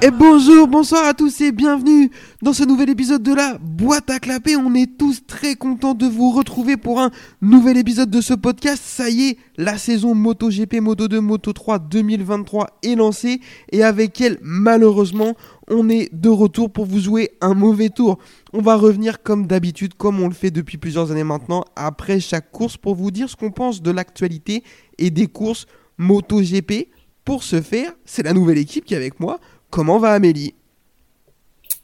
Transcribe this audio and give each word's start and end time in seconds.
Et 0.00 0.10
bonjour, 0.12 0.68
bonsoir 0.68 1.06
à 1.06 1.14
tous 1.14 1.40
et 1.40 1.50
bienvenue 1.50 2.10
dans 2.40 2.52
ce 2.52 2.62
nouvel 2.62 2.88
épisode 2.90 3.22
de 3.22 3.34
la 3.34 3.58
boîte 3.60 4.10
à 4.10 4.20
clapper. 4.20 4.56
On 4.56 4.72
est 4.74 4.96
tous 4.96 5.26
très 5.26 5.56
contents 5.56 5.94
de 5.94 6.06
vous 6.06 6.30
retrouver 6.30 6.76
pour 6.76 7.00
un 7.00 7.10
nouvel 7.42 7.76
épisode 7.76 8.08
de 8.08 8.20
ce 8.20 8.34
podcast. 8.34 8.80
Ça 8.84 9.10
y 9.10 9.30
est, 9.30 9.38
la 9.56 9.76
saison 9.76 10.14
MotoGP, 10.14 10.74
Moto2, 10.74 11.18
Moto3 11.18 11.88
2023 11.88 12.78
est 12.84 12.94
lancée 12.94 13.40
et 13.72 13.82
avec 13.82 14.20
elle, 14.20 14.38
malheureusement, 14.40 15.34
on 15.70 15.88
est 15.88 16.12
de 16.14 16.28
retour 16.28 16.72
pour 16.72 16.86
vous 16.86 17.00
jouer 17.00 17.32
un 17.40 17.54
mauvais 17.54 17.90
tour. 17.90 18.18
On 18.52 18.60
va 18.60 18.76
revenir 18.76 19.22
comme 19.22 19.46
d'habitude, 19.46 19.94
comme 19.94 20.20
on 20.20 20.28
le 20.28 20.34
fait 20.34 20.50
depuis 20.50 20.78
plusieurs 20.78 21.10
années 21.10 21.24
maintenant, 21.24 21.64
après 21.76 22.20
chaque 22.20 22.50
course 22.50 22.76
pour 22.76 22.94
vous 22.94 23.10
dire 23.10 23.28
ce 23.28 23.36
qu'on 23.36 23.50
pense 23.50 23.82
de 23.82 23.90
l'actualité 23.90 24.64
et 24.98 25.10
des 25.10 25.26
courses 25.26 25.66
MotoGP. 25.98 26.88
Pour 27.24 27.42
ce 27.42 27.60
faire, 27.60 27.92
c'est 28.06 28.22
la 28.22 28.32
nouvelle 28.32 28.58
équipe 28.58 28.84
qui 28.84 28.94
est 28.94 28.96
avec 28.96 29.20
moi. 29.20 29.38
Comment 29.70 29.98
va 29.98 30.12
Amélie? 30.12 30.54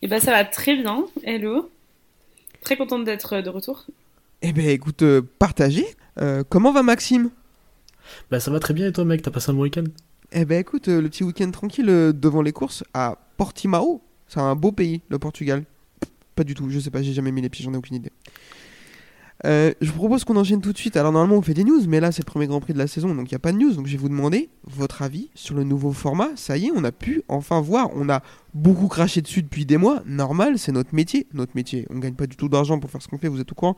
Eh 0.01 0.09
ben 0.09 0.20
ça 0.20 0.33
va 0.33 0.45
très 0.45 0.77
bien, 0.77 1.05
hello. 1.23 1.70
Très 2.62 2.77
contente 2.77 3.05
d'être 3.05 3.41
de 3.42 3.51
retour. 3.51 3.84
Eh 4.41 4.53
ben 4.53 4.69
écoute, 4.69 5.03
euh, 5.03 5.23
partagez. 5.39 5.87
Euh, 6.20 6.45
comment 6.48 6.73
va 6.73 6.83
Maxime? 6.83 7.30
Bah 8.30 8.41
ça 8.41 8.51
va 8.51 8.61
très 8.61 8.75
bien 8.75 8.87
et 8.87 8.92
toi 8.92 9.05
mec, 9.05 9.23
t'as 9.23 9.30
passé 9.30 9.51
un 9.51 9.55
bon 9.55 9.62
week-end? 9.62 9.84
Eh 10.33 10.45
ben 10.45 10.59
écoute, 10.59 10.89
euh, 10.89 11.01
le 11.01 11.09
petit 11.09 11.25
week-end 11.25 11.51
tranquille 11.51 11.89
euh, 11.89 12.12
devant 12.12 12.42
les 12.42 12.53
courses 12.53 12.84
à 12.92 13.19
Portimao. 13.37 14.01
C'est 14.29 14.41
un 14.41 14.55
beau 14.55 14.73
pays, 14.73 15.02
le 15.09 15.19
Portugal. 15.19 15.65
Pas 16.34 16.45
du 16.45 16.55
tout, 16.55 16.69
je 16.70 16.78
sais 16.81 16.91
pas, 16.91 17.03
j'ai 17.03 17.12
jamais 17.12 17.31
mis 17.31 17.42
les 17.42 17.48
pieds, 17.48 17.64
j'en 17.64 17.72
ai 17.75 17.77
aucune 17.77 17.97
idée. 17.97 18.11
Euh, 19.45 19.72
je 19.81 19.91
vous 19.91 19.98
propose 19.98 20.25
qu'on 20.25 20.36
enchaîne 20.36 20.61
tout 20.61 20.72
de 20.72 20.78
suite. 20.78 20.97
Alors 20.97 21.12
normalement 21.12 21.36
on 21.36 21.42
fait 21.42 21.55
des 21.55 21.64
news, 21.64 21.81
mais 21.86 22.00
là 22.00 22.12
c'est 22.12 22.23
le 22.23 22.31
premier 22.31 22.47
Grand 22.47 22.61
Prix 22.61 22.73
de 22.73 22.78
la 22.78 22.86
saison, 22.86 23.14
donc 23.14 23.31
il 23.31 23.34
n'y 23.34 23.36
a 23.36 23.41
pas 23.41 23.53
de 23.53 23.58
news. 23.58 23.73
Donc 23.73 23.86
je 23.86 23.92
vais 23.92 23.98
vous 23.98 24.08
demander 24.08 24.48
votre 24.64 25.03
avis 25.03 25.28
sur 25.34 25.55
le 25.55 25.64
nouveau 25.64 25.92
format. 25.92 26.31
Ça 26.36 26.56
y 26.56 26.67
est, 26.67 26.73
on 26.75 26.84
a 26.84 26.92
pu 26.92 27.23
enfin 27.28 27.61
voir. 27.61 27.91
On 27.95 28.08
a 28.08 28.23
beaucoup 28.55 28.89
craché 28.89 29.20
dessus 29.20 29.42
depuis 29.42 29.67
des 29.67 29.77
mois. 29.77 30.03
Normal, 30.06 30.58
c'est 30.58 30.73
notre 30.73 30.95
métier. 30.95 31.27
Notre 31.34 31.53
métier, 31.55 31.86
on 31.91 31.98
gagne 31.98 32.14
pas 32.14 32.27
du 32.27 32.36
tout 32.36 32.48
d'argent 32.48 32.78
pour 32.78 32.91
faire 32.91 33.03
ce 33.03 33.08
qu'on 33.08 33.19
fait, 33.19 33.28
vous 33.28 33.41
êtes 33.41 33.53
au 33.53 33.55
courant. 33.55 33.77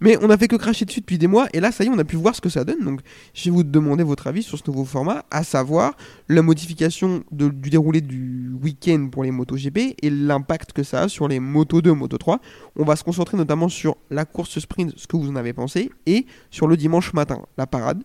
Mais 0.00 0.16
on 0.22 0.30
a 0.30 0.38
fait 0.38 0.48
que 0.48 0.56
cracher 0.56 0.84
dessus 0.84 1.00
depuis 1.00 1.18
des 1.18 1.26
mois, 1.26 1.48
et 1.52 1.60
là 1.60 1.72
ça 1.72 1.84
y 1.84 1.86
est, 1.86 1.90
on 1.90 1.98
a 1.98 2.04
pu 2.04 2.16
voir 2.16 2.34
ce 2.34 2.40
que 2.40 2.48
ça 2.48 2.64
donne. 2.64 2.82
Donc 2.84 3.00
je 3.34 3.44
vais 3.44 3.50
vous 3.50 3.62
demander 3.62 4.02
votre 4.02 4.26
avis 4.26 4.42
sur 4.42 4.58
ce 4.58 4.62
nouveau 4.66 4.84
format, 4.84 5.24
à 5.30 5.44
savoir 5.44 5.94
la 6.28 6.42
modification 6.42 7.22
du 7.30 7.50
déroulé 7.70 8.00
du 8.00 8.50
week-end 8.62 9.08
pour 9.12 9.24
les 9.24 9.30
motos 9.30 9.56
GP 9.56 9.96
et 10.02 10.10
l'impact 10.10 10.72
que 10.72 10.82
ça 10.82 11.02
a 11.02 11.08
sur 11.08 11.28
les 11.28 11.38
motos 11.38 11.82
2, 11.82 11.92
moto 11.92 12.16
3. 12.16 12.40
On 12.76 12.84
va 12.84 12.96
se 12.96 13.04
concentrer 13.04 13.36
notamment 13.36 13.68
sur 13.68 13.96
la 14.10 14.24
course 14.24 14.58
sprint, 14.58 14.94
ce 14.96 15.06
que 15.06 15.16
vous 15.16 15.28
en 15.28 15.36
avez 15.36 15.52
pensé, 15.52 15.90
et 16.06 16.26
sur 16.50 16.66
le 16.66 16.76
dimanche 16.76 17.12
matin, 17.12 17.42
la 17.58 17.66
parade. 17.66 18.02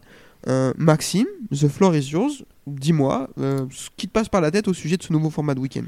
Euh, 0.47 0.73
Maxime, 0.77 1.25
the 1.51 1.67
floor 1.67 1.95
is 1.95 2.11
yours. 2.11 2.43
Dis-moi 2.67 3.29
euh, 3.39 3.65
ce 3.71 3.89
qui 3.95 4.07
te 4.07 4.11
passe 4.11 4.29
par 4.29 4.41
la 4.41 4.51
tête 4.51 4.67
au 4.67 4.73
sujet 4.73 4.97
de 4.97 5.03
ce 5.03 5.13
nouveau 5.13 5.29
format 5.29 5.55
de 5.55 5.59
week-end. 5.59 5.85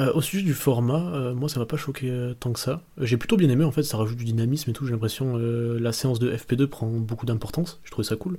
Euh, 0.00 0.12
Au 0.12 0.20
sujet 0.20 0.42
du 0.42 0.54
format, 0.54 1.14
euh, 1.14 1.34
moi 1.34 1.48
ça 1.48 1.60
m'a 1.60 1.66
pas 1.66 1.76
choqué 1.76 2.10
euh, 2.10 2.34
tant 2.34 2.52
que 2.52 2.58
ça. 2.58 2.82
J'ai 2.98 3.16
plutôt 3.16 3.36
bien 3.36 3.48
aimé 3.48 3.64
en 3.64 3.70
fait, 3.70 3.84
ça 3.84 3.96
rajoute 3.96 4.18
du 4.18 4.24
dynamisme 4.24 4.70
et 4.70 4.72
tout. 4.72 4.86
J'ai 4.86 4.92
l'impression 4.92 5.36
euh, 5.38 5.78
la 5.78 5.92
séance 5.92 6.18
de 6.18 6.32
FP2 6.32 6.66
prend 6.66 6.88
beaucoup 6.88 7.26
d'importance. 7.26 7.80
Je 7.84 7.90
trouvais 7.92 8.06
ça 8.06 8.16
cool. 8.16 8.38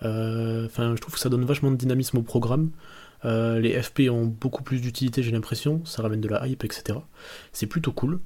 Enfin, 0.00 0.94
je 0.94 1.00
trouve 1.00 1.14
que 1.14 1.20
ça 1.20 1.28
donne 1.28 1.44
vachement 1.44 1.70
de 1.70 1.76
dynamisme 1.76 2.18
au 2.18 2.22
programme. 2.22 2.70
Les 3.24 3.82
FP 3.82 4.08
ont 4.10 4.26
beaucoup 4.26 4.62
plus 4.62 4.80
d'utilité, 4.80 5.22
j'ai 5.22 5.32
l'impression. 5.32 5.84
Ça 5.84 6.02
ramène 6.02 6.20
de 6.20 6.28
la 6.28 6.46
hype, 6.46 6.64
etc. 6.64 6.98
C'est 7.52 7.66
plutôt 7.66 7.92
cool. 7.92 8.20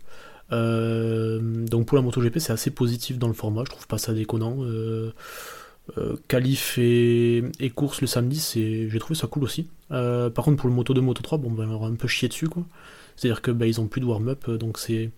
Donc 0.51 1.87
pour 1.87 1.97
la 1.97 2.03
MotoGP, 2.03 2.39
c'est 2.39 2.53
assez 2.53 2.71
positif 2.71 3.19
dans 3.19 3.29
le 3.29 3.35
format. 3.35 3.63
Je 3.65 3.71
trouve 3.71 3.87
pas 3.87 3.99
ça 3.99 4.13
déconnant. 4.13 4.59
Euh, 5.99 6.01
euh, 6.01 6.17
qualif 6.29 6.79
et, 6.79 7.73
course 7.75 8.01
le 8.01 8.07
samedi, 8.07 8.41
j'ai 8.55 8.99
trouvé 8.99 9.19
ça 9.19 9.27
cool 9.27 9.45
aussi. 9.45 9.69
Euh, 9.93 10.31
par 10.31 10.45
contre, 10.45 10.59
pour 10.59 10.69
le 10.69 10.75
Moto 10.75 10.95
2, 10.95 11.01
Moto 11.01 11.23
3, 11.23 11.39
bon, 11.39 11.51
ben, 11.51 11.69
on 11.69 11.79
va 11.79 11.87
un 11.87 11.95
peu 11.95 12.09
chier 12.09 12.29
dessus. 12.29 12.49
C'est-à-dire 13.17 13.43
que 13.43 13.51
bah, 13.51 13.67
ils 13.67 13.89
plus 13.89 14.01
de 14.01 14.07
warm-up, 14.07 14.45
euh, 14.49 14.59
donc 14.59 14.79
c'est. 14.79 15.11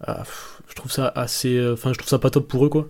Ah, 0.00 0.22
je 0.68 0.74
trouve 0.74 0.92
ça 0.92 1.08
assez. 1.08 1.60
Enfin, 1.72 1.92
je 1.92 1.98
trouve 1.98 2.08
ça 2.08 2.18
pas 2.18 2.30
top 2.30 2.48
pour 2.48 2.64
eux, 2.64 2.68
quoi. 2.68 2.88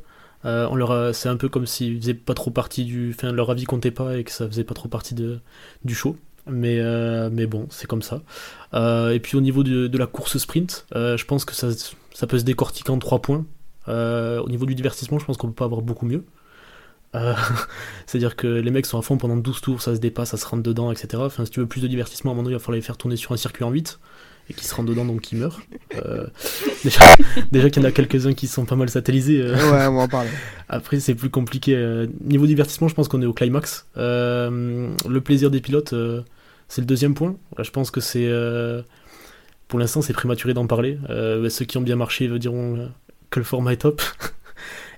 C'est 1.12 1.28
un 1.28 1.36
peu 1.36 1.48
comme 1.48 1.66
s'ils 1.66 2.00
faisaient 2.00 2.14
pas 2.14 2.34
trop 2.34 2.50
partie 2.50 2.84
du. 2.84 3.14
Enfin, 3.14 3.32
leur 3.32 3.50
avis 3.50 3.64
comptait 3.64 3.90
pas 3.90 4.18
et 4.18 4.24
que 4.24 4.30
ça 4.30 4.46
faisait 4.46 4.64
pas 4.64 4.74
trop 4.74 4.88
partie 4.88 5.14
de, 5.14 5.40
du 5.84 5.94
show. 5.94 6.16
Mais, 6.46 6.80
mais 7.30 7.46
bon, 7.46 7.66
c'est 7.70 7.86
comme 7.86 8.02
ça. 8.02 8.22
Et 8.74 9.20
puis 9.20 9.36
au 9.36 9.40
niveau 9.40 9.62
de, 9.64 9.86
de 9.86 9.98
la 9.98 10.06
course 10.06 10.38
sprint, 10.38 10.86
je 10.94 11.24
pense 11.24 11.44
que 11.44 11.54
ça, 11.54 11.68
ça 12.14 12.26
peut 12.26 12.38
se 12.38 12.44
décortiquer 12.44 12.90
en 12.90 12.98
3 12.98 13.22
points. 13.22 13.46
Au 13.88 14.48
niveau 14.48 14.66
du 14.66 14.74
divertissement, 14.74 15.18
je 15.18 15.24
pense 15.24 15.36
qu'on 15.38 15.48
peut 15.48 15.54
pas 15.54 15.64
avoir 15.64 15.82
beaucoup 15.82 16.06
mieux. 16.06 16.24
Euh, 17.14 17.34
C'est-à-dire 18.06 18.36
que 18.36 18.46
les 18.46 18.70
mecs 18.70 18.86
sont 18.86 18.98
à 18.98 19.02
fond 19.02 19.16
pendant 19.16 19.36
12 19.36 19.60
tours, 19.60 19.82
ça 19.82 19.94
se 19.94 20.00
dépasse, 20.00 20.30
ça 20.30 20.36
se 20.36 20.46
rentre 20.46 20.62
dedans, 20.62 20.90
etc. 20.92 21.22
Enfin, 21.24 21.44
si 21.44 21.50
tu 21.50 21.60
veux 21.60 21.66
plus 21.66 21.80
de 21.80 21.88
divertissement, 21.88 22.30
à 22.30 22.32
un 22.32 22.34
moment 22.34 22.44
donné, 22.44 22.54
il 22.54 22.58
va 22.58 22.60
falloir 22.64 22.76
les 22.76 22.82
faire 22.82 22.96
tourner 22.96 23.16
sur 23.16 23.32
un 23.32 23.36
circuit 23.36 23.64
en 23.64 23.70
8 23.70 23.98
et 24.50 24.54
qui 24.54 24.64
se 24.64 24.74
rentrent 24.74 24.88
dedans, 24.88 25.04
donc 25.04 25.20
qui 25.20 25.36
meurent. 25.36 25.60
Euh, 25.96 26.26
déjà 26.84 27.00
déjà 27.52 27.68
qu'il 27.70 27.82
y 27.82 27.86
en 27.86 27.88
a 27.88 27.92
quelques-uns 27.92 28.32
qui 28.32 28.46
sont 28.46 28.64
pas 28.64 28.76
mal 28.76 28.88
satellisés. 28.88 29.40
euh, 29.42 29.54
Ouais, 29.54 29.86
on 29.86 29.96
va 29.96 30.02
en 30.02 30.08
parler. 30.08 30.30
après, 30.68 31.00
c'est 31.00 31.14
plus 31.14 31.30
compliqué. 31.30 32.06
Niveau 32.22 32.46
divertissement, 32.46 32.88
je 32.88 32.94
pense 32.94 33.08
qu'on 33.08 33.20
est 33.22 33.26
au 33.26 33.34
climax. 33.34 33.86
Le 33.96 35.18
plaisir 35.18 35.50
des 35.50 35.60
pilotes, 35.60 35.94
c'est 36.68 36.80
le 36.80 36.86
deuxième 36.86 37.14
point. 37.14 37.36
Je 37.58 37.70
pense 37.70 37.90
que 37.90 38.00
c'est. 38.00 38.26
pour 39.68 39.78
l'instant, 39.78 40.00
c'est 40.00 40.14
prématuré 40.14 40.54
d'en 40.54 40.66
parler. 40.66 40.98
Bah, 41.08 41.50
ceux 41.50 41.66
qui 41.66 41.76
ont 41.76 41.82
bien 41.82 41.96
marché 41.96 42.26
diront 42.38 42.88
que 43.30 43.40
le 43.40 43.44
format 43.44 43.74
est 43.74 43.78
top. 43.82 44.00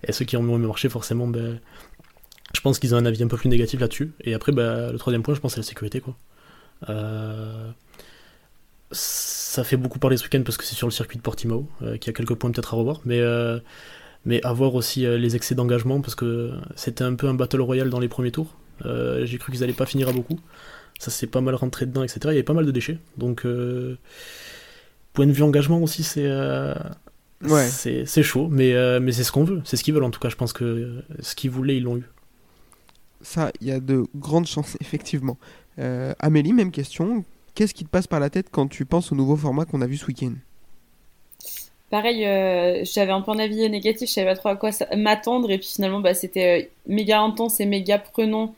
Et 0.06 0.12
ceux 0.12 0.24
qui 0.24 0.36
ont 0.36 0.42
moins 0.42 0.58
marché, 0.58 0.88
forcément, 0.88 1.26
ben, 1.26 1.58
je 2.54 2.60
pense 2.60 2.78
qu'ils 2.78 2.94
ont 2.94 2.98
un 2.98 3.06
avis 3.06 3.22
un 3.22 3.28
peu 3.28 3.36
plus 3.36 3.48
négatif 3.48 3.80
là-dessus. 3.80 4.12
Et 4.22 4.34
après, 4.34 4.52
bah, 4.52 4.90
le 4.92 4.98
troisième 4.98 5.22
point, 5.22 5.34
je 5.34 5.40
pense, 5.40 5.52
c'est 5.54 5.60
la 5.60 5.64
sécurité. 5.66 6.00
Quoi. 6.00 6.16
Euh, 6.88 7.70
ça 8.92 9.62
fait 9.64 9.76
beaucoup 9.76 9.98
parler 9.98 10.16
ce 10.16 10.24
week-end 10.24 10.42
parce 10.44 10.56
que 10.56 10.64
c'est 10.64 10.74
sur 10.74 10.86
le 10.86 10.92
circuit 10.92 11.16
de 11.16 11.22
Portimao, 11.22 11.68
euh, 11.82 11.96
qui 11.96 12.10
a 12.10 12.12
quelques 12.12 12.34
points 12.34 12.50
peut-être 12.50 12.74
à 12.74 12.76
revoir. 12.76 13.00
Mais. 13.04 13.20
euh, 13.20 13.58
mais 14.26 14.44
avoir 14.44 14.74
aussi 14.74 15.06
euh, 15.06 15.16
les 15.16 15.34
excès 15.34 15.54
d'engagement 15.54 16.02
parce 16.02 16.14
que 16.14 16.50
c'était 16.76 17.04
un 17.04 17.14
peu 17.14 17.26
un 17.26 17.32
battle 17.32 17.62
royal 17.62 17.88
dans 17.88 17.98
les 18.00 18.08
premiers 18.08 18.30
tours. 18.30 18.54
J'ai 18.84 19.38
cru 19.38 19.50
qu'ils 19.50 19.64
allaient 19.64 19.72
pas 19.72 19.86
finir 19.86 20.10
à 20.10 20.12
beaucoup. 20.12 20.38
Ça 20.98 21.10
s'est 21.10 21.26
pas 21.26 21.40
mal 21.40 21.54
rentré 21.54 21.86
dedans, 21.86 22.02
etc. 22.02 22.18
Il 22.24 22.28
y 22.28 22.30
avait 22.32 22.42
pas 22.42 22.52
mal 22.52 22.66
de 22.66 22.70
déchets. 22.70 22.98
Donc, 23.16 23.46
point 25.14 25.26
de 25.26 25.32
vue 25.32 25.42
engagement 25.42 25.82
aussi, 25.82 26.02
c'est 26.02 26.28
Ouais. 27.42 27.66
c'est 27.66 28.22
chaud, 28.22 28.48
mais, 28.50 29.00
mais 29.00 29.12
c'est 29.12 29.24
ce 29.24 29.32
qu'on 29.32 29.44
veut. 29.44 29.62
C'est 29.64 29.78
ce 29.78 29.84
qu'ils 29.84 29.94
veulent 29.94 30.04
en 30.04 30.10
tout 30.10 30.20
cas. 30.20 30.28
Je 30.28 30.36
pense 30.36 30.52
que 30.52 31.02
ce 31.20 31.34
qu'ils 31.34 31.50
voulaient, 31.50 31.78
ils 31.78 31.82
l'ont 31.84 31.96
eu. 31.96 32.04
Ça, 33.22 33.50
il 33.60 33.66
y 33.68 33.72
a 33.72 33.80
de 33.80 34.06
grandes 34.14 34.46
chances, 34.46 34.76
effectivement. 34.80 35.38
Euh, 35.78 36.14
Amélie, 36.18 36.52
même 36.52 36.70
question. 36.70 37.24
Qu'est-ce 37.54 37.74
qui 37.74 37.84
te 37.84 37.90
passe 37.90 38.06
par 38.06 38.20
la 38.20 38.30
tête 38.30 38.48
quand 38.50 38.68
tu 38.68 38.84
penses 38.86 39.12
au 39.12 39.14
nouveau 39.14 39.36
format 39.36 39.64
qu'on 39.64 39.80
a 39.80 39.86
vu 39.86 39.96
ce 39.96 40.06
week-end? 40.06 40.34
Pareil, 41.90 42.24
euh, 42.24 42.84
j'avais 42.84 43.10
un 43.10 43.20
peu 43.20 43.32
un 43.32 43.38
avis 43.40 43.68
négatif, 43.68 44.08
je 44.08 44.14
savais 44.14 44.28
pas 44.28 44.36
trop 44.36 44.48
à 44.50 44.56
quoi 44.56 44.70
m'attendre 44.96 45.50
et 45.50 45.58
puis 45.58 45.66
finalement 45.66 45.98
bah, 45.98 46.14
c'était 46.14 46.62
euh, 46.62 46.68
méga 46.86 47.20
intense 47.20 47.58
et 47.58 47.66
méga 47.66 47.98
prenant 47.98 48.54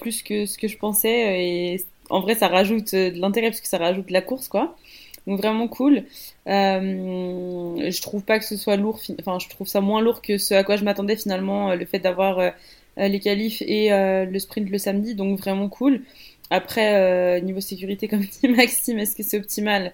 plus 0.00 0.22
que 0.24 0.46
ce 0.46 0.58
que 0.58 0.66
je 0.68 0.76
pensais 0.76 1.44
et 1.44 1.84
en 2.10 2.20
vrai 2.20 2.34
ça 2.34 2.48
rajoute 2.48 2.92
de 2.94 3.18
l'intérêt 3.20 3.50
parce 3.50 3.60
que 3.60 3.68
ça 3.68 3.78
rajoute 3.78 4.08
de 4.08 4.12
la 4.12 4.20
course 4.20 4.48
quoi. 4.48 4.76
Donc 5.28 5.38
vraiment 5.40 5.68
cool. 5.68 6.04
Je 6.46 8.00
trouve 8.02 8.22
pas 8.24 8.38
que 8.38 8.44
ce 8.44 8.56
soit 8.56 8.76
lourd, 8.76 9.00
fi- 9.00 9.16
enfin 9.20 9.38
je 9.38 9.48
trouve 9.48 9.68
ça 9.68 9.80
moins 9.80 10.00
lourd 10.02 10.22
que 10.22 10.38
ce 10.38 10.54
à 10.54 10.64
quoi 10.64 10.76
je 10.76 10.84
m'attendais 10.84 11.16
finalement, 11.16 11.74
le 11.74 11.84
fait 11.86 12.00
d'avoir 12.00 12.52
les 12.96 13.20
qualifs 13.20 13.62
et 13.62 13.92
euh, 13.92 14.24
le 14.24 14.38
sprint 14.38 14.68
le 14.70 14.78
samedi, 14.78 15.14
donc 15.14 15.38
vraiment 15.38 15.68
cool. 15.68 16.02
Après, 16.50 16.94
euh, 16.96 17.40
niveau 17.40 17.60
sécurité, 17.60 18.08
comme 18.10 18.20
dit 18.20 18.48
Maxime, 18.48 18.98
est-ce 18.98 19.16
que 19.16 19.22
c'est 19.22 19.38
optimal? 19.38 19.92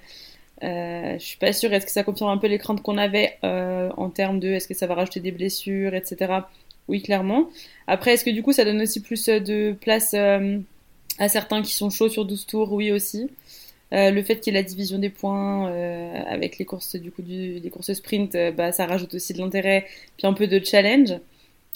Euh, 0.64 1.18
je 1.18 1.24
suis 1.24 1.38
pas 1.38 1.52
sûre. 1.52 1.72
Est-ce 1.72 1.86
que 1.86 1.92
ça 1.92 2.02
confirme 2.02 2.30
un 2.30 2.38
peu 2.38 2.46
les 2.46 2.58
craintes 2.58 2.82
qu'on 2.82 2.98
avait 2.98 3.36
euh, 3.44 3.90
en 3.96 4.10
termes 4.10 4.40
de 4.40 4.48
est-ce 4.48 4.68
que 4.68 4.74
ça 4.74 4.86
va 4.86 4.94
rajouter 4.94 5.20
des 5.20 5.32
blessures, 5.32 5.94
etc. 5.94 6.32
Oui, 6.88 7.02
clairement. 7.02 7.48
Après, 7.86 8.14
est-ce 8.14 8.24
que 8.24 8.30
du 8.30 8.42
coup 8.42 8.52
ça 8.52 8.64
donne 8.64 8.80
aussi 8.80 9.00
plus 9.02 9.28
euh, 9.28 9.40
de 9.40 9.76
place 9.80 10.14
euh, 10.14 10.58
à 11.18 11.28
certains 11.28 11.62
qui 11.62 11.72
sont 11.74 11.90
chauds 11.90 12.08
sur 12.08 12.24
12 12.24 12.46
tours? 12.46 12.72
Oui, 12.72 12.90
aussi. 12.90 13.28
Euh, 13.92 14.10
le 14.10 14.22
fait 14.22 14.40
qu'il 14.40 14.52
y 14.52 14.56
ait 14.56 14.60
la 14.60 14.68
division 14.68 14.98
des 14.98 15.10
points 15.10 15.70
euh, 15.70 16.22
avec 16.26 16.58
les 16.58 16.64
courses 16.64 16.96
du 16.96 17.12
coup 17.12 17.22
du, 17.22 17.60
les 17.60 17.70
courses 17.70 17.92
sprint, 17.92 18.34
euh, 18.34 18.50
bah 18.50 18.72
ça 18.72 18.84
rajoute 18.84 19.14
aussi 19.14 19.32
de 19.32 19.38
l'intérêt, 19.38 19.86
puis 20.16 20.26
un 20.26 20.32
peu 20.32 20.48
de 20.48 20.64
challenge. 20.64 21.14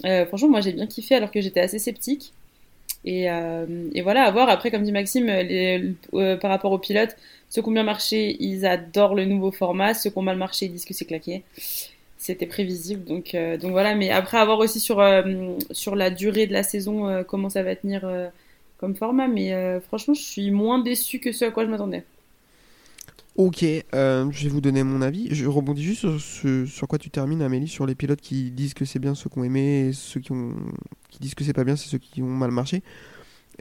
Euh, 0.05 0.27
franchement, 0.27 0.49
moi 0.49 0.61
j'ai 0.61 0.73
bien 0.73 0.87
kiffé 0.87 1.15
alors 1.15 1.31
que 1.31 1.41
j'étais 1.41 1.61
assez 1.61 1.79
sceptique. 1.79 2.33
Et, 3.05 3.31
euh, 3.31 3.67
voilà, 4.03 4.25
à 4.25 4.31
voir. 4.31 4.49
Après, 4.51 4.71
comme 4.71 4.83
dit 4.83 4.93
Maxime, 4.93 5.27
les, 5.27 5.95
euh, 6.15 6.37
par 6.37 6.51
rapport 6.51 6.73
aux 6.73 6.79
pilotes, 6.79 7.17
ceux 7.49 7.63
qui 7.63 7.69
ont 7.69 7.73
bien 7.73 7.83
marché, 7.83 8.37
ils 8.41 8.67
adorent 8.67 9.15
le 9.15 9.25
nouveau 9.25 9.51
format. 9.53 9.95
Ceux 9.95 10.11
qui 10.11 10.19
ont 10.19 10.23
mal 10.23 10.37
marché, 10.37 10.67
ils 10.67 10.73
disent 10.73 10.85
que 10.85 10.95
c'est 10.95 11.07
claqué. 11.07 11.43
C'était 12.19 12.47
prévisible. 12.47 13.05
Donc, 13.05 13.35
donc 13.61 13.71
voilà. 13.73 13.95
Mais 13.95 14.11
après, 14.11 14.39
à 14.39 14.45
voir 14.45 14.59
aussi 14.59 14.81
sur, 14.81 15.03
sur 15.71 15.97
la 15.97 16.11
durée 16.11 16.47
de 16.47 16.53
la 16.53 16.63
saison, 16.63 17.25
comment 17.27 17.49
ça 17.49 17.63
va 17.63 17.75
tenir 17.75 18.07
comme 18.79 18.95
format. 18.95 19.29
Mais 19.29 19.81
franchement, 19.81 20.15
je 20.15 20.23
suis 20.23 20.51
moins 20.51 20.79
déçue 20.79 21.21
que 21.21 21.33
ce 21.33 21.47
à 21.47 21.51
quoi 21.51 21.65
je 21.65 21.71
m'attendais. 21.71 22.05
Ok, 23.37 23.65
euh, 23.95 24.27
je 24.33 24.45
vais 24.45 24.49
vous 24.51 24.61
donner 24.61 24.83
mon 24.83 25.01
avis. 25.03 25.29
Je 25.35 25.47
rebondis 25.47 25.83
juste 25.83 26.01
sur, 26.01 26.21
ce- 26.21 26.67
sur 26.67 26.89
quoi 26.89 26.99
tu 26.99 27.11
termines, 27.11 27.43
Amélie, 27.43 27.69
sur 27.69 27.87
les 27.87 27.95
pilotes 27.95 28.21
qui 28.21 28.51
disent 28.51 28.75
que 28.75 28.85
c'est 28.85 28.99
bien 28.99 29.15
ceux 29.15 29.31
qui 29.31 29.39
ont 29.39 29.45
aimé 29.45 29.93
ceux 29.95 30.21
qui, 30.21 30.33
disent 31.21 31.35
que 31.35 31.45
c'est 31.45 31.53
pas 31.53 31.65
bien, 31.65 31.77
c'est 31.77 31.89
ceux 31.89 31.99
qui 31.99 32.23
ont 32.23 32.27
mal 32.29 32.51
marché. 32.51 32.83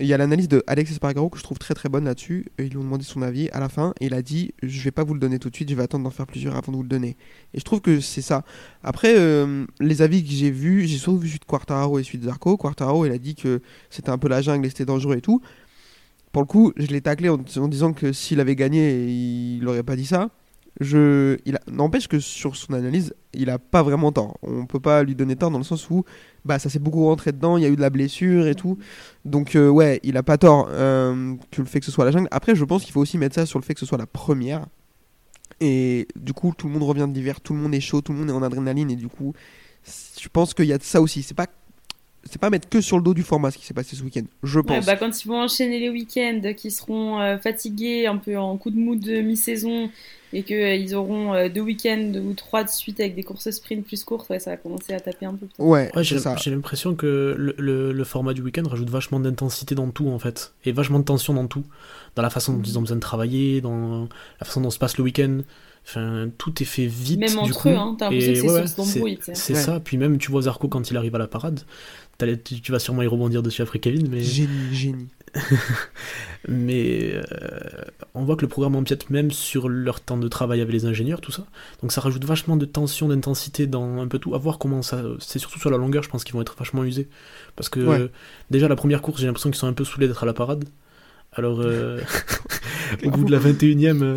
Il 0.01 0.07
y 0.07 0.13
a 0.13 0.17
l'analyse 0.17 0.47
de 0.47 0.63
Alex 0.65 0.91
Espargaro 0.91 1.29
que 1.29 1.37
je 1.37 1.43
trouve 1.43 1.59
très 1.59 1.73
très 1.73 1.89
bonne 1.89 2.05
là-dessus. 2.05 2.45
Ils 2.57 2.69
lui 2.69 2.77
ont 2.77 2.83
demandé 2.83 3.03
son 3.03 3.21
avis 3.21 3.49
à 3.49 3.59
la 3.59 3.67
fin 3.69 3.93
et 3.99 4.05
il 4.07 4.13
a 4.13 4.21
dit 4.21 4.53
Je 4.63 4.81
vais 4.81 4.91
pas 4.91 5.03
vous 5.03 5.13
le 5.13 5.19
donner 5.19 5.39
tout 5.39 5.49
de 5.49 5.55
suite, 5.55 5.69
je 5.69 5.75
vais 5.75 5.83
attendre 5.83 6.03
d'en 6.05 6.09
faire 6.09 6.25
plusieurs 6.27 6.55
avant 6.55 6.71
de 6.71 6.77
vous 6.77 6.83
le 6.83 6.89
donner. 6.89 7.17
Et 7.53 7.59
je 7.59 7.63
trouve 7.65 7.81
que 7.81 7.99
c'est 7.99 8.21
ça. 8.21 8.43
Après, 8.83 9.13
euh, 9.17 9.65
les 9.81 10.01
avis 10.01 10.23
que 10.23 10.31
j'ai 10.31 10.51
vus, 10.51 10.87
j'ai 10.87 10.97
surtout 10.97 11.19
vu 11.19 11.27
celui 11.27 11.39
de 11.39 11.45
Quartararo 11.45 11.99
et 11.99 12.03
celui 12.03 12.19
de 12.19 12.25
Zarco. 12.25 12.55
Quartararo, 12.57 13.05
il 13.05 13.11
a 13.11 13.17
dit 13.17 13.35
que 13.35 13.61
c'était 13.89 14.09
un 14.09 14.17
peu 14.17 14.29
la 14.29 14.41
jungle 14.41 14.65
et 14.65 14.69
c'était 14.69 14.85
dangereux 14.85 15.17
et 15.17 15.21
tout. 15.21 15.41
Pour 16.31 16.43
le 16.43 16.47
coup, 16.47 16.73
je 16.77 16.87
l'ai 16.87 17.01
taclé 17.01 17.29
en, 17.29 17.37
disant 17.37 17.93
que 17.93 18.13
s'il 18.13 18.39
avait 18.39 18.55
gagné, 18.55 19.07
il 19.07 19.63
n'aurait 19.63 19.83
pas 19.83 19.95
dit 19.95 20.05
ça. 20.05 20.29
Je, 20.79 21.37
il 21.45 21.57
n'empêche 21.69 22.07
que 22.07 22.19
sur 22.19 22.55
son 22.55 22.73
analyse, 22.73 23.13
il 23.33 23.49
a 23.49 23.59
pas 23.59 23.83
vraiment 23.83 24.11
tort. 24.11 24.37
On 24.43 24.65
peut 24.65 24.79
pas 24.79 25.03
lui 25.03 25.15
donner 25.15 25.35
tort 25.35 25.51
dans 25.51 25.57
le 25.57 25.63
sens 25.63 25.89
où 25.89 26.05
bah 26.45 26.57
ça 26.57 26.69
s'est 26.69 26.79
beaucoup 26.79 27.05
rentré 27.05 27.33
dedans, 27.33 27.57
il 27.57 27.63
y 27.63 27.65
a 27.65 27.69
eu 27.69 27.75
de 27.75 27.81
la 27.81 27.89
blessure 27.89 28.47
et 28.47 28.55
tout. 28.55 28.77
Donc 29.25 29.55
euh, 29.55 29.67
ouais, 29.67 29.99
il 30.03 30.15
a 30.15 30.23
pas 30.23 30.37
tort 30.37 30.69
euh, 30.71 31.35
que 31.51 31.61
le 31.61 31.67
fait 31.67 31.79
que 31.79 31.85
ce 31.85 31.91
soit 31.91 32.05
la 32.05 32.11
jungle. 32.11 32.29
Après, 32.31 32.55
je 32.55 32.63
pense 32.63 32.83
qu'il 32.83 32.93
faut 32.93 33.01
aussi 33.01 33.17
mettre 33.17 33.35
ça 33.35 33.45
sur 33.45 33.59
le 33.59 33.65
fait 33.65 33.73
que 33.73 33.79
ce 33.79 33.85
soit 33.85 33.97
la 33.97 34.05
première. 34.05 34.67
Et 35.59 36.07
du 36.15 36.31
coup, 36.33 36.53
tout 36.57 36.67
le 36.67 36.73
monde 36.73 36.83
revient 36.83 37.07
de 37.09 37.13
l'hiver, 37.13 37.41
tout 37.41 37.53
le 37.53 37.59
monde 37.59 37.73
est 37.73 37.81
chaud, 37.81 38.01
tout 38.01 38.13
le 38.13 38.19
monde 38.19 38.29
est 38.29 38.33
en 38.33 38.43
adrénaline 38.43 38.91
et 38.91 38.95
du 38.95 39.09
coup, 39.09 39.33
je 39.83 40.29
pense 40.29 40.53
qu'il 40.53 40.65
y 40.65 40.73
a 40.73 40.77
de 40.77 40.83
ça 40.83 41.01
aussi. 41.01 41.23
C'est 41.23 41.33
pas 41.33 41.47
c'est 42.23 42.39
pas 42.39 42.49
mettre 42.49 42.67
que 42.69 42.81
sur 42.81 42.97
le 42.97 43.03
dos 43.03 43.13
du 43.13 43.23
format 43.23 43.51
ce 43.51 43.57
qui 43.57 43.65
s'est 43.65 43.73
passé 43.73 43.95
ce 43.95 44.03
week-end. 44.03 44.23
Je 44.43 44.59
Ouais, 44.59 44.65
pense. 44.65 44.85
bah, 44.85 44.95
quand 44.97 45.23
ils 45.23 45.27
vont 45.27 45.41
enchaîner 45.41 45.79
les 45.79 45.89
week-ends, 45.89 46.41
qui 46.55 46.71
seront 46.71 47.19
euh, 47.19 47.37
fatigués, 47.37 48.07
un 48.07 48.17
peu 48.17 48.37
en 48.37 48.57
coup 48.57 48.71
de 48.71 48.77
mou 48.77 48.95
de 48.95 49.21
mi-saison, 49.21 49.89
et 50.31 50.43
qu'ils 50.43 50.93
auront 50.95 51.33
euh, 51.33 51.49
deux 51.49 51.61
week-ends 51.61 52.13
ou 52.23 52.33
trois 52.33 52.63
de 52.63 52.69
suite 52.69 52.99
avec 52.99 53.15
des 53.15 53.23
courses 53.23 53.49
sprint 53.49 53.83
plus 53.85 54.03
courtes, 54.03 54.29
ouais, 54.29 54.37
ça 54.39 54.51
va 54.51 54.57
commencer 54.57 54.93
à 54.93 54.99
taper 54.99 55.25
un 55.25 55.33
peu. 55.33 55.47
Ouais, 55.57 55.89
j'ai 56.01 56.51
l'impression 56.51 56.93
que 56.95 57.33
le, 57.37 57.55
le- 57.57 57.91
le 57.91 58.03
format 58.03 58.33
du 58.33 58.41
week-end 58.41 58.63
rajoute 58.67 58.89
vachement 58.89 59.19
d'intensité 59.19 59.73
dans 59.73 59.89
tout 59.89 60.07
en 60.09 60.19
fait, 60.19 60.53
et 60.65 60.71
vachement 60.71 60.99
de 60.99 61.05
tension 61.05 61.33
dans 61.33 61.47
tout, 61.47 61.63
dans 62.15 62.21
la 62.21 62.29
façon 62.29 62.53
dont 62.53 62.61
ils 62.63 62.77
ont 62.77 62.81
besoin 62.81 62.97
de 62.97 63.01
travailler, 63.01 63.61
dans 63.61 64.07
la 64.39 64.45
façon 64.45 64.61
dont 64.61 64.69
se 64.69 64.77
passe 64.79 64.97
le 64.97 65.03
week-end. 65.03 65.39
Enfin, 65.91 66.29
tout 66.37 66.61
est 66.61 66.65
fait 66.65 66.85
vite. 66.85 67.19
Même 67.19 67.29
du 67.31 67.37
entre 67.37 67.61
coup. 67.63 67.69
eux, 67.69 67.75
hein, 67.75 67.95
t'as 67.97 68.11
l'impression 68.11 68.33
que 68.33 68.85
c'est 68.85 69.01
ouais. 69.01 69.17
C'est 69.33 69.53
Ouais. 69.53 69.59
ça, 69.59 69.79
puis 69.79 69.97
même 69.97 70.19
tu 70.19 70.29
vois 70.29 70.43
Zarco 70.43 70.67
quand 70.67 70.91
il 70.91 70.97
arrive 70.97 71.15
à 71.15 71.17
la 71.17 71.27
parade, 71.27 71.61
tu, 72.19 72.61
tu 72.61 72.71
vas 72.71 72.77
sûrement 72.79 73.01
y 73.01 73.07
rebondir 73.07 73.41
dessus 73.41 73.61
après 73.63 73.79
Kevin, 73.79 74.07
mais, 74.09 74.21
Génie, 74.21 74.73
génie. 74.75 75.07
mais 76.47 77.11
euh, 77.13 77.21
on 78.13 78.23
voit 78.23 78.35
que 78.35 78.41
le 78.41 78.47
programme 78.47 78.75
empiète 78.75 79.09
même 79.09 79.31
sur 79.31 79.69
leur 79.69 79.99
temps 80.01 80.17
de 80.17 80.27
travail 80.27 80.61
avec 80.61 80.73
les 80.73 80.85
ingénieurs, 80.85 81.21
tout 81.21 81.31
ça. 81.31 81.45
Donc 81.81 81.91
ça 81.91 82.01
rajoute 82.01 82.23
vachement 82.25 82.55
de 82.57 82.65
tension, 82.65 83.07
d'intensité 83.07 83.67
dans 83.67 83.99
un 83.99 84.07
peu 84.07 84.19
tout. 84.19 84.35
À 84.35 84.37
voir 84.37 84.57
comment 84.57 84.81
ça. 84.81 85.01
C'est 85.19 85.39
surtout 85.39 85.59
sur 85.59 85.69
la 85.69 85.77
longueur, 85.77 86.03
je 86.03 86.09
pense 86.09 86.23
qu'ils 86.23 86.33
vont 86.33 86.41
être 86.41 86.55
vachement 86.57 86.83
usés. 86.83 87.07
Parce 87.55 87.69
que 87.69 87.79
Ouais. 87.79 88.11
déjà, 88.51 88.67
la 88.67 88.75
première 88.75 89.01
course, 89.01 89.19
j'ai 89.21 89.27
l'impression 89.27 89.49
qu'ils 89.49 89.59
sont 89.59 89.67
un 89.67 89.73
peu 89.73 89.83
saoulés 89.85 90.07
d'être 90.07 90.23
à 90.23 90.25
la 90.25 90.33
parade. 90.33 90.65
Alors, 91.33 91.59
euh, 91.61 91.99
au 93.05 93.11
bout 93.11 93.23
de 93.23 93.31
la 93.31 93.39
21ème. 93.39 94.01
euh, 94.03 94.15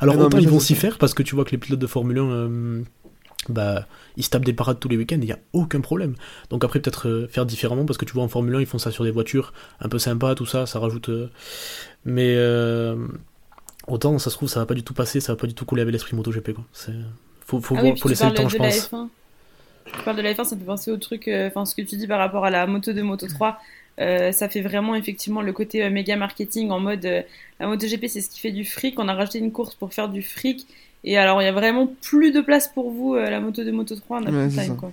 Alors, 0.00 0.16
non, 0.16 0.26
autant 0.26 0.38
ils 0.38 0.44
ça, 0.44 0.50
vont 0.50 0.60
s'y 0.60 0.74
faire 0.74 0.98
parce 0.98 1.14
que 1.14 1.22
tu 1.22 1.34
vois 1.34 1.44
que 1.44 1.50
les 1.52 1.58
pilotes 1.58 1.80
de 1.80 1.86
Formule 1.86 2.18
1. 2.18 2.30
euh, 2.30 2.82
bah, 3.48 3.86
ils 4.16 4.24
se 4.24 4.30
tapent 4.30 4.44
des 4.44 4.52
parades 4.52 4.78
tous 4.80 4.88
les 4.88 4.96
week-ends, 4.96 5.16
il 5.20 5.26
n'y 5.26 5.32
a 5.32 5.38
aucun 5.52 5.80
problème. 5.80 6.14
Donc 6.50 6.64
après, 6.64 6.80
peut-être 6.80 7.08
euh, 7.08 7.28
faire 7.28 7.46
différemment, 7.46 7.86
parce 7.86 7.96
que 7.98 8.04
tu 8.04 8.12
vois 8.12 8.22
en 8.24 8.28
Formule 8.28 8.54
1, 8.56 8.60
ils 8.60 8.66
font 8.66 8.78
ça 8.78 8.90
sur 8.90 9.04
des 9.04 9.10
voitures 9.10 9.52
un 9.80 9.88
peu 9.88 9.98
sympas, 9.98 10.34
tout 10.34 10.46
ça, 10.46 10.66
ça 10.66 10.78
rajoute... 10.80 11.08
euh, 11.08 11.30
Mais 12.04 12.34
euh, 12.36 12.96
autant, 13.86 14.18
ça 14.18 14.30
se 14.30 14.36
trouve, 14.36 14.48
ça 14.48 14.60
va 14.60 14.66
pas 14.66 14.74
du 14.74 14.82
tout 14.82 14.94
passer, 14.94 15.20
ça 15.20 15.32
va 15.32 15.36
pas 15.36 15.46
du 15.46 15.54
tout 15.54 15.64
couler 15.64 15.82
avec 15.82 15.92
l'esprit 15.92 16.16
MotoGP, 16.16 16.52
quoi. 16.54 16.64
C'est... 16.72 16.92
Faut, 17.46 17.60
faut, 17.60 17.76
Ah 17.76 17.82
oui, 17.82 17.96
faut 17.96 18.08
laisser 18.08 18.26
le 18.26 18.32
parles 18.34 18.34
temps, 18.34 18.48
je 18.48 18.58
de 18.58 18.62
la 18.62 18.68
pense. 18.70 18.90
F1. 18.90 19.08
Tu 19.86 20.02
parles 20.04 20.16
de 20.16 20.22
la 20.22 20.32
F1, 20.34 20.44
ça 20.44 20.54
me 20.54 20.60
fait 20.60 20.66
penser 20.66 20.90
au 20.90 20.96
truc, 20.98 21.28
euh, 21.28 21.48
enfin 21.48 21.64
ce 21.64 21.74
que 21.74 21.82
tu 21.82 21.96
dis 21.96 22.06
par 22.06 22.18
rapport 22.18 22.44
à 22.44 22.50
la 22.50 22.66
Moto 22.66 22.92
2, 22.92 23.02
Moto 23.02 23.26
3. 23.26 23.58
Euh, 24.00 24.32
ça 24.32 24.48
fait 24.48 24.60
vraiment 24.60 24.94
effectivement 24.94 25.42
le 25.42 25.52
côté 25.52 25.82
euh, 25.82 25.90
méga 25.90 26.16
marketing 26.16 26.70
en 26.70 26.80
mode 26.80 27.04
euh, 27.04 27.22
la 27.60 27.66
MotoGP 27.66 28.06
c'est 28.06 28.20
ce 28.20 28.30
qui 28.30 28.40
fait 28.40 28.52
du 28.52 28.64
fric. 28.64 28.98
On 28.98 29.08
a 29.08 29.14
rajouté 29.14 29.38
une 29.38 29.52
course 29.52 29.74
pour 29.74 29.92
faire 29.92 30.08
du 30.08 30.22
fric. 30.22 30.66
Et 31.04 31.16
alors 31.18 31.40
il 31.42 31.44
y 31.44 31.48
a 31.48 31.52
vraiment 31.52 31.86
plus 32.02 32.32
de 32.32 32.40
place 32.40 32.68
pour 32.68 32.90
vous, 32.90 33.14
euh, 33.14 33.28
la 33.30 33.40
Moto 33.40 33.62
2, 33.64 33.70
Moto 33.72 33.94
3, 33.96 34.20
on 34.20 34.26
a 34.26 34.30
Ouais, 34.30 34.46
de 34.46 34.50
time 34.50 34.64
ça. 34.64 34.74
quoi. 34.74 34.92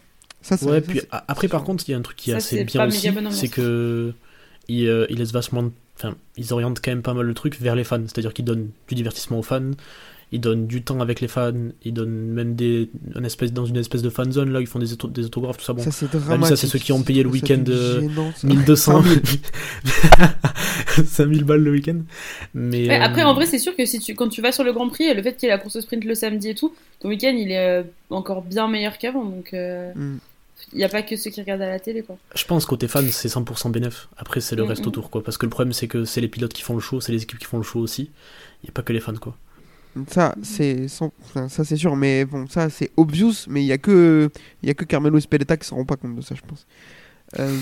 Ouais, 0.62 0.82
puis 0.82 1.02
après, 1.10 1.48
par 1.48 1.64
contre, 1.64 1.84
il 1.88 1.92
y 1.92 1.96
a 1.96 1.98
un 1.98 2.04
truc 2.04 2.18
qui 2.18 2.30
est 2.30 2.34
Ça, 2.34 2.38
assez 2.38 2.58
c'est 2.58 2.64
bien 2.66 2.86
aussi, 2.88 3.12
c'est 3.32 3.48
que 3.50 4.14
ils, 4.68 4.88
euh, 4.88 5.08
ils 5.10 5.18
laissent 5.18 5.32
vachement, 5.32 5.72
enfin, 5.98 6.16
ils 6.38 6.54
orientent 6.54 6.80
quand 6.84 6.92
même 6.92 7.02
pas 7.02 7.16
mal 7.16 7.26
le 7.26 7.34
truc 7.34 7.60
vers 7.60 7.76
les 7.76 7.84
fans, 7.84 8.02
c'est-à-dire 8.04 8.32
qu'ils 8.34 8.46
donnent 8.46 8.70
du 8.88 8.94
divertissement 8.96 9.40
aux 9.40 9.44
fans, 9.44 9.72
ils 10.32 10.42
donnent 10.42 10.68
du 10.68 10.82
temps 10.82 11.00
avec 11.02 11.22
les 11.22 11.28
fans, 11.28 11.54
ils 11.84 11.94
donnent 11.94 12.10
même 12.10 12.56
des, 12.56 12.90
une 13.16 13.26
espèce, 13.26 13.54
dans 13.54 13.66
une 13.66 13.78
espèce 13.78 14.02
de 14.02 14.10
fan 14.10 14.32
zone 14.32 14.52
là, 14.52 14.60
ils 14.60 14.68
font 14.68 14.80
des, 14.80 14.92
auto- 14.94 15.08
des 15.08 15.26
autographes, 15.26 15.58
tout 15.58 15.64
ça. 15.66 15.74
Bon, 15.74 15.84
ça, 15.84 15.92
c'est 15.92 16.12
Même 16.14 16.24
dramatique. 16.24 16.48
ça, 16.50 16.56
c'est 16.62 16.68
ceux 16.68 16.80
qui 16.80 16.92
ont 16.92 17.04
payé 17.04 17.24
le 17.24 17.30
week-end, 17.30 17.58
d'une 17.60 17.74
euh, 17.74 18.02
gênance. 18.02 18.44
1200, 18.44 19.04
5000. 19.04 19.22
5000 21.06 21.44
balles 21.44 21.62
le 21.64 21.72
week-end. 21.72 22.00
Mais 22.54 22.88
Ouais, 22.88 22.96
après, 23.00 23.22
euh, 23.24 23.28
en 23.28 23.34
vrai, 23.34 23.46
c'est 23.46 23.60
sûr 23.60 23.76
que 23.76 23.86
si 23.86 24.00
tu, 24.00 24.16
quand 24.16 24.30
tu 24.30 24.42
vas 24.42 24.52
sur 24.52 24.64
le 24.64 24.74
Grand 24.74 24.90
Prix, 24.90 25.14
le 25.14 25.22
fait 25.22 25.34
qu'il 25.36 25.48
y 25.48 25.52
ait 25.52 25.56
la 25.56 25.60
course 25.60 25.80
sprint 25.80 26.04
le 26.04 26.16
samedi 26.16 26.50
et 26.50 26.56
tout, 26.56 26.74
ton 27.00 27.10
week-end 27.10 27.34
il 27.38 27.52
est 27.52 27.60
euh, 27.60 27.84
encore 28.10 28.42
bien 28.42 28.68
meilleur 28.68 28.98
qu'avant. 28.98 29.26
Donc 29.26 29.54
euh, 29.54 29.92
Mm. 29.96 30.18
il 30.74 30.78
n'y 30.78 30.84
a 30.84 30.90
pas 30.90 31.02
que 31.04 31.16
ceux 31.18 31.30
qui 31.30 31.42
regardent 31.42 31.62
à 31.62 31.70
la 31.70 31.80
télé 31.80 32.02
quoi. 32.02 32.18
je 32.34 32.46
pense 32.46 32.66
côté 32.66 32.88
fan, 32.88 33.08
c'est 33.10 33.28
100% 33.30 33.72
bénéf. 33.72 34.08
Après, 34.18 34.40
c'est 34.42 34.56
le 34.56 34.64
Mm, 34.64 34.68
reste 34.68 34.86
mm. 34.86 34.88
autour, 34.88 35.10
quoi. 35.10 35.24
Parce 35.24 35.38
que 35.38 35.46
le 35.46 35.50
problème, 35.50 35.74
c'est 35.74 35.88
que 35.88 36.06
c'est 36.06 36.22
les 36.22 36.28
pilotes 36.28 36.54
qui 36.54 36.62
font 36.64 36.74
le 36.74 36.80
show, 36.80 37.00
c'est 37.02 37.12
les 37.12 37.24
équipes 37.24 37.40
qui 37.40 37.46
font 37.46 37.58
le 37.58 37.64
show 37.64 37.80
aussi. 37.80 38.10
Il 38.64 38.66
n'y 38.66 38.70
a 38.70 38.74
pas 38.74 38.82
que 38.82 38.94
les 38.94 39.00
fans, 39.00 39.14
quoi. 39.16 39.36
Ça, 40.08 40.36
c'est 40.44 40.88
ça 40.90 41.64
c'est 41.64 41.78
sûr, 41.78 41.96
mais 41.96 42.26
bon, 42.26 42.48
ça 42.48 42.70
c'est 42.70 42.92
obvious, 42.98 43.48
mais 43.48 43.64
il 43.64 43.68
y 43.68 43.72
a 43.72 43.78
que 43.78 44.30
y 44.62 44.70
a 44.70 44.74
que 44.74 44.84
Carmelo 44.84 45.18
Espeleta 45.18 45.56
qui 45.56 45.68
s'en 45.68 45.78
rend 45.78 45.86
pas 45.86 45.96
compte 45.96 46.16
de 46.16 46.22
ça, 46.22 46.36
je 46.36 46.42
pense. 46.42 46.68
Euh, 47.40 47.58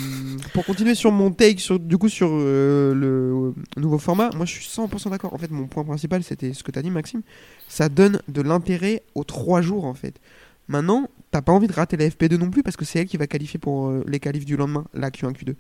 pour 0.54 0.66
continuer 0.66 0.94
sur 0.94 1.12
mon 1.12 1.32
take, 1.32 1.60
sur, 1.60 1.80
du 1.80 1.98
coup 1.98 2.10
sur 2.10 2.30
euh, 2.32 2.94
le 2.94 3.54
nouveau 3.82 3.98
format, 3.98 4.30
moi 4.36 4.46
je 4.46 4.54
suis 4.54 4.66
100% 4.66 5.10
d'accord. 5.10 5.34
En 5.34 5.38
fait, 5.38 5.52
mon 5.52 5.68
point 5.68 5.84
principal, 5.84 6.24
c'était 6.24 6.54
ce 6.54 6.64
que 6.64 6.72
tu 6.72 6.80
as 6.80 6.82
dit, 6.82 6.92
Maxime. 6.92 7.22
Ça 7.68 7.90
donne 7.90 8.20
de 8.28 8.42
l'intérêt 8.42 9.04
aux 9.16 9.24
trois 9.24 9.62
jours, 9.62 9.86
en 9.86 9.94
fait. 9.94 10.20
Maintenant, 10.68 11.10
t'as 11.32 11.42
pas 11.42 11.52
envie 11.52 11.68
de 11.68 11.74
rater 11.74 11.98
la 11.98 12.08
FP2 12.08 12.38
non 12.38 12.50
plus 12.50 12.64
parce 12.64 12.78
que 12.78 12.86
c'est 12.86 13.00
elle 13.00 13.08
qui 13.08 13.18
va 13.18 13.28
qualifier 13.28 13.60
pour 13.60 13.88
euh, 13.88 14.04
les 14.08 14.20
qualifs 14.20 14.46
du 14.46 14.58
lendemain, 14.58 14.86
la 14.94 15.10
Q1, 15.10 15.34
Q2. 15.34 15.56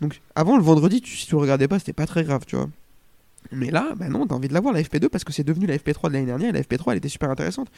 Donc 0.00 0.20
avant, 0.34 0.56
le 0.56 0.62
vendredi, 0.62 1.02
si 1.04 1.26
tu 1.26 1.34
le 1.34 1.40
regardais 1.40 1.68
pas, 1.68 1.78
c'était 1.78 1.92
pas 1.92 2.06
très 2.06 2.24
grave, 2.24 2.44
tu 2.46 2.56
vois. 2.56 2.68
Mais 3.52 3.70
là, 3.70 3.94
bah 3.96 4.08
non, 4.08 4.26
t'as 4.26 4.34
envie 4.34 4.48
de 4.48 4.52
la 4.54 4.60
voir 4.60 4.74
la 4.74 4.82
FP2 4.82 5.08
parce 5.08 5.24
que 5.24 5.32
c'est 5.32 5.44
devenu 5.44 5.66
la 5.66 5.76
FP3 5.76 6.08
de 6.08 6.12
l'année 6.14 6.26
dernière 6.26 6.50
et 6.50 6.52
la 6.52 6.60
FP3 6.60 6.92
elle 6.92 6.98
était 6.98 7.08
super 7.08 7.30
intéressante. 7.30 7.68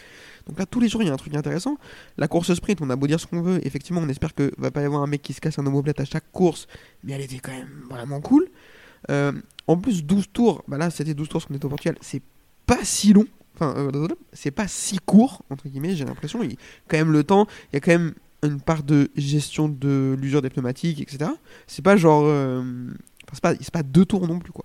Donc 0.47 0.59
là, 0.59 0.67
tous 0.67 0.81
les 0.81 0.89
jours, 0.89 1.03
il 1.03 1.07
y 1.07 1.11
a 1.11 1.15
un 1.15 1.17
truc 1.17 1.35
intéressant. 1.35 1.77
La 2.17 2.29
course 2.29 2.53
sprint, 2.55 2.81
on 2.81 2.91
a 2.91 2.97
beau 2.97 3.07
dire 3.07 3.21
ce 3.21 3.27
qu'on 3.27 3.43
veut, 3.43 3.65
effectivement, 3.65 4.01
on 4.01 4.09
espère 4.09 4.35
que 4.35 4.53
va 4.59 4.71
pas 4.71 4.83
y 4.83 4.85
avoir 4.85 5.03
un 5.03 5.07
mec 5.07 5.23
qui 5.23 5.33
se 5.33 5.41
casse 5.41 5.59
un 5.59 5.67
omoplate 5.67 6.01
à 6.01 6.05
chaque 6.05 6.31
course, 6.33 6.67
mais 7.05 7.13
elle 7.13 7.21
était 7.21 7.39
quand 7.39 7.53
même 7.53 7.85
vraiment 7.89 8.21
cool. 8.21 8.49
Euh, 9.11 9.33
en 9.67 9.77
plus, 9.77 10.05
12 10.05 10.27
tours, 10.33 10.65
bah 10.67 10.77
là, 10.77 10.91
c'était 10.91 11.15
12 11.15 11.29
tours 11.29 11.41
parce 11.41 11.47
qu'on 11.47 11.55
était 11.55 11.67
au 11.67 11.71
Portugal, 11.71 11.97
c'est 12.01 12.23
pas 12.67 12.83
si 12.83 13.13
long. 13.13 13.27
Enfin, 13.55 13.75
euh, 13.77 14.09
c'est 14.33 14.51
pas 14.51 14.67
si 14.67 14.99
court, 14.99 15.43
entre 15.51 15.69
guillemets, 15.69 15.95
j'ai 15.95 16.05
l'impression. 16.05 16.43
Il 16.43 16.51
y 16.53 16.55
a 16.55 16.57
quand 16.89 16.97
même 16.97 17.13
le 17.13 17.25
temps, 17.25 17.47
il 17.73 17.75
y 17.75 17.79
a 17.79 17.81
quand 17.81 17.93
même 17.93 18.15
une 18.43 18.61
part 18.61 18.83
de 18.83 19.11
gestion 19.17 19.69
de 19.69 20.17
l'usure 20.19 20.43
des 20.43 20.51
pneumatiques, 20.51 21.01
etc. 21.01 21.31
C'est 21.67 21.83
pas 21.83 21.97
genre. 21.97 22.23
euh, 22.25 22.63
enfin, 23.31 23.55
c'est 23.61 23.71
pas, 23.71 23.81
pas 23.81 23.83
deux 23.83 24.05
tours 24.05 24.27
non 24.27 24.39
plus, 24.39 24.53
quoi. 24.53 24.65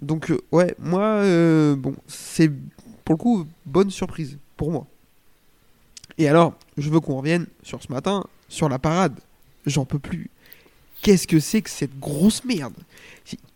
Donc, 0.00 0.30
euh, 0.30 0.40
ouais, 0.52 0.74
moi, 0.78 1.02
euh, 1.02 1.74
bon, 1.76 1.94
c'est 2.06 2.50
pour 3.04 3.14
le 3.14 3.16
coup, 3.16 3.46
bonne 3.66 3.90
surprise 3.90 4.38
pour 4.56 4.70
moi. 4.70 4.86
Et 6.18 6.28
alors, 6.28 6.54
je 6.76 6.90
veux 6.90 7.00
qu'on 7.00 7.16
revienne 7.16 7.46
sur 7.62 7.82
ce 7.82 7.90
matin, 7.92 8.24
sur 8.48 8.68
la 8.68 8.78
parade. 8.78 9.18
J'en 9.66 9.84
peux 9.84 9.98
plus. 9.98 10.30
Qu'est-ce 11.02 11.28
que 11.28 11.38
c'est 11.38 11.62
que 11.62 11.70
cette 11.70 11.98
grosse 11.98 12.44
merde? 12.44 12.74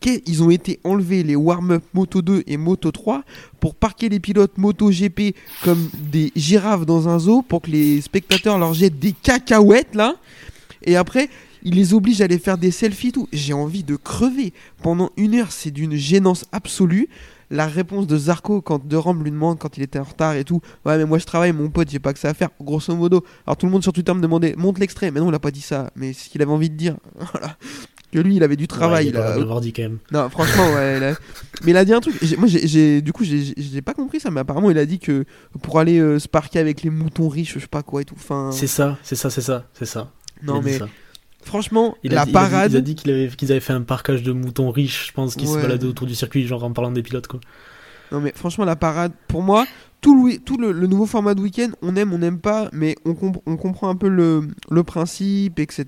Ils 0.05 0.43
ont 0.43 0.51
été 0.51 0.79
enlevés 0.85 1.23
les 1.23 1.35
warm-up 1.35 1.83
Moto 1.95 2.23
2 2.23 2.45
et 2.47 2.57
Moto 2.57 2.93
3 2.93 3.25
pour 3.59 3.75
parquer 3.75 4.09
les 4.09 4.21
pilotes 4.21 4.59
Moto 4.59 4.91
GP 4.91 5.35
comme 5.65 5.89
des 5.95 6.31
girafes 6.37 6.87
dans 6.87 7.09
un 7.09 7.19
zoo 7.19 7.43
pour 7.43 7.63
que 7.63 7.71
les 7.71 8.01
spectateurs 8.01 8.59
leur 8.59 8.75
jettent 8.75 8.99
des 8.99 9.13
cacahuètes 9.13 9.95
là. 9.95 10.15
Et 10.85 10.97
après, 10.97 11.31
ils 11.63 11.75
les 11.75 11.95
obligent 11.95 12.21
à 12.21 12.25
aller 12.25 12.39
faire 12.39 12.59
des 12.59 12.71
selfies 12.71 13.09
et 13.09 13.13
tout. 13.13 13.29
J'ai 13.33 13.53
envie 13.53 13.83
de 13.85 13.97
crever. 13.97 14.53
Pendant 14.83 15.11
une 15.17 15.35
heure, 15.35 15.53
c'est 15.53 15.71
d'une 15.71 15.95
gênance 15.97 16.45
absolue. 16.53 17.09
La 17.51 17.67
réponse 17.67 18.07
de 18.07 18.17
Zarco 18.17 18.63
quand 18.63 18.87
De 18.87 18.97
Rome 18.97 19.23
lui 19.23 19.31
demande 19.31 19.59
quand 19.59 19.77
il 19.77 19.83
était 19.83 19.99
en 19.99 20.05
retard 20.05 20.35
et 20.37 20.45
tout. 20.45 20.63
Ouais, 20.87 20.97
mais 20.97 21.05
moi 21.05 21.19
je 21.19 21.27
travaille, 21.27 21.53
mon 21.53 21.69
pote, 21.69 21.91
j'ai 21.91 21.99
pas 21.99 22.15
que 22.15 22.19
ça 22.19 22.31
à 22.31 22.35
faire. 22.35 22.49
Grosso 22.61 22.95
modo. 22.97 23.23
Alors 23.47 23.59
tout 23.59 23.67
le 23.67 23.73
monde 23.73 23.83
sur 23.83 23.93
Twitter 23.93 24.15
me 24.15 24.21
demandait, 24.23 24.55
montre 24.57 24.81
l'extrait. 24.81 25.11
Mais 25.11 25.21
non, 25.21 25.29
il 25.31 25.35
a 25.35 25.39
pas 25.39 25.51
dit 25.51 25.61
ça. 25.61 25.91
Mais 25.95 26.15
c'est 26.15 26.25
ce 26.27 26.31
qu'il 26.31 26.41
avait 26.41 26.51
envie 26.51 26.71
de 26.71 26.77
dire. 26.77 26.97
Voilà. 27.33 27.57
Que 28.11 28.19
lui, 28.19 28.37
il 28.37 28.43
avait 28.43 28.57
du 28.57 28.69
travail. 28.69 29.07
Ouais, 29.07 29.11
il 29.11 29.15
il 29.15 29.17
a- 29.17 29.39
l'avoir 29.39 29.63
dit 29.63 29.73
quand 29.73 29.83
même. 29.83 29.99
non, 30.13 30.29
franchement, 30.29 30.71
ouais. 30.75 30.99
il 30.99 31.05
a- 31.05 31.15
Mais 31.65 31.71
il 31.71 31.77
a 31.79 31.85
dit 31.87 31.95
un 31.95 32.01
truc. 32.01 32.15
Moi, 32.37 32.47
j'ai- 32.47 33.01
du 33.01 33.11
coup, 33.13 33.25
j'ai, 33.25 33.81
pas 33.81 33.95
compris 33.95 34.21
ça, 34.21 34.31
mais 34.31 34.41
apparemment, 34.41 34.71
il 34.71 34.77
a 34.77 34.85
dit 34.85 34.99
que 34.99 35.25
pour 35.63 35.79
aller 35.79 35.99
euh, 35.99 36.19
se 36.19 36.29
parquer 36.29 36.59
avec 36.59 36.83
les 36.83 36.91
moutons 36.91 37.29
riches, 37.31 37.55
je 37.55 37.59
sais 37.61 37.67
pas 37.67 37.83
quoi 37.83 38.03
et 38.03 38.05
tout. 38.05 38.15
Enfin, 38.19 38.51
C'est 38.53 38.67
ça, 38.67 38.99
c'est 39.03 39.17
ça, 39.17 39.31
c'est 39.31 39.41
ça, 39.41 39.67
c'est 39.73 39.87
ça. 39.87 40.11
Il 40.43 40.47
non, 40.47 40.61
mais 40.61 40.79
ça. 40.79 40.89
Franchement, 41.45 41.97
Il 42.03 42.13
la 42.13 42.23
a 42.23 42.27
parade. 42.27 42.73
Il 42.73 42.77
a 42.77 42.81
dit, 42.81 42.95
qu'ils 42.95 43.51
avaient 43.51 43.61
fait 43.61 43.73
un 43.73 43.83
parcage 43.83 44.23
de 44.23 44.33
moutons 44.33 44.71
riches, 44.71 45.09
je 45.09 45.13
pense, 45.13 45.35
qui 45.37 45.47
se 45.47 45.55
baladaient 45.57 45.87
autour 45.87 46.07
du 46.07 46.15
circuit, 46.15 46.47
genre 46.47 46.65
en 46.65 46.73
parlant 46.73 46.93
des 46.93 47.03
pilotes, 47.03 47.27
quoi. 47.27 47.41
Non 48.11 48.21
mais 48.21 48.33
franchement 48.35 48.67
la 48.67 48.77
parade, 48.77 49.13
pour 49.27 49.41
moi, 49.43 49.65
tout 50.03 50.27
le, 50.27 50.37
tout 50.39 50.59
le, 50.59 50.71
le 50.73 50.87
nouveau 50.87 51.07
format 51.07 51.35
de 51.35 51.41
week-end, 51.41 51.71
on 51.81 51.97
aime, 51.97 52.13
on 52.13 52.19
n'aime 52.19 52.39
pas, 52.41 52.69
mais 52.73 52.95
on, 53.07 53.15
comp- 53.15 53.41
on 53.47 53.57
comprend 53.57 53.89
un 53.89 53.97
peu 53.97 54.09
le, 54.09 54.49
le 54.71 54.83
principe, 54.83 55.59
etc. 55.59 55.87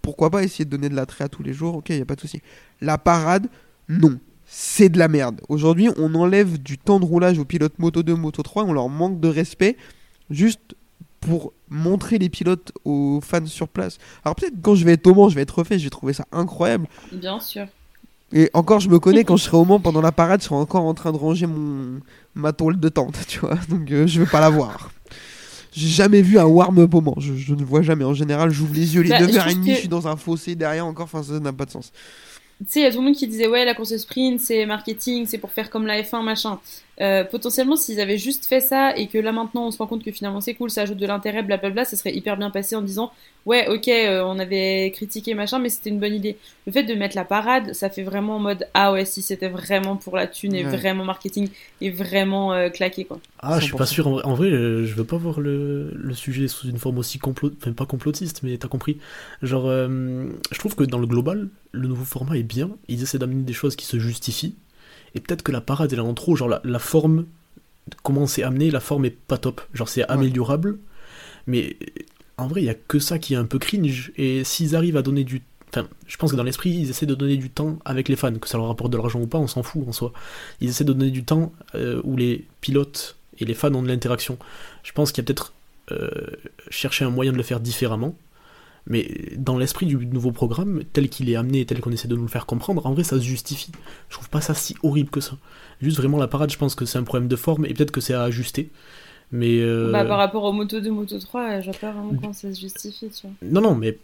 Pourquoi 0.00 0.30
pas 0.30 0.44
essayer 0.44 0.64
de 0.64 0.70
donner 0.70 0.88
de 0.88 0.94
l'attrait 0.94 1.24
à 1.24 1.28
tous 1.28 1.42
les 1.42 1.52
jours? 1.52 1.74
Ok, 1.76 1.86
il 1.88 1.98
y 1.98 2.02
a 2.02 2.04
pas 2.04 2.14
de 2.14 2.20
souci. 2.20 2.40
La 2.80 2.98
parade, 2.98 3.48
non. 3.88 4.20
C'est 4.44 4.88
de 4.90 4.98
la 5.00 5.08
merde. 5.08 5.40
Aujourd'hui, 5.48 5.88
on 5.96 6.14
enlève 6.14 6.62
du 6.62 6.78
temps 6.78 7.00
de 7.00 7.04
roulage 7.04 7.36
aux 7.40 7.44
pilotes 7.44 7.80
Moto 7.80 8.04
2, 8.04 8.14
Moto 8.14 8.44
3, 8.44 8.62
on 8.62 8.72
leur 8.72 8.88
manque 8.88 9.18
de 9.18 9.26
respect 9.26 9.76
juste 10.30 10.76
pour 11.20 11.52
montrer 11.68 12.18
les 12.18 12.28
pilotes 12.28 12.72
aux 12.84 13.20
fans 13.22 13.44
sur 13.46 13.68
place. 13.68 13.98
Alors 14.24 14.34
peut-être 14.36 14.54
quand 14.62 14.74
je 14.74 14.84
vais 14.84 14.92
être 14.92 15.06
au 15.06 15.14
Mans, 15.14 15.28
je 15.28 15.34
vais 15.34 15.42
être 15.42 15.58
refait, 15.58 15.78
j'ai 15.78 15.90
trouvé 15.90 16.12
ça 16.12 16.24
incroyable. 16.32 16.86
Bien 17.12 17.40
sûr. 17.40 17.66
Et 18.32 18.50
encore, 18.54 18.80
je 18.80 18.88
me 18.88 18.98
connais, 18.98 19.22
quand 19.24 19.36
je 19.36 19.44
serai 19.44 19.56
au 19.56 19.64
Mans 19.64 19.78
pendant 19.80 20.00
la 20.02 20.12
parade, 20.12 20.40
je 20.40 20.46
serai 20.46 20.56
encore 20.56 20.82
en 20.84 20.94
train 20.94 21.12
de 21.12 21.16
ranger 21.16 21.46
mon 21.46 22.00
ma 22.34 22.52
tôle 22.52 22.78
de 22.78 22.88
tente, 22.88 23.18
tu 23.28 23.38
vois. 23.40 23.54
Donc 23.68 23.90
euh, 23.90 24.06
je 24.06 24.20
vais 24.20 24.26
pas 24.30 24.40
la 24.40 24.50
voir. 24.50 24.90
J'ai 25.72 25.88
jamais 25.88 26.22
vu 26.22 26.38
un 26.38 26.44
warm-up 26.46 26.94
au 26.94 27.00
Mans, 27.02 27.14
je, 27.18 27.34
je 27.34 27.54
ne 27.54 27.62
vois 27.64 27.82
jamais. 27.82 28.04
En 28.04 28.14
général, 28.14 28.50
j'ouvre 28.50 28.74
les 28.74 28.94
yeux, 28.94 29.02
les 29.02 29.10
Bah, 29.10 29.18
je 29.20 29.24
9h30, 29.26 29.38
trouve 29.50 29.64
je 29.66 29.70
que- 29.72 29.78
suis 29.78 29.88
dans 29.88 30.08
un 30.08 30.16
fossé 30.16 30.54
derrière 30.54 30.86
encore, 30.86 31.04
enfin 31.04 31.22
ça 31.22 31.38
n'a 31.38 31.52
pas 31.52 31.66
de 31.66 31.70
sens. 31.70 31.92
Tu 32.64 32.72
sais, 32.72 32.80
il 32.80 32.82
y 32.84 32.86
a 32.86 32.90
tout 32.90 32.98
le 32.98 33.04
monde 33.04 33.14
qui 33.14 33.26
disait 33.28 33.46
ouais, 33.46 33.66
la 33.66 33.74
course 33.74 33.94
sprint, 33.98 34.40
c'est 34.40 34.64
marketing, 34.64 35.26
c'est 35.26 35.36
pour 35.36 35.50
faire 35.52 35.68
comme 35.68 35.86
la 35.86 36.00
F1, 36.02 36.22
machin. 36.22 36.58
Euh, 37.02 37.22
potentiellement, 37.24 37.76
s'ils 37.76 38.00
avaient 38.00 38.16
juste 38.16 38.46
fait 38.46 38.60
ça 38.60 38.96
et 38.96 39.08
que 39.08 39.18
là 39.18 39.30
maintenant 39.30 39.66
on 39.66 39.70
se 39.70 39.76
rend 39.76 39.86
compte 39.86 40.02
que 40.02 40.10
finalement 40.10 40.40
c'est 40.40 40.54
cool, 40.54 40.70
ça 40.70 40.80
ajoute 40.82 40.96
de 40.96 41.04
l'intérêt, 41.06 41.42
blablabla, 41.42 41.84
ça 41.84 41.96
serait 41.98 42.14
hyper 42.16 42.38
bien 42.38 42.48
passé 42.50 42.74
en 42.74 42.80
disant 42.80 43.12
ouais, 43.44 43.68
ok, 43.68 43.88
euh, 43.88 44.22
on 44.24 44.38
avait 44.38 44.90
critiqué 44.94 45.34
machin, 45.34 45.58
mais 45.58 45.68
c'était 45.68 45.90
une 45.90 46.00
bonne 46.00 46.14
idée. 46.14 46.38
Le 46.66 46.72
fait 46.72 46.84
de 46.84 46.94
mettre 46.94 47.14
la 47.16 47.26
parade, 47.26 47.74
ça 47.74 47.90
fait 47.90 48.02
vraiment 48.02 48.36
en 48.36 48.40
mode 48.40 48.66
ah 48.72 48.90
ouais, 48.92 49.04
si 49.04 49.20
c'était 49.20 49.50
vraiment 49.50 49.96
pour 49.98 50.16
la 50.16 50.26
thune 50.26 50.54
et 50.54 50.64
Ouais. 50.64 50.70
vraiment 50.70 51.04
marketing 51.04 51.52
et 51.82 51.90
vraiment 51.90 52.54
euh, 52.54 52.70
claqué 52.70 53.04
quoi. 53.04 53.20
Ah, 53.38 53.60
je 53.60 53.66
suis 53.66 53.74
pas 53.74 53.84
100%. 53.84 53.86
sûr. 53.86 54.06
En 54.06 54.12
vrai, 54.12 54.22
en 54.24 54.34
vrai, 54.34 54.48
euh, 54.48 54.86
je 54.86 54.94
veux 54.94 55.04
pas 55.04 55.18
voir 55.18 55.40
le, 55.40 55.90
le 55.94 56.14
sujet 56.14 56.48
sous 56.48 56.68
une 56.68 56.78
forme 56.78 56.98
aussi 56.98 57.18
complot, 57.18 57.52
enfin 57.60 57.72
pas 57.72 57.84
complotiste, 57.86 58.42
mais 58.42 58.56
t'as 58.56 58.68
compris. 58.68 58.98
Genre, 59.42 59.66
je 59.68 60.58
trouve 60.58 60.74
que 60.74 60.84
dans 60.84 60.98
le 60.98 61.06
global, 61.06 61.48
le 61.76 61.88
nouveau 61.88 62.04
format 62.04 62.36
est 62.36 62.42
bien. 62.42 62.70
Ils 62.88 63.02
essaient 63.02 63.18
d'amener 63.18 63.42
des 63.42 63.52
choses 63.52 63.76
qui 63.76 63.86
se 63.86 63.98
justifient. 63.98 64.56
Et 65.14 65.20
peut-être 65.20 65.42
que 65.42 65.52
la 65.52 65.60
parade 65.60 65.92
elle 65.92 65.98
est 65.98 66.02
en 66.02 66.14
trop. 66.14 66.36
Genre 66.36 66.48
la, 66.48 66.60
la 66.64 66.78
forme, 66.78 67.26
comment 68.02 68.26
c'est 68.26 68.42
amené, 68.42 68.70
la 68.70 68.80
forme 68.80 69.04
est 69.04 69.10
pas 69.10 69.38
top. 69.38 69.60
Genre 69.72 69.88
c'est 69.88 70.04
améliorable, 70.08 70.78
mais 71.46 71.76
en 72.36 72.46
vrai 72.46 72.62
il 72.62 72.66
y 72.66 72.70
a 72.70 72.74
que 72.74 72.98
ça 72.98 73.18
qui 73.18 73.34
est 73.34 73.38
un 73.38 73.44
peu 73.44 73.58
cringe. 73.58 74.12
Et 74.16 74.44
s'ils 74.44 74.76
arrivent 74.76 74.96
à 74.96 75.02
donner 75.02 75.24
du 75.24 75.42
Enfin, 75.70 75.88
je 76.06 76.16
pense 76.16 76.30
que 76.30 76.36
dans 76.36 76.44
l'esprit, 76.44 76.70
ils 76.70 76.90
essaient 76.90 77.06
de 77.06 77.14
donner 77.14 77.36
du 77.36 77.50
temps 77.50 77.78
avec 77.84 78.08
les 78.08 78.16
fans, 78.16 78.32
que 78.32 78.48
ça 78.48 78.56
leur 78.56 78.68
rapporte 78.68 78.92
de 78.92 78.96
l'argent 78.96 79.20
ou 79.20 79.26
pas, 79.26 79.38
on 79.38 79.46
s'en 79.48 79.62
fout 79.62 79.86
en 79.86 79.92
soi. 79.92 80.12
Ils 80.60 80.68
essaient 80.70 80.84
de 80.84 80.92
donner 80.92 81.10
du 81.10 81.24
temps 81.24 81.52
euh, 81.74 82.00
où 82.04 82.16
les 82.16 82.46
pilotes 82.60 83.16
et 83.38 83.44
les 83.44 83.54
fans 83.54 83.74
ont 83.74 83.82
de 83.82 83.88
l'interaction. 83.88 84.38
Je 84.84 84.92
pense 84.92 85.12
qu'il 85.12 85.22
y 85.22 85.24
a 85.24 85.26
peut-être 85.26 85.52
euh, 85.90 86.08
cherché 86.70 87.04
un 87.04 87.10
moyen 87.10 87.32
de 87.32 87.36
le 87.36 87.42
faire 87.42 87.60
différemment, 87.60 88.16
mais 88.86 89.32
dans 89.36 89.56
l'esprit 89.58 89.86
du 89.86 89.96
nouveau 90.06 90.30
programme, 90.32 90.82
tel 90.92 91.08
qu'il 91.08 91.28
est 91.30 91.36
amené 91.36 91.60
et 91.60 91.66
tel 91.66 91.80
qu'on 91.80 91.90
essaie 91.92 92.08
de 92.08 92.14
nous 92.16 92.22
le 92.22 92.28
faire 92.28 92.46
comprendre, 92.46 92.86
en 92.86 92.92
vrai 92.94 93.02
ça 93.04 93.18
se 93.18 93.24
justifie. 93.24 93.72
Je 94.08 94.14
trouve 94.14 94.28
pas 94.30 94.40
ça 94.40 94.54
si 94.54 94.76
horrible 94.82 95.10
que 95.10 95.20
ça. 95.20 95.36
Juste 95.82 95.96
vraiment 95.98 96.18
la 96.18 96.28
parade, 96.28 96.50
je 96.50 96.56
pense 96.58 96.74
que 96.74 96.84
c'est 96.86 96.98
un 96.98 97.02
problème 97.02 97.28
de 97.28 97.36
forme 97.36 97.66
et 97.66 97.74
peut-être 97.74 97.90
que 97.90 98.00
c'est 98.00 98.14
à 98.14 98.22
ajuster. 98.22 98.70
Mais 99.32 99.58
euh, 99.60 99.90
Bah, 99.90 100.04
par 100.04 100.18
rapport 100.18 100.44
aux 100.44 100.52
Moto 100.52 100.80
2, 100.80 100.90
Moto 100.90 101.18
3, 101.18 101.60
je 101.60 101.64
vois 101.70 101.78
pas 101.80 101.90
vraiment 101.92 102.14
comment 102.20 102.32
ça 102.32 102.52
se 102.52 102.60
justifie, 102.60 103.08
tu 103.10 103.22
vois. 103.26 103.32
non, 103.42 103.60
non, 103.60 103.74
mais 103.74 103.98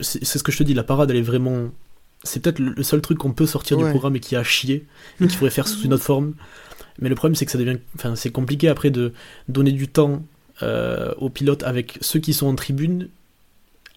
c'est 0.00 0.24
c'est 0.24 0.38
ce 0.38 0.44
que 0.44 0.52
je 0.52 0.58
te 0.58 0.62
dis, 0.62 0.74
la 0.74 0.84
parade 0.84 1.10
elle 1.10 1.16
est 1.16 1.22
vraiment. 1.22 1.70
C'est 2.24 2.40
peut-être 2.40 2.58
le 2.60 2.82
seul 2.82 3.00
truc 3.00 3.18
qu'on 3.18 3.32
peut 3.32 3.46
sortir 3.46 3.76
Ouais. 3.78 3.84
du 3.84 3.90
programme 3.90 4.16
et 4.16 4.20
qui 4.20 4.34
a 4.36 4.42
chier 4.44 4.84
et 5.20 5.26
qu'il 5.26 5.36
faudrait 5.36 5.50
faire 5.50 5.66
sous 5.68 5.82
une 5.82 5.94
autre 5.94 6.04
forme. 6.04 6.34
Mais 7.00 7.08
le 7.08 7.14
problème 7.14 7.34
c'est 7.36 7.44
que 7.46 7.52
ça 7.52 7.58
devient. 7.58 7.78
Enfin, 7.96 8.14
c'est 8.16 8.30
compliqué 8.30 8.68
après 8.68 8.90
de 8.90 9.12
donner 9.48 9.70
du 9.72 9.86
temps 9.88 10.22
euh, 10.62 11.12
aux 11.18 11.28
pilotes 11.30 11.62
avec 11.62 11.98
ceux 12.00 12.18
qui 12.20 12.32
sont 12.32 12.46
en 12.48 12.54
tribune 12.56 13.08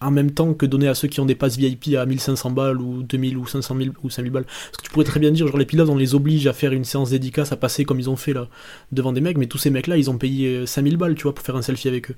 en 0.02 0.10
même 0.10 0.30
temps 0.30 0.54
que 0.54 0.66
donner 0.66 0.88
à 0.88 0.94
ceux 0.94 1.08
qui 1.08 1.20
ont 1.20 1.26
des 1.26 1.34
passes 1.34 1.56
VIP 1.56 1.96
à 1.96 2.06
1500 2.06 2.50
balles 2.50 2.80
ou 2.80 3.02
2000 3.02 3.36
ou 3.36 3.46
500 3.46 3.76
000 3.76 3.90
ou 4.02 4.10
5000 4.10 4.32
balles. 4.32 4.44
Parce 4.44 4.76
que 4.78 4.82
tu 4.82 4.90
pourrais 4.90 5.04
très 5.04 5.20
bien 5.20 5.30
dire, 5.30 5.46
genre 5.46 5.58
les 5.58 5.66
pilotes 5.66 5.88
on 5.88 5.96
les 5.96 6.14
oblige 6.14 6.46
à 6.46 6.52
faire 6.52 6.72
une 6.72 6.84
séance 6.84 7.10
dédicace, 7.10 7.52
à 7.52 7.56
passer 7.56 7.84
comme 7.84 8.00
ils 8.00 8.10
ont 8.10 8.16
fait 8.16 8.32
là 8.32 8.48
devant 8.92 9.12
des 9.12 9.20
mecs, 9.20 9.38
mais 9.38 9.46
tous 9.46 9.58
ces 9.58 9.70
mecs 9.70 9.86
là 9.86 9.96
ils 9.96 10.10
ont 10.10 10.18
payé 10.18 10.56
euh, 10.56 10.66
5000 10.66 10.96
balles 10.96 11.14
tu 11.14 11.22
vois 11.24 11.34
pour 11.34 11.44
faire 11.44 11.56
un 11.56 11.62
selfie 11.62 11.88
avec 11.88 12.10
eux. 12.10 12.16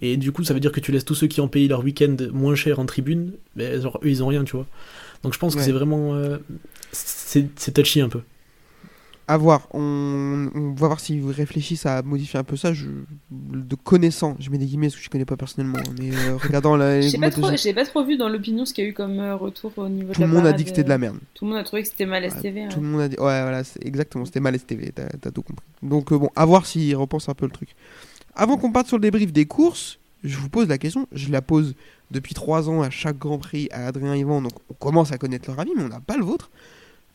Et 0.00 0.16
du 0.16 0.32
coup 0.32 0.44
ça 0.44 0.54
veut 0.54 0.60
dire 0.60 0.72
que 0.72 0.80
tu 0.80 0.92
laisses 0.92 1.04
tous 1.04 1.14
ceux 1.14 1.26
qui 1.26 1.40
ont 1.40 1.48
payé 1.48 1.68
leur 1.68 1.84
week-end 1.84 2.16
moins 2.32 2.54
cher 2.54 2.78
en 2.78 2.86
tribune, 2.86 3.32
ben, 3.56 3.80
genre 3.80 3.98
eux 4.04 4.08
ils 4.08 4.22
ont 4.22 4.26
rien 4.28 4.44
tu 4.44 4.56
vois. 4.56 4.66
Donc 5.22 5.34
je 5.34 5.38
pense 5.38 5.54
que 5.54 5.62
c'est 5.62 5.72
vraiment... 5.72 6.14
euh, 6.14 6.38
c'est 6.90 7.48
c'est 7.56 7.72
touchy 7.72 8.00
un 8.00 8.08
peu. 8.08 8.20
À 9.32 9.38
voir, 9.38 9.66
on, 9.72 10.50
on 10.54 10.74
va 10.74 10.88
voir 10.88 11.00
s'ils 11.00 11.24
réfléchissent 11.30 11.86
à 11.86 12.02
modifier 12.02 12.38
un 12.38 12.44
peu 12.44 12.54
ça. 12.56 12.74
Je, 12.74 12.84
de 13.30 13.74
connaissant, 13.76 14.36
je 14.38 14.50
mets 14.50 14.58
des 14.58 14.66
guillemets 14.66 14.88
parce 14.88 14.96
que 14.96 15.02
je 15.02 15.08
connais 15.08 15.24
pas 15.24 15.38
personnellement, 15.38 15.78
mais 15.98 16.10
euh, 16.14 16.36
regardant 16.36 16.76
la. 16.76 17.00
J'ai 17.00 17.16
pas, 17.16 17.30
trop, 17.30 17.48
j'ai 17.56 17.72
pas 17.72 17.86
trop 17.86 18.04
vu 18.04 18.18
dans 18.18 18.28
l'opinion 18.28 18.66
ce 18.66 18.74
qu'il 18.74 18.84
y 18.84 18.86
a 18.88 18.90
eu 18.90 18.92
comme 18.92 19.18
euh, 19.20 19.34
retour 19.34 19.72
au 19.78 19.88
niveau 19.88 20.12
tout 20.12 20.20
de 20.20 20.26
le 20.26 20.32
monde 20.34 20.44
a 20.46 20.52
dit 20.52 20.64
que 20.64 20.68
c'était 20.68 20.84
de 20.84 20.90
la 20.90 20.96
euh, 20.96 20.98
merde. 20.98 21.18
Tout 21.32 21.46
le 21.46 21.50
monde 21.52 21.60
a 21.60 21.64
trouvé 21.64 21.82
que 21.82 21.88
c'était 21.88 22.04
mal 22.04 22.22
Ouais, 22.24 22.28
STV. 22.30 22.68
Tout 22.68 22.80
le 22.80 22.86
monde 22.86 23.00
a 23.00 23.08
dit. 23.08 23.16
Ouais, 23.16 23.40
voilà, 23.42 23.64
c'est- 23.64 23.82
exactement, 23.86 24.26
c'était 24.26 24.40
mal 24.40 24.54
STV, 24.58 24.92
t'as 24.94 25.08
t'as 25.08 25.30
tout 25.30 25.40
compris. 25.42 25.64
Donc, 25.82 26.12
euh, 26.12 26.18
bon, 26.18 26.28
à 26.36 26.44
voir 26.44 26.66
s'ils 26.66 26.94
repensent 26.94 27.30
un 27.30 27.34
peu 27.34 27.46
le 27.46 27.52
truc. 27.52 27.70
Avant 28.34 28.58
qu'on 28.58 28.70
parte 28.70 28.88
sur 28.88 28.98
le 28.98 29.02
débrief 29.02 29.32
des 29.32 29.46
courses, 29.46 29.98
je 30.24 30.36
vous 30.36 30.50
pose 30.50 30.68
la 30.68 30.76
question. 30.76 31.06
Je 31.12 31.30
la 31.30 31.40
pose 31.40 31.74
depuis 32.10 32.34
trois 32.34 32.68
ans 32.68 32.82
à 32.82 32.90
chaque 32.90 33.16
Grand 33.18 33.38
Prix 33.38 33.68
à 33.72 33.86
Adrien 33.86 34.14
Yvan, 34.14 34.42
donc 34.42 34.52
on 34.68 34.74
commence 34.74 35.10
à 35.10 35.16
connaître 35.16 35.48
leur 35.48 35.58
avis, 35.58 35.72
mais 35.74 35.84
on 35.84 35.88
n'a 35.88 36.00
pas 36.00 36.18
le 36.18 36.24
vôtre. 36.24 36.50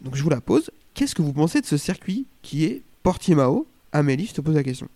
Donc, 0.02 0.16
je 0.16 0.24
vous 0.24 0.30
la 0.30 0.42
pose. 0.42 0.70
Qu'est-ce 0.94 1.16
que 1.16 1.22
vous 1.22 1.34
pensez 1.34 1.62
de 1.62 1.66
ce 1.66 1.78
circuit 1.78 2.26
qui 2.42 2.66
est 2.66 2.82
Portimao? 3.04 3.66
Amélie, 3.92 4.26
je 4.28 4.34
te 4.34 4.42
pose 4.42 4.56
la 4.56 4.64
question. 4.64 4.88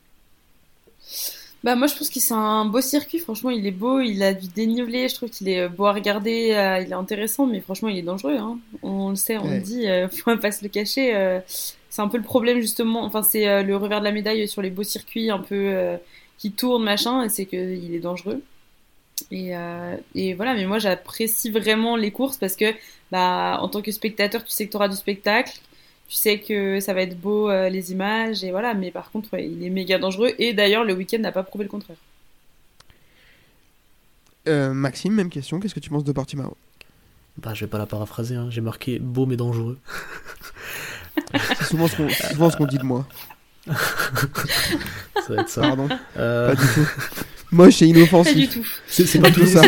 Bah 1.64 1.76
moi 1.76 1.86
je 1.86 1.96
pense 1.96 2.10
que 2.10 2.20
c'est 2.20 2.34
un 2.34 2.66
beau 2.66 2.82
circuit, 2.82 3.20
franchement 3.20 3.52
il 3.52 3.68
est 3.68 3.72
beau, 3.72 4.00
il 4.00 4.24
a 4.24 4.34
du 4.34 4.48
dénivelé, 4.48 5.08
je 5.08 5.14
trouve 5.14 5.30
qu'il 5.30 5.48
est 5.48 5.70
beau 5.70 5.86
à 5.86 5.94
regarder, 5.94 6.54
euh, 6.54 6.80
il 6.80 6.90
est 6.90 6.96
intéressant, 6.96 7.46
mais 7.46 7.60
franchement 7.62 7.90
il 7.90 8.00
est 8.00 8.02
dangereux, 8.04 8.36
hein. 8.38 8.58
on 8.82 9.10
le 9.12 9.16
sait, 9.16 9.38
on 9.38 9.44
Ouais. 9.44 9.58
le 9.58 9.62
dit, 9.62 9.88
euh, 9.88 10.08
faut 10.12 10.36
pas 10.38 10.52
se 10.52 10.64
le 10.64 10.70
cacher, 10.70 11.16
euh, 11.16 11.40
c'est 11.48 12.02
un 12.02 12.08
peu 12.08 12.18
le 12.18 12.24
problème 12.24 12.62
justement, 12.62 13.04
enfin 13.04 13.22
c'est 13.22 13.48
euh, 13.48 13.62
le 13.62 13.78
revers 13.78 14.00
de 14.00 14.06
la 14.06 14.12
médaille 14.12 14.48
sur 14.48 14.64
les 14.64 14.72
beaux 14.72 14.82
circuits 14.82 15.30
un 15.30 15.38
peu 15.38 15.54
euh, 15.56 15.98
qui 16.40 16.52
tournent 16.52 16.84
machin, 16.84 17.24
et 17.24 17.30
c'est 17.30 17.46
qu'il 17.46 17.94
est 17.94 18.00
dangereux. 18.00 18.42
Et, 19.32 19.56
euh, 19.56 19.96
et 20.16 20.34
voilà, 20.34 20.54
mais 20.54 20.66
moi 20.66 20.80
j'apprécie 20.80 21.50
vraiment 21.52 21.96
les 21.96 22.12
courses 22.12 22.38
parce 22.38 22.56
que 22.56 22.66
bah 23.12 23.58
en 23.62 23.68
tant 23.68 23.82
que 23.82 23.92
spectateur 23.92 24.44
tu 24.44 24.52
sais 24.52 24.66
que 24.66 24.72
tu 24.72 24.78
auras 24.78 24.88
du 24.88 24.96
spectacle, 24.96 25.54
tu 26.08 26.16
sais 26.16 26.40
que 26.40 26.80
ça 26.80 26.94
va 26.94 27.02
être 27.04 27.20
beau 27.20 27.50
euh, 27.50 27.70
les 27.70 27.92
images 27.92 28.44
et 28.44 28.52
voilà 28.52 28.74
mais 28.74 28.92
par 28.92 29.12
contre 29.12 29.34
ouais, 29.34 29.48
il 29.48 29.64
est 29.64 29.70
méga 29.70 29.98
dangereux 30.00 30.32
et 30.40 30.54
d'ailleurs 30.54 30.84
le 30.84 30.94
week-end 30.94 31.20
n'a 31.20 31.32
pas 31.32 31.44
prouvé 31.44 31.66
le 31.66 31.70
contraire 31.70 31.98
Euh, 34.48 34.74
Maxime, 34.74 35.14
même 35.14 35.30
question. 35.30 35.60
Qu'est-ce 35.60 35.76
que 35.76 35.80
tu 35.80 35.92
penses 35.92 36.04
de 36.04 36.12
Portimao? 36.12 36.58
Bah 37.38 37.54
je 37.54 37.64
vais 37.66 37.70
pas 37.70 37.78
la 37.78 37.86
paraphraser, 37.86 38.36
hein. 38.36 38.48
j'ai 38.50 38.62
marqué 38.62 38.98
beau 39.00 39.26
mais 39.26 39.38
dangereux. 39.38 39.78
C'est 41.58 41.66
souvent 41.66 41.88
ce 41.88 41.96
qu'on 41.96 42.10
ce 42.10 42.68
dit 42.68 42.78
de 42.78 42.84
moi. 42.84 43.06
Ça 43.68 45.36
va 45.36 45.42
être 45.42 45.50
ça. 45.50 45.62
Pardon, 45.62 45.88
Euh, 46.18 46.50
pas 46.50 46.56
du 46.56 46.68
tout. 46.74 46.90
Moche 47.52 47.82
et 47.82 47.86
pas 47.88 47.94
du 47.94 47.98
inoffensif. 48.00 48.54
tout 48.54 48.68
c'est 48.88 49.06
c'est 49.06 49.20
pas 49.20 49.32
Tout 49.32 49.42
tout 49.42 49.48
ça. 49.48 49.62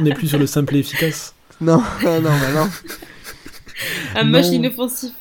On 0.00 0.04
est 0.04 0.14
plus 0.14 0.28
sur 0.28 0.38
le 0.38 0.46
simple 0.46 0.76
et 0.76 0.80
efficace. 0.80 1.34
Non, 1.60 1.82
non, 2.04 2.20
non, 2.20 2.30
bah 2.30 2.52
non. 2.54 2.68
un 4.14 4.24
moche 4.24 4.46
Non. 4.46 4.52
inoffensif 4.52 5.12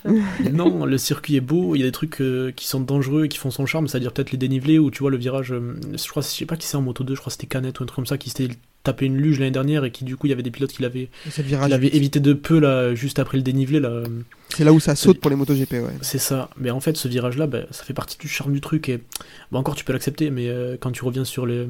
Non, 0.51 0.85
le 0.85 0.97
circuit 0.97 1.35
est 1.35 1.41
beau, 1.41 1.75
il 1.75 1.79
y 1.79 1.83
a 1.83 1.85
des 1.85 1.91
trucs 1.91 2.21
euh, 2.21 2.51
qui 2.55 2.67
sont 2.67 2.79
dangereux 2.79 3.25
et 3.25 3.27
qui 3.29 3.37
font 3.37 3.51
son 3.51 3.65
charme, 3.65 3.87
c'est-à-dire 3.87 4.11
peut-être 4.13 4.31
les 4.31 4.37
dénivelés 4.37 4.79
ou 4.79 4.91
tu 4.91 4.99
vois 4.99 5.11
le 5.11 5.17
virage, 5.17 5.51
euh, 5.51 5.75
je 5.93 6.07
crois, 6.09 6.21
je 6.23 6.27
sais 6.27 6.45
pas 6.45 6.55
qui 6.55 6.65
c'est 6.67 6.77
en 6.77 6.81
moto 6.81 7.03
2, 7.03 7.15
je 7.15 7.19
crois 7.19 7.29
que 7.29 7.33
c'était 7.33 7.47
Canet 7.47 7.79
ou 7.79 7.83
un 7.83 7.85
truc 7.85 7.95
comme 7.95 8.05
ça 8.05 8.17
qui 8.17 8.29
s'était 8.29 8.55
tapé 8.83 9.05
une 9.07 9.17
luge 9.17 9.39
l'année 9.39 9.51
dernière 9.51 9.83
et 9.83 9.91
qui 9.91 10.03
du 10.05 10.15
coup 10.15 10.27
il 10.27 10.29
y 10.29 10.33
avait 10.33 10.43
des 10.43 10.51
pilotes 10.51 10.71
qui 10.71 10.81
l'avaient 10.83 11.09
évité 11.87 12.19
de 12.19 12.33
peu 12.33 12.59
là 12.59 12.93
juste 12.95 13.19
après 13.19 13.37
le 13.37 13.43
dénivelé 13.43 13.79
là. 13.79 14.03
C'est 14.49 14.63
là 14.63 14.71
où 14.71 14.79
ça 14.79 14.95
saute 14.95 15.19
pour 15.19 15.29
les 15.29 15.35
motos 15.35 15.53
GP, 15.53 15.73
ouais. 15.73 15.97
C'est 16.01 16.17
ça. 16.17 16.49
Mais 16.57 16.71
en 16.71 16.79
fait 16.79 16.95
ce 16.95 17.07
virage 17.07 17.37
là, 17.37 17.47
ça 17.71 17.83
fait 17.83 17.93
partie 17.93 18.17
du 18.17 18.27
charme 18.27 18.53
du 18.53 18.61
truc 18.61 18.87
et 18.89 19.01
encore 19.51 19.75
tu 19.75 19.83
peux 19.83 19.93
l'accepter 19.93 20.29
mais 20.29 20.47
euh, 20.47 20.77
quand 20.79 20.91
tu 20.91 21.03
reviens 21.03 21.25
sur 21.25 21.45
les 21.45 21.67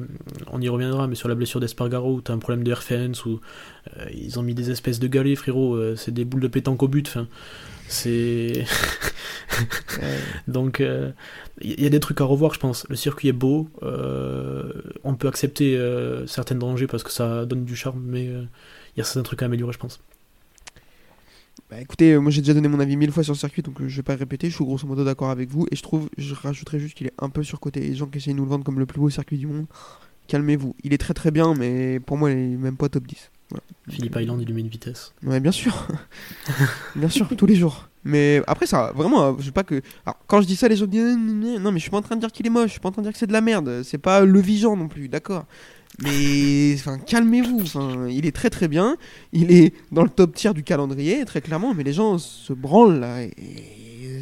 on 0.52 0.60
y 0.60 0.68
reviendra 0.68 1.06
mais 1.08 1.14
sur 1.14 1.28
la 1.28 1.34
blessure 1.34 1.58
d'Espargaro 1.60 2.14
où 2.14 2.20
t'as 2.20 2.32
un 2.32 2.38
problème 2.38 2.64
de 2.64 2.70
airfence 2.70 3.24
où 3.24 3.40
euh, 3.96 4.06
ils 4.14 4.38
ont 4.38 4.42
mis 4.42 4.54
des 4.54 4.70
espèces 4.70 4.98
de 4.98 5.08
galets 5.08 5.36
frérot, 5.36 5.74
euh, 5.74 5.96
c'est 5.96 6.12
des 6.12 6.24
boules 6.24 6.42
de 6.42 6.48
pétanque 6.48 6.82
au 6.82 6.88
but, 6.88 7.16
c'est. 7.88 8.64
Donc, 10.48 10.82
il 11.60 11.80
y 11.80 11.86
a 11.86 11.88
des 11.88 12.00
trucs 12.00 12.20
à 12.20 12.24
revoir, 12.24 12.52
je 12.52 12.58
pense. 12.58 12.84
Le 12.88 12.96
circuit 12.96 13.28
est 13.28 13.32
beau. 13.32 13.68
on 15.04 15.14
peut 15.14 15.28
accepter 15.28 15.80
certains 16.26 16.56
dangers 16.56 16.88
parce 16.88 17.04
que 17.04 17.12
ça 17.12 17.46
donne 17.46 17.64
du 17.64 17.76
charme, 17.76 18.02
mais 18.04 18.24
il 18.24 18.98
y 18.98 19.00
a 19.00 19.04
certains 19.04 19.22
trucs 19.22 19.42
à 19.42 19.46
améliorer, 19.46 19.72
je 19.72 19.78
pense. 19.78 20.00
Bah 21.68 21.80
écoutez, 21.80 22.12
euh, 22.12 22.20
moi 22.20 22.30
j'ai 22.30 22.42
déjà 22.42 22.54
donné 22.54 22.68
mon 22.68 22.78
avis 22.78 22.96
mille 22.96 23.10
fois 23.10 23.24
sur 23.24 23.32
le 23.32 23.38
circuit, 23.38 23.62
donc 23.62 23.80
euh, 23.80 23.88
je 23.88 23.96
vais 23.96 24.02
pas 24.02 24.12
le 24.14 24.20
répéter. 24.20 24.48
Je 24.48 24.54
suis 24.54 24.64
grosso 24.64 24.86
modo 24.86 25.04
d'accord 25.04 25.30
avec 25.30 25.48
vous. 25.48 25.66
Et 25.72 25.76
je 25.76 25.82
trouve, 25.82 26.08
je 26.16 26.34
rajouterais 26.34 26.78
juste 26.78 26.94
qu'il 26.94 27.08
est 27.08 27.14
un 27.18 27.28
peu 27.28 27.42
surcoté. 27.42 27.80
Les 27.80 27.94
gens 27.94 28.06
qui 28.06 28.18
essayent 28.18 28.34
de 28.34 28.38
nous 28.38 28.44
le 28.44 28.50
vendre 28.50 28.64
comme 28.64 28.78
le 28.78 28.86
plus 28.86 29.00
beau 29.00 29.10
circuit 29.10 29.38
du 29.38 29.48
monde, 29.48 29.66
calmez-vous. 30.28 30.76
Il 30.84 30.94
est 30.94 30.98
très 30.98 31.14
très 31.14 31.32
bien, 31.32 31.54
mais 31.54 31.98
pour 31.98 32.16
moi, 32.18 32.30
il 32.30 32.38
est 32.38 32.56
même 32.56 32.76
pas 32.76 32.88
top 32.88 33.06
10. 33.06 33.30
Philippe 33.88 34.16
Island, 34.16 34.40
il 34.40 34.46
lui 34.46 34.54
met 34.54 34.60
une 34.60 34.68
vitesse. 34.68 35.12
Ouais, 35.24 35.40
bien 35.40 35.52
sûr. 35.52 35.86
bien 36.96 37.08
sûr, 37.08 37.28
tous 37.36 37.46
les 37.46 37.54
jours. 37.54 37.88
Mais 38.04 38.42
après, 38.46 38.66
ça, 38.66 38.92
vraiment, 38.94 39.22
euh, 39.22 39.32
je 39.38 39.46
sais 39.46 39.52
pas 39.52 39.64
que. 39.64 39.82
Alors, 40.04 40.18
quand 40.26 40.40
je 40.40 40.46
dis 40.46 40.56
ça, 40.56 40.68
les 40.68 40.76
gens 40.76 40.86
disent 40.86 41.16
non, 41.16 41.72
mais 41.72 41.78
je 41.78 41.82
suis 41.82 41.90
pas 41.90 41.98
en 41.98 42.02
train 42.02 42.16
de 42.16 42.20
dire 42.20 42.30
qu'il 42.30 42.46
est 42.46 42.50
moche, 42.50 42.66
je 42.66 42.72
suis 42.72 42.80
pas 42.80 42.88
en 42.88 42.92
train 42.92 43.02
de 43.02 43.06
dire 43.06 43.12
que 43.12 43.18
c'est 43.18 43.26
de 43.26 43.32
la 43.32 43.40
merde. 43.40 43.82
C'est 43.82 43.98
pas 43.98 44.24
le 44.24 44.40
Vigeant 44.40 44.76
non 44.76 44.88
plus, 44.88 45.08
d'accord. 45.08 45.46
Mais 46.02 46.74
enfin, 46.74 46.98
calmez-vous. 46.98 47.60
Enfin, 47.62 48.06
il 48.08 48.26
est 48.26 48.32
très 48.32 48.50
très 48.50 48.68
bien. 48.68 48.96
Il 49.32 49.50
est 49.50 49.72
dans 49.92 50.02
le 50.02 50.10
top 50.10 50.34
tier 50.34 50.52
du 50.52 50.62
calendrier, 50.62 51.24
très 51.24 51.40
clairement. 51.40 51.72
Mais 51.74 51.84
les 51.84 51.92
gens 51.92 52.18
se 52.18 52.52
branlent 52.52 53.00
là. 53.00 53.22
Et 53.22 53.30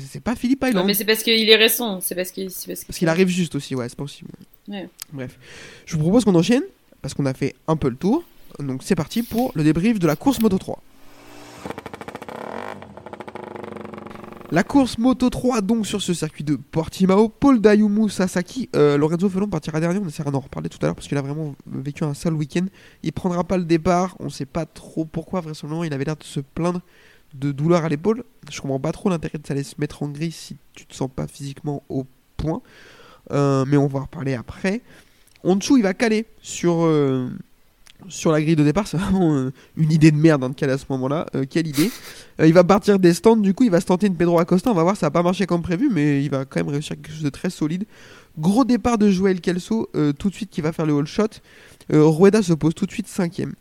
c'est 0.09 0.23
pas 0.23 0.37
Philippe 0.37 0.62
Island. 0.62 0.83
Non, 0.83 0.87
mais 0.87 0.95
c'est 0.95 1.04
parce 1.04 1.23
qu'il 1.23 1.49
est 1.49 1.57
récent. 1.57 2.00
C'est 2.00 2.14
parce 2.14 2.31
qu'il 2.31 2.47
parce 2.47 2.64
que- 2.64 2.87
Parce 2.87 2.99
qu'il 2.99 3.09
arrive 3.09 3.28
juste 3.28 3.54
aussi, 3.57 3.75
ouais, 3.75 3.88
c'est 3.88 3.99
possible. 3.99 4.31
Ouais. 4.69 4.88
Bref. 5.12 5.38
Je 5.87 5.97
vous 5.97 6.02
propose 6.02 6.25
qu'on 6.25 6.35
enchaîne, 6.37 6.62
parce 7.02 7.12
qu'on 7.14 7.26
a 7.26 7.35
fait 7.35 7.54
un 7.69 7.76
peu 7.76 7.88
le 7.88 7.97
tour. 7.97 8.23
Donc 8.61 8.83
c'est 8.85 8.95
parti 8.95 9.23
pour 9.23 9.50
le 9.57 9.64
débrief 9.64 9.99
de 9.99 10.07
la 10.07 10.14
course 10.16 10.40
Moto 10.40 10.59
3. 10.59 10.81
La 14.51 14.63
course 14.63 14.99
Moto 14.99 15.31
3 15.31 15.63
donc 15.63 15.87
sur 15.87 16.03
ce 16.03 16.13
circuit 16.13 16.45
de 16.45 16.57
Portimao, 16.57 17.29
Paul 17.29 17.61
Dayumu 17.61 18.11
Sasaki, 18.11 18.69
euh, 18.77 18.99
Lorenzo 18.99 19.29
Felon 19.29 19.49
partira 19.49 19.81
dernier, 19.81 19.99
on 19.99 20.07
essaiera 20.07 20.31
d'en 20.31 20.41
reparler 20.41 20.69
tout 20.69 20.79
à 20.83 20.87
l'heure 20.87 20.95
parce 20.95 21.09
qu'il 21.09 21.17
a 21.17 21.23
vraiment 21.23 21.55
vécu 21.67 22.05
un 22.05 22.13
sale 22.13 22.35
week-end. 22.35 22.67
Il 23.03 23.13
prendra 23.13 23.43
pas 23.43 23.57
le 23.57 23.65
départ, 23.65 24.17
on 24.21 24.29
sait 24.29 24.45
pas 24.45 24.67
trop 24.67 25.07
pourquoi, 25.07 25.41
vraisemblablement 25.41 25.85
il 25.85 25.95
avait 25.95 26.05
l'air 26.05 26.17
de 26.17 26.25
se 26.25 26.41
plaindre 26.41 26.83
de 27.33 27.53
douleur 27.53 27.85
à 27.85 27.89
l'épaule. 27.89 28.23
Je 28.51 28.61
comprends 28.61 28.79
pas 28.79 28.93
trop 28.93 29.09
l'intérêt 29.09 29.39
de 29.39 29.47
s'aller 29.47 29.65
se 29.65 29.77
mettre 29.79 30.03
en 30.03 30.09
gris 30.09 30.33
si 30.33 30.57
tu 30.75 30.85
te 30.85 30.95
sens 30.95 31.09
pas 31.15 31.27
physiquement 31.27 31.83
au 31.89 32.05
point. 32.37 32.61
Euh, 33.33 33.65
mais 33.67 33.79
on 33.79 33.87
va 33.87 34.01
en 34.01 34.03
reparler 34.03 34.35
après. 34.35 34.83
Honshu 35.43 35.79
il 35.79 35.83
va 35.83 35.95
caler 35.95 36.27
sur, 36.43 36.85
euh, 36.85 37.31
sur 38.08 38.32
la 38.32 38.40
grille 38.42 38.56
de 38.56 38.64
départ. 38.64 38.87
C'est 38.87 38.96
vraiment 38.96 39.34
euh, 39.34 39.52
une 39.76 39.92
idée 39.92 40.11
de 40.11 40.16
merde 40.16 40.44
hein, 40.44 40.50
de 40.50 40.54
caler 40.54 40.73
à 40.73 40.78
ce 40.78 40.87
moment-là. 40.90 41.26
Euh, 41.34 41.44
quelle 41.49 41.66
idée. 41.66 41.90
Euh, 42.40 42.46
il 42.46 42.52
va 42.52 42.64
partir 42.64 42.99
des 42.99 43.14
stands, 43.14 43.37
du 43.37 43.54
coup 43.54 43.64
il 43.64 43.70
va 43.70 43.80
se 43.80 43.87
tenter 43.87 44.06
une 44.06 44.16
Pedro 44.16 44.38
Acosta. 44.38 44.70
On 44.70 44.75
va 44.75 44.82
voir, 44.82 44.96
ça 44.96 45.06
va 45.06 45.11
pas 45.11 45.23
marcher 45.23 45.46
comme 45.46 45.62
prévu, 45.62 45.90
mais 45.92 46.23
il 46.23 46.30
va 46.30 46.44
quand 46.44 46.61
même 46.61 46.68
réussir 46.68 46.96
quelque 46.96 47.12
chose 47.12 47.23
de 47.23 47.30
très 47.30 47.50
solide. 47.50 47.84
Gros 48.38 48.64
départ 48.64 48.99
de 48.99 49.11
Joël 49.11 49.40
Kelso, 49.40 49.88
tout 50.18 50.28
de 50.28 50.34
suite 50.34 50.50
qui 50.50 50.61
va 50.61 50.73
faire 50.73 50.87
le 50.87 50.96
all 50.96 51.06
shot. 51.06 51.28
Rueda 51.88 52.42
se 52.42 52.52
pose 52.52 52.75
tout 52.75 52.84
de 52.84 52.90
suite 52.90 53.06
cinquième. 53.06 53.54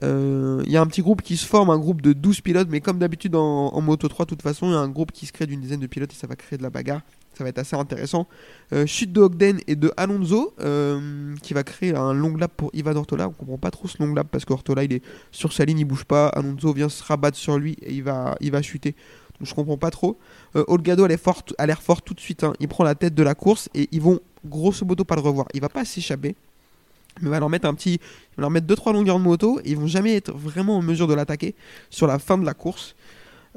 Il 0.00 0.70
y 0.70 0.78
a 0.78 0.80
un 0.80 0.86
petit 0.86 1.02
groupe 1.02 1.20
qui 1.20 1.36
se 1.36 1.44
forme, 1.44 1.68
un 1.68 1.78
groupe 1.78 2.00
de 2.00 2.14
12 2.14 2.40
pilotes, 2.40 2.68
mais 2.70 2.80
comme 2.80 2.98
d'habitude 2.98 3.36
en, 3.36 3.66
en 3.66 3.80
Moto 3.82 4.08
3, 4.08 4.24
de 4.24 4.30
toute 4.30 4.40
façon, 4.40 4.68
il 4.68 4.72
y 4.72 4.76
a 4.76 4.78
un 4.78 4.88
groupe 4.88 5.12
qui 5.12 5.26
se 5.26 5.32
crée 5.32 5.46
d'une 5.46 5.60
dizaine 5.60 5.80
de 5.80 5.86
pilotes 5.86 6.12
et 6.12 6.16
ça 6.16 6.26
va 6.26 6.36
créer 6.36 6.56
de 6.56 6.62
la 6.62 6.70
bagarre. 6.70 7.02
Ça 7.36 7.42
va 7.42 7.50
être 7.50 7.58
assez 7.58 7.74
intéressant. 7.74 8.28
Euh, 8.72 8.86
chute 8.86 9.12
de 9.12 9.20
Ogden 9.20 9.58
et 9.66 9.74
de 9.74 9.92
Alonso, 9.96 10.54
euh, 10.60 11.34
qui 11.42 11.52
va 11.52 11.64
créer 11.64 11.94
un 11.94 12.12
long 12.12 12.36
lap 12.36 12.52
pour 12.56 12.70
Ivan 12.72 12.94
Ortola. 12.94 13.28
On 13.28 13.32
comprend 13.32 13.58
pas 13.58 13.70
trop 13.70 13.88
ce 13.88 14.00
long 14.02 14.14
lap 14.14 14.28
parce 14.30 14.44
qu'Ortola 14.44 14.84
il 14.84 14.92
est 14.92 15.02
sur 15.32 15.52
sa 15.52 15.64
ligne, 15.64 15.80
il 15.80 15.84
bouge 15.84 16.04
pas. 16.04 16.28
Alonso 16.28 16.72
vient 16.72 16.88
se 16.88 17.02
rabattre 17.02 17.36
sur 17.36 17.58
lui 17.58 17.76
et 17.82 17.92
il 17.92 18.02
va, 18.02 18.62
chuter. 18.62 18.94
Donc 19.40 19.48
je 19.48 19.54
comprends 19.54 19.76
pas 19.76 19.90
trop. 19.90 20.18
Euh, 20.54 20.64
Olgado 20.68 21.04
a 21.04 21.66
l'air 21.66 21.82
fort 21.82 22.02
tout 22.02 22.14
de 22.14 22.20
suite. 22.20 22.44
hein. 22.44 22.52
Il 22.60 22.68
prend 22.68 22.84
la 22.84 22.94
tête 22.94 23.14
de 23.14 23.22
la 23.22 23.34
course 23.34 23.68
et 23.74 23.88
ils 23.90 24.00
vont 24.00 24.20
grosso 24.46 24.84
modo 24.86 25.04
pas 25.04 25.16
le 25.16 25.22
revoir. 25.22 25.46
Il 25.54 25.60
va 25.60 25.68
pas 25.68 25.84
s'échapper. 25.84 26.36
Mais 27.20 27.30
va 27.30 27.40
leur 27.40 27.48
mettre 27.48 27.66
un 27.66 27.74
petit. 27.74 27.94
Il 27.94 28.36
va 28.36 28.42
leur 28.42 28.50
mettre 28.50 28.66
2-3 28.66 28.92
longueurs 28.92 29.18
de 29.18 29.24
moto. 29.24 29.60
Et 29.64 29.70
ils 29.70 29.76
vont 29.76 29.86
jamais 29.86 30.14
être 30.16 30.32
vraiment 30.32 30.78
en 30.78 30.82
mesure 30.82 31.06
de 31.08 31.14
l'attaquer 31.14 31.54
sur 31.90 32.06
la 32.06 32.18
fin 32.18 32.38
de 32.38 32.44
la 32.44 32.54
course. 32.54 32.94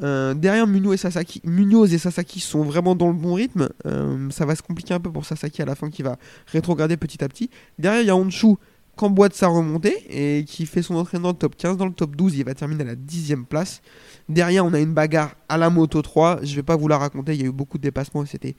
Euh, 0.04 0.34
derrière 0.34 0.68
Munoz 0.68 0.94
et 0.94 0.98
Sasaki, 0.98 1.42
Munoz 1.44 1.94
et 1.94 1.98
Sasaki 1.98 2.40
sont 2.40 2.64
vraiment 2.64 2.96
dans 2.96 3.08
le 3.08 3.14
bon 3.14 3.34
rythme. 3.34 3.70
Euh, 3.86 4.30
ça 4.30 4.46
va 4.46 4.56
se 4.56 4.62
compliquer 4.62 4.94
un 4.94 5.00
peu 5.00 5.12
pour 5.12 5.26
Sasaki 5.26 5.62
à 5.62 5.66
la 5.66 5.76
fin 5.76 5.90
qui 5.90 6.04
va 6.04 6.18
rétrograder 6.48 6.98
petit 6.98 7.24
à 7.24 7.28
petit. 7.28 7.50
Derrière, 7.80 8.02
il 8.02 8.08
y 8.08 8.12
a 8.12 8.16
Honshu 8.16 8.56
qui 8.98 9.06
emboîte 9.06 9.34
sa 9.34 9.48
remontée 9.48 9.96
et 10.10 10.44
qui 10.46 10.66
fait 10.66 10.82
son 10.82 10.96
entraînement 10.96 11.34
top 11.34 11.56
15. 11.56 11.78
Dans 11.78 11.86
le 11.86 11.94
top 11.94 12.16
12, 12.16 12.36
il 12.38 12.46
va 12.46 12.54
terminer 12.54 12.82
à 12.84 12.88
la 12.88 12.96
10 12.96 13.36
place. 13.50 13.82
Derrière, 14.30 14.66
on 14.66 14.74
a 14.74 14.80
une 14.80 14.94
bagarre 14.94 15.36
à 15.50 15.58
la 15.58 15.70
moto 15.70 16.02
3. 16.02 16.40
Je 16.44 16.56
vais 16.56 16.64
pas 16.64 16.76
vous 16.76 16.88
la 16.88 16.98
raconter, 16.98 17.34
il 17.34 17.42
y 17.42 17.44
a 17.44 17.48
eu 17.48 17.52
beaucoup 17.52 17.78
de 17.78 17.84
dépassements 17.84 18.24
et 18.24 18.28
c'était. 18.28 18.56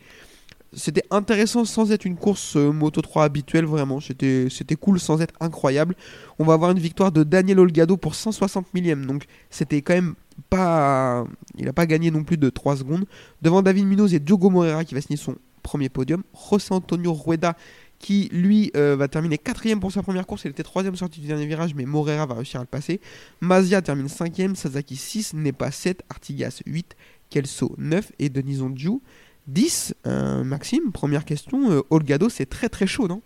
Intéressant 1.11 1.65
sans 1.65 1.93
être 1.93 2.05
une 2.05 2.17
course 2.17 2.57
euh, 2.57 2.73
Moto 2.73 3.01
3 3.01 3.25
habituelle, 3.25 3.65
vraiment. 3.65 4.01
C'était 4.01 4.77
cool 4.79 5.01
sans 5.01 5.23
être 5.23 5.33
incroyable. 5.41 5.95
On 6.39 6.45
va 6.45 6.53
avoir 6.53 6.73
une 6.73 6.79
victoire 6.79 7.11
de 7.11 7.23
Daniel 7.23 7.59
Olgado 7.59 7.97
pour 7.97 8.15
160 8.15 8.75
millième. 8.75 9.07
Donc 9.07 9.25
c'était 9.49 9.81
quand 9.81 9.95
même 9.95 10.15
pas. 10.51 11.25
Il 11.57 11.65
n'a 11.65 11.73
pas 11.73 11.87
gagné 11.87 12.11
non 12.11 12.25
plus 12.25 12.37
de 12.37 12.51
3 12.51 12.79
secondes. 12.79 13.05
Devant 13.43 13.63
David 13.63 13.87
Munoz 13.87 14.15
et 14.15 14.21
Diogo 14.21 14.51
Moreira 14.51 14.85
qui 14.85 14.95
va 14.95 15.01
signer 15.01 15.17
son 15.17 15.37
premier 15.63 15.89
podium. 15.89 16.23
José 16.51 16.73
Antonio 16.73 17.13
Rueda 17.13 17.57
qui 17.99 18.29
lui 18.33 18.71
euh, 18.77 18.97
va 18.97 19.09
terminer 19.09 19.39
quatrième 19.39 19.81
pour 19.81 19.93
sa 19.93 20.03
première 20.03 20.27
course. 20.27 20.45
Il 20.45 20.51
était 20.51 20.63
troisième 20.63 20.97
sorti 20.97 21.21
du 21.21 21.27
dernier 21.27 21.47
virage, 21.47 21.75
mais 21.75 21.85
Moreira 21.85 22.27
va 22.27 22.35
réussir 22.35 22.61
à 22.61 22.63
le 22.63 22.69
passer. 22.69 23.01
Mazia 23.41 23.83
termine 23.83 24.09
cinquième, 24.09 24.55
Sasaki 24.55 24.97
6, 24.97 25.35
Nepa 25.35 25.71
7, 25.71 26.03
Artigas 26.09 26.63
8, 26.67 26.97
Kelso 27.31 27.75
9 27.77 28.13
et 28.19 28.29
Denison 28.29 28.73
Ju 28.75 29.01
10. 29.49 29.95
Euh, 30.07 30.45
Maxime, 30.45 30.93
première 30.93 31.25
question. 31.25 31.71
euh, 31.71 31.83
Olgado, 31.91 32.29
c'est 32.29 32.47
très 32.47 32.69
très 32.69 32.87
chaud, 32.87 33.09
non? 33.09 33.21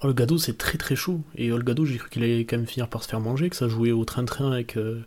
Olgado, 0.00 0.38
c'est 0.38 0.56
très 0.56 0.78
très 0.78 0.94
chaud. 0.94 1.22
Et 1.34 1.50
Olgado, 1.50 1.84
j'ai 1.84 1.96
cru 1.96 2.08
qu'il 2.10 2.22
allait 2.22 2.44
quand 2.44 2.56
même 2.56 2.66
finir 2.66 2.88
par 2.88 3.02
se 3.02 3.08
faire 3.08 3.20
manger, 3.20 3.50
que 3.50 3.56
ça 3.56 3.68
jouait 3.68 3.90
au 3.90 4.04
train-train 4.04 4.62
que, 4.62 5.00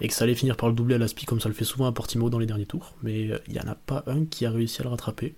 et 0.00 0.08
que 0.08 0.14
ça 0.14 0.24
allait 0.24 0.34
finir 0.34 0.56
par 0.56 0.68
le 0.68 0.74
doubler 0.74 0.94
à 0.94 0.98
l'aspi 0.98 1.26
comme 1.26 1.40
ça 1.40 1.48
le 1.48 1.54
fait 1.54 1.64
souvent 1.64 1.86
à 1.86 1.92
Portimao 1.92 2.30
dans 2.30 2.38
les 2.38 2.46
derniers 2.46 2.66
tours. 2.66 2.94
Mais 3.02 3.30
euh, 3.30 3.38
il 3.48 3.54
n'y 3.54 3.60
en 3.60 3.68
a 3.68 3.74
pas 3.74 4.02
un 4.06 4.24
qui 4.24 4.46
a 4.46 4.50
réussi 4.50 4.80
à 4.80 4.84
le 4.84 4.90
rattraper. 4.90 5.34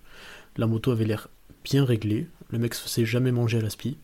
La 0.57 0.67
moto 0.67 0.91
avait 0.91 1.05
l'air 1.05 1.27
bien 1.63 1.83
réglée. 1.85 2.27
Le 2.49 2.59
mec 2.59 2.73
se 2.73 2.81
faisait 2.87 3.05
jamais 3.05 3.31
manger 3.31 3.57
à 3.57 3.61
l'aspi. 3.61 3.97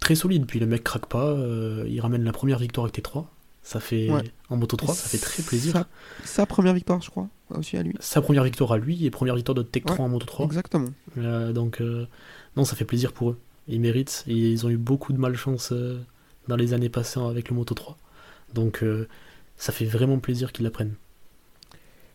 Très 0.00 0.14
solide. 0.14 0.46
Puis 0.46 0.58
le 0.60 0.66
mec 0.66 0.84
craque 0.84 1.06
pas. 1.06 1.24
euh, 1.30 1.84
il 1.88 2.00
ramène 2.00 2.24
la 2.24 2.32
première 2.32 2.58
victoire 2.58 2.84
avec 2.86 2.96
T3. 2.98 3.24
Ça 3.62 3.80
fait 3.80 4.10
Ouais. 4.10 4.22
en 4.50 4.56
moto 4.58 4.76
3, 4.76 4.94
ça 4.94 5.08
fait 5.08 5.16
très 5.18 5.42
plaisir. 5.42 5.72
Sa, 5.72 5.86
sa 6.24 6.44
première 6.46 6.74
victoire, 6.74 7.00
je 7.00 7.08
crois, 7.08 7.28
aussi 7.50 7.78
à 7.78 7.82
lui. 7.82 7.94
Sa 7.98 8.20
première 8.20 8.44
victoire 8.44 8.72
à 8.72 8.76
lui 8.76 9.06
et 9.06 9.10
première 9.10 9.34
victoire 9.36 9.54
de 9.54 9.62
Tech 9.62 9.84
3 9.86 9.96
Ouais, 9.96 10.02
en 10.04 10.08
moto 10.10 10.26
3. 10.26 10.44
Exactement. 10.44 10.90
Euh, 11.16 11.50
donc, 11.54 11.80
euh, 11.80 12.06
non, 12.58 12.66
ça 12.66 12.76
fait 12.76 12.84
plaisir 12.84 13.14
pour 13.14 13.30
eux. 13.30 13.38
Ils 13.66 13.80
méritent. 13.80 14.22
Et 14.26 14.34
ils 14.34 14.66
ont 14.66 14.68
eu 14.68 14.76
beaucoup 14.76 15.14
de 15.14 15.18
malchance 15.18 15.70
euh, 15.72 15.98
dans 16.48 16.56
les 16.56 16.74
années 16.74 16.90
passées 16.90 17.18
avec 17.20 17.48
le 17.48 17.56
Moto 17.56 17.72
3. 17.74 17.96
Donc, 18.52 18.82
euh, 18.82 19.08
ça 19.56 19.72
fait 19.72 19.84
vraiment 19.84 20.18
plaisir 20.18 20.52
qu'ils 20.52 20.64
la 20.64 20.70
prennent. 20.70 20.94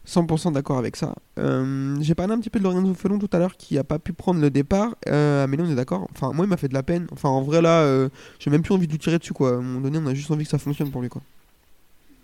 100% 0.08 0.54
d'accord 0.54 0.78
avec 0.78 0.96
ça. 0.96 1.16
Euh, 1.38 1.96
J'ai 2.02 2.16
parlé 2.16 2.34
un 2.34 2.40
petit 2.40 2.50
peu 2.50 2.58
de 2.60 2.64
Lorenzo 2.64 2.94
Felon 2.96 3.20
tout 3.20 3.30
à 3.32 3.38
l'heure 3.38 3.58
qui 3.58 3.78
a 3.78 3.84
pas 3.84 4.00
pu 4.00 4.12
prendre 4.14 4.42
le 4.42 4.50
départ. 4.50 4.96
Euh, 5.08 5.46
mais 5.48 5.58
là, 5.58 5.64
on 5.68 5.72
est 5.72 5.76
d'accord? 5.76 6.08
Enfin, 6.12 6.32
moi, 6.34 6.46
il 6.46 6.50
m'a 6.50 6.58
fait 6.58 6.68
de 6.68 6.74
la 6.74 6.84
peine. 6.84 7.08
Enfin, 7.12 7.30
en 7.30 7.42
vrai, 7.42 7.62
là, 7.62 7.82
euh, 7.82 8.10
j'ai 8.40 8.50
même 8.50 8.64
plus 8.64 8.74
envie 8.74 8.88
de 8.88 8.92
lui 8.92 8.98
tirer 9.00 9.20
dessus, 9.20 9.34
quoi. 9.34 9.52
À 9.52 9.54
un 9.54 9.62
moment 9.62 9.82
donné, 9.82 10.00
on 10.00 10.08
a 10.08 10.14
juste 10.16 10.32
envie 10.32 10.46
que 10.46 10.50
ça 10.50 10.58
fonctionne 10.58 10.90
pour 10.90 11.02
lui, 11.02 11.10
quoi. 11.10 11.22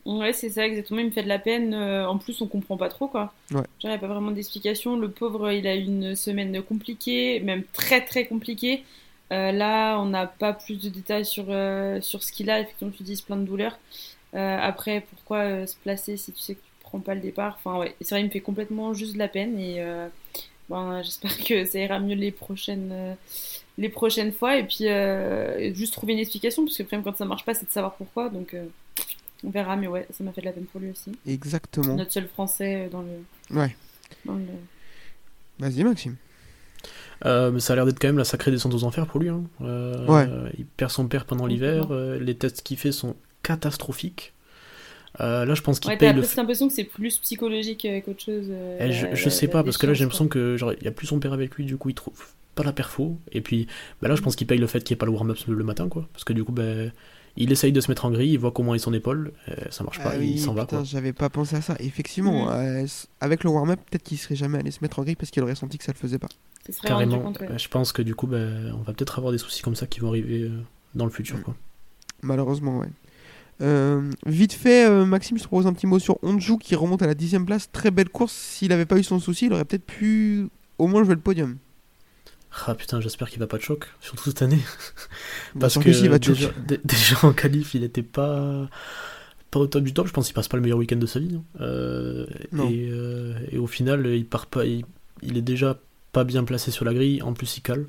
Ouais, 0.06 0.34
c'est 0.34 0.50
ça, 0.50 0.66
exactement. 0.66 1.00
Il 1.00 1.08
me 1.08 1.12
fait 1.12 1.24
de 1.24 1.28
la 1.28 1.40
peine. 1.40 1.74
Euh, 1.74 2.08
en 2.08 2.18
plus, 2.18 2.40
on 2.42 2.48
comprend 2.48 2.78
pas 2.78 2.90
trop, 2.90 3.08
quoi. 3.08 3.34
Ouais. 3.52 3.58
Genre, 3.58 3.66
il 3.84 3.90
n'y 3.90 3.96
a 3.96 4.00
pas 4.00 4.08
vraiment 4.08 4.32
d'explication. 4.32 4.98
Le 4.98 5.10
pauvre, 5.10 5.52
il 5.52 5.66
a 5.68 5.76
eu 5.76 5.84
une 5.84 6.16
semaine 6.16 6.62
compliquée, 6.64 7.40
même 7.40 7.64
très 7.74 8.06
très 8.06 8.26
compliquée. 8.26 8.84
Euh, 9.32 9.52
là, 9.52 9.98
on 10.00 10.06
n'a 10.06 10.28
pas 10.28 10.54
plus 10.54 10.80
de 10.80 10.90
détails 10.90 11.26
sur, 11.26 11.46
euh, 11.50 12.00
sur 12.02 12.22
ce 12.22 12.32
qu'il 12.32 12.52
a. 12.52 12.60
Effectivement, 12.60 12.94
tu 12.96 13.02
dis 13.02 13.22
plein 13.26 13.38
de 13.38 13.46
douleurs. 13.46 13.78
Euh, 14.36 14.58
après, 14.62 15.02
pourquoi 15.10 15.38
euh, 15.40 15.66
se 15.66 15.76
placer 15.78 16.18
si 16.18 16.32
tu 16.34 16.40
sais 16.40 16.56
que 16.56 16.60
tu 16.60 16.72
prends 16.82 17.00
pas 17.00 17.16
le 17.16 17.22
départ? 17.22 17.58
Enfin, 17.58 17.80
ouais, 17.80 17.96
c'est 18.02 18.10
vrai, 18.16 18.22
il 18.22 18.26
me 18.26 18.30
fait 18.30 18.42
complètement 18.42 18.94
juste 18.94 19.14
de 19.14 19.20
la 19.20 19.28
peine. 19.30 19.58
Et 19.60 19.76
euh, 19.82 20.08
ben, 20.70 21.02
j'espère 21.04 21.38
que 21.38 21.66
ça 21.66 21.80
ira 21.80 22.00
mieux 22.00 22.16
les 22.16 22.32
prochaines, 22.32 22.90
euh, 22.92 23.14
les 23.78 23.90
prochaines 23.90 24.34
fois. 24.34 24.58
Et 24.58 24.64
puis, 24.64 24.90
euh, 24.90 25.74
juste 25.74 25.94
trouver 25.94 26.14
une 26.14 26.20
explication, 26.20 26.66
parce 26.66 26.78
que 26.78 26.84
même 26.92 27.04
quand 27.04 27.16
ça 27.18 27.26
marche 27.26 27.46
pas, 27.46 27.54
c'est 27.54 27.66
de 27.66 27.72
savoir 27.72 27.96
pourquoi. 27.96 28.30
Donc, 28.30 28.54
euh, 28.54 28.66
on 29.46 29.50
verra. 29.52 29.76
Mais 29.78 29.88
ouais, 29.88 30.06
ça 30.12 30.24
m'a 30.24 30.32
fait 30.34 30.42
de 30.42 30.48
la 30.48 30.52
peine 30.52 30.66
pour 30.66 30.82
lui 30.82 30.90
aussi. 30.92 31.12
Exactement. 31.26 31.96
Notre 31.96 32.12
seul 32.12 32.28
français 32.28 32.90
dans 32.92 33.02
le. 33.04 33.58
Ouais. 33.58 33.76
dans 34.26 34.36
le- 34.36 34.44
Vas-y, 35.60 35.84
Maxime. 35.86 36.18
Euh, 37.26 37.50
mais 37.52 37.62
ça 37.62 37.72
a 37.72 37.76
l'air 37.78 37.86
d'être 37.86 37.98
quand 38.00 38.10
même 38.10 38.18
la 38.18 38.26
sacrée 38.26 38.52
descente 38.52 38.74
aux 38.74 38.84
enfers 38.84 39.08
pour 39.08 39.22
lui. 39.22 39.30
hein. 39.30 39.44
Euh, 39.62 40.06
Ouais. 40.08 40.28
Il 40.58 40.66
perd 40.66 40.92
son 40.92 41.08
père 41.08 41.24
pendant 41.26 41.46
l'hiver. 41.46 41.88
euh, 41.92 42.20
les 42.20 42.36
tests 42.36 42.62
qu'il 42.62 42.78
fait 42.78 42.92
sont 42.92 43.16
catastrophiques. 43.46 44.34
Euh, 45.22 45.46
là, 45.46 45.54
je 45.56 45.62
pense 45.62 45.80
qu'il 45.80 45.90
Ouais, 45.92 45.98
paye 45.98 46.12
le. 46.14 46.20
presque 46.20 46.36
l'impression 46.36 46.68
que 46.68 46.74
c'est 46.74 46.84
plus 46.84 47.18
psychologique 47.20 47.86
euh, 47.86 48.02
qu'autre 48.02 48.22
chose. 48.22 48.48
euh, 48.50 48.78
Eh, 48.82 48.92
je, 48.92 49.06
la- 49.06 49.16
je 49.16 49.24
la- 49.26 49.32
sais 49.32 49.46
la 49.46 49.52
pas, 49.54 49.64
parce 49.64 49.78
que 49.78 49.88
là, 49.88 49.94
j'ai 49.94 50.04
l'impression 50.04 50.28
que 50.28 50.58
genre 50.58 50.74
il 50.74 50.84
y 50.84 50.88
a 50.88 50.92
plus 50.92 51.08
son 51.08 51.20
père 51.20 51.32
avec 51.34 51.56
lui, 51.56 51.64
du 51.66 51.78
coup, 51.78 51.90
il 51.90 51.96
trouve 51.96 52.20
pas 52.56 52.64
la 52.64 52.74
perfo. 52.74 53.18
Et 53.32 53.40
puis, 53.42 53.68
bah 54.02 54.08
là, 54.10 54.16
je 54.16 54.22
pense 54.22 54.36
qu'il 54.36 54.46
paye 54.48 54.58
le 54.58 54.68
fait 54.68 54.84
qu'il 54.84 54.94
n'y 54.94 54.98
ait 54.98 55.00
pas 55.00 55.06
le 55.06 55.14
warm-up 55.14 55.38
le 55.48 55.64
matin, 55.64 55.88
quoi. 55.88 56.08
Parce 56.12 56.26
que 56.26 56.34
du 56.34 56.44
coup, 56.44 56.52
ben, 56.52 56.92
il 57.38 57.50
essaye 57.52 57.72
de 57.72 57.80
se 57.82 57.90
mettre 57.90 58.04
en 58.06 58.12
grille, 58.12 58.32
il 58.34 58.40
voit 58.40 58.52
comment 58.52 58.76
est 58.76 58.80
son 58.80 58.94
épaule, 58.94 59.32
ça 59.70 59.84
marche 59.86 60.00
pas, 60.00 60.12
Ah 60.16 60.18
il 60.18 60.40
s'en 60.40 60.54
va, 60.54 60.66
j'avais 60.84 61.12
pas 61.14 61.30
pensé 61.30 61.56
à 61.58 61.62
ça. 61.62 61.76
Effectivement, 61.80 62.50
euh, 62.52 62.78
s- 62.84 63.08
avec 63.22 63.44
le 63.46 63.50
warm-up, 63.52 63.80
peut-être 63.90 64.04
qu'il 64.04 64.18
serait 64.18 64.36
jamais 64.38 64.58
allé 64.60 64.72
se 64.72 64.80
mettre 64.82 65.00
en 65.00 65.04
grille 65.04 65.16
parce 65.18 65.32
qu'il 65.32 65.44
aurait 65.44 65.56
senti 65.56 65.78
que 65.78 65.84
ça 65.86 65.92
le 65.94 65.98
faisait 65.98 66.20
pas. 66.20 66.30
Carrément. 66.84 67.20
compte, 67.20 67.40
ouais. 67.42 67.58
Je 67.58 67.68
pense 67.70 67.92
que 67.94 68.02
du 68.02 68.16
coup, 68.16 68.28
ben, 68.28 68.74
on 68.74 68.82
va 68.84 68.92
peut-être 68.94 69.18
avoir 69.18 69.32
des 69.34 69.38
soucis 69.38 69.62
comme 69.62 69.76
ça 69.76 69.86
qui 69.86 70.00
vont 70.02 70.10
arriver 70.10 70.50
dans 70.94 71.06
le 71.06 71.12
futur, 71.12 71.38
Mm. 71.38 71.42
quoi. 71.44 71.56
Malheureusement, 72.22 72.80
ouais. 72.80 72.88
Euh, 73.62 74.12
vite 74.26 74.54
fait, 74.54 74.90
euh, 74.90 75.06
Maxime, 75.06 75.38
je 75.38 75.44
te 75.44 75.48
propose 75.48 75.68
un 75.68 75.74
petit 75.74 75.88
mot 75.88 76.00
sur 76.00 76.22
Onju 76.24 76.58
qui 76.58 76.76
remonte 76.76 77.02
à 77.02 77.08
la 77.08 77.14
dixième 77.14 77.46
place. 77.46 77.72
Très 77.72 77.92
belle 77.92 78.10
course. 78.10 78.34
S'il 78.34 78.72
avait 78.72 78.86
pas 78.86 78.98
eu 78.98 79.04
son 79.04 79.20
souci, 79.20 79.46
il 79.46 79.54
aurait 79.54 79.66
peut-être 79.66 79.86
pu 79.86 80.48
au 80.78 80.88
moins 80.88 81.04
jouer 81.04 81.16
le 81.16 81.22
podium. 81.22 81.58
Ah 82.68 82.76
putain, 82.76 83.02
j'espère 83.02 83.30
qu'il 83.30 83.40
va 83.40 83.48
pas 83.48 83.58
de 83.58 83.64
choc, 83.64 83.88
surtout 84.00 84.26
cette 84.26 84.42
année. 84.42 84.56
Bien 85.56 85.60
Parce 85.60 85.78
que 85.78 85.90
il 85.90 86.10
va 86.10 86.20
déjà, 86.20 87.18
en 87.24 87.34
qualif, 87.34 87.76
il 87.76 87.84
était 87.84 88.04
pas 88.04 88.70
pas 89.52 89.60
au 89.60 89.68
top 89.68 89.84
du 89.84 89.94
top. 89.94 90.08
Je 90.08 90.14
pense 90.14 90.26
qu'il 90.28 90.34
passe 90.34 90.48
pas 90.48 90.58
le 90.58 90.64
meilleur 90.64 90.78
week-end 90.78 90.98
de 90.98 91.06
sa 91.06 91.20
vie. 91.20 91.40
Euh. 91.60 92.26
Et, 92.70 92.92
et 93.52 93.58
au 93.58 93.68
final, 93.68 94.06
il 94.08 94.26
part 94.26 94.46
pas. 94.48 94.66
Il, 94.66 94.86
il 95.22 95.38
est 95.38 95.42
déjà 95.42 95.80
pas 96.14 96.24
bien 96.24 96.46
placé 96.46 96.72
sur 96.72 96.86
la 96.86 96.94
grille. 96.94 97.22
En 97.22 97.34
plus, 97.34 97.58
il 97.58 97.62
cale. 97.62 97.86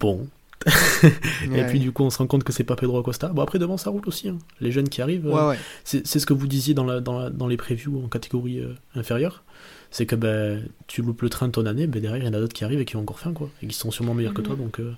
Bon. 0.00 0.28
Et 1.44 1.48
Ouais. 1.50 1.66
puis 1.66 1.78
du 1.80 1.92
coup, 1.92 2.02
on 2.02 2.10
se 2.10 2.18
rend 2.18 2.26
compte 2.26 2.42
que 2.44 2.52
c'est 2.52 2.64
pas 2.64 2.76
Pedro 2.76 2.98
Acosta. 2.98 3.28
Bon 3.28 3.42
après 3.42 3.58
devant, 3.58 3.76
ça 3.76 3.90
roule 3.90 4.02
aussi. 4.06 4.28
hein. 4.28 4.38
Les 4.60 4.72
jeunes 4.72 4.88
qui 4.88 5.02
arrivent. 5.02 5.26
euh, 5.26 5.48
Ouais, 5.50 5.58
c'est 5.84 6.04
ce 6.06 6.26
que 6.26 6.32
vous 6.34 6.46
disiez 6.46 6.74
dans, 6.74 6.84
la, 6.84 7.00
dans, 7.00 7.18
la- 7.18 7.30
dans 7.30 7.46
les 7.46 7.56
previews 7.56 8.02
en 8.04 8.08
catégorie 8.08 8.60
euh, 8.60 8.74
inférieure. 8.94 9.44
C'est 9.90 10.06
que 10.06 10.16
ben, 10.16 10.66
tu 10.88 11.02
loupes 11.02 11.22
le 11.22 11.28
train 11.28 11.46
de 11.46 11.52
ton 11.52 11.66
année, 11.66 11.86
ben, 11.86 12.00
derrière 12.02 12.22
il 12.22 12.26
y 12.26 12.28
en 12.28 12.34
a 12.34 12.40
d'autres 12.40 12.54
qui 12.54 12.64
arrivent 12.64 12.80
et 12.80 12.84
qui 12.84 12.96
ont 12.96 13.00
encore 13.00 13.18
faim, 13.20 13.32
quoi. 13.32 13.48
Et 13.62 13.66
qui 13.66 13.74
sont 13.76 13.90
sûrement 13.90 14.14
meilleurs 14.14 14.34
que 14.34 14.40
Mhm. 14.40 14.46
toi, 14.46 14.56
donc 14.56 14.80
euh, 14.80 14.92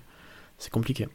c'est 0.57 0.71
compliqué. 0.71 1.07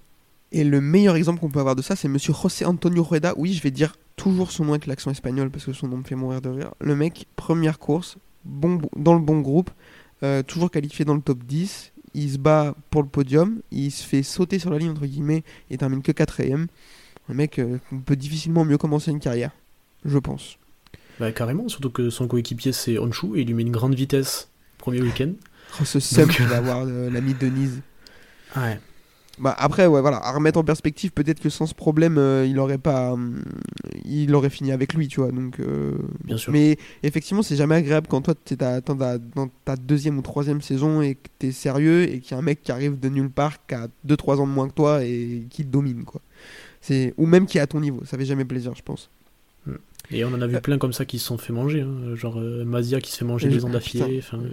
Et 0.53 0.63
le 0.63 0.81
meilleur 0.81 1.17
exemple 1.17 1.41
qu'on 1.41 1.51
peut 1.51 1.59
avoir 1.61 1.75
de 1.75 1.83
ça, 1.83 1.97
c'est 1.97 2.07
monsieur 2.09 2.33
José 2.33 2.65
Antonio 2.65 3.03
Rueda. 3.03 3.35
Oui, 3.37 3.53
je 3.55 3.63
vais 3.63 3.73
dire 3.73 3.97
toujours 4.15 4.53
son 4.53 4.65
nom 4.67 4.71
avec 4.75 4.87
l'accent 4.87 5.11
espagnol 5.11 5.51
parce 5.51 5.65
que 5.65 5.73
son 5.73 5.89
nom 5.89 5.97
me 5.97 6.05
fait 6.05 6.15
mourir 6.15 6.41
de 6.41 6.49
rire. 6.51 6.71
Le 6.81 6.95
mec, 6.95 7.27
première 7.35 7.81
course, 7.81 8.17
bon, 8.45 8.81
dans 8.95 9.15
le 9.15 9.21
bon 9.21 9.41
groupe, 9.41 9.71
toujours 10.47 10.71
qualifié 10.71 11.05
dans 11.05 11.15
le 11.15 11.21
top 11.21 11.43
10. 11.45 11.93
Il 12.15 12.31
se 12.31 12.39
bat 12.39 12.75
pour 12.91 13.03
le 13.03 13.09
podium, 13.09 13.61
il 13.71 13.91
se 13.91 14.05
fait 14.05 14.23
sauter 14.23 14.59
sur 14.59 14.71
la 14.71 14.79
ligne 14.79 14.91
entre 14.91 15.07
guillemets 15.07 15.43
et 15.71 15.77
termine 15.79 16.03
que 16.03 16.13
quatrième. 16.13 16.69
Un 17.29 17.35
mec 17.35 17.59
euh, 17.59 17.79
on 17.93 17.99
peut 17.99 18.17
difficilement 18.17 18.65
mieux 18.65 18.79
commencer 18.79 19.11
une 19.11 19.21
carrière, 19.21 19.51
je 20.05 20.19
pense. 20.19 20.59
Bah, 21.19 21.33
carrément, 21.33 21.69
surtout 21.69 21.91
que 21.91 22.11
son 22.11 22.29
coéquipier 22.29 22.73
c'est 22.73 22.99
Honshu 22.99 23.37
et 23.37 23.41
il 23.41 23.47
lui 23.47 23.55
met 23.55 23.63
une 23.63 23.73
grande 23.73 23.95
vitesse 23.95 24.49
premier 24.79 25.01
week-end. 25.01 25.33
Oh, 25.81 25.85
ce 25.85 25.99
seum 25.99 26.29
qu'il 26.29 26.47
va 26.47 26.59
avoir 26.59 26.85
euh, 26.87 27.11
l'ami 27.11 27.35
Denise. 27.35 27.81
Ouais. 28.57 28.79
Bah 29.41 29.53
après 29.59 29.87
ouais 29.87 30.01
voilà 30.01 30.19
à 30.25 30.31
remettre 30.33 30.61
en 30.61 30.65
perspective 30.65 31.11
peut-être 31.11 31.41
que 31.41 31.49
sans 31.51 31.67
ce 31.67 31.75
problème 31.75 32.19
euh, 32.19 32.47
il 32.47 32.57
aurait 32.61 32.79
pas 32.79 33.15
hum, 33.15 33.43
il 34.05 34.33
aurait 34.33 34.49
fini 34.49 34.71
avec 34.71 34.95
lui 34.95 35.09
tu 35.09 35.21
vois 35.21 35.33
donc 35.33 35.59
euh, 35.59 35.93
Bien 36.23 36.37
sûr. 36.37 36.53
mais 36.53 36.79
effectivement 37.03 37.43
c'est 37.43 37.57
jamais 37.57 37.75
agréable 37.75 38.07
quand 38.09 38.21
toi 38.23 38.35
t'es 38.37 38.55
dans 38.55 38.81
ta- 38.81 39.19
dans 39.19 39.49
ta 39.65 39.75
deuxième 39.75 40.19
ou 40.19 40.23
troisième 40.23 40.63
saison 40.63 41.03
et 41.03 41.17
que 41.17 41.29
t'es 41.41 41.51
sérieux 41.51 42.05
et 42.05 42.21
qu'il 42.21 42.31
y 42.31 42.35
a 42.35 42.39
un 42.39 42.43
mec 42.43 42.63
qui 42.63 42.71
arrive 42.71 43.01
de 43.01 43.09
nulle 43.09 43.29
part 43.29 43.55
qui 43.67 43.75
a 43.75 43.89
2-3 44.07 44.37
ans 44.39 44.47
de 44.47 44.53
moins 44.53 44.69
que 44.69 44.75
toi 44.75 45.03
et 45.03 45.43
qui 45.51 45.65
te 45.65 45.69
domine 45.71 46.05
quoi 46.05 46.21
c'est 46.81 47.13
ou 47.17 47.27
même 47.27 47.47
qui 47.47 47.59
est 47.59 47.61
à 47.61 47.67
ton 47.67 47.81
niveau 47.81 48.03
ça 48.05 48.17
fait 48.17 48.27
jamais 48.27 48.45
plaisir 48.45 48.73
je 48.77 48.83
pense 48.83 49.11
Et 50.13 50.25
on 50.25 50.29
en 50.33 50.41
a 50.43 50.47
vu 50.47 50.55
Euh. 50.57 50.61
plein 50.61 50.79
comme 50.79 50.93
ça 50.93 51.05
qui 51.07 51.19
se 51.19 51.25
sont 51.27 51.39
fait 51.39 51.53
manger, 51.53 51.81
hein. 51.81 52.15
genre 52.15 52.39
euh, 52.39 52.63
Mazia 52.65 53.01
qui 53.01 53.11
se 53.11 53.17
fait 53.17 53.25
manger 53.25 53.51
je- 53.51 53.59
ans 53.65 53.71
d'affilée. 53.71 54.21
enfin, 54.23 54.39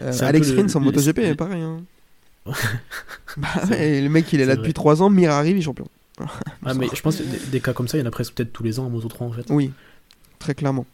Euh, 0.00 0.12
C'est 0.12 0.24
un 0.24 0.28
Alex 0.28 0.48
peu 0.50 0.54
le- 0.56 0.62
Rins 0.62 0.74
en 0.76 0.78
le- 0.80 0.84
MotoGP 0.86 1.36
pareil 1.36 1.62
hein. 1.62 1.78
Bah 3.36 3.48
ouais, 3.70 4.00
le 4.00 4.08
mec 4.08 4.32
il 4.32 4.40
est 4.40 4.46
là 4.46 4.56
depuis 4.56 4.68
vrai. 4.68 4.74
3 4.74 5.02
ans 5.02 5.10
Mir 5.10 5.30
arrive 5.30 5.56
il 5.56 5.60
est 5.60 5.62
champion 5.62 5.86
Ah, 6.64 6.74
mais 6.74 6.88
je 6.92 7.00
pense 7.00 7.16
que 7.16 7.22
des, 7.22 7.38
des 7.38 7.60
cas 7.60 7.72
comme 7.72 7.88
ça, 7.88 7.96
il 7.98 8.00
y 8.00 8.04
en 8.04 8.06
a 8.06 8.10
presque 8.10 8.34
peut-être 8.34 8.52
tous 8.52 8.62
les 8.62 8.78
ans 8.80 8.86
en 8.86 8.90
Moto 8.90 9.08
3 9.08 9.26
en 9.26 9.32
fait. 9.32 9.46
Oui, 9.50 9.72
très 10.38 10.54
clairement. 10.54 10.86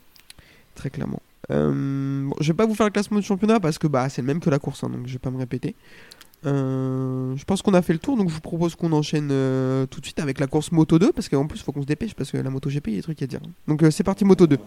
Très 0.74 0.90
clairement. 0.90 1.20
Euh, 1.50 2.24
bon, 2.26 2.34
je 2.40 2.48
vais 2.52 2.56
pas 2.56 2.66
vous 2.66 2.74
faire 2.74 2.86
le 2.86 2.92
classement 2.92 3.18
du 3.18 3.24
championnat 3.24 3.60
parce 3.60 3.78
que 3.78 3.86
bah, 3.86 4.08
c'est 4.08 4.22
le 4.22 4.26
même 4.26 4.40
que 4.40 4.50
la 4.50 4.58
course, 4.58 4.82
hein, 4.84 4.90
donc 4.90 5.06
je 5.06 5.12
vais 5.12 5.18
pas 5.18 5.30
me 5.30 5.38
répéter. 5.38 5.74
Euh, 6.46 7.34
je 7.36 7.44
pense 7.44 7.62
qu'on 7.62 7.74
a 7.74 7.82
fait 7.82 7.92
le 7.94 7.98
tour, 7.98 8.16
donc 8.16 8.28
je 8.28 8.34
vous 8.34 8.40
propose 8.40 8.74
qu'on 8.74 8.92
enchaîne 8.92 9.30
euh, 9.30 9.86
tout 9.86 10.00
de 10.00 10.04
suite 10.04 10.20
avec 10.20 10.40
la 10.40 10.46
course 10.46 10.72
Moto 10.72 10.98
2, 10.98 11.12
parce 11.12 11.28
qu'en 11.28 11.46
plus, 11.46 11.58
il 11.60 11.62
faut 11.62 11.72
qu'on 11.72 11.82
se 11.82 11.86
dépêche, 11.86 12.14
parce 12.14 12.30
que 12.30 12.36
la 12.36 12.50
Moto 12.50 12.68
GP, 12.68 12.88
il 12.88 12.90
y 12.90 12.96
a 12.96 12.98
des 12.98 13.02
trucs 13.02 13.22
à 13.22 13.26
dire. 13.26 13.40
Donc 13.66 13.82
euh, 13.82 13.90
c'est 13.90 14.04
parti, 14.04 14.24
Moto 14.24 14.46
2. 14.46 14.58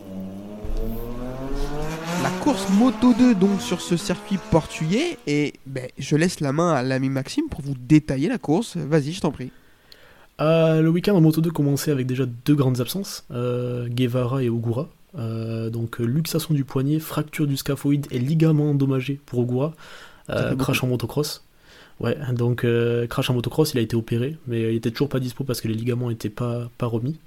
La 2.24 2.30
course 2.44 2.68
Moto 2.72 3.14
2, 3.14 3.36
donc 3.36 3.62
sur 3.62 3.82
ce 3.82 3.96
circuit 3.96 4.40
portugais, 4.50 5.18
et 5.28 5.54
ben, 5.66 5.88
je 5.98 6.16
laisse 6.16 6.40
la 6.40 6.52
main 6.52 6.74
à 6.74 6.82
l'ami 6.82 7.10
Maxime 7.10 7.46
pour 7.50 7.62
vous 7.62 7.76
détailler 7.80 8.28
la 8.28 8.38
course. 8.38 8.76
Vas-y, 8.76 9.12
je 9.12 9.22
t'en 9.22 9.32
prie. 9.32 9.52
Euh, 10.40 10.82
le 10.82 10.90
week-end 10.90 11.16
en 11.16 11.22
Moto 11.22 11.42
2 11.42 11.52
commençait 11.52 11.92
avec 11.92 12.08
déjà 12.08 12.26
deux 12.26 12.56
grandes 12.56 12.80
absences, 12.80 13.26
euh, 13.32 13.88
Guevara 13.88 14.44
et 14.44 14.50
Ogura. 14.50 14.88
Euh, 15.18 15.70
donc 15.70 16.00
luxation 16.00 16.54
du 16.54 16.64
poignet, 16.64 17.00
fracture 17.00 17.48
du 17.48 17.58
scaphoïde 17.58 18.08
et 18.12 18.20
ligament 18.20 18.72
endommagé 18.72 19.20
pour 19.26 19.40
Ogura. 19.40 19.74
Crash 20.28 20.84
en 20.84 20.88
motocross. 20.88 21.44
Ouais, 22.00 22.18
donc 22.34 22.66
crash 23.10 23.30
en 23.30 23.34
motocross, 23.34 23.74
il 23.74 23.80
a 23.80 23.82
été 23.82 23.96
opéré, 23.96 24.38
mais 24.48 24.74
il 24.74 24.76
était 24.76 24.92
toujours 24.92 25.10
pas 25.10 25.20
dispo 25.20 25.44
parce 25.44 25.62
que 25.62 25.68
les 25.68 25.74
ligaments 25.74 26.10
étaient 26.10 26.30
pas, 26.30 26.70
pas 26.78 26.88
remis. 26.88 27.20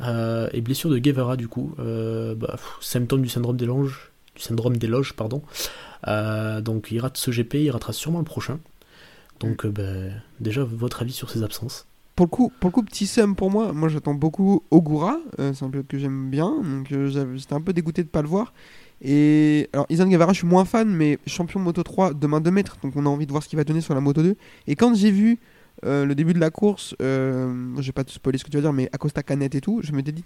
Et 0.00 0.60
blessure 0.60 0.90
de 0.90 0.98
Guevara 0.98 1.36
du 1.36 1.48
coup, 1.48 1.74
bah, 1.78 2.52
pff, 2.52 2.76
symptôme 2.80 3.22
du 3.22 3.28
syndrome 3.28 3.56
des 3.56 3.66
loges, 3.66 4.11
du 4.34 4.42
syndrome 4.42 4.76
des 4.76 4.86
loges, 4.86 5.12
pardon. 5.14 5.42
Euh, 6.08 6.60
donc 6.60 6.90
il 6.90 6.98
rate 7.00 7.16
ce 7.16 7.30
GP, 7.30 7.54
il 7.54 7.70
ratera 7.70 7.92
sûrement 7.92 8.18
le 8.18 8.24
prochain. 8.24 8.58
Donc 9.40 9.64
euh, 9.64 9.70
bah, 9.70 10.14
déjà 10.40 10.64
votre 10.64 11.02
avis 11.02 11.12
sur 11.12 11.30
ces 11.30 11.42
absences 11.42 11.86
Pour 12.16 12.26
le 12.26 12.70
coup, 12.70 12.82
petit 12.82 13.06
seum 13.06 13.34
pour 13.34 13.50
moi. 13.50 13.72
Moi, 13.72 13.88
j'attends 13.88 14.14
beaucoup 14.14 14.62
Ogura. 14.70 15.18
euh, 15.38 15.52
c'est 15.54 15.64
un 15.64 15.70
pilote 15.70 15.86
que 15.86 15.98
j'aime 15.98 16.30
bien. 16.30 16.50
Donc, 16.62 16.88
j'étais 16.88 17.54
un 17.54 17.60
peu 17.60 17.72
dégoûté 17.72 18.02
de 18.02 18.08
pas 18.08 18.22
le 18.22 18.28
voir. 18.28 18.52
Et 19.04 19.68
alors, 19.72 19.86
Izan 19.90 20.06
Guevara, 20.06 20.32
je 20.32 20.38
suis 20.38 20.46
moins 20.46 20.64
fan, 20.64 20.88
mais 20.88 21.18
champion 21.26 21.58
Moto 21.58 21.82
3 21.82 22.14
de 22.14 22.26
main 22.26 22.40
de 22.40 22.50
maître. 22.50 22.76
Donc, 22.82 22.94
on 22.94 23.04
a 23.04 23.08
envie 23.08 23.26
de 23.26 23.32
voir 23.32 23.42
ce 23.42 23.48
qu'il 23.48 23.56
va 23.56 23.64
donner 23.64 23.80
sur 23.80 23.94
la 23.94 24.00
Moto 24.00 24.22
2. 24.22 24.36
Et 24.68 24.76
quand 24.76 24.94
j'ai 24.94 25.10
vu 25.10 25.40
le 25.82 26.12
début 26.14 26.34
de 26.34 26.38
la 26.38 26.50
course, 26.50 26.94
je 27.00 27.80
vais 27.80 27.92
pas 27.92 28.04
te 28.04 28.12
spoiler 28.12 28.38
ce 28.38 28.44
que 28.44 28.50
tu 28.50 28.56
vas 28.58 28.60
dire, 28.60 28.72
mais 28.72 28.88
Acosta 28.92 29.24
Canet 29.24 29.52
et 29.56 29.60
tout, 29.60 29.80
je 29.82 29.90
m'étais 29.90 30.12
dit, 30.12 30.24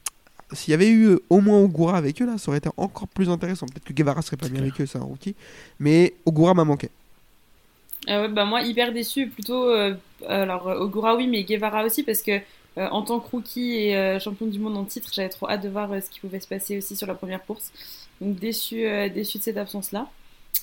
s'il 0.52 0.70
y 0.70 0.74
avait 0.74 0.88
eu 0.88 1.06
euh, 1.08 1.22
au 1.30 1.40
moins 1.40 1.58
Ogura 1.58 1.96
avec 1.96 2.20
eux, 2.22 2.26
là, 2.26 2.38
ça 2.38 2.48
aurait 2.50 2.58
été 2.58 2.70
encore 2.76 3.08
plus 3.08 3.28
intéressant. 3.28 3.66
Peut-être 3.66 3.84
que 3.84 3.92
Guevara 3.92 4.22
serait 4.22 4.36
pas 4.36 4.48
bien 4.48 4.60
avec 4.62 4.80
eux, 4.80 4.86
c'est 4.86 4.98
un 4.98 5.02
rookie. 5.02 5.34
Mais 5.80 6.14
Ogura 6.24 6.54
m'a 6.54 6.64
manqué. 6.64 6.90
Ah 8.08 8.20
ouais, 8.22 8.28
bah 8.28 8.44
moi, 8.44 8.62
hyper 8.62 8.92
déçu. 8.92 9.28
Plutôt, 9.28 9.64
euh, 9.68 9.94
alors, 10.28 10.68
euh, 10.68 10.78
Ogura, 10.78 11.16
oui, 11.16 11.26
mais 11.26 11.42
Guevara 11.44 11.84
aussi, 11.84 12.02
parce 12.04 12.22
que 12.22 12.32
euh, 12.78 12.88
en 12.90 13.02
tant 13.02 13.18
que 13.20 13.28
rookie 13.30 13.74
et 13.74 13.96
euh, 13.96 14.20
champion 14.20 14.46
du 14.46 14.58
monde 14.58 14.76
en 14.76 14.84
titre, 14.84 15.10
j'avais 15.12 15.28
trop 15.28 15.48
hâte 15.48 15.62
de 15.62 15.68
voir 15.68 15.90
euh, 15.92 16.00
ce 16.00 16.10
qui 16.10 16.20
pouvait 16.20 16.40
se 16.40 16.46
passer 16.46 16.76
aussi 16.78 16.94
sur 16.94 17.06
la 17.06 17.14
première 17.14 17.44
course. 17.44 17.72
Donc, 18.20 18.38
déçu, 18.38 18.86
euh, 18.86 19.08
déçu 19.08 19.38
de 19.38 19.42
cette 19.42 19.56
absence-là. 19.56 20.08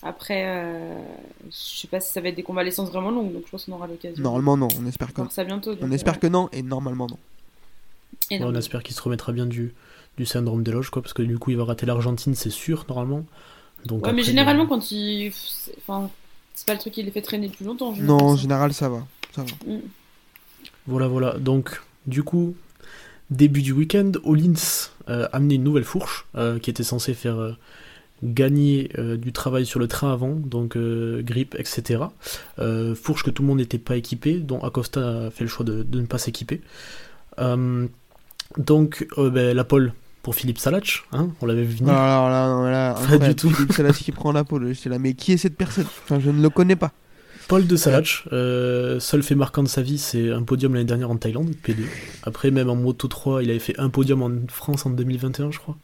Après, 0.01 0.43
euh, 0.47 1.01
je 1.45 1.79
sais 1.81 1.87
pas 1.87 1.99
si 1.99 2.11
ça 2.11 2.19
va 2.21 2.29
être 2.29 2.35
des 2.35 2.43
convalescences 2.43 2.89
vraiment 2.89 3.11
longues, 3.11 3.31
donc 3.31 3.43
je 3.45 3.51
pense 3.51 3.65
qu'on 3.65 3.73
aura 3.73 3.87
l'occasion 3.87 4.21
Normalement, 4.21 4.57
non. 4.57 4.67
On 4.81 4.85
espère 4.85 5.13
que, 5.13 5.21
ça 5.29 5.43
bientôt. 5.43 5.75
on 5.81 5.91
espère 5.91 6.15
euh, 6.15 6.17
que 6.19 6.27
non. 6.27 6.49
Et 6.51 6.61
normalement, 6.61 7.07
non. 7.07 7.17
On 8.41 8.55
espère 8.55 8.83
qu'il 8.83 8.95
se 8.95 9.01
remettra 9.01 9.31
bien 9.31 9.45
du, 9.45 9.73
du 10.17 10.25
syndrome 10.25 10.63
des 10.63 10.71
loges, 10.71 10.89
quoi, 10.89 11.01
parce 11.01 11.13
que 11.13 11.21
du 11.23 11.37
coup 11.39 11.51
il 11.51 11.57
va 11.57 11.65
rater 11.65 11.85
l'Argentine, 11.85 12.35
c'est 12.35 12.49
sûr, 12.49 12.85
normalement. 12.89 13.25
Donc 13.85 14.05
Ouais, 14.05 14.13
mais 14.13 14.23
généralement, 14.23 14.63
euh, 14.63 14.67
quand 14.67 14.91
il. 14.91 15.31
c'est- 15.33 15.75
Enfin, 15.79 16.09
c'est 16.55 16.65
pas 16.65 16.73
le 16.73 16.79
truc 16.79 16.93
qui 16.93 17.03
les 17.03 17.11
fait 17.11 17.21
traîner 17.21 17.49
plus 17.49 17.65
longtemps. 17.65 17.93
Non, 17.99 18.21
en 18.21 18.35
général, 18.37 18.73
ça. 18.73 18.87
va. 18.89 19.05
Ça 19.35 19.43
va. 19.43 19.73
Mm. 19.73 19.79
Voilà, 20.87 21.07
voilà. 21.07 21.33
Donc, 21.37 21.81
du 22.07 22.23
coup, 22.23 22.55
début 23.29 23.61
du 23.61 23.71
week-end, 23.73 24.11
Hollins 24.23 24.53
euh, 25.09 25.25
a 25.31 25.35
amené 25.37 25.55
une 25.55 25.63
nouvelle 25.63 25.83
fourche 25.83 26.25
euh, 26.35 26.59
qui 26.59 26.69
était 26.69 26.83
censée 26.83 27.13
faire 27.13 27.37
euh, 27.39 27.53
gagner 28.23 28.89
euh, 28.97 29.17
du 29.17 29.33
travail 29.33 29.65
sur 29.65 29.79
le 29.79 29.87
train 29.89 30.13
avant, 30.13 30.31
donc 30.35 30.77
euh, 30.77 31.21
grip, 31.21 31.55
etc. 31.59 32.03
Euh, 32.59 32.95
fourche 32.95 33.23
que 33.23 33.31
tout 33.31 33.41
le 33.41 33.47
monde 33.49 33.57
n'était 33.57 33.77
pas 33.79 33.97
équipé, 33.97 34.35
dont 34.35 34.61
Acosta 34.63 35.25
a 35.25 35.29
fait 35.31 35.43
le 35.43 35.49
choix 35.49 35.65
de, 35.65 35.83
de 35.83 35.99
ne 35.99 36.05
pas 36.05 36.17
s'équiper. 36.19 36.61
Donc, 38.57 39.07
euh, 39.17 39.29
ben, 39.29 39.55
la 39.55 39.63
pole 39.63 39.93
pour 40.21 40.35
Philippe 40.35 40.57
Salach, 40.57 41.03
hein, 41.11 41.29
on 41.41 41.45
l'avait 41.45 41.63
vu 41.63 41.75
venir. 41.75 41.93
Alors 41.93 42.29
là, 42.29 42.47
non, 42.47 42.63
là, 42.63 42.95
Pas 43.07 43.17
du 43.17 43.35
tout. 43.35 43.49
Philippe 43.49 43.73
Salas 43.73 43.93
qui 43.93 44.11
prend 44.11 44.31
la 44.31 44.43
pole. 44.43 44.73
J'étais 44.73 44.89
là, 44.89 44.99
mais 44.99 45.13
qui 45.13 45.33
est 45.33 45.37
cette 45.37 45.57
personne? 45.57 45.85
Enfin, 46.03 46.19
je 46.19 46.29
ne 46.29 46.41
le 46.41 46.49
connais 46.49 46.77
pas. 46.77 46.91
Paul 47.47 47.67
de 47.67 47.75
Salach, 47.75 48.23
euh, 48.31 48.99
seul 48.99 49.21
fait 49.21 49.35
marquant 49.35 49.63
de 49.63 49.67
sa 49.67 49.81
vie, 49.81 49.97
c'est 49.97 50.31
un 50.31 50.43
podium 50.43 50.73
l'année 50.73 50.85
dernière 50.85 51.11
en 51.11 51.17
Thaïlande, 51.17 51.53
P2. 51.63 51.83
Après, 52.23 52.51
même 52.51 52.69
en 52.69 52.75
Moto 52.75 53.07
3, 53.07 53.43
il 53.43 53.49
avait 53.49 53.59
fait 53.59 53.77
un 53.79 53.89
podium 53.89 54.23
en 54.23 54.31
France 54.47 54.85
en 54.85 54.91
2021, 54.91 55.51
je 55.51 55.59
crois. 55.59 55.77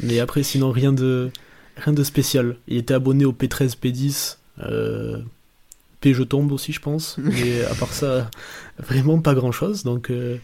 Mais 0.00 0.18
après, 0.18 0.42
sinon, 0.42 0.70
rien 0.70 0.92
de, 0.92 1.30
rien 1.76 1.92
de 1.92 2.02
spécial. 2.02 2.56
Il 2.68 2.78
était 2.78 2.94
abonné 2.94 3.24
au 3.24 3.32
P13, 3.32 3.76
P10, 3.78 4.38
euh, 4.60 5.18
P 6.00 6.14
je 6.14 6.22
tombe 6.22 6.52
aussi, 6.52 6.72
je 6.72 6.80
pense. 6.80 7.16
Mais 7.18 7.64
à 7.64 7.74
part 7.74 7.92
ça, 7.92 8.30
vraiment 8.78 9.20
pas 9.20 9.34
grand 9.34 9.52
chose. 9.52 9.84
Donc, 9.84 10.10
euh, 10.10 10.38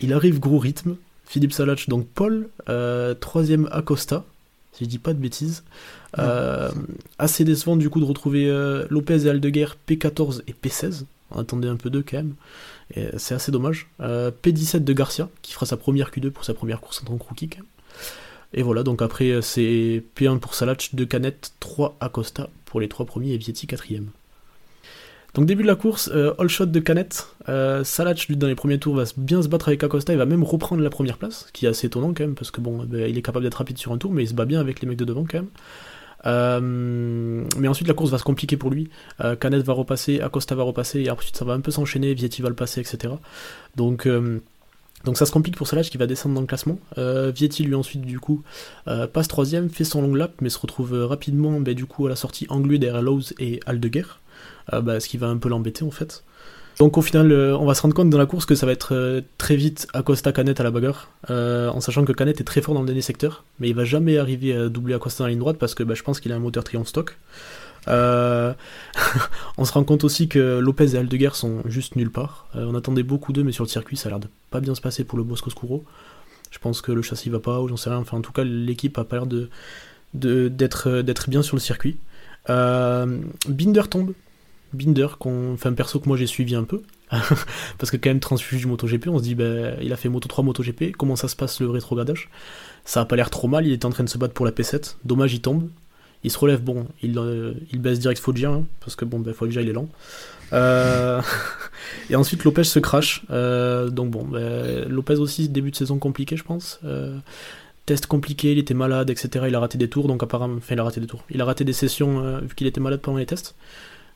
il 0.00 0.12
arrive 0.12 0.40
gros 0.40 0.58
rythme. 0.58 0.96
Philippe 1.26 1.52
Salach, 1.52 1.88
donc 1.88 2.06
Paul, 2.06 2.48
euh, 2.68 3.14
troisième 3.14 3.68
Acosta, 3.72 4.24
si 4.72 4.84
je 4.84 4.88
dis 4.88 4.98
pas 4.98 5.12
de 5.12 5.18
bêtises. 5.18 5.64
Euh, 6.18 6.70
assez 7.18 7.44
décevant 7.44 7.76
du 7.76 7.90
coup 7.90 8.00
de 8.00 8.04
retrouver 8.04 8.48
euh, 8.48 8.86
Lopez 8.90 9.26
et 9.26 9.30
Aldeguer 9.30 9.66
P14 9.88 10.42
et 10.46 10.52
P16. 10.52 11.04
On 11.32 11.40
attendait 11.40 11.68
un 11.68 11.76
peu 11.76 11.90
d'eux 11.90 12.04
quand 12.08 12.18
même. 12.18 12.34
C'est 13.16 13.34
assez 13.34 13.50
dommage. 13.50 13.88
Euh, 14.00 14.30
P17 14.30 14.84
de 14.84 14.92
Garcia 14.92 15.28
qui 15.42 15.52
fera 15.52 15.66
sa 15.66 15.76
première 15.76 16.10
Q2 16.10 16.30
pour 16.30 16.44
sa 16.44 16.54
première 16.54 16.80
course 16.80 17.02
en 17.02 17.06
tant 17.06 17.16
que 17.16 17.24
rookie. 17.24 17.48
quand 17.48 17.58
même. 17.58 17.66
Et 18.54 18.62
voilà, 18.62 18.84
donc 18.84 19.02
après 19.02 19.40
c'est 19.42 20.04
P1 20.16 20.38
pour 20.38 20.54
Salach, 20.54 20.90
2 20.92 21.04
Canet, 21.04 21.52
3 21.58 21.96
Acosta 22.00 22.48
pour 22.64 22.80
les 22.80 22.88
3 22.88 23.04
premiers 23.04 23.32
et 23.32 23.38
Vietti 23.38 23.66
4ème. 23.66 24.06
Donc 25.36 25.44
début 25.44 25.62
de 25.62 25.68
la 25.68 25.74
course, 25.74 26.10
euh, 26.14 26.32
all 26.38 26.48
shot 26.48 26.66
de 26.66 26.80
Canet. 26.80 27.28
Euh, 27.50 27.84
Salach, 27.84 28.26
lui, 28.26 28.38
dans 28.38 28.46
les 28.46 28.54
premiers 28.54 28.78
tours, 28.78 28.96
va 28.96 29.04
bien 29.18 29.42
se 29.42 29.48
battre 29.48 29.68
avec 29.68 29.84
Acosta. 29.84 30.14
Il 30.14 30.18
va 30.18 30.24
même 30.24 30.42
reprendre 30.42 30.82
la 30.82 30.88
première 30.88 31.18
place, 31.18 31.44
ce 31.48 31.52
qui 31.52 31.66
est 31.66 31.68
assez 31.68 31.88
étonnant 31.88 32.14
quand 32.14 32.24
même, 32.24 32.34
parce 32.34 32.50
que 32.50 32.62
bon, 32.62 32.84
ben, 32.84 33.06
il 33.06 33.18
est 33.18 33.22
capable 33.22 33.44
d'être 33.44 33.56
rapide 33.56 33.76
sur 33.76 33.92
un 33.92 33.98
tour, 33.98 34.12
mais 34.12 34.24
il 34.24 34.28
se 34.28 34.34
bat 34.34 34.46
bien 34.46 34.60
avec 34.60 34.80
les 34.80 34.88
mecs 34.88 34.96
de 34.96 35.04
devant 35.04 35.24
quand 35.24 35.38
même. 35.38 35.48
Euh, 36.24 37.44
mais 37.58 37.68
ensuite, 37.68 37.86
la 37.86 37.92
course 37.92 38.10
va 38.10 38.16
se 38.16 38.24
compliquer 38.24 38.56
pour 38.56 38.70
lui. 38.70 38.88
Euh, 39.22 39.36
Canet 39.36 39.62
va 39.62 39.74
repasser, 39.74 40.20
Acosta 40.20 40.54
va 40.54 40.62
repasser, 40.62 41.02
et 41.02 41.10
ensuite 41.10 41.36
ça 41.36 41.44
va 41.44 41.52
un 41.52 41.60
peu 41.60 41.70
s'enchaîner, 41.70 42.14
Vietti 42.14 42.40
va 42.40 42.48
le 42.48 42.54
passer, 42.54 42.80
etc. 42.80 43.12
Donc, 43.76 44.06
euh, 44.06 44.40
donc 45.04 45.18
ça 45.18 45.26
se 45.26 45.32
complique 45.32 45.56
pour 45.56 45.68
Salage 45.68 45.90
qui 45.90 45.98
va 45.98 46.06
descendre 46.06 46.34
dans 46.34 46.40
le 46.40 46.46
classement. 46.46 46.78
Vietti, 46.96 47.62
lui, 47.62 47.74
ensuite, 47.74 48.00
du 48.00 48.18
coup, 48.20 48.42
passe 48.86 49.28
troisième, 49.28 49.68
fait 49.68 49.84
son 49.84 50.00
long 50.00 50.14
lap, 50.14 50.32
mais 50.40 50.48
se 50.48 50.58
retrouve 50.58 50.94
rapidement, 51.04 51.60
bah, 51.60 51.74
du 51.74 51.84
coup, 51.84 52.06
à 52.06 52.08
la 52.08 52.16
sortie 52.16 52.46
englué 52.48 52.78
derrière 52.78 53.02
Lowe's 53.02 53.34
et 53.38 53.60
Aldeguer, 53.66 54.06
bah, 54.72 55.00
ce 55.00 55.08
qui 55.08 55.16
va 55.16 55.28
un 55.28 55.36
peu 55.36 55.48
l'embêter, 55.48 55.84
en 55.84 55.90
fait. 55.90 56.24
Donc 56.78 56.98
au 56.98 57.02
final, 57.02 57.32
euh, 57.32 57.56
on 57.56 57.64
va 57.64 57.74
se 57.74 57.80
rendre 57.80 57.94
compte 57.94 58.10
dans 58.10 58.18
la 58.18 58.26
course 58.26 58.44
que 58.44 58.54
ça 58.54 58.66
va 58.66 58.72
être 58.72 58.94
euh, 58.94 59.22
très 59.38 59.56
vite 59.56 59.88
Acosta 59.94 60.30
Canet 60.32 60.60
à 60.60 60.62
la 60.62 60.70
bagarre, 60.70 61.08
euh, 61.30 61.68
en 61.70 61.80
sachant 61.80 62.04
que 62.04 62.12
Canet 62.12 62.38
est 62.38 62.44
très 62.44 62.60
fort 62.60 62.74
dans 62.74 62.80
le 62.80 62.86
dernier 62.86 63.00
secteur, 63.00 63.44
mais 63.60 63.70
il 63.70 63.74
va 63.74 63.84
jamais 63.84 64.18
arriver 64.18 64.54
à 64.54 64.68
doubler 64.68 64.94
Acosta 64.94 65.22
dans 65.22 65.26
la 65.26 65.30
ligne 65.30 65.38
droite 65.38 65.56
parce 65.58 65.74
que 65.74 65.82
bah, 65.82 65.94
je 65.94 66.02
pense 66.02 66.20
qu'il 66.20 66.32
a 66.32 66.36
un 66.36 66.38
moteur 66.38 66.64
Triumph 66.64 66.86
stock. 66.86 67.16
Euh, 67.88 68.52
on 69.58 69.64
se 69.64 69.72
rend 69.72 69.84
compte 69.84 70.04
aussi 70.04 70.28
que 70.28 70.58
Lopez 70.58 70.94
et 70.94 70.98
Aldeguer 70.98 71.30
sont 71.32 71.62
juste 71.64 71.96
nulle 71.96 72.10
part. 72.10 72.46
Euh, 72.56 72.66
on 72.68 72.74
attendait 72.74 73.02
beaucoup 73.02 73.32
d'eux, 73.32 73.44
mais 73.44 73.52
sur 73.52 73.64
le 73.64 73.70
circuit, 73.70 73.96
ça 73.96 74.08
a 74.08 74.10
l'air 74.10 74.20
de 74.20 74.28
pas 74.50 74.60
bien 74.60 74.74
se 74.74 74.82
passer 74.82 75.04
pour 75.04 75.16
le 75.16 75.24
Bosco 75.24 75.48
Scuro. 75.48 75.82
Je 76.50 76.58
pense 76.58 76.82
que 76.82 76.92
le 76.92 77.00
châssis 77.00 77.30
va 77.30 77.40
pas, 77.40 77.60
ou 77.60 77.68
j'en 77.68 77.76
sais 77.76 77.88
rien. 77.88 77.98
Enfin, 78.00 78.18
en 78.18 78.22
tout 78.22 78.32
cas, 78.32 78.44
l'équipe 78.44 78.98
a 78.98 79.04
pas 79.04 79.16
l'air 79.16 79.26
d'être 80.14 80.88
euh, 80.88 81.02
bien 81.28 81.40
sur 81.40 81.56
le 81.56 81.60
circuit. 81.60 81.96
Euh, 82.50 83.18
Binder 83.48 83.88
tombe. 83.88 84.12
Binder, 84.76 85.08
enfin 85.20 85.72
perso 85.72 86.00
que 86.00 86.08
moi 86.08 86.16
j'ai 86.16 86.26
suivi 86.26 86.54
un 86.54 86.64
peu, 86.64 86.82
parce 87.10 87.90
que 87.90 87.96
quand 87.96 88.10
même 88.10 88.20
transfuge 88.20 88.66
MotoGP, 88.66 89.08
on 89.08 89.18
se 89.18 89.22
dit 89.22 89.34
bah, 89.34 89.80
il 89.80 89.92
a 89.92 89.96
fait 89.96 90.08
Moto 90.08 90.28
3 90.28 90.44
MotoGP, 90.44 90.96
comment 90.96 91.16
ça 91.16 91.28
se 91.28 91.36
passe 91.36 91.60
le 91.60 91.70
rétrogradage? 91.70 92.28
Ça 92.84 93.00
a 93.00 93.04
pas 93.04 93.16
l'air 93.16 93.30
trop 93.30 93.48
mal, 93.48 93.66
il 93.66 93.72
était 93.72 93.86
en 93.86 93.90
train 93.90 94.04
de 94.04 94.08
se 94.08 94.18
battre 94.18 94.34
pour 94.34 94.46
la 94.46 94.52
P7, 94.52 94.96
dommage 95.04 95.34
il 95.34 95.40
tombe, 95.40 95.68
il 96.26 96.30
se 96.30 96.38
relève, 96.38 96.62
bon, 96.62 96.86
il, 97.02 97.18
euh, 97.18 97.54
il 97.72 97.80
baisse 97.80 98.00
direct 98.00 98.20
Foggia, 98.20 98.50
hein, 98.50 98.64
parce 98.80 98.96
que 98.96 99.04
bon, 99.04 99.20
bah, 99.20 99.32
Foggia 99.32 99.60
il 99.60 99.68
est 99.68 99.72
lent. 99.72 99.88
Euh, 100.52 101.20
et 102.10 102.16
ensuite 102.16 102.44
Lopez 102.44 102.64
se 102.64 102.78
crache, 102.78 103.24
euh, 103.30 103.90
donc 103.90 104.10
bon, 104.10 104.24
bah, 104.24 104.84
Lopez 104.88 105.16
aussi 105.16 105.48
début 105.48 105.70
de 105.70 105.76
saison 105.76 105.98
compliqué 105.98 106.36
je 106.36 106.44
pense. 106.44 106.80
Test 107.86 108.06
compliqué, 108.06 108.50
il 108.50 108.58
était 108.58 108.74
malade, 108.74 109.10
etc. 109.10 109.44
Il 109.46 109.54
a 109.54 109.60
raté 109.60 109.78
des 109.78 109.88
tours, 109.88 110.08
donc 110.08 110.20
apparemment, 110.20 110.56
enfin 110.56 110.74
il 110.74 110.80
a 110.80 110.82
raté 110.82 111.00
des 111.00 111.06
tours. 111.06 111.22
Il 111.30 111.40
a 111.40 111.44
raté 111.44 111.62
des 111.62 111.72
sessions 111.72 112.40
vu 112.40 112.52
qu'il 112.56 112.66
était 112.66 112.80
malade 112.80 113.00
pendant 113.00 113.18
les 113.18 113.26
tests. 113.26 113.54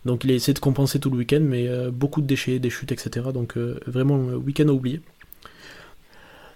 Donc 0.04 0.24
il 0.24 0.30
a 0.30 0.34
essayé 0.34 0.54
de 0.54 0.58
compenser 0.58 0.98
tout 0.98 1.10
le 1.10 1.16
week-end, 1.16 1.40
mais 1.42 1.68
euh, 1.68 1.90
beaucoup 1.90 2.20
de 2.20 2.26
déchets, 2.26 2.58
des 2.58 2.70
chutes, 2.70 2.92
etc. 2.92 3.26
Donc 3.34 3.56
euh, 3.56 3.78
vraiment 3.86 4.16
euh, 4.16 4.36
week-end 4.36 4.68
à 4.68 4.72
oublier. 4.72 5.00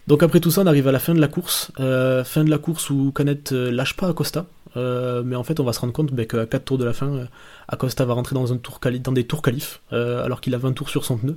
Donc 0.07 0.22
après 0.22 0.40
tout 0.40 0.50
ça, 0.50 0.62
on 0.62 0.66
arrive 0.66 0.88
à 0.88 0.92
la 0.92 0.98
fin 0.98 1.14
de 1.14 1.20
la 1.20 1.28
course. 1.28 1.72
Fin 1.76 2.44
de 2.44 2.50
la 2.50 2.59
course 2.59 2.90
où 2.90 3.11
Canet 3.12 3.52
lâche 3.52 3.96
pas 3.96 4.09
Acosta. 4.09 4.46
Mais 4.76 5.35
en 5.35 5.44
fait, 5.44 5.61
on 5.61 5.64
va 5.64 5.72
se 5.72 5.80
rendre 5.80 5.94
compte 5.94 6.12
bah, 6.12 6.26
qu'à 6.26 6.44
4 6.44 6.62
tours 6.62 6.76
de 6.76 6.85
la 6.85 6.92
fin, 6.92 7.26
Acosta 7.68 8.04
va 8.04 8.12
rentrer 8.12 8.35
dans, 8.35 8.52
un 8.52 8.59
tour 8.59 8.80
dans 9.02 9.12
des 9.12 9.24
tours 9.24 9.40
qualifs, 9.40 9.80
alors 9.90 10.42
qu'il 10.42 10.54
a 10.54 10.59
20 10.59 10.74
tours 10.74 10.90
sur 10.90 11.07
son 11.07 11.16
pneu. 11.16 11.37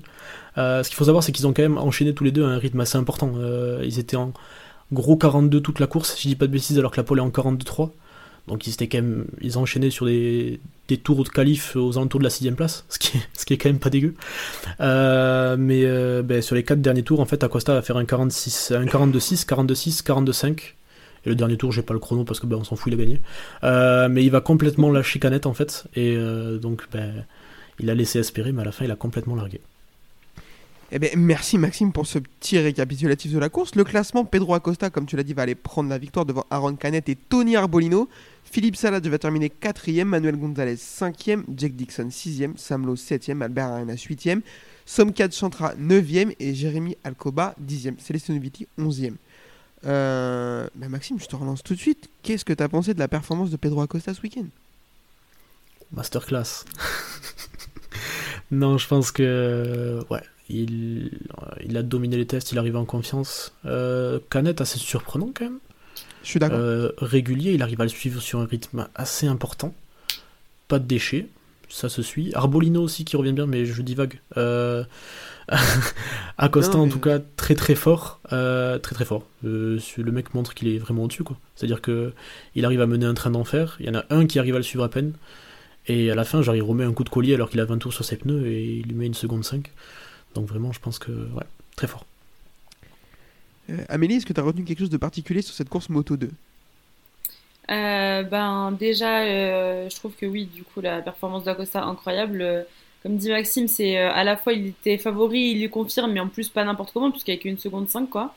Ce 0.57 0.85
qu'il 0.85 0.97
faut 0.97 1.05
savoir, 1.05 1.23
c'est 1.23 1.31
qu'ils 1.31 1.47
ont 1.47 1.53
quand 1.53 1.61
même 1.61 1.77
enchaîné 1.77 2.13
tous 2.13 2.25
les 2.25 2.31
deux 2.33 2.43
à 2.43 2.49
un 2.49 2.57
rythme 2.57 2.81
assez 2.81 2.97
important. 2.97 3.35
Ils 3.81 3.99
étaient 3.99 4.17
en 4.17 4.33
gros 4.91 5.15
42 5.15 5.61
toute 5.61 5.79
la 5.79 5.87
course, 5.87 6.15
si 6.15 6.23
je 6.23 6.27
dis 6.27 6.35
pas 6.35 6.47
de 6.47 6.51
bêtises, 6.51 6.77
alors 6.77 6.91
que 6.91 6.97
la 6.97 7.05
pole 7.05 7.19
est 7.19 7.21
en 7.21 7.29
42-3. 7.29 7.91
Donc 8.47 8.65
ils 8.65 8.73
étaient 8.73 8.88
quand 8.88 8.99
même, 8.99 9.25
ils 9.41 9.57
enchaîné 9.57 9.89
sur 9.89 10.05
des, 10.05 10.60
des 10.88 10.97
tours 10.97 11.23
de 11.23 11.29
qualif 11.29 11.75
aux 11.75 11.97
alentours 11.97 12.19
de 12.19 12.23
la 12.23 12.29
sixième 12.29 12.55
place, 12.55 12.86
ce 12.89 12.99
qui 12.99 13.17
est, 13.17 13.21
ce 13.33 13.45
qui 13.45 13.53
est 13.53 13.57
quand 13.57 13.69
même 13.69 13.79
pas 13.79 13.89
dégueu. 13.89 14.15
Euh, 14.79 15.57
mais 15.57 15.83
euh, 15.83 16.23
ben, 16.23 16.41
sur 16.41 16.55
les 16.55 16.63
quatre 16.63 16.81
derniers 16.81 17.03
tours, 17.03 17.19
en 17.19 17.25
fait, 17.25 17.43
Acosta 17.43 17.73
va 17.73 17.81
faire 17.81 17.97
un 17.97 18.05
46, 18.05 18.71
un 18.71 18.86
42-6, 18.86 19.45
42-6, 19.45 20.03
42-5. 20.03 20.73
Et 21.25 21.29
le 21.29 21.36
dernier 21.36 21.57
tour, 21.57 21.71
j'ai 21.71 21.81
pas 21.81 21.93
le 21.93 21.99
chrono 21.99 22.23
parce 22.23 22.39
que 22.39 22.45
ben, 22.45 22.57
on 22.57 22.63
s'en 22.63 22.75
fout, 22.75 22.93
il 22.93 22.99
a 22.99 23.03
gagné. 23.03 23.21
Euh, 23.63 24.07
mais 24.10 24.23
il 24.23 24.31
va 24.31 24.39
complètement 24.39 24.91
lâcher 24.91 25.19
Canette 25.19 25.45
en 25.45 25.53
fait, 25.53 25.86
et 25.95 26.17
donc 26.62 26.88
ben, 26.91 27.25
il 27.79 27.89
a 27.89 27.95
laissé 27.95 28.19
espérer, 28.19 28.51
mais 28.53 28.62
à 28.62 28.65
la 28.65 28.71
fin, 28.71 28.86
il 28.86 28.91
a 28.91 28.95
complètement 28.95 29.36
largué. 29.36 29.60
Eh 30.91 30.99
ben, 30.99 31.10
merci 31.17 31.57
Maxime 31.57 31.91
pour 31.91 32.07
ce 32.07 32.17
petit 32.17 32.57
récapitulatif 32.60 33.33
de 33.33 33.39
la 33.39 33.49
course. 33.49 33.75
Le 33.75 33.83
classement, 33.83 34.23
Pedro 34.23 34.53
Acosta, 34.53 34.89
comme 34.89 35.05
tu 35.05 35.17
l'as 35.17 35.23
dit, 35.23 35.33
va 35.33 35.41
aller 35.41 35.55
prendre 35.55 35.89
la 35.89 35.97
victoire 35.97 36.25
devant 36.25 36.45
Aaron 36.49 36.75
Canet 36.75 37.10
et 37.10 37.15
Tony 37.15 37.57
Arbolino. 37.57 38.07
Philippe 38.49 38.75
Salad 38.75 39.05
va 39.05 39.17
terminer 39.17 39.49
4ème, 39.49 40.05
Manuel 40.05 40.38
Gonzalez 40.38 40.75
5ème, 40.75 41.43
Jack 41.55 41.75
Dixon 41.75 42.07
6ème, 42.07 42.57
Sam 42.57 42.86
Lowe 42.86 42.95
7ème, 42.95 43.41
Albert 43.43 43.67
Arenas 43.67 44.05
8ème, 44.10 44.41
Somkat 44.86 45.31
Chantra 45.31 45.75
9ème 45.75 46.33
et 46.39 46.53
Jérémy 46.55 46.97
Alcoba 47.03 47.55
10ème. 47.63 47.99
Celestino 47.99 48.39
Viti 48.39 48.67
11ème. 48.79 49.15
Euh, 49.86 50.67
ben 50.75 50.89
Maxime, 50.89 51.19
je 51.19 51.27
te 51.27 51.36
relance 51.36 51.62
tout 51.62 51.75
de 51.75 51.79
suite. 51.79 52.10
Qu'est-ce 52.23 52.45
que 52.45 52.53
tu 52.53 52.63
as 52.63 52.69
pensé 52.69 52.93
de 52.93 52.99
la 52.99 53.07
performance 53.07 53.49
de 53.49 53.57
Pedro 53.57 53.81
Acosta 53.81 54.13
ce 54.13 54.21
week-end? 54.21 54.47
Masterclass. 55.91 56.65
non, 58.51 58.77
je 58.77 58.88
pense 58.88 59.12
que 59.12 59.99
ouais, 60.10 60.23
il, 60.49 61.19
il 61.63 61.77
a 61.77 61.83
dominé 61.83 62.17
les 62.17 62.25
tests, 62.25 62.53
il 62.53 62.60
arrive 62.60 62.77
en 62.77 62.86
confiance. 62.86 63.53
Euh, 63.65 64.19
Canet 64.29 64.62
assez 64.62 64.79
surprenant 64.79 65.31
quand 65.33 65.45
même. 65.45 65.60
Je 66.23 66.30
suis 66.30 66.39
d'accord. 66.39 66.60
Euh, 66.60 66.89
régulier, 66.97 67.53
il 67.53 67.62
arrive 67.62 67.82
à 67.82 67.86
le 67.86 67.89
suivre 67.89 68.21
sur 68.21 68.39
un 68.39 68.45
rythme 68.45 68.88
assez 68.95 69.27
important. 69.27 69.73
Pas 70.67 70.80
de 70.80 70.86
déchets, 70.86 71.27
ça 71.69 71.89
se 71.89 72.01
suit. 72.01 72.32
Arbolino 72.34 72.82
aussi 72.82 73.06
qui 73.06 73.15
revient 73.15 73.34
bien, 73.34 73.45
mais 73.45 73.65
je 73.65 73.82
divague. 73.82 74.19
Euh... 74.38 74.84
Acosta 76.38 76.77
en 76.77 76.89
tout 76.89 76.99
cas 76.99 77.19
très 77.38 77.56
très 77.56 77.75
fort, 77.75 78.19
euh, 78.34 78.80
très 78.80 78.93
très 78.95 79.06
fort. 79.06 79.23
Euh, 79.45 79.80
le 79.97 80.12
mec 80.12 80.34
montre 80.34 80.53
qu'il 80.53 80.67
est 80.67 80.77
vraiment 80.77 81.03
au-dessus 81.03 81.23
quoi. 81.23 81.38
C'est-à-dire 81.56 81.82
que 81.82 82.12
il 82.56 82.65
arrive 82.65 82.82
à 82.82 82.86
mener 82.86 83.06
un 83.06 83.13
train 83.13 83.32
d'enfer. 83.32 83.77
Il 83.80 83.86
y 83.86 83.89
en 83.89 83.95
a 83.95 84.03
un 84.10 84.25
qui 84.25 84.39
arrive 84.39 84.56
à 84.56 84.58
le 84.58 84.63
suivre 84.63 84.84
à 84.84 84.89
peine. 84.89 85.13
Et 85.88 86.12
à 86.12 86.15
la 86.15 86.25
fin, 86.25 86.41
genre, 86.41 86.56
il 86.56 86.62
remet 86.62 86.84
un 86.84 86.91
coup 86.91 87.06
de 87.06 87.10
collier 87.10 87.34
alors 87.34 87.49
qu'il 87.49 87.62
a 87.62 87.65
20 87.65 87.77
tours 87.77 87.93
sur 87.93 88.03
ses 88.03 88.17
pneus 88.17 88.45
et 88.45 88.65
il 88.65 88.88
lui 88.88 88.95
met 88.95 89.06
une 89.06 89.13
seconde 89.13 89.45
5. 89.45 89.71
Donc 90.36 90.47
vraiment, 90.47 90.73
je 90.73 90.82
pense 90.82 90.99
que 90.99 91.12
ouais, 91.12 91.45
très 91.77 91.88
fort. 91.88 92.06
Euh, 93.69 93.86
Amélie, 93.89 94.15
est-ce 94.15 94.25
que 94.25 94.34
tu 94.34 94.39
as 94.39 94.43
retenu 94.43 94.63
quelque 94.65 94.80
chose 94.80 94.89
de 94.89 94.97
particulier 94.97 95.41
sur 95.41 95.53
cette 95.53 95.69
course 95.69 95.89
Moto 95.89 96.17
2 96.17 96.32
Euh, 97.69 98.23
ben 98.23 98.71
déjà, 98.71 99.21
euh, 99.23 99.89
je 99.89 99.95
trouve 99.95 100.15
que 100.15 100.25
oui, 100.25 100.45
du 100.45 100.63
coup, 100.63 100.80
la 100.82 101.01
performance 101.01 101.43
d'Acosta 101.43 101.84
incroyable. 101.84 102.41
Euh, 102.41 102.63
Comme 103.03 103.17
dit 103.17 103.30
Maxime, 103.30 103.67
c'est 103.67 103.97
à 103.97 104.23
la 104.23 104.38
fois 104.38 104.53
il 104.53 104.67
était 104.67 104.97
favori, 104.97 105.51
il 105.51 105.60
lui 105.62 105.69
confirme, 105.69 106.12
mais 106.13 106.19
en 106.19 106.30
plus 106.30 106.49
pas 106.49 106.63
n'importe 106.63 106.91
comment, 106.93 107.12
puisqu'avec 107.12 107.45
une 107.45 107.58
seconde 107.58 107.89
5 107.89 108.10
quoi. 108.10 108.36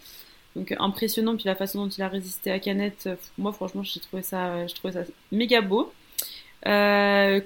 Donc 0.57 0.75
impressionnant, 0.79 1.37
puis 1.37 1.45
la 1.47 1.55
façon 1.57 1.85
dont 1.85 1.89
il 1.91 2.03
a 2.03 2.09
résisté 2.09 2.51
à 2.51 2.59
Canet, 2.59 3.05
euh, 3.07 3.17
moi 3.39 3.53
franchement 3.53 3.83
j'ai 3.85 4.01
trouvé 4.01 4.23
ça, 4.23 4.67
ça 4.93 5.05
méga 5.33 5.61
beau. 5.63 5.93
Quand 6.65 6.71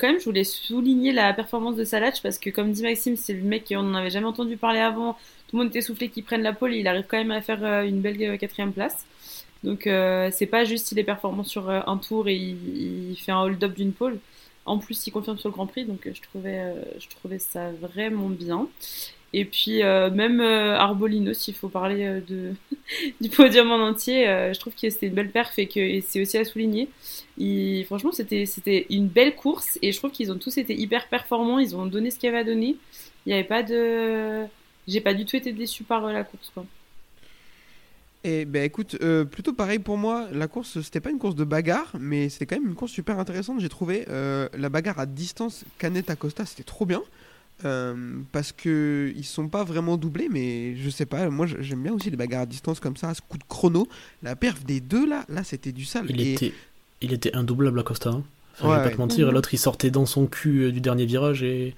même, 0.03 0.19
je 0.19 0.25
voulais 0.25 0.45
souligner 0.45 1.13
la 1.13 1.33
performance 1.35 1.77
de 1.77 1.85
Salah 1.85 2.13
parce 2.23 2.39
que 2.39 2.51
comme 2.51 2.73
dit 2.73 2.83
Maxime, 2.83 3.17
c'est 3.17 3.35
le 3.35 3.43
mec 3.43 3.69
qu'on 3.69 3.83
n'en 3.83 3.95
avait 3.95 4.11
jamais 4.11 4.27
entendu 4.27 4.57
parler 4.57 4.81
avant. 4.81 5.17
Le 5.63 5.81
soufflé 5.81 6.09
qu'il 6.09 6.25
prenne 6.25 6.43
la 6.43 6.53
pole, 6.53 6.75
il 6.75 6.89
arrive 6.89 7.05
quand 7.07 7.17
même 7.17 7.31
à 7.31 7.41
faire 7.41 7.65
euh, 7.65 7.85
une 7.85 8.01
belle 8.01 8.21
euh, 8.21 8.37
quatrième 8.37 8.73
place. 8.73 9.07
Donc 9.63 9.87
euh, 9.87 10.29
c'est 10.33 10.47
pas 10.47 10.65
juste 10.65 10.91
il 10.91 10.99
est 10.99 11.05
performant 11.05 11.45
sur 11.45 11.71
un 11.71 11.97
tour 11.97 12.29
et 12.29 12.35
il, 12.35 13.17
fait 13.17 13.33
un 13.33 13.41
hold-up 13.41 13.73
d'une 13.75 13.93
pole. 13.93 14.19
En 14.67 14.79
plus, 14.79 15.07
il 15.07 15.11
confirme 15.11 15.39
sur 15.39 15.49
le 15.49 15.55
Grand 15.55 15.67
Prix, 15.67 15.85
donc 15.85 16.09
je 16.13 16.21
trouvais, 17.09 17.39
ça 17.39 17.71
vraiment 17.73 18.29
bien. 18.29 18.69
Et 19.33 19.47
puis 19.47 19.83
même 19.83 20.43
Arbolino, 20.43 21.33
s'il 21.33 21.55
faut 21.55 21.71
parler 21.71 22.21
du 23.23 23.29
podium 23.31 23.71
en 23.73 23.89
entier, 23.89 24.27
je 24.53 24.59
trouve 24.61 24.75
que 24.75 24.91
c'était 24.91 25.07
une 25.07 25.15
belle 25.15 25.31
perf 25.31 25.59
et 25.59 25.67
que 25.67 26.01
c'est 26.07 26.21
aussi 26.21 26.37
à 26.37 26.45
souligner. 26.45 26.89
Franchement, 27.87 28.13
c'était 28.13 28.45
c'était 28.45 28.85
une 28.91 29.09
belle 29.09 29.35
course 29.35 29.79
et 29.81 29.93
je 29.93 29.99
trouve 29.99 30.11
qu'ils 30.11 30.31
ont 30.31 30.39
tous 30.39 30.59
été 30.59 30.75
hyper 30.79 31.09
performants. 31.09 31.59
Ils 31.59 31.75
ont 31.75 31.87
donné 31.87 32.11
ce 32.11 32.19
qu'il 32.19 32.27
y 32.27 32.29
avait 32.29 32.41
à 32.41 32.45
donner. 32.45 32.77
Il 33.25 33.31
n'y 33.31 33.33
avait 33.33 33.45
pas 33.45 33.63
de, 33.63 34.47
j'ai 34.89 35.01
pas 35.01 35.15
du 35.15 35.25
tout 35.25 35.37
été 35.37 35.53
déçu 35.53 35.85
par 35.85 36.05
euh, 36.07 36.13
la 36.13 36.25
course 36.25 36.51
quoi. 36.55 36.65
Et 38.27 38.47
ben 38.47 38.63
écoute, 38.65 38.97
euh, 39.03 39.25
plutôt 39.27 39.53
pareil 39.53 39.79
pour 39.79 39.99
moi, 39.99 40.29
la 40.33 40.49
course 40.49 40.81
c'était 40.81 41.01
pas 41.01 41.11
une 41.11 41.19
course 41.19 41.35
de 41.35 41.45
bagarre, 41.45 41.93
mais 42.01 42.31
c'était 42.31 42.47
quand 42.47 42.57
même 42.57 42.69
une 42.69 42.75
course 42.75 42.93
super 42.93 43.19
intéressante. 43.19 43.61
J'ai 43.61 43.69
trouvé 43.69 44.07
euh, 44.09 44.49
la 44.57 44.71
bagarre 44.71 44.99
à 44.99 45.05
distance 45.07 45.65
Canet 45.79 46.09
Acosta, 46.09 46.47
c'était 46.47 46.63
trop 46.63 46.87
bien. 46.87 47.03
Euh, 47.65 47.95
parce 48.33 48.51
que 48.51 49.13
ils 49.15 49.25
sont 49.25 49.49
pas 49.49 49.63
vraiment 49.63 49.97
doublés, 49.97 50.29
mais 50.31 50.75
je 50.77 50.91
sais 50.91 51.07
pas, 51.07 51.29
moi 51.31 51.47
j'aime 51.61 51.83
bien 51.83 51.93
aussi 51.93 52.11
les 52.11 52.17
bagarres 52.17 52.43
à 52.43 52.47
distance 52.47 52.81
comme 52.81 52.97
ça, 52.97 53.11
à 53.11 53.15
ce 53.15 53.21
coup 53.21 53.39
de 53.39 53.45
chrono. 53.47 53.87
La 54.23 54.35
perf 54.37 54.65
des 54.65 54.81
deux 54.81 55.07
là, 55.07 55.25
là 55.29 55.45
c'était 55.45 55.71
du 55.73 55.85
sale. 55.85 56.07
Il 56.09 56.21
Et- 56.21 56.33
était, 56.33 56.53
il 57.03 57.13
était 57.13 57.35
indoublable 57.37 57.79
Acosta. 57.79 58.11
Hein. 58.11 58.23
Enfin, 58.55 58.69
Ouais, 58.69 58.75
je 58.75 58.79
vais 58.79 58.85
ouais. 58.85 58.91
pas 58.91 58.95
te 58.97 59.01
mentir, 59.01 59.27
Mhm. 59.29 59.35
l'autre 59.35 59.53
il 59.55 59.59
sortait 59.59 59.91
dans 59.91 60.07
son 60.07 60.27
cul 60.27 60.63
euh, 60.65 60.73
du 60.73 60.81
dernier 60.81 61.05
virage 61.07 61.43
et, 61.43 61.75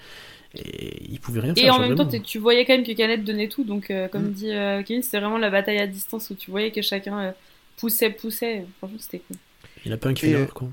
et 0.56 1.02
il 1.10 1.20
pouvait 1.20 1.40
rien 1.40 1.54
faire. 1.54 1.64
Et 1.64 1.70
en 1.70 1.78
même 1.78 1.94
temps, 1.94 2.06
tu 2.08 2.38
voyais 2.38 2.64
quand 2.64 2.74
même 2.74 2.84
que 2.84 2.92
Canet 2.92 3.22
donnait 3.24 3.48
tout. 3.48 3.64
Donc, 3.64 3.90
euh, 3.90 4.08
comme 4.08 4.28
Mm. 4.28 4.32
dit 4.32 4.50
euh, 4.52 4.82
Kevin, 4.82 5.02
c'était 5.02 5.20
vraiment 5.20 5.38
la 5.38 5.50
bataille 5.50 5.78
à 5.78 5.86
distance 5.86 6.30
où 6.30 6.34
tu 6.34 6.50
voyais 6.50 6.70
que 6.70 6.82
chacun 6.82 7.18
euh, 7.18 7.32
poussait, 7.76 8.10
poussait. 8.10 8.64
Franchement, 8.78 8.98
c'était 9.00 9.18
cool. 9.20 9.36
il 9.84 9.92
a 9.92 9.96
pas 9.96 10.08
un 10.08 10.14
qui 10.14 10.26
fait 10.26 10.48
quoi. 10.52 10.68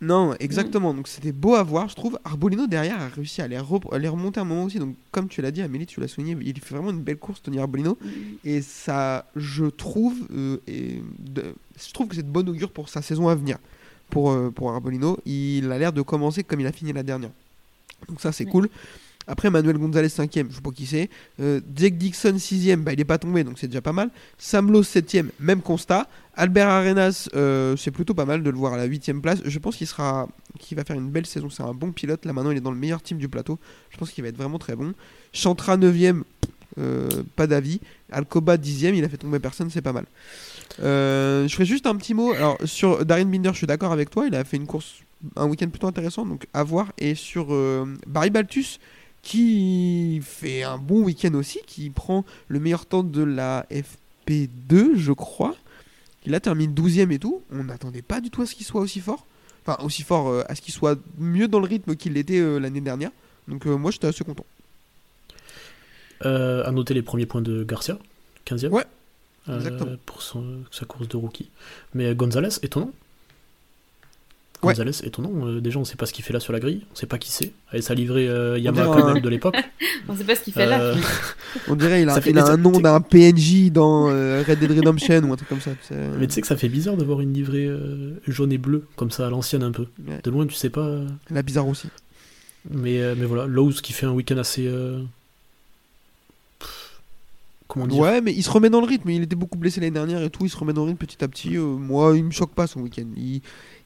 Non, 0.00 0.34
exactement. 0.38 0.92
Donc 0.92 1.08
c'était 1.08 1.32
beau 1.32 1.54
à 1.54 1.62
voir, 1.62 1.88
je 1.88 1.94
trouve. 1.94 2.18
Arbolino 2.24 2.66
derrière 2.66 3.00
a 3.00 3.08
réussi 3.08 3.40
à 3.40 3.48
les, 3.48 3.56
re- 3.56 3.94
à 3.94 3.98
les 3.98 4.08
remonter 4.08 4.38
un 4.40 4.44
moment 4.44 4.64
aussi. 4.64 4.78
Donc 4.78 4.96
comme 5.12 5.28
tu 5.28 5.40
l'as 5.40 5.50
dit, 5.50 5.62
Amélie, 5.62 5.86
tu 5.86 5.98
l'as 6.00 6.08
souligné, 6.08 6.36
il 6.44 6.60
fait 6.60 6.74
vraiment 6.74 6.90
une 6.90 7.00
belle 7.00 7.16
course, 7.16 7.40
Tony 7.42 7.58
Arbolino. 7.58 7.96
Et 8.44 8.60
ça, 8.60 9.24
je 9.34 9.64
trouve, 9.64 10.14
euh, 10.36 10.58
et 10.66 11.00
de- 11.20 11.54
je 11.78 11.92
trouve 11.92 12.08
que 12.08 12.16
c'est 12.16 12.22
de 12.26 12.28
bonne 12.30 12.48
augure 12.50 12.70
pour 12.70 12.88
sa 12.90 13.00
saison 13.02 13.28
à 13.28 13.34
venir. 13.34 13.58
pour, 14.10 14.30
euh, 14.30 14.50
pour 14.50 14.70
Arbolino. 14.70 15.18
Il 15.24 15.72
a 15.72 15.78
l'air 15.78 15.92
de 15.92 16.02
commencer 16.02 16.44
comme 16.44 16.60
il 16.60 16.66
a 16.66 16.72
fini 16.72 16.92
la 16.92 17.02
dernière. 17.02 17.30
Donc 18.08 18.20
ça, 18.20 18.30
c'est 18.32 18.44
Ouais. 18.44 18.50
cool. 18.50 18.68
Après, 19.26 19.50
Manuel 19.50 19.78
Gonzalez 19.78 20.08
5ème, 20.08 20.50
je 20.50 20.56
sais 20.56 20.60
pas 20.60 20.70
qui 20.70 20.86
c'est. 20.86 21.08
Euh, 21.40 21.60
Jake 21.74 21.96
Dixon 21.96 22.34
6ème, 22.34 22.82
bah, 22.82 22.92
il 22.92 23.00
est 23.00 23.04
pas 23.04 23.18
tombé, 23.18 23.42
donc 23.42 23.58
c'est 23.58 23.68
déjà 23.68 23.80
pas 23.80 23.92
mal. 23.92 24.10
Sam 24.38 24.70
Lowe 24.70 24.82
7ème, 24.82 25.28
même 25.40 25.62
constat. 25.62 26.08
Albert 26.36 26.68
Arenas, 26.68 27.28
euh, 27.34 27.76
c'est 27.76 27.90
plutôt 27.90 28.12
pas 28.12 28.26
mal 28.26 28.42
de 28.42 28.50
le 28.50 28.56
voir 28.56 28.74
à 28.74 28.76
la 28.76 28.86
8ème 28.86 29.20
place. 29.20 29.38
Je 29.44 29.58
pense 29.58 29.76
qu'il 29.76 29.86
sera, 29.86 30.28
qu'il 30.58 30.76
va 30.76 30.84
faire 30.84 30.96
une 30.96 31.08
belle 31.08 31.26
saison. 31.26 31.48
C'est 31.48 31.62
un 31.62 31.72
bon 31.72 31.92
pilote. 31.92 32.24
Là 32.24 32.32
maintenant, 32.32 32.50
il 32.50 32.58
est 32.58 32.62
dans 32.62 32.72
le 32.72 32.76
meilleur 32.76 33.02
team 33.02 33.18
du 33.18 33.28
plateau. 33.28 33.58
Je 33.90 33.96
pense 33.96 34.10
qu'il 34.10 34.22
va 34.22 34.28
être 34.28 34.36
vraiment 34.36 34.58
très 34.58 34.76
bon. 34.76 34.92
Chantra 35.32 35.76
9ème, 35.78 36.22
euh, 36.78 37.08
pas 37.36 37.46
d'avis. 37.46 37.80
Alcoba 38.10 38.56
10ème, 38.56 38.94
il 38.94 39.04
a 39.04 39.08
fait 39.08 39.16
tomber 39.16 39.38
personne, 39.38 39.70
c'est 39.70 39.82
pas 39.82 39.92
mal. 39.92 40.04
Je 40.78 41.48
ferai 41.50 41.64
juste 41.64 41.86
un 41.86 41.96
petit 41.96 42.12
mot. 42.12 42.32
Alors, 42.32 42.58
sur 42.64 43.06
Darren 43.06 43.26
Binder, 43.26 43.50
je 43.52 43.58
suis 43.58 43.66
d'accord 43.66 43.92
avec 43.92 44.10
toi. 44.10 44.26
Il 44.26 44.34
a 44.34 44.44
fait 44.44 44.56
une 44.56 44.66
course, 44.66 44.96
un 45.36 45.46
week-end 45.46 45.68
plutôt 45.68 45.86
intéressant, 45.86 46.26
donc 46.26 46.46
à 46.52 46.62
voir. 46.62 46.92
Et 46.98 47.14
sur 47.14 47.56
Barry 48.06 48.30
Baltus, 48.30 48.80
qui 49.24 50.20
fait 50.22 50.62
un 50.62 50.78
bon 50.78 51.00
week-end 51.02 51.34
aussi, 51.34 51.58
qui 51.66 51.90
prend 51.90 52.24
le 52.48 52.60
meilleur 52.60 52.86
temps 52.86 53.02
de 53.02 53.22
la 53.22 53.66
FP2, 53.70 54.94
je 54.96 55.12
crois. 55.12 55.54
Il 56.26 56.34
a 56.34 56.40
terminé 56.40 56.72
12ème 56.72 57.10
et 57.10 57.18
tout. 57.18 57.42
On 57.50 57.64
n'attendait 57.64 58.02
pas 58.02 58.20
du 58.20 58.30
tout 58.30 58.42
à 58.42 58.46
ce 58.46 58.54
qu'il 58.54 58.64
soit 58.66 58.80
aussi 58.80 59.00
fort. 59.00 59.26
Enfin, 59.66 59.82
aussi 59.84 60.02
fort, 60.02 60.28
euh, 60.28 60.42
à 60.48 60.54
ce 60.54 60.60
qu'il 60.60 60.74
soit 60.74 60.98
mieux 61.18 61.48
dans 61.48 61.58
le 61.58 61.66
rythme 61.66 61.96
qu'il 61.96 62.12
l'était 62.12 62.38
euh, 62.38 62.58
l'année 62.58 62.80
dernière. 62.82 63.10
Donc, 63.48 63.66
euh, 63.66 63.76
moi, 63.76 63.90
j'étais 63.90 64.06
assez 64.06 64.24
content. 64.24 64.44
À 66.20 66.70
noter 66.72 66.94
les 66.94 67.02
premiers 67.02 67.26
points 67.26 67.42
de 67.42 67.64
Garcia, 67.64 67.98
15e. 68.46 68.68
Ouais, 68.70 68.84
exactement. 69.48 69.96
pour 70.06 70.22
son- 70.22 70.60
sa 70.70 70.86
course 70.86 71.06
de 71.08 71.16
rookie. 71.18 71.50
Mais 71.92 72.14
Gonzalez, 72.14 72.48
étonnant. 72.62 72.92
Ouais. 74.66 74.90
Étonnant. 75.04 75.32
Euh, 75.46 75.60
déjà, 75.60 75.78
on 75.78 75.84
sait 75.84 75.96
pas 75.96 76.06
ce 76.06 76.12
qu'il 76.12 76.24
fait 76.24 76.32
là 76.32 76.40
sur 76.40 76.52
la 76.52 76.60
grille. 76.60 76.82
On 76.92 76.94
sait 76.96 77.06
pas 77.06 77.18
qui 77.18 77.30
c'est. 77.30 77.52
Et 77.72 77.82
ça 77.82 77.92
a 77.92 77.96
livré 77.96 78.28
euh, 78.28 78.58
Yamaha 78.58 78.86
dirait 78.86 79.00
quand 79.02 79.12
même 79.14 79.22
de 79.22 79.28
l'époque. 79.28 79.56
On 80.08 80.14
sait 80.16 80.24
pas 80.24 80.34
ce 80.34 80.42
qu'il 80.42 80.52
fait 80.52 80.66
là. 80.66 80.80
Euh, 80.80 80.96
On 81.68 81.74
dirait 81.76 82.02
il 82.02 82.08
a, 82.08 82.14
Ça 82.14 82.20
fait- 82.20 82.30
il 82.30 82.38
a 82.38 82.44
mais 82.44 82.50
un 82.50 82.56
nom 82.56 82.72
d'un 82.78 83.00
PNJ 83.00 83.70
dans 83.70 84.10
euh, 84.10 84.42
Red 84.46 84.58
Dead 84.58 84.70
Redemption 84.72 85.22
ou 85.24 85.32
un 85.32 85.36
truc 85.36 85.48
comme 85.48 85.60
ça. 85.60 85.70
tu 85.72 85.88
sais. 85.88 86.08
Mais 86.18 86.26
tu 86.26 86.34
sais 86.34 86.40
que 86.40 86.46
ça 86.46 86.56
fait 86.56 86.68
bizarre 86.68 86.96
de 86.96 87.04
voir 87.04 87.20
une 87.20 87.32
livrée 87.32 87.66
euh, 87.66 88.20
jaune 88.26 88.52
et 88.52 88.58
bleue, 88.58 88.86
comme 88.96 89.10
ça 89.10 89.26
à 89.26 89.30
l'ancienne 89.30 89.62
un 89.62 89.72
peu. 89.72 89.86
Ouais. 90.06 90.20
De 90.22 90.30
loin, 90.30 90.46
tu 90.46 90.54
sais 90.54 90.70
pas. 90.70 91.00
La 91.30 91.42
bizarre 91.42 91.66
aussi. 91.68 91.88
Mais, 92.70 93.00
euh, 93.02 93.14
mais 93.18 93.24
voilà, 93.26 93.46
Lowe's 93.46 93.80
qui 93.80 93.92
fait 93.92 94.06
un 94.06 94.12
week-end 94.12 94.36
assez. 94.38 94.66
euh, 94.66 95.00
pff, 96.58 97.00
Comment 97.68 97.86
dire? 97.86 97.98
Ouais, 98.00 98.20
mais 98.20 98.32
il 98.32 98.42
se 98.42 98.50
remet 98.50 98.70
dans 98.70 98.80
le 98.80 98.86
rythme. 98.86 99.08
Il 99.10 99.22
était 99.22 99.36
beaucoup 99.36 99.58
blessé 99.58 99.80
l'année 99.80 99.90
dernière 99.90 100.22
et 100.22 100.30
tout. 100.30 100.44
Il 100.44 100.50
se 100.50 100.56
remet 100.56 100.72
dans 100.72 100.82
le 100.84 100.88
rythme 100.90 100.98
petit 101.06 101.22
à 101.24 101.28
petit. 101.28 101.56
Euh, 101.56 101.62
moi, 101.62 102.12
il 102.16 102.24
me 102.24 102.30
choque 102.30 102.52
pas 102.54 102.66
son 102.66 102.80
week-end. 102.80 103.06
Il- 103.16 103.40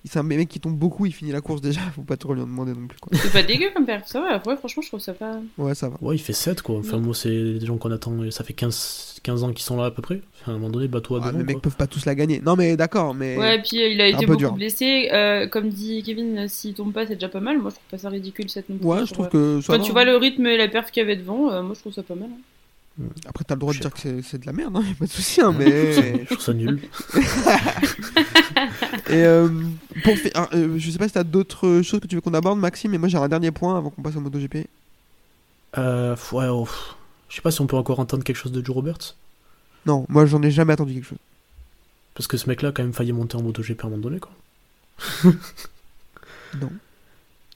c'est 0.05 0.19
un 0.19 0.23
mec 0.23 0.49
qui 0.49 0.61
tombe 0.61 0.77
beaucoup. 0.77 1.07
Il 1.07 1.13
finit 1.13 1.33
la 1.33 1.41
course 1.41 1.61
déjà. 1.61 1.81
Faut 1.95 2.03
pas 2.03 2.17
trop 2.17 2.35
lui 2.35 2.41
en 2.43 2.47
demander 2.47 2.73
non 2.73 2.87
plus. 2.87 2.99
Quoi. 2.99 3.17
C'est 3.21 3.33
pas 3.33 3.43
dégueu 3.43 3.71
comme 3.75 3.85
père. 3.85 4.07
Ça 4.07 4.21
va, 4.21 4.37
ouais, 4.47 4.57
franchement, 4.57 4.83
je 4.83 4.89
trouve 4.89 5.01
ça 5.01 5.13
pas. 5.13 5.39
Ouais, 5.59 5.75
ça 5.75 5.89
va. 5.89 5.97
Ouais, 6.01 6.17
il 6.17 6.19
fait 6.21 6.33
7 6.33 6.63
quoi. 6.63 6.79
Enfin, 6.79 6.97
Ouais. 6.97 7.03
moi, 7.03 7.15
c'est 7.15 7.55
des 7.59 7.67
gens 7.67 7.77
qu'on 7.77 7.91
attend. 7.91 8.13
Ça 8.31 8.45
fait 8.45 8.53
15, 8.53 9.21
15 9.23 9.43
ans 9.45 9.53
qu'ils 9.53 9.65
sont 9.65 9.77
là 9.77 9.87
à 9.87 9.91
peu 9.91 10.01
près. 10.03 10.21
Enfin, 10.41 10.53
à 10.53 10.55
un 10.55 10.59
moment 10.59 10.71
donné, 10.71 10.89
bateau 10.89 11.17
à 11.17 11.21
Ah, 11.23 11.27
devant. 11.29 11.39
les 11.39 11.45
mecs 11.45 11.57
quoi. 11.57 11.63
peuvent 11.63 11.77
pas 11.77 11.87
tous 11.87 12.05
la 12.07 12.15
gagner. 12.15 12.41
Non, 12.41 12.57
mais 12.57 12.77
d'accord. 12.77 13.15
Mais 13.15 13.37
Ouais, 13.37 13.61
puis 13.63 13.83
euh, 13.83 13.89
il 13.89 14.01
a 14.01 14.07
été 14.07 14.25
beaucoup 14.27 14.39
dur. 14.39 14.53
blessé. 14.53 15.09
Euh, 15.13 15.47
comme 15.49 15.69
dit 15.69 16.03
Kevin, 16.05 16.39
euh, 16.39 16.47
s'il 16.49 16.75
tombe 16.75 16.93
pas, 16.93 17.07
c'est 17.07 17.15
déjà 17.15 17.29
pas 17.29 17.41
mal. 17.41 17.59
Moi, 17.59 17.71
je 17.71 17.75
trouve 17.77 17.89
pas 17.91 17.99
ça 17.99 18.09
ridicule 18.09 18.49
cette 18.49 18.69
non 18.69 18.79
plus. 18.79 18.87
ouais, 18.87 19.07
je 19.07 19.13
trouve 19.13 19.29
que 19.29 19.61
ça 19.61 19.73
Quand 19.73 19.79
va. 19.81 19.85
tu 19.85 19.93
vois 19.93 20.05
le 20.05 20.17
rythme 20.17 20.47
et 20.47 20.57
la 20.57 20.69
perf 20.69 20.91
qu'il 20.91 21.03
y 21.03 21.05
avait 21.05 21.17
devant, 21.17 21.51
euh, 21.51 21.63
moi, 21.63 21.75
je 21.75 21.81
trouve 21.81 21.93
ça 21.93 22.03
pas 22.03 22.15
mal. 22.15 22.29
hein. 22.33 22.39
Après, 23.27 23.45
t'as 23.45 23.55
le 23.55 23.61
droit 23.61 23.73
de 23.73 23.77
Je 23.77 23.83
dire 23.83 23.91
sais 23.97 24.03
que 24.11 24.23
c'est- 24.23 24.29
c'est 24.31 24.39
de 24.39 24.47
la 24.47 24.53
merde. 24.53 24.77
Hein. 24.77 24.83
y 24.87 24.91
a 24.91 24.95
pas 24.95 25.07
de 25.07 25.11
souci. 25.11 25.41
Hein, 25.41 25.55
mais 25.57 25.93
Je 25.93 26.25
trouve 26.27 26.41
ça 26.41 26.53
nul. 26.55 26.81
et 29.09 29.25
euh, 29.25 29.49
pour 30.05 30.17
faire, 30.17 30.33
ah, 30.35 30.49
euh, 30.55 30.79
je 30.79 30.91
sais 30.91 30.99
pas 30.99 31.07
si 31.09 31.15
t'as 31.15 31.25
d'autres 31.25 31.83
choses 31.83 32.01
que 32.01 32.07
tu 32.07 32.15
veux 32.17 32.21
qu'on 32.21 32.35
aborde, 32.35 32.59
Maxime. 32.59 32.91
Mais 32.91 32.99
moi, 32.99 33.09
j'ai 33.09 33.19
un 33.19 33.29
dernier 33.29 33.51
point 33.51 33.77
avant 33.79 33.91
qu'on 33.91 34.03
passe 34.03 34.17
au 34.17 34.21
MotoGP. 34.21 34.67
Euh, 35.77 36.17
ouais, 36.33 36.47
oh, 36.49 36.69
je 37.29 37.37
sais 37.37 37.43
pas 37.43 37.51
si 37.51 37.61
on 37.61 37.67
peut 37.67 37.77
encore 37.77 38.01
entendre 38.01 38.25
quelque 38.25 38.37
chose 38.37 38.53
de 38.53 38.65
Joe 38.65 38.75
Roberts. 38.75 39.15
Non, 39.87 40.05
moi, 40.09 40.27
j'en 40.27 40.43
ai 40.43 40.51
jamais 40.51 40.73
attendu 40.73 40.95
quelque 40.95 41.07
chose. 41.07 41.19
Parce 42.15 42.27
que 42.27 42.37
ce 42.37 42.49
mec-là 42.49 42.71
a 42.71 42.73
quand 42.73 42.83
même 42.83 42.93
failli 42.93 43.13
monter 43.13 43.37
en 43.37 43.43
MotoGP 43.43 43.85
à 43.85 43.87
un 43.87 43.91
moment 43.91 44.03
donné, 44.03 44.19
quoi. 44.19 44.33
Non. 46.61 46.71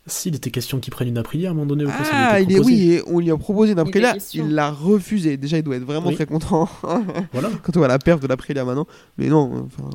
S'il 0.07 0.35
était 0.35 0.51
question 0.51 0.81
qu'il 0.81 0.93
prenne 0.93 1.07
une 1.09 1.19
Aprilia 1.19 1.49
à 1.49 1.53
un 1.53 1.55
moment 1.55 1.67
donné, 1.67 1.85
ça 1.87 1.91
lui 1.99 2.07
Ah, 2.13 2.41
il 2.41 2.51
est 2.53 2.59
oui, 2.59 2.91
et 2.95 3.03
on 3.07 3.21
lui 3.21 3.31
a 3.31 3.37
proposé 3.37 3.73
une 3.73 3.91
question. 3.91 4.45
il 4.45 4.53
l'a 4.55 4.71
refusé. 4.73 5.37
Déjà, 5.37 5.59
il 5.59 5.63
doit 5.63 5.77
être 5.77 5.85
vraiment 5.85 6.09
Oui. 6.09 6.17
très 6.17 6.27
content 6.27 6.69
Voilà. 7.33 7.51
quand 7.63 7.77
on 7.77 7.81
voit 7.81 7.89
la 7.89 8.01
perte 8.01 8.21
de 8.21 8.27
l'Aprilia 8.27 8.65
maintenant. 8.65 8.87
Mais 9.17 9.29
non, 9.29 9.67
enfin, 9.67 9.89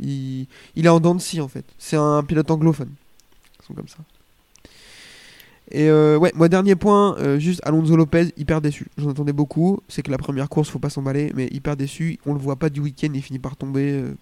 il, 0.00 0.46
il 0.76 0.84
est 0.84 0.88
en 0.90 1.00
dents 1.00 1.14
de 1.14 1.20
scie 1.20 1.40
en 1.40 1.48
fait. 1.48 1.64
C'est 1.78 1.96
un 1.96 2.22
pilote 2.22 2.50
anglophone. 2.50 2.90
Ils 3.62 3.66
sont 3.66 3.72
comme 3.74 3.88
ça. 3.88 3.98
Et 5.70 5.88
euh, 5.88 6.18
ouais, 6.18 6.32
moi 6.34 6.50
dernier 6.50 6.76
point, 6.76 7.16
euh, 7.18 7.38
juste 7.38 7.60
Alonso 7.64 7.96
Lopez, 7.96 8.34
hyper 8.36 8.60
déçu. 8.60 8.88
J'en 8.98 9.08
attendais 9.10 9.32
beaucoup. 9.32 9.80
C'est 9.88 10.02
que 10.02 10.10
la 10.10 10.18
première 10.18 10.50
course, 10.50 10.68
faut 10.68 10.78
pas 10.78 10.90
s'emballer, 10.90 11.32
mais 11.34 11.48
hyper 11.50 11.76
déçu. 11.78 12.18
On 12.26 12.34
le 12.34 12.38
voit 12.38 12.56
pas 12.56 12.68
du 12.68 12.80
week-end, 12.80 13.08
il 13.14 13.22
finit 13.22 13.38
par 13.38 13.56
tomber. 13.56 13.92
euh, 13.92 14.14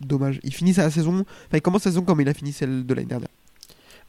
dommage. 0.00 0.40
Il 0.42 0.52
finit 0.54 0.74
sa 0.74 0.90
saison, 0.90 1.20
enfin 1.20 1.56
il 1.56 1.60
commence 1.60 1.82
sa 1.82 1.90
saison 1.90 2.02
comme 2.02 2.20
il 2.20 2.28
a 2.28 2.34
fini 2.34 2.52
celle 2.52 2.84
de 2.86 2.94
l'année 2.94 3.06
dernière. 3.08 3.28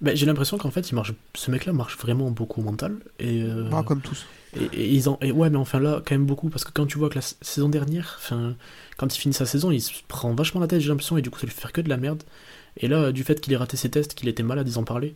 Ben, 0.01 0.15
j'ai 0.15 0.25
l'impression 0.25 0.57
qu'en 0.57 0.71
fait, 0.71 0.89
il 0.91 0.95
marche... 0.95 1.13
ce 1.35 1.51
mec-là 1.51 1.73
marche 1.73 1.97
vraiment 1.97 2.31
beaucoup 2.31 2.61
au 2.61 2.63
mental. 2.63 2.97
Et, 3.19 3.43
euh, 3.43 3.67
Bah, 3.69 3.83
comme 3.85 3.99
tous. 4.01 4.25
Et, 4.59 4.63
et 4.73 4.89
ils 4.93 5.09
en... 5.09 5.17
et 5.21 5.31
ouais, 5.31 5.49
mais 5.49 5.57
enfin 5.57 5.79
là, 5.79 6.01
quand 6.05 6.15
même 6.15 6.25
beaucoup, 6.25 6.49
parce 6.49 6.63
que 6.63 6.71
quand 6.71 6.85
tu 6.85 6.97
vois 6.97 7.09
que 7.09 7.15
la 7.15 7.21
saison 7.21 7.67
dernière, 7.69 8.17
enfin, 8.19 8.55
quand 8.97 9.13
il 9.15 9.19
finit 9.19 9.33
sa 9.33 9.45
saison, 9.45 9.71
il 9.71 9.81
se 9.81 9.91
prend 10.07 10.33
vachement 10.33 10.61
la 10.61 10.67
tête, 10.67 10.79
j'ai 10.81 10.87
l'impression, 10.89 11.17
et 11.17 11.21
du 11.21 11.29
coup, 11.29 11.37
ça 11.39 11.45
lui 11.47 11.53
fait 11.53 11.61
faire 11.61 11.73
que 11.73 11.81
de 11.81 11.89
la 11.89 11.97
merde. 11.97 12.23
Et 12.77 12.87
là, 12.87 13.11
du 13.11 13.23
fait 13.23 13.41
qu'il 13.41 13.51
ait 13.51 13.57
raté 13.57 13.75
ses 13.77 13.89
tests, 13.89 14.13
qu'il 14.15 14.29
était 14.29 14.41
malade, 14.43 14.67
ils 14.69 14.79
en 14.79 14.83
parlaient, 14.83 15.13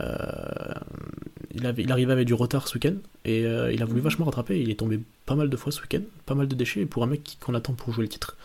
euh, 0.00 0.74
il, 1.54 1.64
avait, 1.66 1.82
il 1.82 1.92
arrivait 1.92 2.12
avec 2.12 2.26
du 2.26 2.34
retard 2.34 2.66
ce 2.66 2.74
week-end, 2.74 2.94
et 3.24 3.46
euh, 3.46 3.72
il 3.72 3.80
a 3.82 3.84
voulu 3.84 4.00
vachement 4.00 4.24
rattraper, 4.24 4.60
il 4.60 4.68
est 4.70 4.74
tombé 4.80 4.98
pas 5.26 5.36
mal 5.36 5.48
de 5.48 5.56
fois 5.56 5.70
ce 5.70 5.80
week-end, 5.80 6.00
pas 6.26 6.34
mal 6.34 6.48
de 6.48 6.54
déchets, 6.54 6.80
et 6.80 6.86
pour 6.86 7.04
un 7.04 7.06
mec 7.06 7.22
qui- 7.22 7.36
qu'on 7.36 7.54
attend 7.54 7.72
pour 7.74 7.92
jouer 7.92 8.02
le 8.04 8.08
titre. 8.08 8.36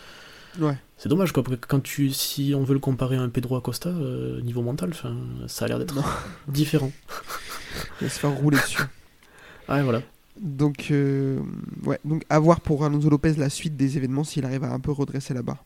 Ouais. 0.59 0.75
C'est 0.97 1.09
dommage, 1.09 1.31
quoi, 1.31 1.43
quand 1.67 1.81
tu, 1.81 2.11
si 2.11 2.53
on 2.55 2.63
veut 2.63 2.73
le 2.73 2.79
comparer 2.79 3.15
à 3.15 3.21
un 3.21 3.29
Pedro 3.29 3.55
Acosta, 3.55 3.89
euh, 3.89 4.41
niveau 4.41 4.61
mental, 4.61 4.91
ça 5.47 5.65
a 5.65 5.67
l'air 5.67 5.79
d'être 5.79 5.95
différent. 6.47 6.91
Il 8.01 8.07
va 8.07 8.09
se 8.09 8.19
faire 8.19 8.31
rouler 8.31 8.57
dessus. 8.57 8.81
Ouais, 9.69 9.83
voilà. 9.83 10.01
Donc, 10.39 10.87
euh, 10.91 11.39
ouais, 11.83 11.99
donc 12.05 12.23
à 12.29 12.39
voir 12.39 12.61
pour 12.61 12.83
Alonso 12.83 13.09
Lopez 13.09 13.33
la 13.33 13.49
suite 13.49 13.75
des 13.75 13.97
événements 13.97 14.23
s'il 14.23 14.45
arrive 14.45 14.63
à 14.63 14.71
un 14.71 14.79
peu 14.79 14.91
redresser 14.91 15.33
la 15.33 15.41
barre. 15.41 15.63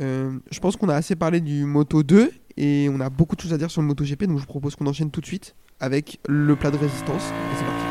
Euh, 0.00 0.32
je 0.50 0.58
pense 0.58 0.76
qu'on 0.76 0.88
a 0.88 0.94
assez 0.94 1.14
parlé 1.14 1.40
du 1.40 1.64
Moto 1.64 2.02
2 2.02 2.32
et 2.56 2.88
on 2.92 3.00
a 3.00 3.10
beaucoup 3.10 3.36
de 3.36 3.40
choses 3.40 3.52
à 3.52 3.58
dire 3.58 3.70
sur 3.70 3.80
le 3.80 3.86
Moto 3.86 4.04
GP, 4.04 4.24
donc 4.24 4.38
je 4.38 4.42
vous 4.42 4.48
propose 4.48 4.74
qu'on 4.74 4.86
enchaîne 4.86 5.10
tout 5.10 5.20
de 5.20 5.26
suite 5.26 5.54
avec 5.80 6.18
le 6.28 6.56
plat 6.56 6.70
de 6.70 6.76
résistance. 6.76 7.22
Et 7.22 7.56
c'est 7.56 7.64
parti. 7.64 7.84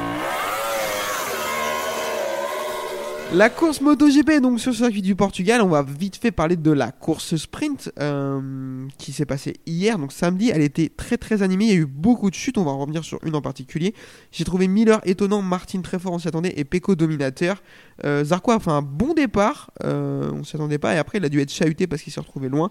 La 3.34 3.50
course 3.50 3.82
MotoGP, 3.82 4.42
donc 4.42 4.60
sur 4.60 4.70
le 4.70 4.78
circuit 4.78 5.02
du 5.02 5.16
Portugal, 5.16 5.64
on 5.64 5.68
va 5.68 5.82
vite 5.82 6.18
fait 6.18 6.32
parler 6.32 6.56
de 6.56 6.70
la 6.70 6.92
course 6.92 7.36
sprint 7.36 7.92
euh, 8.00 8.86
qui 9.00 9.12
s'est 9.12 9.26
passée 9.26 9.56
hier, 9.66 9.98
donc 9.98 10.12
samedi. 10.12 10.52
Elle 10.54 10.62
était 10.62 10.88
très 10.96 11.18
très 11.18 11.42
animée, 11.42 11.66
il 11.66 11.70
y 11.72 11.74
a 11.74 11.78
eu 11.78 11.88
beaucoup 11.88 12.30
de 12.30 12.36
chutes, 12.36 12.60
on 12.60 12.64
va 12.64 12.70
en 12.70 12.78
revenir 12.78 13.04
sur 13.04 13.18
une 13.24 13.36
en 13.36 13.42
particulier. 13.42 13.96
J'ai 14.32 14.44
trouvé 14.44 14.68
Miller 14.68 15.02
étonnant, 15.04 15.42
Martin 15.42 15.82
très 15.82 15.98
fort, 15.98 16.14
on 16.14 16.20
s'y 16.20 16.28
attendait, 16.28 16.54
et 16.58 16.64
Pecco 16.64 16.94
dominateur. 16.94 17.64
Euh, 18.06 18.24
Zarco 18.24 18.52
a 18.52 18.60
fait 18.60 18.70
un 18.70 18.84
bon 18.84 19.16
départ, 19.16 19.72
euh, 19.84 20.30
on 20.32 20.44
s'y 20.44 20.56
attendait 20.56 20.78
pas, 20.78 20.94
et 20.94 21.00
après 21.00 21.18
il 21.18 21.26
a 21.26 21.30
dû 21.30 21.42
être 21.42 21.52
chahuté 21.52 21.88
parce 21.88 22.04
qu'il 22.04 22.14
s'est 22.14 22.22
retrouvé 22.22 22.50
loin. 22.50 22.70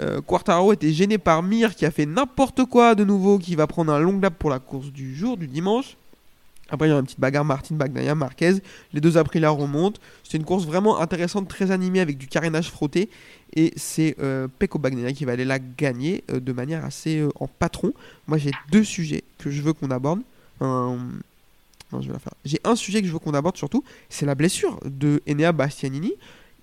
Euh, 0.00 0.20
Quartaro 0.20 0.72
était 0.72 0.92
gêné 0.92 1.16
par 1.16 1.44
Mir 1.44 1.76
qui 1.76 1.86
a 1.86 1.92
fait 1.92 2.06
n'importe 2.06 2.64
quoi 2.64 2.96
de 2.96 3.04
nouveau, 3.04 3.38
qui 3.38 3.54
va 3.54 3.68
prendre 3.68 3.92
un 3.92 4.00
long 4.00 4.18
lap 4.18 4.34
pour 4.36 4.50
la 4.50 4.58
course 4.58 4.90
du 4.90 5.14
jour, 5.14 5.36
du 5.36 5.46
dimanche. 5.46 5.96
Après, 6.68 6.88
il 6.88 6.90
y 6.90 6.94
a 6.94 6.98
une 6.98 7.04
petite 7.04 7.20
bagarre 7.20 7.44
Martin, 7.44 7.76
Bagnaia, 7.76 8.14
Marquez. 8.14 8.54
Les 8.92 9.00
deux 9.00 9.16
Aprilia 9.18 9.50
remontent. 9.50 10.00
C'était 10.24 10.38
une 10.38 10.44
course 10.44 10.64
vraiment 10.64 11.00
intéressante, 11.00 11.48
très 11.48 11.70
animée 11.70 12.00
avec 12.00 12.18
du 12.18 12.26
carénage 12.26 12.70
frotté. 12.70 13.08
Et 13.54 13.72
c'est 13.76 14.16
euh, 14.20 14.48
Pecco 14.58 14.78
Bagnaia 14.78 15.12
qui 15.12 15.24
va 15.24 15.32
aller 15.32 15.44
la 15.44 15.58
gagner 15.58 16.24
euh, 16.30 16.40
de 16.40 16.52
manière 16.52 16.84
assez 16.84 17.18
euh, 17.18 17.28
en 17.38 17.46
patron. 17.46 17.92
Moi, 18.26 18.38
j'ai 18.38 18.50
deux 18.70 18.84
sujets 18.84 19.22
que 19.38 19.50
je 19.50 19.62
veux 19.62 19.72
qu'on 19.72 19.90
aborde. 19.90 20.20
Non, 20.60 22.00
je 22.00 22.08
vais 22.08 22.14
la 22.14 22.18
faire. 22.18 22.34
J'ai 22.44 22.58
un 22.64 22.74
sujet 22.74 23.00
que 23.00 23.06
je 23.06 23.12
veux 23.12 23.20
qu'on 23.20 23.34
aborde 23.34 23.56
surtout, 23.56 23.84
c'est 24.08 24.26
la 24.26 24.34
blessure 24.34 24.80
de 24.84 25.22
Enea 25.28 25.52
Bastianini. 25.52 26.14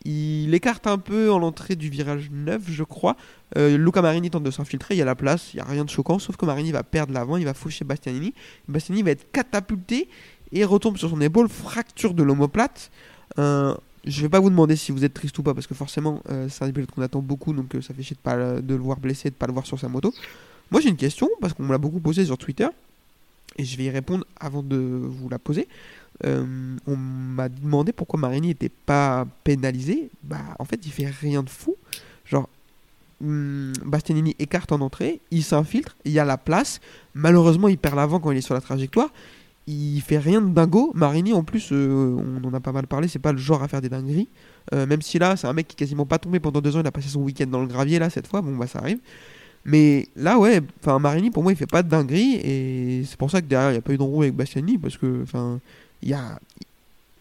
Il 0.05 0.53
écarte 0.53 0.85
un 0.87 0.97
peu 0.97 1.31
en 1.31 1.39
l'entrée 1.39 1.75
du 1.75 1.89
virage 1.89 2.29
9, 2.31 2.61
je 2.67 2.83
crois. 2.83 3.15
Euh, 3.57 3.77
Luca 3.77 4.01
Marini 4.01 4.29
tente 4.29 4.43
de 4.43 4.51
s'infiltrer, 4.51 4.95
il 4.95 4.97
y 4.97 5.01
a 5.01 5.05
la 5.05 5.15
place, 5.15 5.53
il 5.53 5.57
n'y 5.57 5.61
a 5.61 5.65
rien 5.65 5.85
de 5.85 5.89
choquant, 5.89 6.19
sauf 6.19 6.35
que 6.35 6.45
Marini 6.45 6.71
va 6.71 6.83
perdre 6.83 7.13
l'avant, 7.13 7.37
il 7.37 7.45
va 7.45 7.53
faucher 7.53 7.85
Bastianini. 7.85 8.33
Bastianini 8.67 9.03
va 9.03 9.11
être 9.11 9.31
catapulté 9.31 10.09
et 10.51 10.65
retombe 10.65 10.97
sur 10.97 11.09
son 11.09 11.21
épaule, 11.21 11.47
fracture 11.47 12.13
de 12.13 12.23
l'omoplate. 12.23 12.91
Euh, 13.39 13.73
je 14.05 14.21
vais 14.21 14.29
pas 14.29 14.41
vous 14.41 14.49
demander 14.49 14.75
si 14.75 14.91
vous 14.91 15.05
êtes 15.05 15.13
triste 15.13 15.37
ou 15.39 15.43
pas, 15.43 15.53
parce 15.53 15.67
que 15.67 15.73
forcément, 15.73 16.21
euh, 16.29 16.47
c'est 16.49 16.65
un 16.65 16.71
pilote 16.71 16.91
qu'on 16.91 17.01
attend 17.01 17.21
beaucoup, 17.21 17.53
donc 17.53 17.73
euh, 17.75 17.81
ça 17.81 17.93
fait 17.93 18.03
chier 18.03 18.17
de, 18.17 18.21
pas, 18.21 18.35
le- 18.35 18.75
voir 18.75 18.99
blessé, 18.99 19.29
de 19.29 19.35
pas 19.35 19.47
le 19.47 19.53
voir 19.53 19.65
sur 19.65 19.79
sa 19.79 19.87
moto. 19.87 20.13
Moi 20.71 20.81
j'ai 20.81 20.89
une 20.89 20.97
question, 20.97 21.29
parce 21.39 21.53
qu'on 21.53 21.63
me 21.63 21.71
l'a 21.71 21.77
beaucoup 21.77 22.01
posé 22.01 22.25
sur 22.25 22.37
Twitter, 22.37 22.67
et 23.57 23.65
je 23.65 23.77
vais 23.77 23.85
y 23.85 23.89
répondre 23.89 24.25
avant 24.39 24.63
de 24.63 24.77
vous 24.77 25.29
la 25.29 25.39
poser. 25.39 25.67
Euh, 26.25 26.77
on 26.87 26.95
m'a 26.95 27.49
demandé 27.49 27.91
pourquoi 27.91 28.19
Marini 28.19 28.49
n'était 28.49 28.69
pas 28.69 29.25
pénalisé. 29.43 30.09
Bah, 30.23 30.55
en 30.59 30.65
fait, 30.65 30.85
il 30.85 30.91
fait 30.91 31.07
rien 31.07 31.43
de 31.43 31.49
fou. 31.49 31.75
Genre, 32.25 32.47
hum, 33.21 33.73
Bastianini 33.85 34.35
écarte 34.39 34.71
en 34.71 34.81
entrée, 34.81 35.21
il 35.31 35.43
s'infiltre, 35.43 35.95
il 36.05 36.11
y 36.11 36.19
a 36.19 36.25
la 36.25 36.37
place. 36.37 36.79
Malheureusement, 37.13 37.67
il 37.67 37.77
perd 37.77 37.95
l'avant 37.95 38.19
quand 38.19 38.31
il 38.31 38.37
est 38.37 38.41
sur 38.41 38.53
la 38.53 38.61
trajectoire. 38.61 39.09
Il 39.65 40.01
fait 40.01 40.17
rien 40.17 40.41
de 40.41 40.49
dingo. 40.49 40.91
Marini, 40.93 41.33
en 41.33 41.43
plus, 41.43 41.69
euh, 41.71 42.17
on 42.17 42.45
en 42.45 42.53
a 42.53 42.59
pas 42.59 42.73
mal 42.73 42.85
parlé, 42.85 43.07
c'est 43.07 43.19
pas 43.19 43.31
le 43.31 43.37
genre 43.37 43.63
à 43.63 43.67
faire 43.67 43.81
des 43.81 43.89
dingueries. 43.89 44.27
Euh, 44.73 44.85
même 44.85 45.01
si 45.01 45.19
là, 45.19 45.37
c'est 45.37 45.47
un 45.47 45.53
mec 45.53 45.67
qui 45.67 45.73
est 45.73 45.77
quasiment 45.77 46.05
pas 46.05 46.19
tombé 46.19 46.39
pendant 46.39 46.59
deux 46.61 46.75
ans, 46.75 46.81
il 46.81 46.87
a 46.87 46.91
passé 46.91 47.07
son 47.07 47.21
week-end 47.21 47.47
dans 47.47 47.61
le 47.61 47.67
gravier 47.67 47.97
là 47.97 48.09
cette 48.09 48.27
fois. 48.27 48.41
Bon, 48.41 48.55
bah 48.57 48.67
ça 48.67 48.79
arrive. 48.79 48.99
Mais 49.65 50.07
là, 50.15 50.37
ouais, 50.37 50.61
enfin 50.81 50.99
Marini, 50.99 51.31
pour 51.31 51.43
moi, 51.43 51.53
il 51.53 51.55
fait 51.55 51.65
pas 51.65 51.83
de 51.83 51.89
dinguerie 51.89 52.35
et 52.35 53.03
c'est 53.05 53.17
pour 53.17 53.31
ça 53.31 53.41
que 53.41 53.47
derrière, 53.47 53.69
il 53.69 53.73
n'y 53.73 53.79
a 53.79 53.81
pas 53.81 53.93
eu 53.93 53.97
d'enroue 53.97 54.23
avec 54.23 54.35
Bastianini 54.35 54.77
parce 54.77 54.97
que, 54.97 55.23
enfin, 55.23 55.59
il 56.01 56.09
y 56.09 56.13
a. 56.13 56.39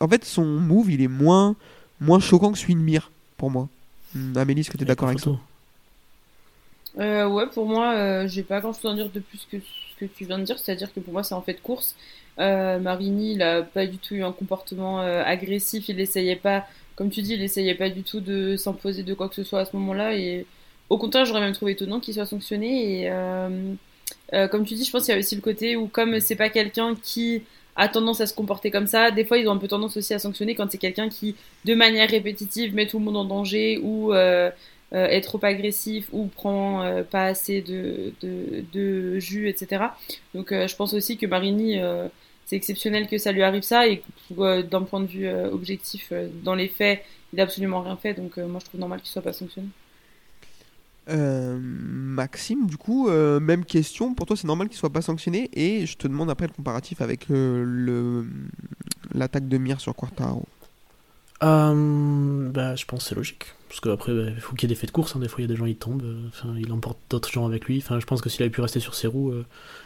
En 0.00 0.08
fait, 0.08 0.24
son 0.24 0.44
move, 0.44 0.90
il 0.90 1.00
est 1.00 1.08
moins, 1.08 1.54
moins 2.00 2.18
choquant 2.18 2.50
que 2.50 2.58
celui 2.58 2.74
de 2.74 2.80
Mir, 2.80 3.12
pour 3.36 3.50
moi. 3.50 3.68
Hum, 4.16 4.36
Amélie, 4.36 4.60
est-ce 4.60 4.70
que 4.70 4.76
tu 4.76 4.82
es 4.82 4.86
d'accord 4.86 5.08
avec 5.08 5.20
ça. 5.20 5.30
Euh, 6.98 7.26
ouais, 7.28 7.46
pour 7.46 7.66
moi, 7.66 7.94
euh, 7.94 8.28
j'ai 8.28 8.42
pas 8.42 8.60
grand 8.60 8.72
chose 8.72 8.92
à 8.92 8.94
dire 8.94 9.08
de 9.08 9.20
plus 9.20 9.46
que 9.50 9.58
ce 9.60 9.98
que 9.98 10.04
tu 10.04 10.24
viens 10.24 10.38
de 10.38 10.44
dire, 10.44 10.58
c'est-à-dire 10.58 10.92
que 10.92 11.00
pour 11.00 11.12
moi, 11.12 11.22
c'est 11.22 11.34
en 11.34 11.42
fait 11.42 11.62
course. 11.62 11.96
Euh, 12.38 12.78
Marini, 12.78 13.32
il 13.34 13.42
a 13.42 13.62
pas 13.62 13.86
du 13.86 13.98
tout 13.98 14.14
eu 14.14 14.22
un 14.22 14.32
comportement 14.32 15.00
euh, 15.00 15.22
agressif, 15.24 15.88
il 15.88 16.00
essayait 16.00 16.36
pas, 16.36 16.66
comme 16.96 17.10
tu 17.10 17.22
dis, 17.22 17.34
il 17.34 17.42
essayait 17.42 17.74
pas 17.74 17.88
du 17.88 18.02
tout 18.02 18.20
de 18.20 18.56
s'imposer 18.56 19.02
de 19.02 19.14
quoi 19.14 19.28
que 19.28 19.34
ce 19.34 19.44
soit 19.44 19.60
à 19.60 19.64
ce 19.64 19.76
moment-là, 19.76 20.14
et 20.16 20.46
au 20.92 20.98
contraire, 20.98 21.24
j'aurais 21.24 21.40
même 21.40 21.54
trouvé 21.54 21.72
étonnant 21.72 22.00
qu'il 22.00 22.12
soit 22.12 22.26
sanctionné. 22.26 23.00
Et 23.00 23.10
euh, 23.10 23.72
euh, 24.34 24.46
comme 24.46 24.66
tu 24.66 24.74
dis, 24.74 24.84
je 24.84 24.90
pense 24.90 25.04
qu'il 25.06 25.14
y 25.14 25.16
a 25.16 25.18
aussi 25.18 25.34
le 25.34 25.40
côté 25.40 25.74
où, 25.74 25.88
comme 25.88 26.20
c'est 26.20 26.36
pas 26.36 26.50
quelqu'un 26.50 26.94
qui 27.02 27.44
a 27.76 27.88
tendance 27.88 28.20
à 28.20 28.26
se 28.26 28.34
comporter 28.34 28.70
comme 28.70 28.86
ça, 28.86 29.10
des 29.10 29.24
fois, 29.24 29.38
ils 29.38 29.48
ont 29.48 29.52
un 29.52 29.56
peu 29.56 29.68
tendance 29.68 29.96
aussi 29.96 30.12
à 30.12 30.18
sanctionner 30.18 30.54
quand 30.54 30.70
c'est 30.70 30.76
quelqu'un 30.76 31.08
qui, 31.08 31.34
de 31.64 31.74
manière 31.74 32.10
répétitive, 32.10 32.74
met 32.74 32.86
tout 32.86 32.98
le 32.98 33.06
monde 33.06 33.16
en 33.16 33.24
danger 33.24 33.78
ou 33.82 34.12
euh, 34.12 34.50
est 34.90 35.22
trop 35.22 35.40
agressif 35.42 36.08
ou 36.12 36.26
prend 36.26 37.02
pas 37.10 37.24
assez 37.24 37.62
de, 37.62 39.18
jus, 39.18 39.48
etc. 39.48 39.84
Donc 40.34 40.50
je 40.50 40.76
pense 40.76 40.92
aussi 40.92 41.16
que 41.16 41.24
Marini, 41.24 41.78
c'est 42.44 42.56
exceptionnel 42.56 43.08
que 43.08 43.16
ça 43.16 43.32
lui 43.32 43.42
arrive 43.42 43.62
ça 43.62 43.88
et 43.88 44.02
d'un 44.30 44.82
point 44.82 45.00
de 45.00 45.06
vue 45.06 45.30
objectif, 45.30 46.12
dans 46.44 46.54
les 46.54 46.68
faits, 46.68 47.02
il 47.32 47.40
a 47.40 47.44
absolument 47.44 47.80
rien 47.80 47.96
fait. 47.96 48.12
Donc 48.12 48.36
moi 48.36 48.60
je 48.60 48.66
trouve 48.66 48.80
normal 48.80 49.00
qu'il 49.00 49.10
soit 49.10 49.22
pas 49.22 49.32
sanctionné. 49.32 49.68
Euh, 51.08 51.58
Maxime, 51.60 52.66
du 52.66 52.76
coup, 52.76 53.08
euh, 53.08 53.40
même 53.40 53.64
question. 53.64 54.14
Pour 54.14 54.26
toi, 54.26 54.36
c'est 54.36 54.46
normal 54.46 54.68
qu'il 54.68 54.78
soit 54.78 54.90
pas 54.92 55.02
sanctionné 55.02 55.50
et 55.52 55.84
je 55.86 55.96
te 55.96 56.06
demande 56.06 56.30
après 56.30 56.46
le 56.46 56.52
comparatif 56.52 57.00
avec 57.00 57.30
euh, 57.30 57.64
le 57.66 58.26
l'attaque 59.14 59.48
de 59.48 59.58
Mir 59.58 59.80
sur 59.80 59.94
Quartaro. 59.94 60.46
Bah, 62.52 62.76
je 62.76 62.84
pense 62.84 63.02
que 63.02 63.08
c'est 63.08 63.14
logique. 63.16 63.46
Parce 63.68 63.80
qu'après, 63.80 64.14
bah, 64.14 64.30
il 64.34 64.40
faut 64.40 64.54
qu'il 64.54 64.68
y 64.68 64.72
ait 64.72 64.74
des 64.74 64.78
faits 64.80 64.90
de 64.90 64.92
course. 64.92 65.16
hein. 65.16 65.20
Des 65.20 65.28
fois, 65.28 65.40
il 65.40 65.42
y 65.42 65.44
a 65.46 65.48
des 65.48 65.56
gens, 65.56 65.66
ils 65.66 65.76
tombent. 65.76 66.04
Enfin, 66.28 66.54
il 66.56 66.70
emporte 66.72 66.98
d'autres 67.10 67.30
gens 67.30 67.46
avec 67.46 67.64
lui. 67.64 67.80
Je 67.80 68.04
pense 68.06 68.20
que 68.20 68.28
s'il 68.28 68.42
avait 68.42 68.50
pu 68.50 68.60
rester 68.60 68.78
sur 68.78 68.94
ses 68.94 69.08
roues, 69.08 69.32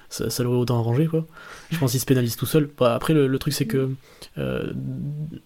ça, 0.09 0.31
ça 0.31 0.43
l'aurait 0.43 0.59
autant 0.59 0.79
arrangé, 0.79 1.07
quoi. 1.07 1.27
Je 1.71 1.79
pense 1.79 1.91
qu'il 1.93 2.01
se 2.01 2.07
pénalise 2.07 2.37
tout 2.37 2.47
seul. 2.47 2.69
Bah, 2.79 2.95
après, 2.95 3.13
le, 3.15 3.39
truc, 3.39 3.55
c'est 3.55 3.67
que 3.67 3.91
euh, 4.39 4.73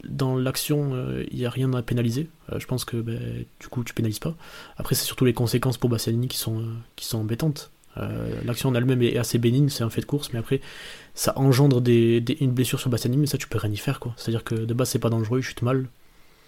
dans 0.08 0.36
l'action, 0.36 0.90
euh, 0.94 1.24
il 1.30 1.38
n'y 1.38 1.46
a 1.46 1.50
rien 1.50 1.72
à 1.74 1.82
pénaliser. 1.82 2.28
Euh, 2.52 2.58
je 2.58 2.66
pense 2.66 2.84
que 2.84 2.96
bah, 2.98 3.12
du 3.60 3.68
coup, 3.68 3.84
tu 3.84 3.94
pénalises 3.94 4.18
pas. 4.18 4.34
Après, 4.76 4.94
c'est 4.94 5.04
surtout 5.04 5.24
les 5.24 5.32
conséquences 5.34 5.78
pour 5.78 5.88
Bastianini 5.90 6.28
qui 6.28 6.38
sont, 6.38 6.60
euh, 6.60 6.64
qui 6.96 7.04
sont 7.06 7.18
embêtantes. 7.18 7.70
Euh, 7.96 8.28
L'action 8.44 8.68
en 8.68 8.74
elle-même 8.74 9.02
est 9.02 9.16
assez 9.16 9.38
bénigne, 9.38 9.68
c'est 9.68 9.82
un 9.82 9.90
fait 9.90 10.00
de 10.02 10.06
course, 10.06 10.30
mais 10.32 10.38
après, 10.38 10.60
ça 11.14 11.32
engendre 11.36 11.80
des, 11.80 12.22
une 12.40 12.52
blessure 12.52 12.78
sur 12.78 12.88
Bastianini, 12.90 13.22
mais 13.22 13.26
ça, 13.26 13.36
tu 13.38 13.48
peux 13.48 13.58
rien 13.58 13.72
y 13.72 13.76
faire, 13.76 13.98
quoi. 13.98 14.14
C'est-à-dire 14.16 14.44
que 14.44 14.54
de 14.54 14.74
base, 14.74 14.90
c'est 14.90 14.98
pas 15.00 15.10
dangereux, 15.10 15.40
il 15.40 15.42
chute 15.42 15.62
mal. 15.62 15.88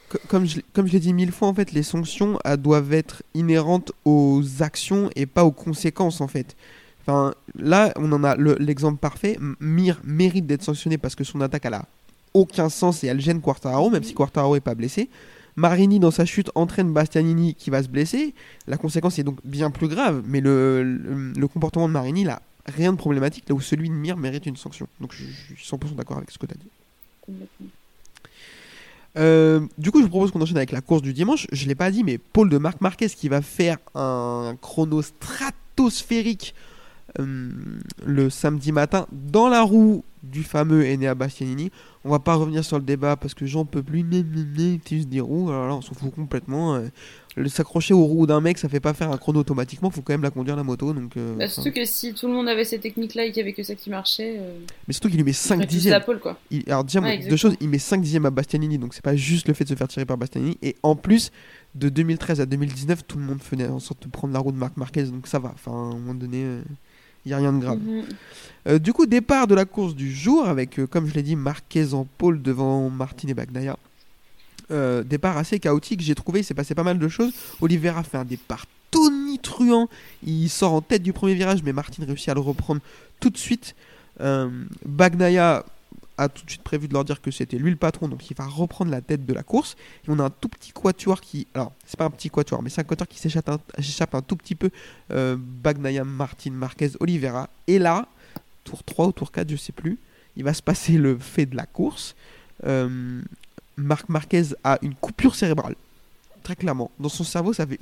Co- 0.09 0.19
Comme 0.29 0.47
je, 0.47 0.61
comme 0.73 0.87
l'ai 0.87 1.01
dit 1.01 1.13
mille 1.13 1.33
fois, 1.33 1.49
en 1.49 1.55
fait, 1.55 1.73
les 1.73 1.83
sanctions 1.83 2.39
doivent 2.59 2.93
être 2.93 3.23
inhérentes 3.35 3.91
aux 4.05 4.43
actions 4.61 5.11
et 5.17 5.27
pas 5.27 5.45
aux 5.45 5.51
conséquences, 5.53 6.21
en 6.21 6.29
fait. 6.29 6.55
Enfin, 7.03 7.35
là, 7.57 7.93
on 7.97 8.11
en 8.13 8.25
a 8.25 8.37
le- 8.37 8.57
l'exemple 8.59 8.99
parfait. 8.99 9.39
Mir 9.61 10.01
mérite 10.05 10.47
d'être 10.47 10.63
sanctionné 10.63 10.99
parce 10.99 11.15
que 11.15 11.25
son 11.25 11.41
attaque, 11.41 11.65
elle 11.65 11.75
a 11.75 11.87
aucun 12.35 12.69
sens 12.69 13.05
et 13.05 13.09
elle 13.09 13.21
gêne 13.21 13.41
Quartararo, 13.41 13.91
même 13.91 14.05
si 14.05 14.15
Quartararo 14.15 14.57
est 14.57 14.61
pas 14.61 14.75
blessé. 14.75 15.09
Marini, 15.57 15.99
dans 15.99 16.11
sa 16.11 16.25
chute, 16.25 16.51
entraîne 16.55 16.93
Bastianini 16.93 17.55
qui 17.55 17.71
va 17.71 17.83
se 17.83 17.89
blesser. 17.89 18.35
La 18.67 18.77
conséquence 18.77 19.19
est 19.19 19.23
donc 19.23 19.39
bien 19.45 19.71
plus 19.71 19.89
grave, 19.89 20.23
mais 20.27 20.41
le, 20.41 21.47
comportement 21.53 21.89
de 21.89 21.93
Marini, 21.93 22.25
là, 22.25 22.41
rien 22.67 22.93
de 22.93 22.97
problématique, 22.97 23.45
là 23.49 23.55
où 23.55 23.61
celui 23.61 23.89
de 23.91 23.95
Mir 23.95 24.17
mérite 24.17 24.47
une 24.47 24.57
sanction. 24.57 24.87
Donc 25.01 25.13
je, 25.13 25.25
suis 25.55 25.77
100% 25.77 25.95
d'accord 25.95 26.17
avec 26.17 26.31
ce 26.31 26.39
que 26.39 26.47
tu 26.47 26.55
as 26.55 26.57
dit. 26.57 27.37
Euh, 29.19 29.61
du 29.77 29.91
coup, 29.91 29.99
je 29.99 30.05
vous 30.05 30.11
propose 30.11 30.31
qu'on 30.31 30.41
enchaîne 30.41 30.57
avec 30.57 30.73
la 30.73 30.81
course 30.81 31.03
du 31.03 31.13
dimanche. 31.13 31.47
Je 31.53 31.67
l'ai 31.67 31.75
pas 31.75 31.91
dit, 31.91 32.03
mais 32.03 32.17
Paul 32.17 32.49
de 32.49 32.57
Marc 32.57 32.81
Marquez 32.81 33.09
qui 33.09 33.29
va 33.29 33.43
faire 33.43 33.77
un 33.95 34.57
chrono 34.63 35.03
stratosphérique 35.03 36.55
le 37.19 38.31
samedi 38.31 38.73
matin 38.73 39.07
dans 39.13 39.49
la 39.49 39.63
roue 39.63 40.05
du 40.23 40.45
fameux 40.45 40.85
Enea 40.85 41.15
Bastianini. 41.17 41.71
On 42.05 42.11
va 42.11 42.21
pas 42.21 42.35
revenir 42.35 42.65
sur 42.65 42.79
le 42.79 42.85
débat 42.85 43.17
parce 43.17 43.35
que 43.35 43.45
j'en 43.47 43.65
peux 43.65 43.83
plus. 43.83 44.03
Né, 44.05 44.25
Titus 44.79 45.07
des 45.09 45.21
roues, 45.21 45.51
alors 45.51 45.67
là, 45.69 45.75
on 45.75 45.81
s'en 45.83 45.95
fout 45.95 46.15
complètement. 46.15 46.77
euh. 46.77 46.89
S'accrocher 47.49 47.95
aux 47.95 48.05
roues 48.05 48.27
d'un 48.27 48.41
mec, 48.43 48.59
ça 48.59 48.69
fait 48.69 48.79
pas 48.79 48.93
faire 48.93 49.11
un 49.11 49.17
chrono 49.17 49.41
automatiquement. 49.41 49.91
Faut 49.91 50.03
quand 50.03 50.13
même 50.13 50.23
la 50.23 50.31
conduire 50.31 50.55
la 50.55 50.63
moto. 50.63 50.93
Donc, 50.93 51.17
euh, 51.17 51.35
Bah, 51.37 51.49
surtout 51.49 51.73
que 51.73 51.85
si 51.85 52.13
tout 52.15 52.27
le 52.29 52.35
monde 52.35 52.47
avait 52.49 52.65
ces 52.65 52.79
techniques-là 52.79 53.25
et 53.25 53.29
qu'il 53.33 53.39
y 53.39 53.41
avait 53.41 53.53
que 53.55 53.63
ça 53.63 53.75
qui 53.75 53.89
marchait, 53.91 54.37
euh, 54.39 54.59
Mais 54.87 54.93
surtout 54.93 55.09
qu'il 55.09 55.17
lui 55.17 55.25
met 55.25 55.31
il 55.31 55.35
5 55.35 55.55
ferait 55.57 55.67
tous 55.67 55.73
dixièmes. 55.73 55.93
la 55.95 56.01
pole 56.01 56.21
quoi. 56.21 56.39
Il- 56.51 56.63
alors 56.69 56.85
déjà, 56.85 57.01
Ouais, 57.01 57.19
deux 57.27 57.37
choses, 57.37 57.55
il 57.61 57.69
met 57.69 57.79
5 57.79 58.01
dixièmes 58.03 58.27
à 58.27 58.31
Bastianini, 58.31 58.79
donc 58.79 58.93
c'est 58.95 59.03
pas 59.03 59.17
juste 59.17 59.49
le 59.49 59.55
fait 59.55 59.65
de 59.65 59.71
se 59.71 59.75
faire 59.75 59.89
tirer 59.89 60.05
par 60.05 60.19
Bastianini. 60.19 60.59
Et 60.63 60.77
en 60.83 60.95
plus, 60.95 61.31
de 61.75 61.89
2013 61.89 62.41
à 62.41 62.47
2019, 62.47 63.07
tout 63.07 63.19
le 63.19 63.25
monde 63.25 63.41
faisait 63.43 63.67
en 63.67 63.79
sorte 63.81 64.03
de 64.05 64.09
prendre 64.11 64.35
la 64.35 64.41
roue 64.41 64.53
de 64.53 64.59
Marc 64.59 64.77
Marquez, 64.77 65.05
donc 65.05 65.27
ça 65.27 65.39
va. 65.39 65.53
Enfin, 65.55 65.73
à 65.73 65.75
un 65.75 65.91
moment 65.99 66.15
donné, 66.15 66.45
il 67.25 67.29
n'y 67.29 67.35
a 67.35 67.39
rien 67.39 67.53
de 67.53 67.59
grave. 67.59 67.79
Mhm. 67.79 68.05
Euh, 68.69 68.79
du 68.79 68.93
coup, 68.93 69.07
départ 69.07 69.47
de 69.47 69.55
la 69.55 69.65
course 69.65 69.95
du 69.95 70.13
jour 70.13 70.47
avec, 70.47 70.79
euh, 70.79 70.87
comme 70.87 71.07
je 71.07 71.15
l'ai 71.15 71.23
dit, 71.23 71.37
Marquez 71.37 71.95
en 71.95 72.05
pôle 72.05 72.43
devant 72.43 72.91
Martin 72.91 73.29
et 73.29 73.35
Bagnaia. 73.35 73.77
Euh, 74.71 75.03
départ 75.03 75.37
assez 75.37 75.59
chaotique, 75.59 76.01
j'ai 76.01 76.15
trouvé, 76.15 76.41
il 76.41 76.45
s'est 76.45 76.55
passé 76.55 76.75
pas 76.75 76.85
mal 76.85 76.99
de 76.99 77.09
choses. 77.09 77.33
Oliveira 77.61 78.03
fait 78.03 78.19
un 78.19 78.25
départ 78.25 78.67
tonitruant, 78.91 79.89
il 80.25 80.49
sort 80.49 80.75
en 80.75 80.81
tête 80.81 81.03
du 81.03 81.13
premier 81.13 81.35
virage, 81.35 81.63
mais 81.63 81.73
Martin 81.73 82.05
réussit 82.05 82.29
à 82.29 82.35
le 82.35 82.41
reprendre 82.41 82.81
tout 83.21 83.31
de 83.31 83.39
suite. 83.39 83.75
Bagnaia 84.85 85.65
a 86.19 86.29
tout 86.29 86.45
de 86.45 86.51
suite 86.51 86.63
prévu 86.63 86.89
de 86.89 86.93
leur 86.93 87.05
dire 87.05 87.21
que 87.21 87.31
c'était 87.31 87.59
lui 87.59 87.71
le 87.71 87.77
patron, 87.77 88.09
donc 88.09 88.31
il 88.31 88.37
va 88.37 88.47
reprendre 88.47 88.91
la 88.91 89.01
tête 89.01 89.25
de 89.25 89.33
la 89.33 89.43
course. 89.43 89.77
Et 90.07 90.11
on 90.11 90.19
a 90.19 90.25
un 90.25 90.31
tout 90.31 90.49
petit 90.49 90.73
quatuor 90.73 91.21
qui. 91.21 91.47
Alors, 91.55 91.73
c'est 91.87 91.97
pas 91.97 92.05
un 92.05 92.11
petit 92.11 92.31
quatuor, 92.31 92.63
mais 92.63 92.71
c'est 92.71 92.81
un 92.81 92.85
quatuor 92.85 93.09
qui 93.09 93.19
s'échappe 93.19 93.49
un, 94.15 94.23
tout 94.23 94.37
petit 94.37 94.55
peu. 94.55 94.71
Euh, 95.11 95.37
Bagnaia, 95.39 96.05
Martin, 96.05 96.51
Marquez, 96.51 96.91
Oliveira. 97.01 97.49
Et 97.67 97.79
là, 97.79 98.07
tour 98.65 98.83
3 98.85 99.09
ou 99.09 99.13
tour 99.13 99.33
4, 99.33 99.51
je 99.51 99.57
sais 99.57 99.73
plus, 99.73 99.99
il 100.37 100.45
va 100.45 100.55
se 100.55 100.63
passer 100.63 100.93
le 100.93 101.19
fait 101.19 101.47
de 101.47 101.57
la 101.57 101.67
course. 101.67 102.15
Euh, 102.65 103.23
Marquez 103.77 104.43
a 104.65 104.79
une 104.83 104.95
coupure 104.95 105.35
cérébrale. 105.35 105.75
Très 106.43 106.57
clairement. 106.57 106.91
Dans 106.99 107.09
son 107.09 107.25
cerveau, 107.25 107.53
ça 107.53 107.67
fait. 107.67 107.81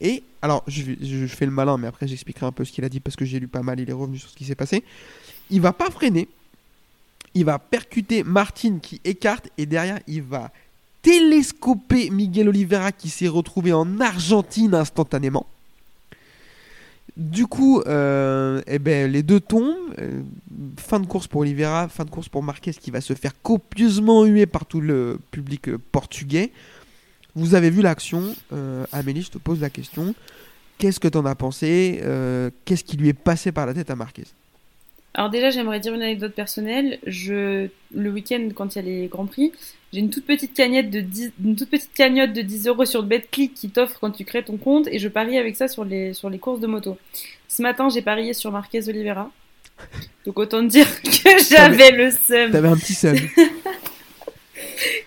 Et, 0.00 0.22
alors, 0.40 0.64
je, 0.66 0.82
je 1.00 1.26
fais 1.26 1.46
le 1.46 1.52
malin, 1.52 1.78
mais 1.78 1.86
après, 1.86 2.08
j'expliquerai 2.08 2.46
un 2.46 2.52
peu 2.52 2.64
ce 2.64 2.72
qu'il 2.72 2.84
a 2.84 2.88
dit 2.88 3.00
parce 3.00 3.16
que 3.16 3.24
j'ai 3.24 3.38
lu 3.38 3.48
pas 3.48 3.62
mal, 3.62 3.78
il 3.78 3.88
est 3.88 3.92
revenu 3.92 4.18
sur 4.18 4.28
ce 4.28 4.36
qui 4.36 4.44
s'est 4.44 4.54
passé. 4.54 4.82
Il 5.50 5.60
va 5.60 5.72
pas 5.72 5.90
freiner. 5.90 6.28
Il 7.34 7.44
va 7.44 7.58
percuter 7.58 8.22
Martin 8.24 8.78
qui 8.80 9.00
écarte 9.04 9.48
et 9.56 9.66
derrière, 9.66 10.00
il 10.06 10.22
va 10.22 10.50
télescoper 11.02 12.10
Miguel 12.10 12.48
Oliveira 12.48 12.92
qui 12.92 13.10
s'est 13.10 13.28
retrouvé 13.28 13.72
en 13.72 14.00
Argentine 14.00 14.74
instantanément. 14.74 15.46
Du 17.16 17.46
coup, 17.46 17.82
euh, 17.82 18.62
eh 18.66 18.78
ben, 18.78 19.10
les 19.10 19.22
deux 19.22 19.40
tombent. 19.40 19.76
Euh, 19.98 20.22
fin 20.78 20.98
de 20.98 21.06
course 21.06 21.26
pour 21.26 21.42
Oliveira, 21.42 21.88
fin 21.88 22.04
de 22.04 22.10
course 22.10 22.28
pour 22.28 22.42
Marquez 22.42 22.72
qui 22.72 22.90
va 22.90 23.00
se 23.00 23.12
faire 23.14 23.32
copieusement 23.42 24.24
huer 24.24 24.46
par 24.46 24.64
tout 24.64 24.80
le 24.80 25.18
public 25.30 25.76
portugais. 25.92 26.52
Vous 27.34 27.54
avez 27.54 27.68
vu 27.68 27.82
l'action. 27.82 28.34
Euh, 28.52 28.84
Amélie, 28.92 29.22
je 29.22 29.30
te 29.30 29.38
pose 29.38 29.60
la 29.60 29.68
question. 29.68 30.14
Qu'est-ce 30.78 31.00
que 31.00 31.08
t'en 31.08 31.26
as 31.26 31.34
pensé? 31.34 32.02
Qu'est-ce 32.64 32.82
qui 32.82 32.96
lui 32.96 33.08
est 33.08 33.12
passé 33.12 33.52
par 33.52 33.66
la 33.66 33.74
tête 33.74 33.90
à 33.90 33.96
Marquez? 33.96 34.24
Alors 35.14 35.28
déjà, 35.28 35.50
j'aimerais 35.50 35.80
dire 35.80 35.94
une 35.94 36.02
anecdote 36.02 36.34
personnelle. 36.34 36.98
Je, 37.06 37.68
le 37.94 38.10
week-end, 38.10 38.48
quand 38.54 38.74
il 38.74 38.76
y 38.76 38.78
a 38.78 38.82
les 38.82 39.06
Grands 39.08 39.26
Prix, 39.26 39.52
j'ai 39.92 40.00
une 40.00 40.08
toute 40.08 40.24
petite 40.24 40.54
cagnotte 40.54 40.88
de 40.88 41.00
10, 41.00 41.32
une 41.44 41.54
toute 41.54 41.68
petite 41.68 41.92
cagnotte 41.92 42.32
de 42.32 42.40
10 42.40 42.66
euros 42.68 42.86
sur 42.86 43.02
BetClick 43.02 43.52
qui 43.52 43.68
t'offre 43.68 43.98
quand 44.00 44.10
tu 44.10 44.24
crées 44.24 44.42
ton 44.42 44.56
compte 44.56 44.88
et 44.88 44.98
je 44.98 45.08
parie 45.08 45.36
avec 45.36 45.56
ça 45.56 45.68
sur 45.68 45.84
les, 45.84 46.14
sur 46.14 46.30
les 46.30 46.38
courses 46.38 46.60
de 46.60 46.66
moto. 46.66 46.96
Ce 47.46 47.60
matin, 47.60 47.90
j'ai 47.90 48.00
parié 48.00 48.32
sur 48.32 48.50
Marquez 48.50 48.88
Oliveira. 48.88 49.30
Donc 50.24 50.38
autant 50.38 50.62
dire 50.62 50.86
que 51.02 51.44
j'avais 51.50 51.90
le 51.90 52.10
seum. 52.10 52.50
T'avais 52.50 52.68
un 52.68 52.76
petit 52.76 52.94
seum. 52.94 53.16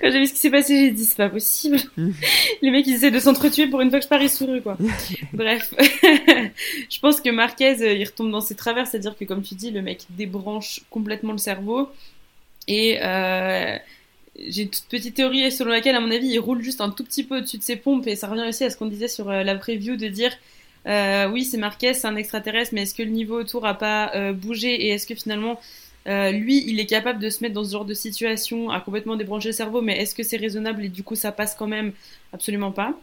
Quand 0.06 0.12
j'ai 0.12 0.20
vu 0.20 0.28
ce 0.28 0.34
qui 0.34 0.39
s'est 0.39 0.51
passé, 0.51 0.78
j'ai 0.78 0.91
dit 0.91 1.03
c'est 1.03 1.18
pas 1.18 1.30
possible. 1.30 1.80
Les 2.62 2.70
mecs 2.70 2.86
ils 2.86 2.93
essaient 2.93 3.10
de 3.10 3.20
s'entretuer 3.20 3.66
pour 3.66 3.82
une 3.82 3.89
fois 3.89 3.97
que 3.97 4.06
je 4.06 4.10
parie 4.10 4.30
sur 4.30 4.47
eux 4.51 4.62
quoi. 4.62 4.78
Bref, 5.34 5.74
je 5.80 6.99
pense 6.99 7.20
que 7.22 7.32
Marquez 7.32 7.82
euh, 7.82 7.93
il 7.93 8.06
retombe 8.06 8.30
dans 8.30 8.39
ses 8.39 8.53
travers, 8.53 8.86
c'est-à-dire 8.86 9.18
que 9.18 9.26
comme 9.26 9.41
tu 9.41 9.56
dis, 9.56 9.72
le 9.72 9.82
mec 9.82 10.03
débranche 10.12 10.82
complètement 10.91 11.32
le 11.32 11.39
cerveau. 11.39 11.89
Et 12.68 12.99
euh, 13.01 13.80
j'ai 14.47 14.62
une 14.62 14.70
toute 14.70 14.86
petite 14.89 15.16
théorie 15.16 15.51
selon 15.51 15.72
laquelle, 15.72 15.95
à 15.95 15.99
mon 15.99 16.12
avis, 16.12 16.28
il 16.28 16.39
roule 16.39 16.62
juste 16.62 16.82
un 16.82 16.91
tout 16.91 17.03
petit 17.03 17.24
peu 17.24 17.39
au-dessus 17.39 17.58
de 17.58 17.64
ses 17.64 17.76
pompes. 17.76 18.06
Et 18.06 18.16
ça 18.16 18.28
revient 18.28 18.47
aussi 18.47 18.64
à 18.64 18.70
ce 18.70 18.78
qu'on 18.78 18.86
disait 18.86 19.08
sur 19.08 19.32
euh, 19.32 19.41
la 19.41 19.56
preview 19.56 19.95
de 19.95 20.08
dire 20.08 20.34
euh, 20.88 21.28
oui, 21.30 21.45
c'est 21.45 21.58
Marquez, 21.58 21.93
c'est 21.95 22.08
un 22.08 22.16
extraterrestre, 22.16 22.74
mais 22.74 22.84
est-ce 22.84 22.93
que 22.93 23.01
le 23.01 23.10
niveau 23.10 23.39
autour 23.39 23.66
a 23.66 23.74
pas 23.74 24.12
euh, 24.16 24.34
bougé? 24.34 24.86
Et 24.86 24.89
est-ce 24.89 25.08
que 25.08 25.16
finalement 25.16 25.60
euh, 26.08 26.32
lui, 26.32 26.64
il 26.68 26.80
est 26.80 26.86
capable 26.86 27.20
de 27.20 27.30
se 27.30 27.41
mettre 27.43 27.56
dans 27.56 27.64
ce 27.64 27.72
genre 27.72 27.86
de 27.86 27.93
situation, 27.93 28.70
à 28.70 28.80
complètement 28.80 29.16
débrancher 29.16 29.49
le 29.49 29.53
cerveau, 29.53 29.82
mais 29.82 29.97
est-ce 29.99 30.14
que 30.14 30.24
c'est 30.24 30.38
raisonnable 30.38 30.86
et 30.86 30.89
du 30.89 31.03
coup 31.03 31.16
ça 31.16 31.32
passe 31.32 31.56
quand 31.56 31.68
même? 31.68 31.93
Absolument 32.34 32.72
pas. 32.72 32.93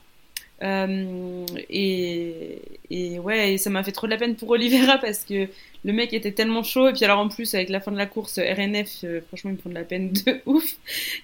Euh, 0.62 1.44
et, 1.70 3.18
ouais, 3.18 3.59
ça 3.59 3.70
m'a 3.70 3.82
fait 3.82 3.90
trop 3.90 4.07
de 4.07 4.12
la 4.12 4.18
peine 4.18 4.36
pour 4.36 4.50
Oliveira 4.50 4.98
parce 4.98 5.24
que 5.24 5.48
le 5.84 5.92
mec 5.92 6.12
était 6.12 6.30
tellement 6.30 6.62
chaud. 6.62 6.88
Et 6.88 6.92
puis 6.92 7.05
alors 7.05 7.18
en 7.18 7.28
plus, 7.28 7.55
avec 7.55 7.68
la 7.68 7.80
fin 7.80 7.90
de 7.90 7.96
la 7.96 8.07
course, 8.07 8.38
RNF, 8.38 9.03
euh, 9.05 9.20
franchement, 9.28 9.50
ils 9.50 9.55
me 9.55 9.59
font 9.59 9.70
de 9.70 9.74
la 9.74 9.82
peine 9.82 10.12
de 10.26 10.40
ouf. 10.46 10.76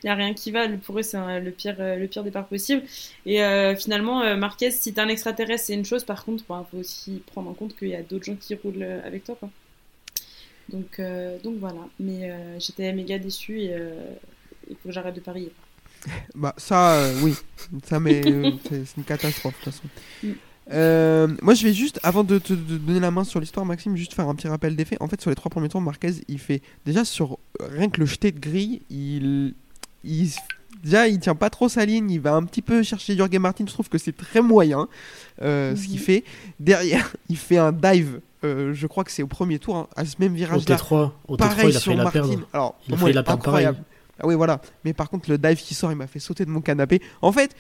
Il 0.03 0.07
n'y 0.07 0.11
a 0.11 0.15
rien 0.15 0.35
qui 0.35 0.51
va. 0.51 0.67
Pour 0.69 0.99
eux, 0.99 1.03
c'est 1.03 1.19
le 1.41 1.51
pire, 1.53 1.77
le 1.79 2.07
pire 2.09 2.25
départ 2.25 2.49
possible. 2.49 2.83
Et 3.27 3.39
finalement, 3.79 4.37
Marquez, 4.37 4.73
si 4.73 4.93
t'es 4.95 5.01
un 5.01 5.09
extraterrestre, 5.09 5.67
c'est 5.67 5.75
une 5.75 5.85
chose. 5.85 6.05
Par 6.05 6.25
contre, 6.25 6.43
il 6.43 6.65
faut 6.71 6.79
aussi 6.79 7.23
prendre 7.27 7.51
en 7.51 7.55
compte 7.55 7.77
qu'il 7.77 7.89
y 7.89 7.95
a 7.95 8.03
d'autres 8.03 8.25
gens 8.25 8.37
qui 8.37 8.55
roulent 8.57 8.83
avec 9.05 9.25
toi. 9.25 9.39
Donc, 10.69 11.01
donc 11.43 11.59
voilà. 11.59 11.81
Mais 11.99 12.31
j'étais 12.59 12.93
méga 12.93 13.19
déçu 13.19 13.61
et 13.61 13.75
il 14.69 14.77
faut 14.77 14.89
que 14.89 14.93
j'arrête 14.93 15.15
de 15.15 15.21
parier. 15.21 15.53
Bah 16.35 16.55
ça, 16.57 16.93
euh, 16.95 17.21
oui, 17.23 17.35
ça 17.85 17.99
mais 17.99 18.25
euh, 18.25 18.53
c'est 18.69 18.97
une 18.97 19.05
catastrophe 19.05 19.55
de 19.59 19.65
toute 19.65 19.73
façon. 19.75 19.89
Mm. 20.23 20.31
Euh, 20.71 21.29
moi 21.43 21.55
je 21.55 21.65
vais 21.67 21.73
juste, 21.73 21.99
avant 22.03 22.25
de 22.25 22.39
te 22.39 22.53
de 22.53 22.77
donner 22.79 23.01
la 23.01 23.11
main 23.11 23.25
sur 23.25 23.41
l'histoire 23.41 23.67
Maxime, 23.67 23.97
juste 23.97 24.15
faire 24.15 24.29
un 24.29 24.35
petit 24.35 24.49
rappel 24.49 24.77
des 24.77 24.85
faits. 24.85 25.01
En 25.01 25.09
fait 25.09 25.21
sur 25.21 25.31
les 25.31 25.37
trois 25.37 25.51
premiers 25.51 25.69
tours, 25.69 25.81
Marquez 25.81 26.13
il 26.29 26.39
fait, 26.39 26.63
déjà 26.87 27.05
sur 27.05 27.39
rien 27.61 27.89
que 27.89 27.99
le 28.01 28.07
jeté 28.07 28.31
de 28.31 28.39
grille, 28.39 28.83
il, 28.91 29.55
il, 30.05 30.31
déjà 30.85 31.09
il 31.09 31.19
tient 31.19 31.35
pas 31.35 31.51
trop 31.51 31.69
sa 31.69 31.85
ligne, 31.85 32.11
il 32.11 32.21
va 32.21 32.35
un 32.35 32.45
petit 32.45 32.63
peu 32.63 32.83
chercher 32.83 33.17
Jorge 33.17 33.37
Martin, 33.39 33.65
je 33.67 33.73
trouve 33.73 33.89
que 33.89 33.99
c'est 33.99 34.17
très 34.17 34.43
moyen 34.43 34.89
euh, 35.43 35.75
ce 35.75 35.87
qu'il 35.87 35.95
Mhm. 35.95 35.99
fait. 35.99 36.25
Derrière 36.61 37.17
il 37.29 37.39
fait 37.39 37.59
un 37.59 37.73
dive, 37.73 38.21
euh, 38.45 38.73
je 38.75 38.87
crois 38.87 39.05
que 39.05 39.11
c'est 39.11 39.23
au 39.23 39.27
premier 39.27 39.59
tour, 39.59 39.77
hein, 39.77 39.89
à 39.97 40.05
ce 40.05 40.17
même 40.19 40.33
Au 40.33 40.37
virage 40.37 40.69
là. 40.69 40.77
T3, 40.77 41.11
au 41.29 41.35
T3 41.35 41.39
Pareil 41.39 41.71
il 41.71 41.77
a 41.77 41.81
sur 41.81 41.85
failli 41.93 41.97
la 41.99 42.05
Martin. 42.05 42.21
perdre. 42.29 42.47
Alors, 42.53 42.75
Il 42.89 42.95
a 42.95 42.97
failli 42.97 43.13
la 43.13 43.23
perdre 43.23 43.43
pareil. 43.43 43.69
Ah 44.21 44.27
oui, 44.27 44.35
voilà. 44.35 44.61
Mais 44.85 44.93
par 44.93 45.09
contre, 45.11 45.31
le 45.31 45.39
dive 45.39 45.57
qui 45.59 45.75
sort, 45.75 45.93
il 45.93 45.97
m'a 45.97 46.07
fait 46.07 46.19
sauter 46.19 46.45
de 46.45 46.51
mon 46.51 46.61
canapé. 46.61 47.01
En 47.23 47.31
fait, 47.33 47.55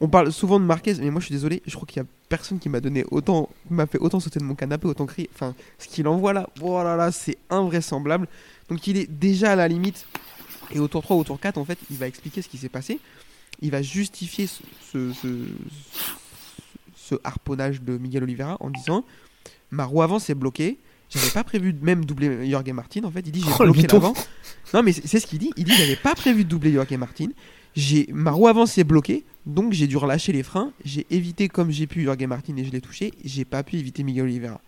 on 0.00 0.08
parle 0.08 0.32
souvent 0.32 0.58
de 0.60 0.64
Marquez, 0.64 0.94
mais 0.98 1.10
moi 1.10 1.20
je 1.20 1.26
suis 1.26 1.34
désolé, 1.34 1.62
je 1.66 1.74
crois 1.76 1.86
qu'il 1.86 2.02
y 2.02 2.04
a 2.04 2.08
personne 2.28 2.58
qui 2.58 2.68
m'a 2.68 2.80
donné 2.80 3.04
autant, 3.10 3.48
m'a 3.70 3.86
fait 3.86 3.98
autant 3.98 4.18
sauter 4.20 4.38
de 4.40 4.44
mon 4.44 4.54
canapé, 4.54 4.86
autant 4.88 5.06
crier. 5.06 5.30
Enfin, 5.34 5.54
ce 5.78 5.88
qu'il 5.88 6.06
envoie 6.08 6.32
là, 6.32 6.48
oh 6.60 6.82
là 6.82 6.96
là, 6.96 7.10
c'est 7.12 7.38
invraisemblable. 7.48 8.26
Donc 8.68 8.86
il 8.86 8.96
est 8.96 9.06
déjà 9.10 9.52
à 9.52 9.56
la 9.56 9.68
limite. 9.68 10.06
Et 10.72 10.78
au 10.78 10.88
tour 10.88 11.02
3, 11.02 11.16
au 11.16 11.24
tour 11.24 11.38
4, 11.38 11.58
en 11.58 11.64
fait, 11.64 11.78
il 11.90 11.96
va 11.96 12.06
expliquer 12.06 12.42
ce 12.42 12.48
qui 12.48 12.58
s'est 12.58 12.68
passé. 12.70 12.98
Il 13.60 13.70
va 13.70 13.82
justifier 13.82 14.46
ce, 14.46 14.62
ce, 14.92 15.12
ce- 15.12 15.28
ce 16.96 17.14
harponnage 17.22 17.82
de 17.82 17.98
Miguel 17.98 18.22
Oliveira 18.24 18.56
en 18.60 18.70
disant 18.70 19.04
Ma 19.74 19.84
roue 19.84 20.02
avant 20.02 20.18
c'est 20.18 20.34
bloqué. 20.34 20.78
J'avais 21.10 21.30
pas 21.30 21.44
prévu 21.44 21.72
de 21.72 21.84
même 21.84 22.04
doubler 22.04 22.50
Jorge 22.50 22.70
Martin. 22.70 23.04
En 23.04 23.10
fait, 23.10 23.20
il 23.26 23.30
dit 23.32 23.40
J'ai 23.40 23.46
Oh, 23.58 23.62
bloqué 23.64 23.82
l'avant. 23.92 24.14
Non, 24.72 24.82
mais 24.82 24.92
c'est 24.92 25.20
ce 25.20 25.26
qu'il 25.26 25.38
dit. 25.38 25.50
Il 25.56 25.64
dit 25.64 25.72
J'avais 25.76 25.96
pas 25.96 26.14
prévu 26.14 26.44
de 26.44 26.48
doubler 26.48 26.72
Jorge 26.72 26.92
Martin. 26.92 27.28
J'ai 27.76 28.08
ma 28.12 28.30
roue 28.30 28.48
avant 28.48 28.66
c'est 28.66 28.84
bloqué. 28.84 29.24
Donc 29.46 29.72
j'ai 29.72 29.86
dû 29.86 29.96
relâcher 29.96 30.32
les 30.32 30.42
freins. 30.42 30.72
J'ai 30.84 31.06
évité 31.10 31.48
comme 31.48 31.70
j'ai 31.70 31.86
pu 31.86 32.04
Jorge 32.04 32.22
Martin 32.24 32.56
et 32.56 32.64
je 32.64 32.70
l'ai 32.70 32.80
touché. 32.80 33.12
J'ai 33.24 33.44
pas 33.44 33.62
pu 33.62 33.76
éviter 33.76 34.02
Miguel 34.02 34.24
Oliveira. 34.24 34.60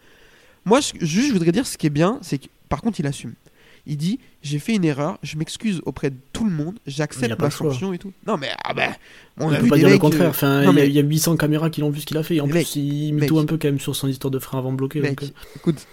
Moi, 0.64 0.80
je- 0.80 1.04
juste, 1.04 1.28
je 1.28 1.32
voudrais 1.32 1.52
dire 1.52 1.66
ce 1.66 1.78
qui 1.78 1.86
est 1.86 1.90
bien, 1.90 2.18
c'est 2.22 2.38
que 2.38 2.46
par 2.68 2.82
contre, 2.82 2.98
il 3.00 3.06
assume. 3.06 3.34
Il 3.86 3.96
dit 3.96 4.18
J'ai 4.42 4.58
fait 4.58 4.74
une 4.74 4.84
erreur, 4.84 5.18
je 5.22 5.36
m'excuse 5.36 5.80
auprès 5.86 6.10
de 6.10 6.16
tout 6.32 6.44
le 6.44 6.50
monde, 6.50 6.78
j'accepte 6.86 7.40
ma 7.40 7.50
sanction 7.50 7.92
et 7.92 7.98
tout. 7.98 8.12
Non, 8.26 8.36
mais 8.36 8.50
ah 8.64 8.74
ben, 8.74 8.92
on 9.38 9.46
On 9.46 9.52
a 9.52 9.56
peut 9.58 9.64
vu 9.64 9.68
pas 9.70 9.76
des 9.76 9.80
dire 9.80 9.88
le 9.88 9.94
mecs, 9.94 10.00
contraire. 10.00 10.26
euh, 10.26 10.30
Enfin, 10.30 10.60
il 10.62 10.66
y 10.66 10.68
a- 10.68 10.72
mais- 10.72 10.86
il 10.88 10.92
y, 10.92 10.98
a 10.98 11.02
800 11.02 11.36
caméras 11.36 11.70
qui 11.70 11.80
l'ont 11.80 11.90
vu 11.90 12.00
ce 12.00 12.06
qu'il 12.06 12.16
a 12.16 12.22
fait. 12.22 12.36
Et 12.36 12.40
en 12.40 12.48
plus, 12.48 12.76
il 12.76 13.12
mec. 13.14 13.22
mytho 13.24 13.38
un 13.38 13.44
peu 13.46 13.56
quand 13.58 13.68
même 13.68 13.78
sur 13.80 13.94
son 13.94 14.08
histoire 14.08 14.30
de 14.30 14.38
frein 14.38 14.58
avant 14.58 14.72
bloqué. 14.72 15.00
Mec, 15.00 15.20
donc, 15.20 15.30
euh, 15.30 15.32
écoute, 15.56 15.86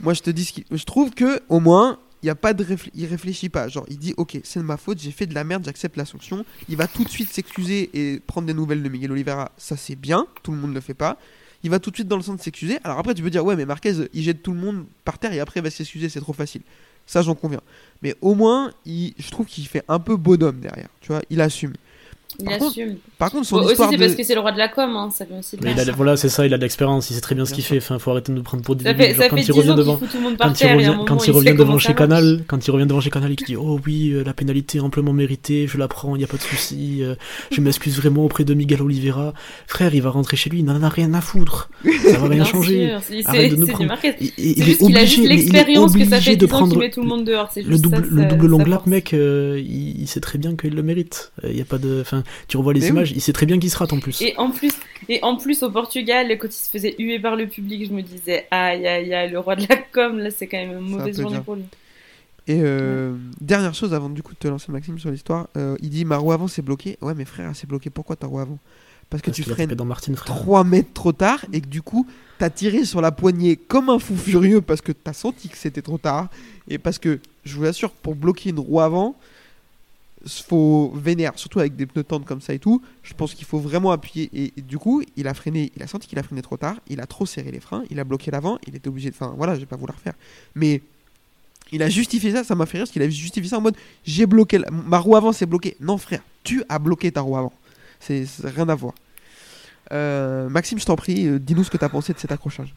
moi 0.00 0.14
je 0.14 0.20
te 0.22 0.30
dis 0.30 0.44
ce 0.44 0.52
qui... 0.52 0.64
Je 0.70 0.84
trouve 0.84 1.10
que 1.10 1.40
au 1.48 1.60
moins, 1.60 1.98
il 2.22 2.26
y 2.26 2.30
a 2.30 2.34
pas 2.34 2.54
de 2.54 2.64
réfl- 2.64 2.90
il 2.94 3.04
réfléchit 3.06 3.48
pas. 3.48 3.68
Genre, 3.68 3.84
il 3.88 3.98
dit 3.98 4.14
OK, 4.16 4.38
c'est 4.44 4.58
de 4.60 4.64
ma 4.64 4.76
faute, 4.76 4.98
j'ai 5.00 5.10
fait 5.10 5.26
de 5.26 5.34
la 5.34 5.44
merde, 5.44 5.62
j'accepte 5.64 5.96
la 5.96 6.04
sanction. 6.04 6.44
Il 6.68 6.76
va 6.76 6.86
tout 6.86 7.04
de 7.04 7.08
suite 7.10 7.30
s'excuser 7.30 7.90
et 7.92 8.20
prendre 8.20 8.46
des 8.46 8.54
nouvelles 8.54 8.82
de 8.82 8.88
Miguel 8.88 9.12
Oliveira. 9.12 9.50
Ça 9.58 9.76
c'est 9.76 9.96
bien, 9.96 10.26
tout 10.42 10.52
le 10.52 10.56
monde 10.58 10.70
ne 10.70 10.74
le 10.76 10.80
fait 10.80 10.94
pas. 10.94 11.18
Il 11.64 11.70
va 11.70 11.78
tout 11.78 11.90
de 11.90 11.96
suite 11.96 12.08
dans 12.08 12.16
le 12.16 12.22
sens 12.22 12.36
de 12.36 12.42
s'excuser. 12.42 12.78
Alors 12.84 12.98
après, 12.98 13.14
tu 13.14 13.22
peux 13.22 13.30
dire 13.30 13.44
ouais, 13.44 13.56
mais 13.56 13.64
Marquez, 13.66 13.94
il 14.12 14.22
jette 14.22 14.42
tout 14.42 14.52
le 14.52 14.58
monde 14.60 14.84
par 15.04 15.18
terre 15.18 15.32
et 15.32 15.40
après 15.40 15.60
il 15.60 15.62
va 15.62 15.70
s'excuser, 15.70 16.08
c'est 16.08 16.20
trop 16.20 16.32
facile. 16.34 16.60
Ça, 17.06 17.22
j'en 17.22 17.34
conviens. 17.34 17.60
Mais 18.02 18.14
au 18.20 18.34
moins, 18.34 18.72
je 18.86 19.30
trouve 19.30 19.46
qu'il 19.46 19.66
fait 19.66 19.84
un 19.88 19.98
peu 19.98 20.16
bonhomme 20.16 20.60
derrière. 20.60 20.88
Tu 21.00 21.12
vois, 21.12 21.22
il 21.30 21.40
assume. 21.40 21.72
Il 22.40 22.46
Par 22.46 22.58
contre, 22.58 22.70
assume. 22.70 22.96
Par 23.18 23.30
contre, 23.30 23.46
son 23.46 23.56
Bon, 23.56 23.64
aussi, 23.64 23.76
c'est 23.76 23.96
de... 23.96 23.96
parce 23.96 24.14
que 24.14 24.22
c'est 24.24 24.34
le 24.34 24.40
roi 24.40 24.52
de 24.52 24.58
la 24.58 24.68
com, 24.68 24.90
hein, 24.96 25.10
ça 25.12 25.24
vient 25.24 25.38
aussi 25.38 25.56
de 25.56 25.64
Mais 25.64 25.74
là. 25.74 25.82
il 25.84 25.90
a, 25.90 25.92
voilà, 25.92 26.16
c'est 26.16 26.28
ça, 26.28 26.46
il 26.46 26.52
a 26.52 26.56
de 26.56 26.62
l'expérience, 26.62 27.10
il 27.10 27.14
sait 27.14 27.20
très 27.20 27.34
bien 27.34 27.44
ce 27.44 27.54
qu'il 27.54 27.64
fait. 27.64 27.78
Enfin, 27.78 27.98
faut 27.98 28.10
arrêter 28.10 28.32
de 28.32 28.36
nous 28.36 28.42
prendre 28.42 28.62
pour 28.62 28.76
des 28.76 28.84
débiles. 28.84 29.16
quand 29.30 29.36
il 29.36 29.44
10 29.44 29.52
revient 29.52 29.74
devant, 29.76 29.96
quand 29.96 30.60
il 30.60 30.72
revient, 30.72 30.98
quand 31.06 31.26
il 31.26 31.30
revient 31.32 31.78
chez. 31.78 31.94
Canal, 31.94 32.44
quand 32.48 32.66
il 32.66 32.70
revient 32.72 32.86
devant 32.86 33.00
chez 33.00 33.10
Canal, 33.10 33.30
il 33.30 33.44
dit 33.44 33.56
oh 33.56 33.78
oui 33.86 34.10
euh, 34.10 34.24
la 34.24 34.34
pénalité 34.34 34.78
est 34.78 34.80
amplement 34.80 35.12
méritée, 35.12 35.68
je 35.68 35.78
la 35.78 35.86
prends, 35.86 36.16
il 36.16 36.22
y 36.22 36.24
a 36.24 36.26
pas 36.26 36.36
de 36.36 36.42
souci, 36.42 37.02
euh, 37.02 37.14
je 37.52 37.60
m'excuse 37.60 37.96
vraiment 37.96 38.24
auprès 38.24 38.44
de 38.44 38.52
Miguel 38.52 38.82
Oliveira. 38.82 39.32
Frère, 39.68 39.94
il 39.94 40.02
va 40.02 40.10
rentrer 40.10 40.36
chez 40.36 40.50
lui, 40.50 40.58
il 40.58 40.64
n'en 40.64 40.82
a 40.82 40.88
rien 40.88 41.14
à 41.14 41.20
foutre, 41.20 41.70
ça 42.02 42.18
va 42.18 42.28
rien 42.28 42.44
changer. 42.44 42.90
Arrête 43.26 43.52
de 43.52 43.56
nous 43.56 43.66
prendre-. 43.66 43.94
Il, 44.38 44.68
est 44.68 44.82
obligé, 44.82 45.28
l'expérience 45.28 45.94
que 45.94 46.04
ça 46.04 46.20
fait 46.20 46.32
obligé 46.32 46.36
10 46.36 46.38
de 46.38 46.46
prendre 46.46 46.80
le 46.80 47.02
monde 47.02 47.24
dehors. 47.24 47.50
C'est 47.52 47.62
le 47.62 47.70
juste 47.70 47.82
double, 47.84 48.46
long 48.46 48.64
lap, 48.64 48.86
mec, 48.86 49.12
il, 49.12 50.06
sait 50.08 50.20
très 50.20 50.38
bien 50.38 50.56
qu'il 50.56 50.74
le 50.74 50.82
mérite. 50.82 51.32
Euh, 51.44 51.50
Il 51.50 51.56
y 51.56 51.60
a 51.60 51.64
pas 51.64 51.78
de, 51.78 52.00
enfin, 52.00 52.23
tu 52.48 52.56
revois 52.56 52.72
les 52.72 52.80
Mais 52.80 52.88
images, 52.88 53.12
il 53.12 53.20
sait 53.20 53.32
très 53.32 53.46
bien 53.46 53.58
qu'il 53.58 53.70
se 53.70 53.76
rate 53.76 53.92
en 53.92 54.00
plus. 54.00 54.20
Et 54.22 54.34
en 54.36 54.50
plus, 54.50 54.72
et 55.08 55.22
en 55.22 55.36
plus 55.36 55.62
au 55.62 55.70
Portugal, 55.70 56.26
quand 56.38 56.48
il 56.48 56.52
se 56.52 56.70
faisait 56.70 56.94
huer 56.98 57.18
par 57.18 57.36
le 57.36 57.46
public, 57.46 57.86
je 57.86 57.92
me 57.92 58.02
disais 58.02 58.46
aïe 58.50 58.86
aïe 58.86 59.14
aïe, 59.14 59.30
le 59.30 59.38
roi 59.38 59.56
de 59.56 59.66
la 59.68 59.76
com, 59.76 60.18
là 60.18 60.30
c'est 60.30 60.46
quand 60.46 60.58
même 60.58 60.72
une 60.72 60.78
un 60.78 60.80
mauvaise 60.98 61.20
journée 61.20 61.36
dur. 61.36 61.44
pour 61.44 61.56
lui. 61.56 61.64
Et 62.46 62.60
euh, 62.62 63.14
dernière 63.40 63.74
chose 63.74 63.94
avant 63.94 64.10
du 64.10 64.22
coup 64.22 64.34
de 64.34 64.38
te 64.38 64.48
lancer 64.48 64.70
Maxime 64.70 64.98
sur 64.98 65.10
l'histoire, 65.10 65.48
euh, 65.56 65.76
il 65.80 65.88
dit 65.88 66.04
ma 66.04 66.18
roue 66.18 66.32
avant 66.32 66.46
c'est 66.46 66.62
bloqué. 66.62 66.98
Ouais 67.00 67.14
mais 67.14 67.24
frère 67.24 67.50
c'est 67.54 67.66
bloqué. 67.66 67.90
Pourquoi 67.90 68.16
ta 68.16 68.26
roue 68.26 68.38
avant? 68.38 68.58
Parce 69.10 69.22
que 69.22 69.30
Parce 69.30 69.36
tu 69.36 69.42
freines 69.44 69.70
dans 69.70 69.84
Martin, 69.84 70.14
frère. 70.14 70.36
3 70.36 70.64
mètres 70.64 70.92
trop 70.92 71.12
tard 71.12 71.44
et 71.52 71.60
que 71.60 71.66
du 71.66 71.82
coup 71.82 72.06
t'as 72.38 72.50
tiré 72.50 72.84
sur 72.84 73.00
la 73.00 73.12
poignée 73.12 73.56
comme 73.56 73.88
un 73.88 73.98
fou 73.98 74.16
furieux 74.16 74.60
parce 74.60 74.80
que 74.80 74.92
t'as 74.92 75.12
senti 75.12 75.48
que 75.48 75.56
c'était 75.56 75.82
trop 75.82 75.98
tard 75.98 76.28
et 76.68 76.78
parce 76.78 76.98
que 76.98 77.20
je 77.44 77.56
vous 77.56 77.64
assure 77.64 77.92
pour 77.92 78.14
bloquer 78.14 78.50
une 78.50 78.58
roue 78.58 78.80
avant 78.80 79.16
faut 80.26 80.92
vénère 80.94 81.32
surtout 81.36 81.60
avec 81.60 81.76
des 81.76 81.86
pneus 81.86 82.04
tendres 82.04 82.24
comme 82.24 82.40
ça 82.40 82.54
et 82.54 82.58
tout 82.58 82.82
je 83.02 83.14
pense 83.14 83.34
qu'il 83.34 83.46
faut 83.46 83.58
vraiment 83.58 83.90
appuyer. 83.92 84.30
Et, 84.32 84.60
du 84.60 84.78
coup 84.78 85.02
il 85.16 85.28
a 85.28 85.34
freiné 85.34 85.72
il 85.76 85.82
a 85.82 85.86
senti 85.86 86.08
qu'il 86.08 86.18
a 86.18 86.22
freiné 86.22 86.42
trop 86.42 86.56
tard 86.56 86.76
il 86.88 87.00
a 87.00 87.06
trop 87.06 87.26
serré 87.26 87.50
les 87.50 87.60
freins 87.60 87.84
il 87.90 88.00
a 88.00 88.04
bloqué 88.04 88.30
l'avant 88.30 88.58
il 88.66 88.74
était 88.74 88.88
obligé 88.88 89.10
de 89.10 89.14
enfin 89.14 89.34
voilà 89.36 89.54
je 89.54 89.60
vais 89.60 89.66
pas 89.66 89.76
vous 89.76 89.86
le 89.86 89.92
refaire 89.92 90.14
mais 90.54 90.80
il 91.72 91.82
a 91.82 91.88
justifié 91.88 92.32
ça 92.32 92.44
ça 92.44 92.54
m'a 92.54 92.66
fait 92.66 92.78
rire 92.78 92.84
parce 92.84 92.92
qu'il 92.92 93.02
a 93.02 93.08
justifié 93.08 93.50
ça 93.50 93.58
en 93.58 93.60
mode 93.60 93.76
j'ai 94.04 94.26
bloqué 94.26 94.58
la- 94.58 94.70
ma 94.70 94.98
roue 94.98 95.16
avant 95.16 95.32
c'est 95.32 95.46
bloqué 95.46 95.76
non 95.80 95.98
frère 95.98 96.22
tu 96.44 96.62
as 96.68 96.78
bloqué 96.78 97.10
ta 97.10 97.22
roue 97.22 97.36
avant. 97.36 97.52
C'est 97.98 98.26
rien 98.44 98.68
à 98.68 98.74
voir. 98.74 98.94
Euh, 99.92 100.48
Maxime, 100.48 100.78
je 100.78 100.84
t'en 100.84 100.96
prie, 100.96 101.26
euh, 101.26 101.38
dis-nous 101.38 101.64
ce 101.64 101.70
que 101.70 101.76
t'as 101.78 101.88
pensé 101.88 102.12
de 102.12 102.18
cet 102.18 102.30
accrochage. 102.30 102.72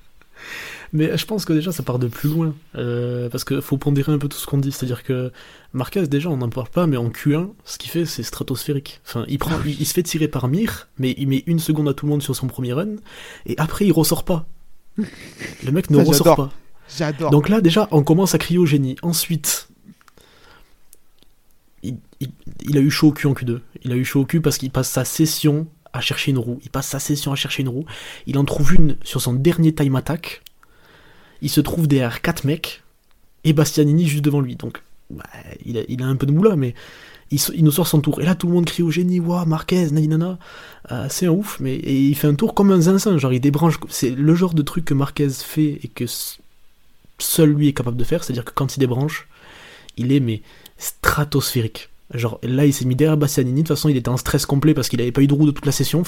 Mais 0.93 1.17
je 1.17 1.25
pense 1.25 1.43
que 1.45 1.53
déjà 1.53 1.71
ça 1.71 1.83
part 1.83 1.99
de 1.99 2.07
plus 2.07 2.29
loin. 2.29 2.53
Euh, 2.75 3.29
parce 3.29 3.43
qu'il 3.43 3.61
faut 3.61 3.77
pondérer 3.77 4.11
un 4.11 4.17
peu 4.17 4.27
tout 4.29 4.37
ce 4.37 4.45
qu'on 4.45 4.57
dit. 4.57 4.71
C'est-à-dire 4.71 5.03
que 5.03 5.31
Marquez, 5.73 6.07
déjà, 6.07 6.29
on 6.29 6.37
n'en 6.37 6.49
parle 6.49 6.69
pas, 6.69 6.87
mais 6.87 6.97
en 6.97 7.09
Q1, 7.09 7.49
ce 7.65 7.77
qu'il 7.77 7.91
fait, 7.91 8.05
c'est 8.05 8.23
stratosphérique. 8.23 9.01
Enfin, 9.05 9.25
il, 9.27 9.37
prend, 9.37 9.51
il, 9.65 9.79
il 9.81 9.85
se 9.85 9.93
fait 9.93 10.03
tirer 10.03 10.27
par 10.27 10.47
Mir, 10.47 10.87
mais 10.97 11.13
il 11.17 11.27
met 11.27 11.43
une 11.45 11.59
seconde 11.59 11.89
à 11.89 11.93
tout 11.93 12.05
le 12.05 12.11
monde 12.11 12.23
sur 12.23 12.35
son 12.35 12.47
premier 12.47 12.73
run, 12.73 12.95
et 13.45 13.55
après 13.57 13.85
il 13.85 13.91
ressort 13.91 14.23
pas. 14.23 14.47
Le 14.97 15.71
mec 15.71 15.89
ne 15.89 15.97
Ça, 15.97 16.03
ressort 16.03 16.35
pas. 16.35 16.49
J'adore. 16.97 17.31
Donc 17.31 17.49
là, 17.49 17.59
déjà, 17.61 17.87
on 17.91 18.01
commence 18.01 18.33
à 18.33 18.37
crier 18.37 18.57
au 18.57 18.65
génie. 18.65 18.95
Ensuite, 19.01 19.67
il, 21.83 21.97
il- 22.19 22.31
il 22.61 22.77
a 22.77 22.81
eu 22.81 22.89
chaud 22.89 23.09
au 23.09 23.11
cul 23.11 23.27
en 23.27 23.33
Q2. 23.33 23.59
Il 23.83 23.91
a 23.91 23.95
eu 23.95 24.05
chaud 24.05 24.21
au 24.21 24.25
cul 24.25 24.41
parce 24.41 24.57
qu'il 24.57 24.71
passe 24.71 24.89
sa 24.89 25.05
session 25.05 25.67
à 25.93 26.01
chercher 26.01 26.31
une 26.31 26.37
roue. 26.37 26.59
Il 26.63 26.69
passe 26.69 26.87
sa 26.87 26.99
session 26.99 27.31
à 27.31 27.35
chercher 27.35 27.61
une 27.61 27.69
roue. 27.69 27.85
Il 28.25 28.37
en 28.37 28.45
trouve 28.45 28.73
une 28.73 28.97
sur 29.03 29.21
son 29.21 29.33
dernier 29.33 29.73
time 29.73 29.95
attack. 29.95 30.41
Il 31.41 31.49
se 31.49 31.61
trouve 31.61 31.87
derrière 31.87 32.21
4 32.21 32.45
mecs 32.45 32.83
et 33.43 33.53
Bastianini 33.53 34.07
juste 34.07 34.23
devant 34.23 34.41
lui. 34.41 34.55
Donc, 34.55 34.81
bah, 35.09 35.23
il, 35.65 36.01
a, 36.01 36.05
un 36.05 36.15
peu 36.15 36.25
de 36.25 36.31
moula, 36.31 36.55
mais 36.55 36.73
il, 37.31 37.63
nous 37.63 37.71
sort 37.71 37.87
son 37.87 38.01
tour. 38.01 38.21
Et 38.21 38.25
là, 38.25 38.35
tout 38.35 38.47
le 38.47 38.53
monde 38.53 38.65
crie 38.65 38.83
au 38.83 38.91
génie 38.91 39.19
Waouh, 39.19 39.45
Marquez, 39.45 39.91
naninana. 39.91 40.37
Euh, 40.91 41.07
c'est 41.09 41.27
un 41.27 41.31
ouf, 41.31 41.59
mais 41.59 41.77
il 41.77 42.15
fait 42.15 42.27
un 42.27 42.35
tour 42.35 42.53
comme 42.53 42.71
un 42.71 42.81
zinzin. 42.81 43.17
Genre, 43.17 43.33
il 43.33 43.39
débranche. 43.39 43.79
C'est 43.89 44.11
le 44.11 44.35
genre 44.35 44.53
de 44.53 44.61
truc 44.61 44.85
que 44.85 44.93
Marquez 44.93 45.29
fait 45.29 45.79
et 45.83 45.87
que 45.87 46.05
seul 47.19 47.49
lui 47.51 47.69
est 47.69 47.73
capable 47.73 47.97
de 47.97 48.03
faire. 48.03 48.23
C'est-à-dire 48.23 48.45
que 48.45 48.51
quand 48.53 48.75
il 48.75 48.79
débranche, 48.79 49.27
il 49.97 50.11
est 50.11 50.41
stratosphérique. 50.77 51.89
Genre 52.13 52.39
là, 52.41 52.65
il 52.65 52.73
s'est 52.73 52.85
mis 52.85 52.95
derrière 52.95 53.17
Bastianini. 53.17 53.63
De 53.63 53.67
toute 53.67 53.75
façon, 53.75 53.89
il 53.89 53.97
était 53.97 54.07
en 54.09 54.15
stress 54.17 54.45
complet 54.45 54.73
parce 54.73 54.87
qu'il 54.87 55.01
avait 55.01 55.11
pas 55.11 55.21
eu 55.21 55.27
de 55.27 55.33
roue 55.33 55.45
de 55.45 55.51
toute 55.51 55.65
la 55.65 55.73
session. 55.73 56.03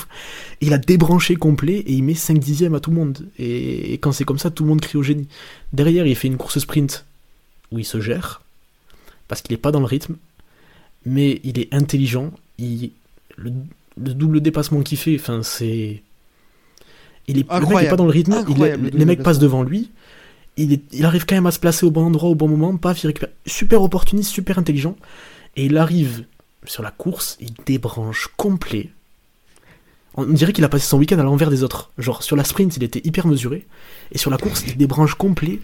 Il 0.62 0.74
a 0.74 0.78
débranché 0.78 1.36
complet 1.36 1.80
et 1.80 1.92
il 1.92 2.04
met 2.04 2.14
5 2.14 2.40
dixièmes 2.40 2.74
à 2.76 2.80
tout 2.80 2.90
le 2.90 2.96
monde. 2.96 3.28
Et, 3.38 3.94
et 3.94 3.98
quand 3.98 4.14
c'est 4.14 4.24
comme 4.24 4.40
ça, 4.40 4.50
tout 4.50 4.64
le 4.64 4.70
monde 4.70 4.80
crie 4.82 4.98
au 4.98 5.04
génie. 5.04 5.28
Derrière, 5.74 6.08
il 6.08 6.16
fait 6.16 6.28
une 6.30 6.38
course 6.38 6.60
sprint 6.60 7.06
où 7.72 7.80
il 7.80 7.86
se 7.86 8.00
gère 8.00 8.42
parce 9.28 9.42
qu'il 9.42 9.54
est 9.54 9.58
pas 9.58 9.72
dans 9.72 9.80
le 9.82 9.86
rythme. 9.86 10.16
mais 11.06 11.42
il 11.44 11.60
est 11.60 11.74
intelligent. 11.74 12.32
Il, 12.60 12.92
le, 13.36 13.52
le 14.02 14.14
double 14.14 14.40
dépassement 14.42 14.82
qu'il 14.82 14.98
fait, 14.98 15.16
enfin, 15.20 15.44
c'est. 15.44 16.02
Il 17.28 17.38
est, 17.38 17.42
le 17.42 17.44
mec 17.44 17.52
est 17.52 17.56
Incroyable. 17.56 17.90
pas 17.90 17.96
dans 17.98 18.06
le 18.06 18.12
rythme, 18.12 18.32
il- 18.50 18.56
le 18.58 18.90
les 18.98 19.06
mecs 19.06 19.22
passent 19.22 19.38
devant 19.40 19.64
lui. 19.64 19.92
Il, 20.58 20.74
est- 20.74 20.82
il 20.94 21.06
arrive 21.06 21.26
quand 21.26 21.36
même 21.36 21.46
à 21.46 21.52
se 21.52 21.60
placer 21.60 21.86
au 21.86 21.92
bon 21.92 22.06
endroit, 22.06 22.30
au 22.30 22.36
bon 22.36 22.48
moment, 22.48 22.76
paf, 22.78 23.04
il 23.04 23.08
récupère. 23.08 23.30
Super 23.46 23.82
opportuniste, 23.84 24.32
super 24.32 24.58
intelligent. 24.58 24.96
Et 25.56 25.66
il 25.66 25.78
arrive 25.78 26.26
sur 26.66 26.84
la 26.84 26.92
course, 26.92 27.38
il 27.40 27.54
débranche 27.66 28.30
complet. 28.38 28.90
On 30.16 30.26
dirait 30.26 30.54
qu'il 30.54 30.64
a 30.64 30.70
passé 30.70 30.86
son 30.86 30.98
week-end 30.98 31.20
à 31.20 31.24
l'envers 31.24 31.50
des 31.50 31.64
autres. 31.64 31.92
Genre, 31.98 32.24
sur 32.24 32.36
la 32.36 32.44
sprint, 32.44 32.76
il 32.78 32.84
était 32.84 33.02
hyper 33.04 33.28
mesuré. 33.28 33.66
Et 34.12 34.18
sur 34.18 34.32
la 34.32 34.38
course, 34.38 34.64
il 34.68 34.76
débranche 34.76 35.14
complet. 35.16 35.60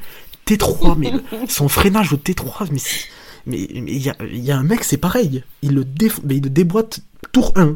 T3, 0.48 0.96
mais 0.98 1.12
son 1.50 1.68
freinage 1.68 2.14
au 2.14 2.18
T3, 2.18 2.68
mais 2.72 2.80
mais 3.48 3.68
mais 3.82 3.92
il 3.92 4.02
y 4.02 4.10
a, 4.10 4.16
il 4.32 4.44
y 4.44 4.52
a 4.52 4.58
un 4.58 4.64
mec, 4.64 4.84
c'est 4.84 4.98
pareil. 4.98 5.44
Il 5.64 5.74
le, 5.74 5.84
déf- 5.84 6.20
mais 6.24 6.38
il 6.38 6.44
le 6.44 6.50
déboîte 6.50 7.00
tour 7.32 7.52
1. 7.56 7.76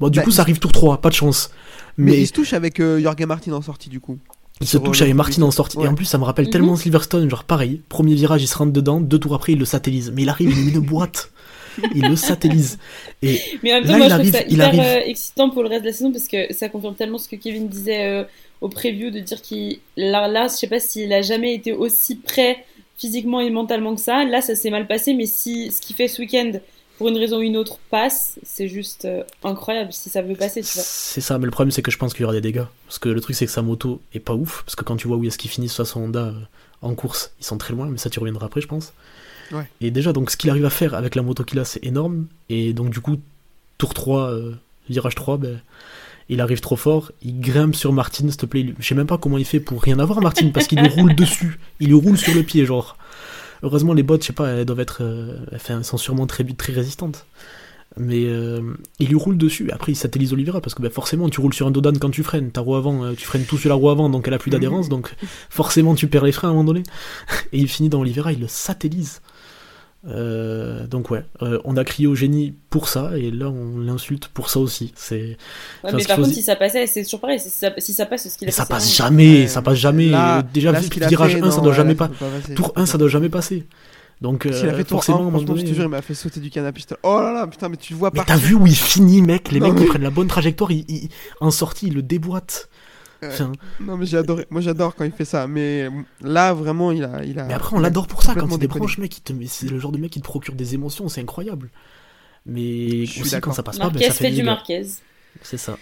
Bon, 0.00 0.08
du 0.08 0.18
Bah, 0.18 0.24
coup, 0.24 0.30
ça 0.32 0.42
arrive 0.42 0.58
tour 0.58 0.72
3, 0.72 1.00
pas 1.00 1.08
de 1.10 1.14
chance. 1.14 1.50
Mais, 1.96 2.12
Mais, 2.12 2.20
il 2.22 2.26
se 2.26 2.32
touche 2.32 2.52
avec 2.52 2.80
euh, 2.80 3.00
Jorge 3.00 3.22
Martin 3.24 3.52
en 3.52 3.62
sortie 3.62 3.88
du 3.88 3.98
coup. 4.00 4.18
il 4.60 4.66
se 4.68 4.78
touche 4.78 5.00
avec 5.02 5.14
Martin 5.14 5.42
en 5.42 5.50
sortie. 5.52 5.78
Ouais. 5.78 5.84
Et 5.86 5.88
en 5.88 5.94
plus, 5.94 6.04
ça 6.04 6.18
me 6.18 6.24
rappelle 6.24 6.46
Mhm. 6.46 6.52
tellement 6.52 6.76
Silverstone, 6.76 7.30
genre 7.30 7.44
pareil. 7.44 7.80
Premier 7.88 8.14
virage, 8.14 8.42
il 8.42 8.48
se 8.48 8.56
rentre 8.58 8.72
dedans. 8.72 9.00
Deux 9.00 9.18
tours 9.18 9.34
après, 9.34 9.52
il 9.52 9.58
le 9.58 9.64
satellise. 9.64 10.12
Mais 10.14 10.22
il 10.22 10.28
arrive, 10.28 10.50
il 10.56 10.64
met 10.66 10.72
une 10.72 10.80
boîte. 10.80 11.30
Il 11.94 12.02
le 12.08 12.16
satellise. 12.16 12.78
Et 13.22 13.40
Mais 13.62 13.72
en 13.74 13.80
même 13.80 13.84
Là, 13.84 13.92
temps, 13.92 13.96
moi, 13.98 14.06
il 14.06 14.08
je 14.10 14.14
arrive- 14.14 14.32
trouve 14.32 14.40
ça 14.42 14.48
hyper 14.48 14.66
arrive. 14.68 14.80
euh, 14.80 15.00
excitant 15.06 15.50
pour 15.50 15.62
le 15.62 15.68
reste 15.68 15.82
de 15.82 15.86
la 15.88 15.92
saison 15.92 16.12
parce 16.12 16.28
que 16.28 16.52
ça 16.54 16.68
confirme 16.68 16.94
tellement 16.94 17.18
ce 17.18 17.28
que 17.28 17.36
Kevin 17.36 17.68
disait 17.68 18.06
euh, 18.06 18.24
au 18.60 18.68
preview 18.68 19.10
de 19.10 19.20
dire 19.20 19.40
qu'il. 19.42 19.78
Là, 19.96 20.28
là, 20.28 20.48
je 20.48 20.54
sais 20.54 20.66
pas 20.66 20.80
s'il 20.80 21.12
a 21.12 21.22
jamais 21.22 21.54
été 21.54 21.72
aussi 21.72 22.16
prêt 22.16 22.64
physiquement 22.96 23.40
et 23.40 23.50
mentalement 23.50 23.94
que 23.94 24.00
ça. 24.00 24.24
Là, 24.24 24.40
ça 24.40 24.54
s'est 24.54 24.70
mal 24.70 24.86
passé, 24.86 25.14
mais 25.14 25.26
si 25.26 25.70
ce 25.70 25.80
qu'il 25.80 25.94
fait 25.94 26.08
ce 26.08 26.20
week-end, 26.20 26.52
pour 26.96 27.08
une 27.08 27.16
raison 27.16 27.38
ou 27.38 27.42
une 27.42 27.56
autre, 27.56 27.78
passe, 27.90 28.40
c'est 28.42 28.66
juste 28.66 29.04
euh, 29.04 29.22
incroyable 29.44 29.92
si 29.92 30.08
ça 30.10 30.20
veut 30.20 30.34
passer, 30.34 30.62
tu 30.62 30.72
vois. 30.74 30.82
c'est 30.84 31.20
ça. 31.20 31.38
Mais 31.38 31.44
le 31.44 31.52
problème, 31.52 31.70
c'est 31.70 31.80
que 31.82 31.92
je 31.92 31.96
pense 31.96 32.12
qu'il 32.12 32.22
y 32.22 32.24
aura 32.24 32.32
des 32.34 32.40
dégâts. 32.40 32.64
Parce 32.86 32.98
que 32.98 33.08
le 33.08 33.20
truc, 33.20 33.36
c'est 33.36 33.46
que 33.46 33.52
sa 33.52 33.62
moto 33.62 34.00
est 34.14 34.18
pas 34.18 34.34
ouf. 34.34 34.62
Parce 34.64 34.74
que 34.74 34.82
quand 34.82 34.96
tu 34.96 35.06
vois 35.06 35.16
où 35.16 35.24
est-ce 35.24 35.38
qu'il 35.38 35.48
finit 35.50 35.68
sur 35.68 35.86
son 35.86 36.00
Honda 36.02 36.20
euh, 36.24 36.32
en 36.82 36.94
course, 36.96 37.30
ils 37.40 37.44
sont 37.46 37.56
très 37.56 37.72
loin. 37.72 37.86
Mais 37.86 37.98
ça, 37.98 38.10
tu 38.10 38.18
reviendras 38.18 38.46
après, 38.46 38.60
je 38.60 38.66
pense. 38.66 38.92
Ouais. 39.52 39.68
Et 39.80 39.90
déjà, 39.90 40.12
donc, 40.12 40.30
ce 40.30 40.36
qu'il 40.36 40.50
arrive 40.50 40.64
à 40.64 40.70
faire 40.70 40.94
avec 40.94 41.14
la 41.14 41.22
moto 41.22 41.44
qu'il 41.44 41.58
a, 41.58 41.64
c'est 41.64 41.84
énorme. 41.84 42.26
Et 42.48 42.72
donc, 42.72 42.90
du 42.90 43.00
coup, 43.00 43.18
tour 43.78 43.94
3, 43.94 44.30
euh, 44.30 44.54
virage 44.90 45.14
3, 45.14 45.38
ben, 45.38 45.60
il 46.28 46.40
arrive 46.40 46.60
trop 46.60 46.76
fort. 46.76 47.12
Il 47.22 47.40
grimpe 47.40 47.74
sur 47.74 47.92
Martin, 47.92 48.28
s'il 48.28 48.36
te 48.36 48.46
plaît. 48.46 48.74
Je 48.78 48.86
sais 48.86 48.94
même 48.94 49.06
pas 49.06 49.18
comment 49.18 49.38
il 49.38 49.44
fait 49.46 49.60
pour 49.60 49.82
rien 49.82 49.98
avoir, 49.98 50.20
Martin, 50.20 50.50
parce 50.50 50.66
qu'il 50.66 50.80
lui 50.80 50.88
roule 50.88 51.14
dessus. 51.16 51.58
Il 51.80 51.88
lui 51.88 51.94
roule 51.94 52.18
sur 52.18 52.34
le 52.34 52.42
pied, 52.42 52.66
genre. 52.66 52.96
Heureusement, 53.62 53.92
les 53.92 54.02
bottes, 54.04 54.22
je 54.22 54.28
sais 54.28 54.32
pas, 54.32 54.48
elles 54.50 54.64
doivent 54.66 54.80
être. 54.80 54.98
euh, 55.02 55.38
enfin, 55.54 55.78
elles 55.78 55.84
sont 55.84 55.96
sûrement 55.96 56.26
très, 56.26 56.44
très 56.44 56.72
résistantes. 56.72 57.24
Mais 57.96 58.26
euh, 58.26 58.60
il 59.00 59.08
lui 59.08 59.16
roule 59.16 59.36
dessus. 59.38 59.70
Après, 59.72 59.90
il 59.92 59.96
satellise 59.96 60.32
Oliveira 60.32 60.60
parce 60.60 60.74
que 60.74 60.82
ben, 60.82 60.90
forcément, 60.90 61.28
tu 61.28 61.40
roules 61.40 61.54
sur 61.54 61.66
un 61.66 61.70
dodan 61.72 61.94
quand 61.98 62.10
tu 62.10 62.22
freines. 62.22 62.50
Ta 62.52 62.60
roue 62.60 62.76
avant, 62.76 63.02
euh, 63.04 63.14
tu 63.14 63.24
freines 63.24 63.44
tout 63.44 63.56
sur 63.58 63.70
la 63.70 63.74
roue 63.74 63.88
avant, 63.90 64.08
donc 64.10 64.28
elle 64.28 64.34
a 64.34 64.38
plus 64.38 64.50
d'adhérence. 64.50 64.88
Donc 64.88 65.14
forcément, 65.50 65.94
tu 65.94 66.06
perds 66.06 66.24
les 66.24 66.30
freins 66.32 66.48
à 66.48 66.50
un 66.52 66.54
moment 66.54 66.64
donné. 66.72 66.82
Et 67.52 67.58
il 67.58 67.66
finit 67.68 67.88
dans 67.88 68.00
Oliveira, 68.00 68.32
il 68.32 68.40
le 68.40 68.46
satellise. 68.46 69.20
Euh, 70.06 70.86
donc 70.86 71.10
ouais, 71.10 71.24
euh, 71.42 71.58
on 71.64 71.76
a 71.76 71.82
crié 71.84 72.06
au 72.06 72.14
génie 72.14 72.54
pour 72.70 72.88
ça 72.88 73.10
et 73.18 73.32
là 73.32 73.48
on 73.50 73.78
l'insulte 73.78 74.28
pour 74.28 74.48
ça 74.48 74.60
aussi. 74.60 74.92
C'est 74.94 75.16
Ouais, 75.16 75.36
Enfin, 75.82 75.96
mais 75.96 76.04
par 76.04 76.16
contre, 76.18 76.28
si 76.32 76.42
ça 76.42 76.54
passait, 76.54 76.86
c'est 76.86 77.02
toujours 77.02 77.18
pareil. 77.20 77.40
Si 77.40 77.50
ça, 77.50 77.72
si 77.78 77.92
ça 77.92 78.06
passe, 78.06 78.22
c'est 78.22 78.28
ce 78.28 78.38
qu'il 78.38 78.46
a 78.46 78.48
mais 78.48 78.52
ça 78.52 78.64
fait, 78.64 78.74
passe 78.74 78.94
jamais, 78.94 79.40
Ouais, 79.42 79.46
ça 79.48 79.60
passe 79.60 79.78
jamais. 79.78 80.06
Là- 80.06 80.42
Déjà 80.54 80.70
là, 80.70 80.78
a 80.78 81.08
virage 81.08 81.32
fait, 81.34 81.42
1 81.42 81.50
ça 81.50 81.60
doit 81.60 81.70
ouais, 81.70 81.74
jamais 81.76 81.94
là, 81.94 81.96
pas. 81.96 82.10
Tour 82.54 82.66
ça 82.66 82.72
1 82.76 82.84
peut 82.84 82.86
ça 82.86 82.98
doit 82.98 83.08
jamais 83.08 83.28
passer. 83.28 83.66
Donc 84.20 84.46
a 84.46 84.50
euh, 84.50 84.52
fait 84.76 84.84
tour 84.84 84.98
1, 84.98 85.00
forcément 85.00 85.18
à 85.18 85.20
un 85.20 85.24
moment 85.24 85.38
franchement, 85.38 85.56
je 85.56 85.62
te 85.62 85.74
jure, 85.74 85.84
il 85.84 85.88
m'a 85.90 86.02
fait 86.02 86.14
sauter 86.14 86.38
du 86.40 86.50
canapé. 86.50 86.80
Oh 87.02 87.18
là 87.20 87.32
là, 87.32 87.46
putain, 87.48 87.68
mais 87.68 87.76
tu 87.76 87.92
le 87.92 87.98
vois 87.98 88.10
Mais 88.12 88.18
partir. 88.18 88.36
t'as 88.36 88.40
vu 88.40 88.54
où 88.54 88.66
il 88.68 88.76
finit 88.76 89.20
mec? 89.20 89.50
Les 89.50 89.58
Non, 89.58 89.66
mecs 89.68 89.76
qui 89.78 89.82
mais- 89.82 89.88
prennent 89.88 90.02
la 90.02 90.10
bonne 90.10 90.28
trajectoire, 90.28 90.70
ils- 90.70 90.84
ils- 90.88 91.08
en 91.40 91.50
sortie 91.50 91.88
ils 91.88 91.94
le 91.94 92.02
déboîtent. 92.02 92.68
Enfin, 93.26 93.52
Non, 93.80 93.96
mais 93.96 94.06
j'ai 94.06 94.16
adoré. 94.16 94.46
Moi, 94.50 94.60
j'adore 94.60 94.94
quand 94.94 95.04
il 95.04 95.12
fait 95.12 95.24
ça. 95.24 95.46
Mais 95.46 95.88
là, 96.20 96.52
vraiment, 96.52 96.92
il 96.92 97.02
a. 97.04 97.24
Il 97.24 97.38
a 97.38 97.44
Mais 97.46 97.54
après, 97.54 97.76
on 97.76 97.80
l'adore 97.80 98.06
pour 98.06 98.22
ça. 98.22 98.34
Quand 98.34 98.48
il 98.48 98.58
débranche, 98.58 98.98
mec, 98.98 99.18
il 99.18 99.22
te... 99.22 99.32
c'est 99.46 99.68
le 99.68 99.78
genre 99.78 99.92
de 99.92 99.98
mec 99.98 100.12
qui 100.12 100.20
te 100.20 100.24
procure 100.24 100.54
des 100.54 100.74
émotions, 100.74 101.08
c'est 101.08 101.20
incroyable. 101.20 101.70
Mais 102.46 103.04
Je 103.04 103.10
suis 103.10 103.20
aussi, 103.22 103.30
quand 103.30 103.36
d'accord. 103.36 103.54
ça 103.54 103.62
passe 103.62 103.78
pas, 103.78 103.90
ben, 103.90 103.94
Marquez 103.94 104.08
ça 104.08 104.14
fait 104.14 104.30
fait 104.30 104.36
du. 104.36 104.42
Marquez. 104.42 104.86
C'est 105.42 105.58
ça. 105.58 105.76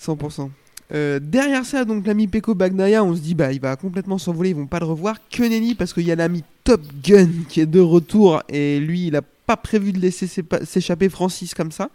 100%. 0.00 0.50
Euh, 0.92 1.20
derrière 1.22 1.64
ça, 1.64 1.84
donc 1.84 2.06
l'ami 2.06 2.26
Peko 2.26 2.54
Bagnaia, 2.54 3.02
on 3.02 3.14
se 3.14 3.20
dit 3.20 3.34
bah 3.34 3.52
il 3.52 3.60
va 3.60 3.76
complètement 3.76 4.18
s'envoler, 4.18 4.50
ils 4.50 4.56
vont 4.56 4.66
pas 4.66 4.80
le 4.80 4.84
revoir. 4.84 5.16
Que 5.30 5.42
nenni 5.42 5.74
parce 5.74 5.94
qu'il 5.94 6.04
y 6.04 6.12
a 6.12 6.16
l'ami 6.16 6.44
Top 6.64 6.82
Gun 7.02 7.30
qui 7.48 7.60
est 7.60 7.66
de 7.66 7.80
retour 7.80 8.42
et 8.48 8.78
lui 8.78 9.06
il 9.06 9.16
a 9.16 9.22
pas 9.46 9.56
prévu 9.56 9.92
de 9.92 9.98
laisser 9.98 10.26
s'échapper 10.64 11.08
Francis 11.08 11.54
comme 11.54 11.72
ça. 11.72 11.88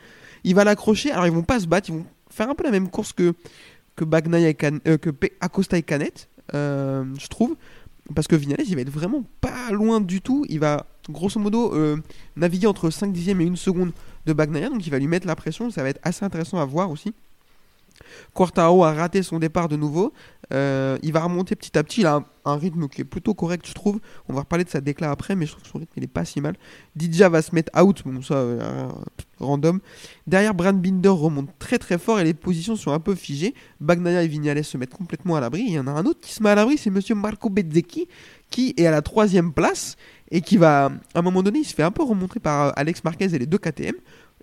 Il 0.44 0.56
va 0.56 0.64
l'accrocher, 0.64 1.12
alors 1.12 1.28
ils 1.28 1.34
vont 1.34 1.44
pas 1.44 1.60
se 1.60 1.68
battre, 1.68 1.90
ils 1.90 1.96
vont 1.96 2.06
faire 2.32 2.50
un 2.50 2.56
peu 2.56 2.64
la 2.64 2.72
même 2.72 2.90
course 2.90 3.14
que 3.14 3.34
que 3.98 4.06
et 4.06 4.56
euh, 4.88 4.98
que 4.98 5.10
Acosta 5.42 5.78
et 5.78 5.84
Canet, 5.84 6.30
euh, 6.54 7.04
je 7.20 7.28
trouve. 7.28 7.56
Parce 8.16 8.28
que 8.28 8.38
Vignales, 8.38 8.66
il 8.66 8.76
va 8.76 8.82
être 8.82 8.90
vraiment 8.90 9.24
pas 9.42 9.72
loin 9.72 10.00
du 10.00 10.22
tout. 10.22 10.46
Il 10.48 10.62
va, 10.62 10.86
grosso 11.10 11.42
modo, 11.42 11.74
euh, 11.74 11.98
naviguer 12.38 12.68
entre 12.68 12.90
5 12.90 13.12
dixièmes 13.12 13.42
et 13.42 13.50
1 13.50 13.58
seconde 13.58 13.92
de 14.26 14.32
Bagnaia. 14.32 14.70
Donc 14.70 14.86
il 14.88 14.92
va 14.92 15.00
lui 15.00 15.08
mettre 15.08 15.28
la 15.28 15.36
pression. 15.36 15.70
Ça 15.72 15.84
va 15.84 15.90
être 15.90 16.00
assez 16.04 16.24
intéressant 16.24 16.58
à 16.60 16.66
voir 16.66 16.90
aussi. 16.90 17.14
Quartaro 18.34 18.86
a 18.86 18.94
raté 18.94 19.24
son 19.24 19.40
départ 19.40 19.68
de 19.68 19.76
nouveau. 19.76 20.14
Il 20.52 21.12
va 21.12 21.22
remonter 21.22 21.56
petit 21.56 21.78
à 21.78 21.84
petit. 21.84 22.02
Il 22.02 22.06
a 22.06 22.24
un, 22.46 22.56
rythme 22.56 22.88
qui 22.88 23.02
est 23.02 23.06
plutôt 23.06 23.34
correct, 23.34 23.68
je 23.68 23.74
trouve. 23.74 24.00
On 24.30 24.34
va 24.34 24.42
reparler 24.42 24.64
de 24.64 24.70
sa 24.70 24.80
déclat 24.80 25.12
après, 25.12 25.36
mais 25.36 25.46
je 25.46 25.52
trouve 25.52 25.64
que 25.64 25.70
son 25.70 25.80
rythme 25.80 25.94
il 25.98 26.04
est 26.04 26.08
pas 26.08 26.24
si 26.24 26.40
mal. 26.40 26.56
Didja 26.96 27.28
va 27.28 27.42
se 27.42 27.54
mettre 27.54 27.78
out, 27.78 28.04
bon 28.06 28.22
ça, 28.22 28.46
random. 29.40 29.80
Derrière, 30.26 30.54
Brand 30.54 30.80
Binder 30.80 31.10
remonte 31.10 31.50
très 31.60 31.78
très 31.78 31.98
fort 31.98 32.20
et 32.20 32.24
les 32.24 32.34
positions 32.34 32.76
sont 32.76 32.92
un 32.92 33.00
peu 33.00 33.16
figées. 33.16 33.54
Bagnaia 33.80 34.24
et 34.24 34.28
Vignales 34.28 34.64
se 34.64 34.78
mettent 34.78 34.94
complètement 34.94 35.36
à 35.36 35.42
l'abri. 35.42 35.64
Il 35.68 35.74
y 35.74 35.80
en 35.80 35.88
a 35.88 35.92
un 35.92 36.06
autre 36.06 36.20
qui 36.22 36.34
se 36.34 36.42
met 36.44 36.50
à 36.50 36.56
l'abri, 36.56 36.78
c'est 36.78 36.90
Monsieur 36.90 37.16
Marco 37.16 37.50
Bezzecchi 37.50 38.08
qui 38.50 38.74
est 38.78 38.86
à 38.86 38.92
la 38.92 39.02
troisième 39.02 39.54
place 39.54 39.98
et 40.32 40.42
qui 40.42 40.58
va, 40.58 40.86
à 40.86 41.20
un 41.20 41.22
moment 41.22 41.44
donné, 41.44 41.60
il 41.60 41.66
se 41.66 41.74
fait 41.74 41.84
un 41.84 41.92
peu 41.92 42.04
remonter 42.04 42.40
par 42.40 42.68
euh, 42.68 42.72
Alex 42.76 43.04
Marquez 43.04 43.34
et 43.34 43.40
les 43.40 43.46
deux 43.46 43.58
KTM. 43.58 43.96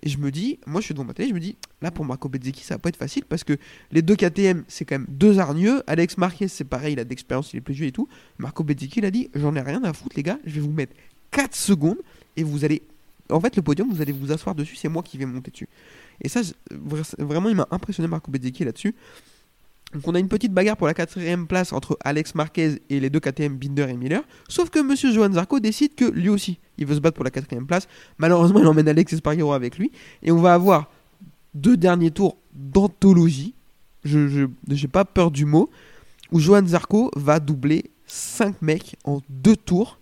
Et 0.03 0.09
je 0.09 0.17
me 0.17 0.29
dis, 0.29 0.59
moi 0.67 0.81
je 0.81 0.85
suis 0.85 0.93
devant 0.93 1.05
ma 1.05 1.13
télé, 1.13 1.29
je 1.29 1.33
me 1.33 1.39
dis, 1.39 1.55
là 1.81 1.89
pour 1.89 2.05
Marco 2.05 2.27
Bezzecchi, 2.27 2.63
ça 2.63 2.75
va 2.75 2.79
pas 2.79 2.89
être 2.89 2.97
facile 2.97 3.23
parce 3.27 3.43
que 3.43 3.57
les 3.91 4.01
deux 4.01 4.15
KTM, 4.15 4.63
c'est 4.67 4.85
quand 4.85 4.99
même 4.99 5.07
deux 5.09 5.39
hargneux. 5.39 5.83
Alex 5.87 6.17
Marquez, 6.17 6.47
c'est 6.47 6.65
pareil, 6.65 6.93
il 6.93 6.99
a 6.99 7.03
de 7.03 7.09
l'expérience, 7.09 7.53
il 7.53 7.57
est 7.57 7.61
plus 7.61 7.73
vieux 7.73 7.87
et 7.87 7.91
tout. 7.91 8.07
Marco 8.37 8.63
Bezzecchi, 8.63 8.99
il 8.99 9.05
a 9.05 9.11
dit, 9.11 9.29
j'en 9.33 9.55
ai 9.55 9.61
rien 9.61 9.83
à 9.83 9.93
foutre, 9.93 10.15
les 10.15 10.23
gars, 10.23 10.37
je 10.45 10.55
vais 10.55 10.61
vous 10.61 10.71
mettre 10.71 10.93
4 11.31 11.55
secondes 11.55 11.97
et 12.35 12.43
vous 12.43 12.65
allez. 12.65 12.81
En 13.29 13.39
fait, 13.39 13.55
le 13.55 13.61
podium, 13.61 13.91
vous 13.91 14.01
allez 14.01 14.11
vous 14.11 14.31
asseoir 14.31 14.55
dessus, 14.55 14.75
c'est 14.75 14.89
moi 14.89 15.01
qui 15.03 15.17
vais 15.17 15.25
monter 15.25 15.51
dessus. 15.51 15.69
Et 16.21 16.29
ça, 16.29 16.41
vraiment, 17.17 17.49
il 17.49 17.55
m'a 17.55 17.67
impressionné 17.71 18.07
Marco 18.07 18.31
Bezzecchi 18.31 18.63
là-dessus. 18.63 18.93
Donc, 19.93 20.07
on 20.07 20.15
a 20.15 20.19
une 20.19 20.27
petite 20.27 20.51
bagarre 20.51 20.75
pour 20.77 20.87
la 20.87 20.93
quatrième 20.93 21.47
place 21.47 21.71
entre 21.71 21.97
Alex 22.03 22.35
Marquez 22.35 22.81
et 22.89 22.99
les 22.99 23.09
deux 23.09 23.19
KTM 23.19 23.55
Binder 23.55 23.87
et 23.89 23.93
Miller. 23.93 24.23
Sauf 24.49 24.69
que 24.69 24.79
Monsieur 24.79 25.13
Johan 25.13 25.31
Zarco 25.31 25.59
décide 25.59 25.95
que 25.95 26.05
lui 26.05 26.27
aussi, 26.27 26.59
il 26.77 26.85
veut 26.85 26.95
se 26.95 26.99
battre 26.99 27.15
pour 27.15 27.23
la 27.23 27.31
quatrième 27.31 27.65
place. 27.65 27.87
Malheureusement, 28.17 28.59
il 28.59 28.67
emmène 28.67 28.89
Alex 28.89 29.13
Espargaro 29.13 29.53
avec 29.53 29.77
lui. 29.77 29.91
Et 30.21 30.31
on 30.31 30.41
va 30.41 30.53
avoir 30.53 30.91
deux 31.53 31.77
derniers 31.77 32.11
tours 32.11 32.37
d'anthologie. 32.53 33.53
Je 34.03 34.47
n'ai 34.67 34.87
pas 34.91 35.05
peur 35.05 35.31
du 35.31 35.45
mot. 35.45 35.69
Où 36.31 36.39
Johan 36.39 36.65
Zarco 36.65 37.11
va 37.15 37.39
doubler 37.39 37.85
5 38.07 38.61
mecs 38.61 38.97
en 39.05 39.21
deux 39.29 39.55
tours. 39.55 39.99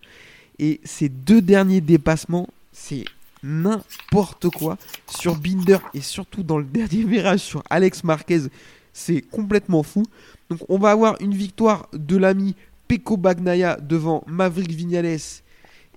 Et 0.58 0.80
ces 0.84 1.10
deux 1.10 1.42
derniers 1.42 1.82
dépassements, 1.82 2.48
c'est 2.74 3.06
n'importe 3.44 4.50
quoi. 4.50 4.78
Sur 5.08 5.36
Binder 5.36 5.78
et 5.94 6.02
surtout 6.02 6.44
dans 6.44 6.58
le 6.58 6.66
dernier 6.66 7.04
virage 7.04 7.42
sur 7.42 7.64
Alex 7.70 8.04
Marquez, 8.04 8.44
c'est 8.92 9.22
complètement 9.22 9.84
fou. 9.84 10.04
Donc 10.50 10.60
on 10.70 10.78
va 10.78 10.92
avoir 10.92 11.16
une 11.22 11.34
victoire 11.34 11.88
de 11.94 12.18
l'ami 12.18 12.56
Peko 12.88 13.18
Bagnaia 13.18 13.78
devant 13.78 14.24
Maverick 14.28 14.72
Vignales 14.72 15.20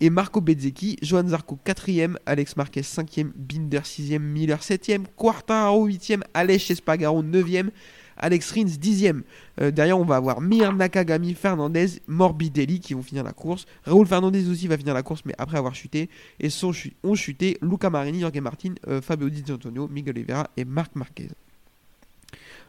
et 0.00 0.10
Marco 0.10 0.40
Bezzecchi. 0.40 0.96
Johan 1.02 1.28
Zarco 1.28 1.58
4ème, 1.64 2.16
Alex 2.26 2.56
Marquez 2.56 2.82
5ème, 2.82 3.32
Binder 3.34 3.80
6ème, 3.80 4.18
Miller 4.20 4.60
7ème, 4.60 5.04
Quartaro 5.16 5.88
8ème, 5.88 6.22
Alex 6.34 6.70
Espargaro 6.70 7.22
9ème, 7.22 7.70
Alex 8.16 8.52
Rins 8.52 8.64
10ème. 8.64 9.22
Euh, 9.60 9.70
derrière, 9.70 9.98
on 9.98 10.04
va 10.04 10.16
avoir 10.16 10.40
Mir 10.40 10.72
Nakagami, 10.72 11.34
Fernandez, 11.34 12.00
Morbidelli 12.06 12.80
qui 12.80 12.94
vont 12.94 13.02
finir 13.02 13.24
la 13.24 13.32
course. 13.32 13.66
Raúl 13.84 14.06
Fernandez 14.06 14.48
aussi 14.48 14.68
va 14.68 14.76
finir 14.76 14.94
la 14.94 15.02
course, 15.02 15.22
mais 15.24 15.34
après 15.38 15.58
avoir 15.58 15.74
chuté. 15.74 16.08
Et 16.40 16.50
sont 16.50 16.72
ont 17.02 17.14
chuté 17.14 17.58
Luca 17.62 17.90
Marini, 17.90 18.20
Jorge 18.20 18.38
Martin, 18.40 18.74
euh, 18.88 19.00
Fabio 19.00 19.28
Di 19.28 19.50
Antonio, 19.52 19.88
Miguel 19.88 20.16
Oliveira 20.16 20.48
et 20.56 20.64
Marc 20.64 20.94
Marquez. 20.94 21.28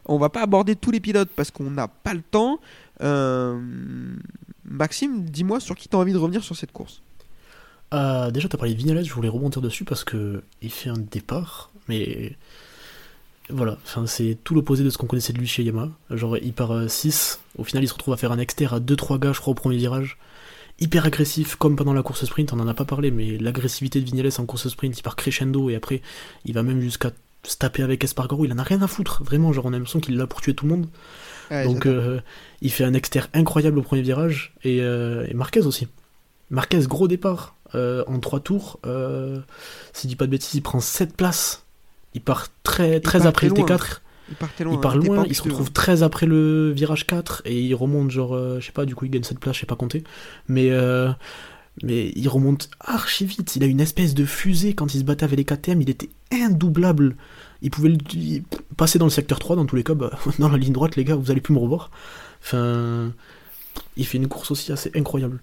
On 0.06 0.18
va 0.18 0.30
pas 0.30 0.42
aborder 0.42 0.74
tous 0.74 0.90
les 0.90 1.00
pilotes 1.00 1.30
parce 1.36 1.50
qu'on 1.50 1.70
n'a 1.70 1.86
pas 1.88 2.14
le 2.14 2.22
temps. 2.22 2.60
Euh, 3.02 3.60
Maxime, 4.64 5.24
dis-moi 5.24 5.60
sur 5.60 5.76
qui 5.76 5.88
tu 5.88 5.96
as 5.96 5.98
envie 5.98 6.12
de 6.12 6.18
revenir 6.18 6.42
sur 6.42 6.56
cette 6.56 6.72
course. 6.72 7.02
Euh, 7.94 8.30
déjà, 8.30 8.48
t'as 8.48 8.58
parlé 8.58 8.74
de 8.74 8.78
Vignales, 8.78 9.04
je 9.04 9.12
voulais 9.12 9.28
rebondir 9.28 9.62
dessus 9.62 9.84
parce 9.84 10.04
que 10.04 10.42
il 10.60 10.70
fait 10.70 10.90
un 10.90 10.98
départ, 10.98 11.70
mais 11.88 12.36
voilà, 13.50 13.78
enfin, 13.84 14.06
c'est 14.06 14.38
tout 14.44 14.54
l'opposé 14.54 14.84
de 14.84 14.90
ce 14.90 14.98
qu'on 14.98 15.06
connaissait 15.06 15.32
de 15.32 15.38
lui 15.38 15.46
chez 15.46 15.62
Yamaha. 15.62 15.90
Genre, 16.10 16.36
il 16.38 16.52
part 16.52 16.88
6, 16.88 17.40
au 17.56 17.64
final, 17.64 17.82
il 17.84 17.88
se 17.88 17.94
retrouve 17.94 18.14
à 18.14 18.16
faire 18.16 18.32
un 18.32 18.38
exter 18.38 18.66
à 18.72 18.78
2-3 18.80 19.18
gars, 19.18 19.32
je 19.32 19.40
crois, 19.40 19.52
au 19.52 19.54
premier 19.54 19.76
virage. 19.76 20.18
hyper 20.80 21.06
agressif, 21.06 21.56
comme 21.56 21.76
pendant 21.76 21.92
la 21.92 22.02
course 22.02 22.24
sprint, 22.24 22.52
on 22.52 22.60
en 22.60 22.68
a 22.68 22.74
pas 22.74 22.84
parlé, 22.84 23.10
mais 23.10 23.36
l'agressivité 23.38 24.00
de 24.00 24.04
Vignales 24.04 24.30
en 24.38 24.46
course 24.46 24.68
sprint, 24.68 24.98
il 24.98 25.02
part 25.02 25.16
crescendo 25.16 25.70
et 25.70 25.74
après, 25.74 26.02
il 26.44 26.54
va 26.54 26.62
même 26.62 26.80
jusqu'à 26.80 27.10
se 27.44 27.56
taper 27.56 27.82
avec 27.82 28.04
Espargaro, 28.04 28.44
il 28.44 28.52
en 28.52 28.58
a 28.58 28.62
rien 28.62 28.82
à 28.82 28.86
foutre, 28.88 29.22
vraiment, 29.24 29.52
genre 29.52 29.66
on 29.66 29.68
a 29.68 29.72
l'impression 29.72 30.00
qu'il 30.00 30.16
l'a 30.16 30.26
pour 30.26 30.40
tuer 30.40 30.54
tout 30.54 30.66
le 30.66 30.72
monde. 30.72 30.88
Ouais, 31.50 31.64
Donc 31.64 31.86
euh, 31.86 32.20
il 32.60 32.70
fait 32.70 32.84
un 32.84 32.94
exter 32.94 33.20
incroyable 33.32 33.78
au 33.78 33.82
premier 33.82 34.02
virage, 34.02 34.54
et, 34.64 34.82
euh, 34.82 35.26
et 35.28 35.34
Marquez 35.34 35.66
aussi. 35.66 35.88
Marquez, 36.50 36.80
gros 36.86 37.08
départ, 37.08 37.56
euh, 37.74 38.04
en 38.06 38.18
3 38.20 38.40
tours, 38.40 38.80
euh, 38.86 39.38
si 39.92 40.02
je 40.02 40.08
dis 40.08 40.16
pas 40.16 40.26
de 40.26 40.30
bêtises, 40.30 40.54
il 40.54 40.62
prend 40.62 40.80
7 40.80 41.16
places. 41.16 41.64
Il 42.14 42.20
part 42.20 42.48
très, 42.62 43.00
très 43.00 43.18
part 43.18 43.28
après 43.28 43.48
très 43.48 43.56
le 43.56 43.62
loin. 43.66 43.76
T4. 43.76 44.00
il 44.30 44.34
partait 44.36 44.64
loin. 44.64 44.74
Il 44.74 44.80
part 44.80 44.92
hein, 44.92 44.96
loin, 44.96 45.24
il 45.28 45.34
se 45.34 45.42
retrouve 45.42 45.68
hein. 45.68 45.72
13 45.74 46.02
après 46.02 46.26
le 46.26 46.70
virage 46.72 47.06
4 47.06 47.42
et 47.44 47.60
il 47.60 47.74
remonte 47.74 48.10
genre, 48.10 48.34
euh, 48.34 48.60
je 48.60 48.66
sais 48.66 48.72
pas, 48.72 48.84
du 48.86 48.94
coup 48.94 49.04
il 49.04 49.10
gagne 49.10 49.22
cette 49.22 49.38
place, 49.40 49.54
je 49.56 49.60
sais 49.60 49.66
pas 49.66 49.76
compter. 49.76 50.04
Mais, 50.48 50.70
euh, 50.70 51.10
mais 51.82 52.12
il 52.16 52.28
remonte 52.28 52.70
archi 52.80 53.24
vite, 53.24 53.56
il 53.56 53.62
a 53.62 53.66
une 53.66 53.80
espèce 53.80 54.14
de 54.14 54.24
fusée 54.24 54.74
quand 54.74 54.94
il 54.94 54.98
se 55.00 55.04
battait 55.04 55.24
avec 55.24 55.38
les 55.38 55.44
KTM, 55.44 55.80
il 55.82 55.90
était 55.90 56.08
indoublable. 56.32 57.14
Il 57.62 57.70
pouvait 57.70 57.90
le- 57.90 57.98
il- 58.14 58.42
passer 58.76 58.98
dans 58.98 59.06
le 59.06 59.10
secteur 59.10 59.38
3 59.38 59.56
dans 59.56 59.66
tous 59.66 59.76
les 59.76 59.84
cas, 59.84 59.94
bah, 59.94 60.10
dans 60.38 60.48
la 60.48 60.56
ligne 60.58 60.72
droite 60.72 60.96
les 60.96 61.04
gars, 61.04 61.14
vous 61.16 61.30
allez 61.30 61.40
plus 61.40 61.54
me 61.54 61.58
revoir. 61.58 61.90
Enfin, 62.42 63.12
il 63.96 64.06
fait 64.06 64.18
une 64.18 64.28
course 64.28 64.50
aussi 64.50 64.72
assez 64.72 64.90
incroyable. 64.94 65.40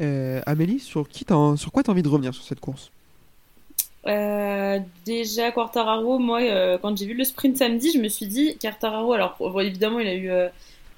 Euh, 0.00 0.40
Amélie, 0.46 0.80
sur, 0.80 1.08
qui 1.08 1.24
sur 1.56 1.72
quoi 1.72 1.82
t'as 1.82 1.92
envie 1.92 2.02
de 2.02 2.08
revenir 2.08 2.34
sur 2.34 2.44
cette 2.44 2.60
course? 2.60 2.90
Euh, 4.06 4.80
déjà, 5.04 5.50
Quartararo, 5.50 6.18
moi, 6.18 6.42
euh, 6.42 6.78
quand 6.80 6.96
j'ai 6.96 7.06
vu 7.06 7.14
le 7.14 7.24
sprint 7.24 7.56
samedi, 7.56 7.92
je 7.92 7.98
me 7.98 8.08
suis 8.08 8.26
dit, 8.26 8.56
Quartararo, 8.58 9.12
alors 9.12 9.36
bon, 9.38 9.60
évidemment, 9.60 9.98
il 10.00 10.08
a 10.08 10.14
eu 10.14 10.30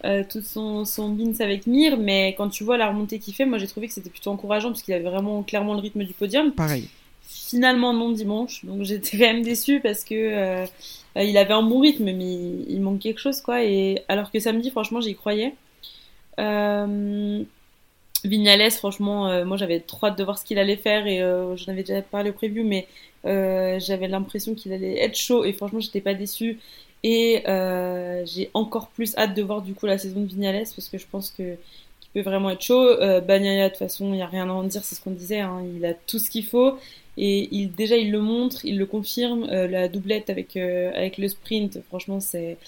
euh, 0.05 0.25
tout 0.29 0.43
son, 0.43 0.85
son 0.85 1.11
bins 1.11 1.41
avec 1.41 1.67
Mir, 1.67 1.97
mais 1.99 2.35
quand 2.37 2.49
tu 2.49 2.65
vois 2.65 2.77
la 2.77 2.89
remontée 2.89 3.19
qu'il 3.19 3.35
fait, 3.35 3.45
moi 3.45 3.59
j'ai 3.59 3.67
trouvé 3.67 3.87
que 3.89 3.95
c'était 3.95 4.11
plutôt 4.11 4.31
encourageant 4.31 4.69
parce 4.69 4.83
qu'il 4.83 4.95
avait 4.95 5.09
vraiment 5.09 5.43
clairement 5.43 5.75
le 5.75 5.81
rythme 5.81 6.05
du 6.05 6.13
podium. 6.13 6.53
Pareil. 6.53 6.89
Finalement, 7.23 7.93
non 7.93 8.11
dimanche, 8.11 8.65
donc 8.65 8.83
j'étais 8.83 9.17
quand 9.19 9.33
même 9.33 9.43
déçue 9.43 9.81
parce 9.81 10.05
que 10.05 10.65
il 11.17 11.39
avait 11.39 11.55
un 11.55 11.63
bon 11.63 11.81
rythme, 11.81 12.05
mais 12.05 12.13
il, 12.13 12.67
il 12.69 12.81
manque 12.81 12.99
quelque 12.99 13.21
chose, 13.21 13.41
quoi. 13.41 13.65
Et 13.65 14.03
alors 14.09 14.31
que 14.31 14.39
samedi, 14.39 14.71
franchement, 14.71 15.01
j'y 15.01 15.15
croyais. 15.15 15.55
Euh, 16.39 17.43
Vignales, 18.27 18.71
franchement, 18.71 19.29
euh, 19.29 19.45
moi 19.45 19.57
j'avais 19.57 19.81
trop 19.81 20.07
hâte 20.07 20.19
de 20.19 20.25
voir 20.25 20.39
ce 20.39 20.45
qu'il 20.45 20.59
allait 20.59 20.77
faire 20.77 21.07
et 21.07 21.23
euh, 21.23 21.57
j'en 21.57 21.73
avais 21.73 21.83
déjà 21.83 22.03
parlé 22.03 22.31
au 22.31 22.33
preview, 22.33 22.65
mais 22.65 22.87
euh, 23.25 23.79
j'avais 23.81 24.09
l'impression 24.09 24.55
qu'il 24.55 24.73
allait 24.73 25.03
être 25.03 25.17
chaud 25.17 25.45
et 25.45 25.53
franchement 25.53 25.81
j'étais 25.81 26.01
pas 26.01 26.15
déçue. 26.15 26.59
Et 27.03 27.43
euh, 27.49 28.25
j'ai 28.27 28.51
encore 28.55 28.89
plus 28.89 29.17
hâte 29.17 29.35
de 29.35 29.43
voir 29.43 29.63
du 29.63 29.75
coup 29.75 29.87
la 29.87 29.99
saison 29.99 30.21
de 30.21 30.27
Vignales 30.27 30.65
parce 30.75 30.89
que 30.89 30.99
je 30.99 31.07
pense 31.11 31.31
qu'il 31.31 31.57
peut 32.15 32.23
vraiment 32.23 32.51
être 32.51 32.63
chaud. 32.63 32.97
Bagnaia, 33.27 33.67
de 33.67 33.69
toute 33.71 33.79
façon, 33.79 34.07
il 34.07 34.17
n'y 34.17 34.23
a 34.23 34.27
rien 34.27 34.49
à 34.49 34.53
en 34.53 34.65
dire, 34.65 34.83
c'est 34.85 34.95
ce 34.97 35.01
qu'on 35.01 35.11
disait, 35.13 35.41
hein, 35.41 35.63
il 35.77 35.85
a 35.85 35.95
tout 35.95 36.19
ce 36.19 36.31
qu'il 36.31 36.45
faut 36.45 36.77
et 37.17 37.49
il, 37.53 37.73
déjà 37.73 37.97
il 37.97 38.11
le 38.11 38.21
montre, 38.21 38.65
il 38.65 38.79
le 38.79 38.87
confirme. 38.87 39.47
La 39.47 39.89
doublette 39.89 40.31
avec, 40.31 40.55
le 40.55 41.29
sprint, 41.29 41.81
franchement, 41.89 42.19
c'est 42.21 42.59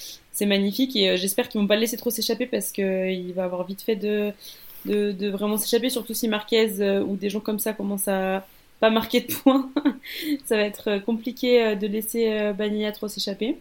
magnifique 0.47 0.95
et 0.97 1.17
j'espère 1.17 1.49
qu'ils 1.49 1.61
vont 1.61 1.67
pas 1.67 1.75
le 1.75 1.81
laisser 1.81 1.97
trop 1.97 2.11
s'échapper 2.11 2.47
parce 2.47 2.71
que 2.71 3.11
il 3.11 3.33
va 3.33 3.45
avoir 3.45 3.67
vite 3.67 3.83
fait 3.83 3.97
de 3.97 4.33
de, 4.85 5.13
de 5.13 5.29
vraiment 5.29 5.57
s'échapper, 5.59 5.91
surtout 5.91 6.15
si 6.15 6.29
Marquez 6.29 6.81
euh, 6.81 7.03
ou 7.03 7.17
des 7.17 7.31
gens 7.31 7.41
comme 7.41 7.59
ça 7.59 7.73
commencent 7.73 8.09
à 8.09 8.47
pas 8.81 8.91
marquer 8.91 9.21
de 9.23 9.33
points. 9.35 9.69
ça 10.47 10.57
va 10.57 10.63
être 10.63 10.89
euh, 10.91 10.99
compliqué 11.01 11.63
euh, 11.63 11.75
de 11.75 11.87
laisser 11.87 12.29
euh, 12.31 12.53
Bagnaia 12.53 12.93
trop 12.93 13.09
s'échapper. 13.09 13.57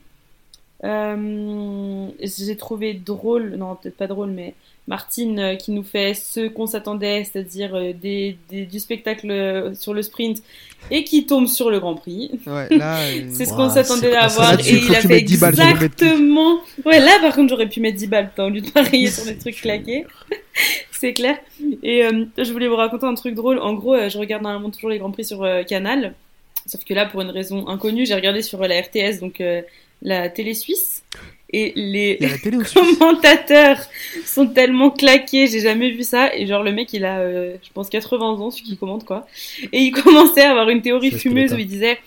Euh, 0.84 2.08
j'ai 2.22 2.56
trouvé 2.56 2.94
drôle, 2.94 3.56
non 3.58 3.76
peut-être 3.76 3.98
pas 3.98 4.06
drôle, 4.08 4.30
mais 4.30 4.54
Martine 4.88 5.40
euh, 5.40 5.56
qui 5.56 5.72
nous 5.72 5.84
fait 5.84 6.14
ce 6.14 6.48
qu'on 6.48 6.68
s'attendait, 6.68 7.24
c'est-à-dire 7.24 7.74
euh, 7.76 7.94
des, 7.94 8.38
des- 8.50 8.66
du 8.66 8.80
spectacle 8.80 9.72
sur 9.76 9.94
le 9.96 10.04
sprint 10.04 10.42
et 10.92 11.04
qui 11.04 11.26
tombe 11.26 11.48
sur 11.48 11.72
le 11.72 11.80
Grand 11.80 11.96
Prix. 11.96 12.30
Ouais, 12.46 12.68
C'est 13.32 13.46
ce 13.46 13.54
qu'on 13.54 13.70
s'attendait 13.70 14.14
à 14.16 14.26
avoir 14.26 14.54
et 14.60 14.72
il 14.72 14.96
a 14.96 15.02
fait 15.02 15.08
mettes 15.08 15.26
10 15.26 15.40
balles, 15.40 15.56
je 15.56 15.62
vais 15.62 15.74
le 15.74 15.80
mettre 15.80 15.96
plus. 15.96 16.06
exactement. 16.06 16.60
Ouais, 16.86 17.00
là 17.00 17.18
par 17.22 17.36
contre 17.36 17.50
j'aurais 17.50 17.68
pu 17.68 17.80
mettre 17.82 17.98
10 17.98 18.08
balles 18.08 18.32
au 18.38 18.50
lieu 18.50 18.62
de 18.62 18.70
parier 18.70 19.08
sur 19.10 19.26
des 19.26 19.36
trucs 19.38 19.56
claqués. 19.62 20.06
C'est 21.00 21.14
clair. 21.14 21.38
Et 21.84 22.04
euh, 22.04 22.26
je 22.38 22.52
voulais 22.52 22.68
vous 22.68 22.76
raconter 22.76 23.06
un 23.06 23.14
truc 23.14 23.36
drôle. 23.36 23.60
En 23.60 23.74
gros, 23.74 23.94
euh, 23.94 24.10
je 24.10 24.18
regarde 24.18 24.42
normalement 24.42 24.72
toujours 24.72 24.90
les 24.90 24.98
Grands 24.98 25.12
Prix 25.12 25.26
sur 25.26 25.44
euh, 25.44 25.62
Canal. 25.62 26.16
Sauf 26.66 26.84
que 26.84 26.94
là, 26.96 27.06
pour 27.06 27.22
une 27.22 27.30
raison 27.30 27.68
inconnue, 27.68 28.08
j'ai 28.08 28.16
regardé 28.16 28.42
sur 28.42 28.60
la 28.62 28.82
RTS, 28.82 29.20
donc 29.22 29.42
la 30.02 30.28
télé 30.28 30.54
suisse. 30.54 31.04
Et 31.54 31.72
les 31.78 32.20
commentateurs 32.74 33.78
sont 34.26 34.48
tellement 34.48 34.90
claqués, 34.90 35.48
j'ai 35.48 35.62
jamais 35.62 35.92
vu 35.92 36.04
ça. 36.04 36.36
Et 36.36 36.46
genre, 36.46 36.64
le 36.64 36.74
mec, 36.74 36.92
il 36.92 37.06
a, 37.06 37.24
je 37.26 37.70
pense, 37.74 37.90
80 37.90 38.28
ans, 38.28 38.52
celui 38.52 38.66
qui 38.66 38.78
commente, 38.78 39.06
quoi. 39.06 39.28
Et 39.72 39.80
il 39.80 39.92
commençait 40.04 40.44
à 40.44 40.52
avoir 40.52 40.68
une 40.68 40.82
théorie 40.82 41.12
Ça, 41.12 41.20
fumeuse 41.20 41.54
où 41.54 41.58
il 41.58 41.68
disait 41.68 42.00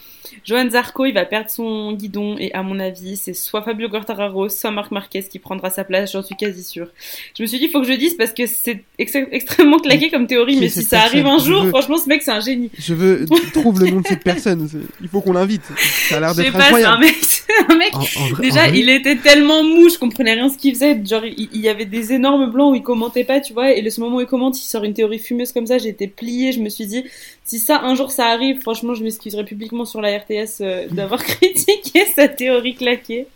Johan 0.45 0.71
Zarco, 0.71 1.05
il 1.07 1.13
va 1.13 1.25
perdre 1.25 1.51
son 1.51 1.93
guidon. 1.93 2.37
Et 2.39 2.53
à 2.55 2.63
mon 2.63 2.79
avis, 2.79 3.17
c'est 3.17 3.35
soit 3.35 3.63
Fabio 3.63 3.89
Quartararo, 3.89 4.49
soit 4.49 4.71
Marc 4.71 4.91
Marquez 4.91 5.23
qui 5.25 5.39
prendra 5.39 5.71
sa 5.71 5.85
place, 5.85 6.13
j'en 6.13 6.23
suis 6.23 6.37
quasi 6.37 6.63
sûre. 6.65 6.89
Je 7.37 7.43
me 7.43 7.47
suis 7.47 7.59
dit, 7.59 7.65
il 7.67 7.71
faut 7.71 7.81
que 7.81 7.87
je 7.87 7.93
dise 7.93 8.15
parce 8.15 8.33
que 8.33 8.47
c'est 8.47 8.83
ex- 8.99 9.15
extrêmement 9.33 9.79
claqué 9.79 10.11
comme 10.11 10.27
théorie. 10.27 10.59
Mais 10.61 10.69
si 10.69 10.83
ça 10.83 11.01
arrive 11.03 11.27
un 11.27 11.39
jour, 11.39 11.63
veux- 11.65 11.71
franchement, 11.71 11.99
ce 11.99 12.09
mec, 12.09 12.23
c'est 12.23 12.31
un 12.31 12.41
génie. 12.41 12.71
Je 12.79 12.95
veux 12.95 13.27
trouve 13.53 13.81
le 13.85 13.91
nom 13.91 14.01
de 14.01 14.07
cette 14.07 14.25
personne. 14.25 14.69
Il 15.01 15.09
faut 15.09 15.21
qu'on 15.21 15.33
l'invite. 15.33 15.63
Ça 16.09 16.17
a 16.17 16.21
l'air 16.21 16.35
d'être 16.35 16.53
c'est 16.53 16.57
un 16.57 16.61
incroyable. 16.61 17.01
mec, 17.01 17.17
un 17.69 17.77
mec 17.77 17.95
En- 17.95 18.01
en 18.01 18.27
vrai- 18.29 18.43
Déjà, 18.43 18.65
en 18.69 18.73
il 18.75 18.89
était 18.89 19.17
tellement 19.17 19.63
mou, 19.63 19.89
je 19.89 19.99
comprenais 19.99 20.35
rien 20.35 20.49
ce 20.49 20.59
qu'il 20.59 20.75
faisait. 20.75 21.01
Genre, 21.05 21.25
il, 21.25 21.49
il 21.53 21.61
y 21.61 21.69
avait 21.69 21.85
des 21.85 22.13
énormes 22.13 22.51
blancs 22.51 22.73
où 22.73 22.75
il 22.75 22.83
commentait 22.83 23.25
pas, 23.25 23.41
tu 23.41 23.53
vois. 23.53 23.73
Et 23.73 23.83
le 23.83 23.91
ce 23.91 24.01
moment 24.01 24.17
où 24.17 24.21
il 24.21 24.27
commente, 24.27 24.59
il 24.59 24.65
sort 24.65 24.85
une 24.85 24.95
théorie 24.95 25.19
fumeuse 25.19 25.53
comme 25.53 25.67
ça. 25.67 25.79
J'étais 25.79 26.07
pliée. 26.07 26.53
Je 26.53 26.61
me 26.61 26.69
suis 26.69 26.87
dit, 26.87 27.05
si 27.45 27.59
ça 27.59 27.81
un 27.83 27.95
jour 27.95 28.11
ça 28.11 28.27
arrive, 28.27 28.61
franchement, 28.61 28.95
je 28.95 29.03
m'excuserai 29.03 29.45
publiquement 29.45 29.85
sur 29.85 30.01
la 30.01 30.19
RTS 30.19 30.61
euh, 30.61 30.87
d'avoir 30.91 31.23
critiqué 31.23 32.05
sa 32.17 32.29
théorie 32.29 32.75
claquée. 32.75 33.27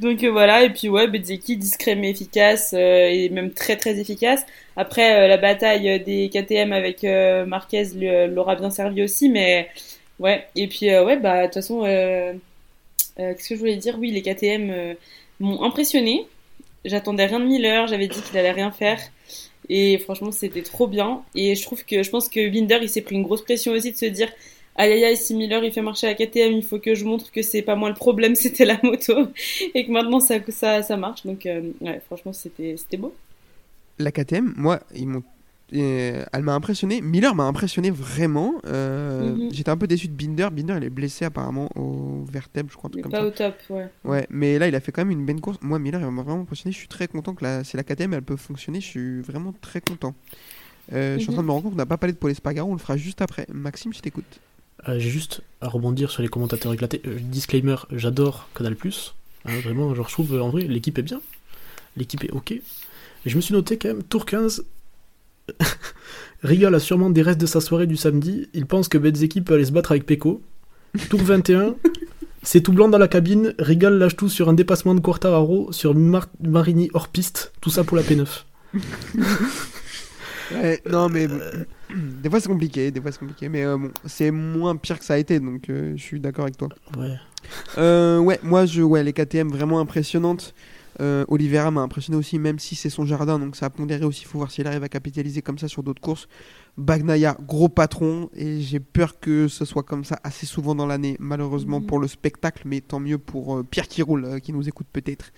Donc 0.00 0.22
euh, 0.24 0.30
voilà. 0.30 0.64
Et 0.64 0.70
puis 0.70 0.88
ouais, 0.88 1.06
Bezzeki 1.08 1.56
discret 1.56 1.94
mais 1.94 2.10
efficace 2.10 2.74
euh, 2.74 3.08
et 3.08 3.28
même 3.30 3.52
très 3.52 3.76
très 3.76 3.98
efficace. 3.98 4.44
Après, 4.76 5.26
la 5.28 5.38
bataille 5.38 6.00
des 6.04 6.28
KTM 6.28 6.72
avec 6.72 7.02
Marquez 7.46 7.84
l'aura 8.28 8.56
bien 8.56 8.70
servi 8.70 9.02
aussi, 9.02 9.30
mais 9.30 9.70
ouais. 10.20 10.46
Et 10.54 10.66
puis 10.66 10.90
ouais, 10.90 11.16
bah 11.16 11.42
de 11.42 11.44
toute 11.46 11.54
façon. 11.54 11.82
Qu'est-ce 13.16 13.48
que 13.48 13.54
je 13.54 13.60
voulais 13.60 13.76
dire? 13.76 13.96
Oui, 13.98 14.10
les 14.10 14.20
KTM 14.20 14.96
m'ont 15.40 15.62
impressionné. 15.62 16.26
J'attendais 16.84 17.24
rien 17.26 17.40
de 17.40 17.46
Miller, 17.46 17.86
j'avais 17.86 18.06
dit 18.06 18.20
qu'il 18.22 18.36
allait 18.38 18.52
rien 18.52 18.70
faire. 18.70 18.98
Et 19.68 19.98
franchement, 19.98 20.32
c'était 20.32 20.62
trop 20.62 20.86
bien. 20.86 21.22
Et 21.34 21.54
je 21.54 21.62
trouve 21.62 21.84
que, 21.84 22.02
je 22.02 22.10
pense 22.10 22.28
que 22.28 22.48
Binder, 22.48 22.78
il 22.82 22.88
s'est 22.88 23.00
pris 23.00 23.16
une 23.16 23.22
grosse 23.22 23.42
pression 23.42 23.72
aussi 23.72 23.92
de 23.92 23.96
se 23.96 24.06
dire 24.06 24.28
aïe 24.76 24.92
aïe 24.92 25.04
aïe, 25.04 25.16
si 25.16 25.34
Miller 25.34 25.64
il 25.64 25.72
fait 25.72 25.82
marcher 25.82 26.06
la 26.06 26.14
KTM, 26.14 26.52
il 26.52 26.62
faut 26.62 26.78
que 26.78 26.94
je 26.94 27.04
montre 27.04 27.32
que 27.32 27.42
c'est 27.42 27.62
pas 27.62 27.76
moi 27.76 27.88
le 27.88 27.94
problème, 27.94 28.34
c'était 28.36 28.64
la 28.64 28.78
moto. 28.82 29.28
Et 29.74 29.86
que 29.86 29.90
maintenant 29.90 30.20
ça, 30.20 30.36
ça, 30.48 30.82
ça 30.82 30.96
marche. 30.96 31.24
Donc, 31.24 31.46
euh, 31.46 31.70
ouais, 31.80 32.00
franchement, 32.06 32.32
c'était 32.32 32.76
c'était 32.76 32.96
beau. 32.96 33.14
La 33.98 34.12
KTM, 34.12 34.54
moi, 34.56 34.80
ils 34.94 35.08
m'ont. 35.08 35.22
Elle 35.72 36.42
m'a 36.42 36.54
impressionné. 36.54 37.00
Miller 37.00 37.34
m'a 37.34 37.44
impressionné 37.44 37.90
vraiment. 37.90 38.54
Euh, 38.66 39.34
Mhm. 39.34 39.48
J'étais 39.52 39.70
un 39.70 39.76
peu 39.76 39.86
déçu 39.86 40.08
de 40.08 40.12
Binder. 40.14 40.48
Binder, 40.52 40.74
il 40.78 40.84
est 40.84 40.90
blessé 40.90 41.24
apparemment 41.24 41.68
au 41.76 42.24
vertèbre, 42.30 42.70
je 42.70 42.76
crois, 42.76 42.88
un 42.88 42.96
Mais 42.96 43.02
truc 43.02 43.12
comme 43.12 43.12
pas 43.12 43.36
ça. 43.38 43.48
au 43.48 43.50
top, 43.50 43.56
ouais. 43.70 43.88
Ouais, 44.04 44.26
mais 44.30 44.58
là, 44.58 44.68
il 44.68 44.74
a 44.74 44.80
fait 44.80 44.92
quand 44.92 45.02
même 45.04 45.10
une 45.18 45.26
belle 45.26 45.40
course. 45.40 45.58
Moi, 45.62 45.78
Miller, 45.78 46.00
il 46.00 46.06
m'a 46.10 46.22
vraiment 46.22 46.42
impressionné. 46.42 46.72
Je 46.72 46.78
suis 46.78 46.88
très 46.88 47.08
content 47.08 47.34
que 47.34 47.42
la... 47.44 47.64
c'est 47.64 47.76
la 47.76 47.82
KTM, 47.84 48.12
elle 48.14 48.22
peut 48.22 48.36
fonctionner. 48.36 48.80
Je 48.80 48.86
suis 48.86 49.20
vraiment 49.22 49.52
très 49.60 49.80
content. 49.80 50.14
Euh, 50.92 51.14
Je 51.16 51.20
suis 51.20 51.30
en 51.30 51.32
train 51.32 51.42
de 51.42 51.46
me 51.48 51.52
rendre 51.52 51.64
compte 51.64 51.72
qu'on 51.72 51.78
n'a 51.78 51.86
pas 51.86 51.96
parlé 51.96 52.12
de 52.12 52.18
Paul 52.18 52.30
Espargaro. 52.30 52.70
On 52.70 52.74
le 52.74 52.78
fera 52.80 52.96
juste 52.96 53.20
après. 53.20 53.46
Maxime, 53.52 53.92
je 53.92 54.00
t'écoute. 54.00 54.40
Euh, 54.88 54.98
J'ai 55.00 55.10
juste 55.10 55.42
à 55.60 55.68
rebondir 55.68 56.10
sur 56.12 56.22
les 56.22 56.28
commentateurs 56.28 56.72
éclatés. 56.72 57.02
Euh, 57.06 57.18
disclaimer, 57.20 57.76
j'adore 57.90 58.48
Canal+. 58.54 58.76
Hein, 59.46 59.58
vraiment, 59.64 59.92
genre, 59.96 60.06
je 60.08 60.12
trouve, 60.12 60.40
en 60.40 60.50
vrai, 60.50 60.62
l'équipe 60.62 60.96
est 60.98 61.02
bien. 61.02 61.20
L'équipe 61.96 62.22
est 62.22 62.30
ok. 62.30 62.50
Mais 62.52 63.30
je 63.32 63.36
me 63.36 63.40
suis 63.40 63.52
noté 63.54 63.78
quand 63.78 63.88
même, 63.88 64.02
tour 64.04 64.26
15, 64.26 64.64
Rigal 66.42 66.74
a 66.74 66.80
sûrement 66.80 67.10
des 67.10 67.22
restes 67.22 67.40
de 67.40 67.46
sa 67.46 67.60
soirée 67.60 67.86
du 67.86 67.96
samedi. 67.96 68.48
Il 68.54 68.66
pense 68.66 68.88
que 68.88 68.98
Bezzeki 68.98 69.40
peut 69.40 69.54
aller 69.54 69.64
se 69.64 69.72
battre 69.72 69.92
avec 69.92 70.06
Peko. 70.06 70.42
Tour 71.10 71.22
21, 71.22 71.74
c'est 72.42 72.60
tout 72.60 72.72
blanc 72.72 72.88
dans 72.88 72.98
la 72.98 73.08
cabine. 73.08 73.54
Rigal 73.58 73.98
lâche 73.98 74.16
tout 74.16 74.28
sur 74.28 74.48
un 74.48 74.54
dépassement 74.54 74.94
de 74.94 75.00
Quartararo, 75.00 75.72
sur 75.72 75.94
Mar- 75.94 76.28
Marini 76.42 76.90
hors 76.94 77.08
piste. 77.08 77.52
Tout 77.60 77.70
ça 77.70 77.84
pour 77.84 77.96
la 77.96 78.02
P9. 78.02 78.26
Ouais, 80.54 80.80
non, 80.88 81.08
mais 81.08 81.26
des 82.22 82.30
fois 82.30 82.38
c'est 82.38 82.48
compliqué, 82.48 82.92
des 82.92 83.00
fois 83.00 83.10
c'est 83.10 83.18
compliqué, 83.18 83.48
mais 83.48 83.64
euh, 83.64 83.76
bon, 83.76 83.90
c'est 84.04 84.30
moins 84.30 84.76
pire 84.76 84.98
que 84.98 85.04
ça 85.04 85.14
a 85.14 85.18
été, 85.18 85.40
donc 85.40 85.68
euh, 85.68 85.94
je 85.96 86.02
suis 86.02 86.20
d'accord 86.20 86.44
avec 86.44 86.56
toi. 86.56 86.68
Ouais. 86.96 87.16
Euh, 87.78 88.18
ouais, 88.20 88.38
moi 88.44 88.64
je, 88.64 88.82
ouais, 88.82 89.02
les 89.02 89.12
KTM 89.12 89.48
vraiment 89.48 89.80
impressionnantes. 89.80 90.54
Euh, 91.00 91.24
Oliveira 91.28 91.70
m'a 91.70 91.82
impressionné 91.82 92.16
aussi, 92.18 92.38
même 92.38 92.58
si 92.58 92.74
c'est 92.74 92.90
son 92.90 93.04
jardin, 93.04 93.38
donc 93.38 93.56
ça 93.56 93.66
a 93.66 93.70
pondéré 93.70 94.04
aussi. 94.04 94.22
Il 94.22 94.26
faut 94.28 94.38
voir 94.38 94.50
s'il 94.50 94.66
arrive 94.66 94.82
à 94.82 94.88
capitaliser 94.88 95.42
comme 95.42 95.58
ça 95.58 95.68
sur 95.68 95.82
d'autres 95.82 96.00
courses. 96.00 96.28
Bagnaia, 96.78 97.36
gros 97.46 97.68
patron, 97.68 98.30
et 98.34 98.60
j'ai 98.60 98.80
peur 98.80 99.18
que 99.20 99.48
ce 99.48 99.64
soit 99.64 99.82
comme 99.82 100.04
ça 100.04 100.18
assez 100.24 100.46
souvent 100.46 100.74
dans 100.74 100.86
l'année, 100.86 101.16
malheureusement 101.20 101.80
Mhm. 101.80 101.86
pour 101.86 101.98
le 101.98 102.08
spectacle, 102.08 102.62
mais 102.66 102.80
tant 102.80 103.00
mieux 103.00 103.18
pour 103.18 103.56
euh, 103.56 103.62
Pierre 103.62 103.88
qui 103.88 104.02
roule, 104.02 104.24
euh, 104.24 104.38
qui 104.38 104.52
nous 104.52 104.68
écoute 104.68 104.86
peut-être. 104.92 105.32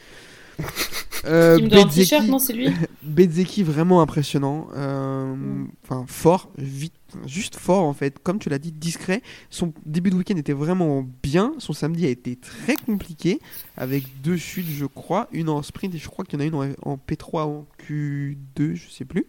Euh, 1.25 1.59
non, 1.59 2.39
c'est 2.39 2.53
lui 2.53 2.69
Bezzecchi 3.03 3.63
vraiment 3.63 4.01
impressionnant, 4.01 4.69
euh, 4.77 5.35
Mm. 5.35 5.69
enfin 5.83 6.05
fort, 6.07 6.51
vite, 6.57 6.95
juste 7.27 7.57
fort 7.57 7.85
en 7.85 7.93
fait, 7.93 8.19
comme 8.23 8.39
tu 8.39 8.49
l'as 8.49 8.59
dit, 8.59 8.73
discret. 8.73 9.23
Son 9.51 9.73
début 9.85 10.11
de 10.11 10.17
week-end 10.17 10.37
était 10.37 10.53
vraiment 10.53 11.05
bien, 11.23 11.55
son 11.59 11.73
samedi 11.73 12.07
a 12.07 12.09
été 12.09 12.37
très 12.37 12.77
compliqué, 12.77 13.41
avec 13.77 14.05
deux 14.23 14.37
chutes 14.37 14.69
je 14.69 14.87
crois, 14.87 15.29
une 15.33 15.49
en 15.49 15.63
sprint 15.63 15.95
et 15.95 15.99
je 15.99 16.09
crois 16.09 16.25
qu'il 16.25 16.39
y 16.39 16.43
en 16.43 16.45
a 16.45 16.49
une 16.49 16.55
en, 16.55 16.93
en 16.93 16.97
P3 16.97 17.47
ou 17.47 17.51
en 17.51 17.67
Q2, 17.87 18.75
je 18.75 18.89
sais 18.91 19.05
plus. 19.05 19.27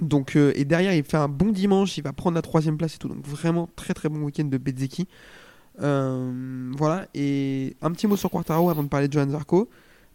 Donc, 0.00 0.36
euh, 0.36 0.52
et 0.56 0.64
derrière 0.64 0.94
il 0.94 1.04
fait 1.04 1.16
un 1.16 1.28
bon 1.28 1.52
dimanche, 1.52 1.96
il 1.96 2.02
va 2.02 2.12
prendre 2.12 2.34
la 2.34 2.42
troisième 2.42 2.76
place 2.76 2.96
et 2.96 2.98
tout, 2.98 3.08
donc 3.08 3.26
vraiment 3.26 3.68
très 3.76 3.94
très 3.94 4.08
bon 4.08 4.20
week-end 4.22 4.44
de. 4.44 4.60
Euh, 5.82 6.72
voilà, 6.76 7.06
et 7.14 7.76
un 7.82 7.90
petit 7.90 8.06
mot 8.06 8.16
sur 8.16 8.30
Quartaro 8.30 8.70
avant 8.70 8.82
de 8.82 8.88
parler 8.88 9.08
de 9.08 9.12
Johan 9.12 9.28
Zarco. 9.30 9.68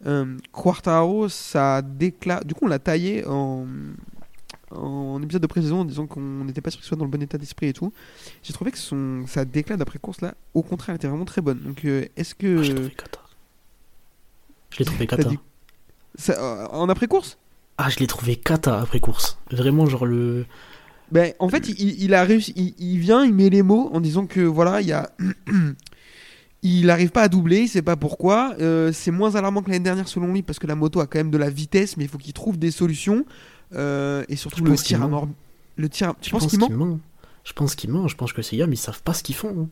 Euh, 0.06 0.38
Quartaro, 0.52 1.30
ça 1.30 1.82
déclare. 1.82 2.44
Du 2.46 2.54
coup, 2.54 2.66
on 2.66 2.68
l'a 2.68 2.80
taillé 2.80 3.26
en, 3.28 3.68
en 4.72 5.22
épisode 5.22 5.42
de 5.42 5.48
pré-saison 5.48 5.82
en 5.82 5.86
disant 5.86 6.08
qu'on 6.08 6.22
n'était 6.46 6.62
pas 6.62 6.72
sûr 6.72 6.80
qu'il 6.80 6.88
soit 6.88 6.98
dans 6.98 7.06
le 7.06 7.12
bon 7.12 7.22
état 7.22 7.38
d'esprit 7.38 7.68
et 7.68 7.74
tout. 7.74 7.94
J'ai 8.42 8.54
trouvé 8.54 8.72
que 8.72 8.78
son, 8.80 9.26
sa 9.28 9.46
déclat 9.46 9.78
d'après 9.78 10.00
course 10.00 10.22
là, 10.22 10.34
au 10.54 10.64
contraire, 10.64 10.90
elle 10.94 10.96
était 10.96 11.08
vraiment 11.08 11.26
très 11.26 11.42
bonne. 11.42 11.60
Donc, 11.60 11.86
euh, 11.86 12.06
est-ce 12.18 12.34
que. 12.36 12.60
Ah, 12.60 12.64
je 12.64 12.70
l'ai 12.72 12.76
trouvé 12.76 12.96
cata. 12.96 13.20
Je 14.72 14.80
l'ai 14.80 14.86
trouvé 14.86 15.08
cata. 15.08 15.24
dit- 15.30 15.40
ça- 16.16 16.34
euh, 16.42 16.68
en 16.72 16.90
après 16.90 17.08
course? 17.08 17.38
Ah, 17.78 17.90
je 17.90 18.00
l'ai 18.00 18.08
trouvé 18.08 18.36
cata 18.36 18.80
après 18.80 19.00
course. 19.00 19.38
Vraiment, 19.52 19.86
genre 19.86 20.06
le. 20.06 20.46
ben, 21.12 21.34
En 21.40 21.50
fait, 21.50 21.68
il, 21.70 22.02
il 22.04 22.14
a 22.14 22.24
réussi. 22.24 22.54
Il, 22.56 22.74
il 22.80 22.98
vient, 23.00 23.24
il 23.24 23.34
met 23.34 23.50
les 23.50 23.62
mots 23.64 23.90
en 23.94 24.00
disant 24.02 24.26
que 24.26 24.42
voilà, 24.42 24.82
il 24.82 24.88
y 24.88 24.94
a. 24.94 25.12
Il 26.64 26.86
n'arrive 26.86 27.10
pas 27.10 27.24
à 27.24 27.28
doubler, 27.28 27.62
il 27.62 27.68
sait 27.68 27.82
pas 27.82 27.96
pourquoi. 27.96 28.54
Euh, 28.60 28.92
c'est 28.94 29.10
moins 29.12 29.36
alarmant 29.36 29.62
que 29.64 29.72
l'année 29.72 29.84
dernière 29.84 30.08
selon 30.08 30.32
lui 30.32 30.44
parce 30.44 30.60
que 30.60 30.68
la 30.68 30.76
moto 30.76 31.00
a 31.00 31.08
quand 31.08 31.18
même 31.20 31.32
de 31.32 31.38
la 31.38 31.50
vitesse, 31.50 31.98
mais 31.98 32.04
il 32.04 32.08
faut 32.10 32.20
qu'il 32.20 32.34
trouve 32.34 32.58
des 32.60 32.70
solutions. 32.72 33.26
Euh, 33.74 34.24
et 34.30 34.36
surtout 34.36 34.64
le 34.66 34.72
tir 34.84 35.00
à 35.02 35.08
mort. 35.08 35.28
Le 35.78 35.90
tir. 35.90 36.10
à- 36.10 36.16
Tu 36.22 36.28
Je 36.30 36.32
penses 36.32 36.44
pense 36.44 36.52
qu'il 36.52 36.60
ment. 36.78 37.00
Je 37.44 37.54
pense 37.54 37.74
qu'il 37.76 37.90
ment. 37.90 38.08
Je 38.08 38.16
pense 38.16 38.34
que 38.34 38.42
ces 38.44 38.58
gars, 38.58 38.68
mais 38.68 38.76
ils 38.76 38.78
savent 38.80 39.02
pas 39.02 39.14
ce 39.14 39.24
qu'ils 39.24 39.34
font. 39.36 39.56
hein. 39.64 39.68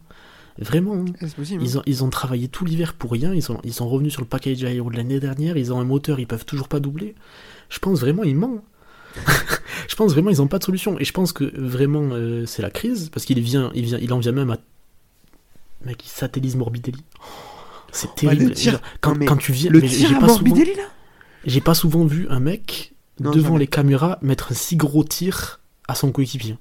Vraiment. 0.57 0.93
hein. 0.95 1.05
Ah, 1.21 1.25
possible. 1.35 1.61
Ils 1.63 1.77
ont, 1.77 1.83
ils 1.85 2.03
ont 2.03 2.09
travaillé 2.09 2.47
tout 2.47 2.65
l'hiver 2.65 2.93
pour 2.95 3.11
rien. 3.11 3.33
Ils 3.35 3.43
sont, 3.43 3.59
ils 3.63 3.73
sont 3.73 3.87
revenus 3.87 4.11
sur 4.11 4.21
le 4.21 4.27
package 4.27 4.63
aéro 4.63 4.89
de 4.89 4.97
l'année 4.97 5.19
dernière. 5.19 5.57
Ils 5.57 5.71
ont 5.71 5.79
un 5.79 5.85
moteur, 5.85 6.19
ils 6.19 6.27
peuvent 6.27 6.45
toujours 6.45 6.67
pas 6.67 6.79
doubler. 6.79 7.13
Je 7.69 7.77
pense 7.79 7.99
vraiment, 7.99 8.23
ils 8.23 8.35
mentent. 8.35 8.63
je 9.87 9.95
pense 9.95 10.11
vraiment, 10.13 10.29
ils 10.31 10.41
ont 10.41 10.47
pas 10.47 10.59
de 10.59 10.63
solution. 10.63 10.97
Et 10.99 11.05
je 11.05 11.13
pense 11.13 11.33
que 11.33 11.43
vraiment, 11.59 12.09
euh, 12.13 12.45
c'est 12.45 12.61
la 12.61 12.71
crise. 12.71 13.09
Parce 13.09 13.25
qu'il 13.25 13.39
vient, 13.41 13.71
il 13.75 13.85
vient, 13.85 13.99
il 14.01 14.11
en 14.11 14.19
vient 14.19 14.31
même 14.31 14.49
à. 14.49 14.57
Mec, 15.86 16.05
il 16.05 16.09
satellise 16.09 16.55
Morbidelli. 16.55 17.03
Oh, 17.19 17.23
C'est 17.91 18.13
terrible. 18.15 18.45
le 18.45 18.51
tir- 18.51 18.71
Genre, 18.73 18.82
quand, 19.01 19.11
non, 19.13 19.17
mais 19.19 19.25
quand 19.25 19.38
tu 19.38 19.51
viens. 19.51 19.71
Le 19.71 19.82
tir 19.82 20.09
j'ai 20.09 20.15
à 20.15 20.19
pas 20.19 20.27
souvent- 20.27 20.34
Morbidelli 20.49 20.75
là 20.75 20.84
J'ai 21.45 21.61
pas 21.61 21.73
souvent 21.73 22.05
vu 22.05 22.27
un 22.30 22.39
mec 22.39 22.93
Non, 23.19 23.32
devant 23.32 23.47
jamais. 23.49 23.59
les 23.59 23.67
caméras 23.67 24.19
mettre 24.21 24.51
un 24.51 24.55
si 24.55 24.75
gros 24.75 25.03
tir 25.03 25.59
à 25.88 25.95
son 25.95 26.11
coéquipier. 26.11 26.57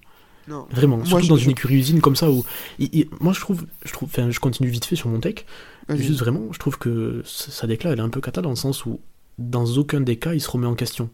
Non. 0.46 0.66
Vraiment, 0.70 0.96
Moi, 0.98 1.04
surtout 1.06 1.24
je- 1.24 1.28
dans 1.28 1.36
une 1.36 1.50
écurie 1.50 1.74
usine 1.74 2.00
comme 2.00 2.16
ça 2.16 2.30
où. 2.30 2.44
il- 2.78 2.88
il- 2.92 3.08
moi 3.20 3.32
je 3.34 3.40
trouve, 3.40 3.66
je 3.84 3.92
trouve, 3.92 4.08
enfin 4.08 4.30
je 4.30 4.40
continue 4.40 4.68
vite 4.70 4.84
fait 4.86 4.96
sur 4.96 5.08
mon 5.10 5.20
tech. 5.20 5.44
Juste 5.90 6.20
vraiment, 6.20 6.52
je 6.52 6.58
trouve 6.58 6.78
que 6.78 7.22
sa 7.26 7.66
déclat 7.66 7.90
elle 7.92 7.98
est 7.98 8.02
un 8.02 8.08
peu 8.08 8.20
cata 8.20 8.40
dans 8.40 8.50
le 8.50 8.56
sens 8.56 8.86
où 8.86 9.00
dans 9.38 9.64
aucun 9.76 10.00
des 10.00 10.16
cas 10.16 10.32
il 10.34 10.40
se 10.40 10.50
remet 10.50 10.66
en 10.66 10.74
question. 10.74 11.10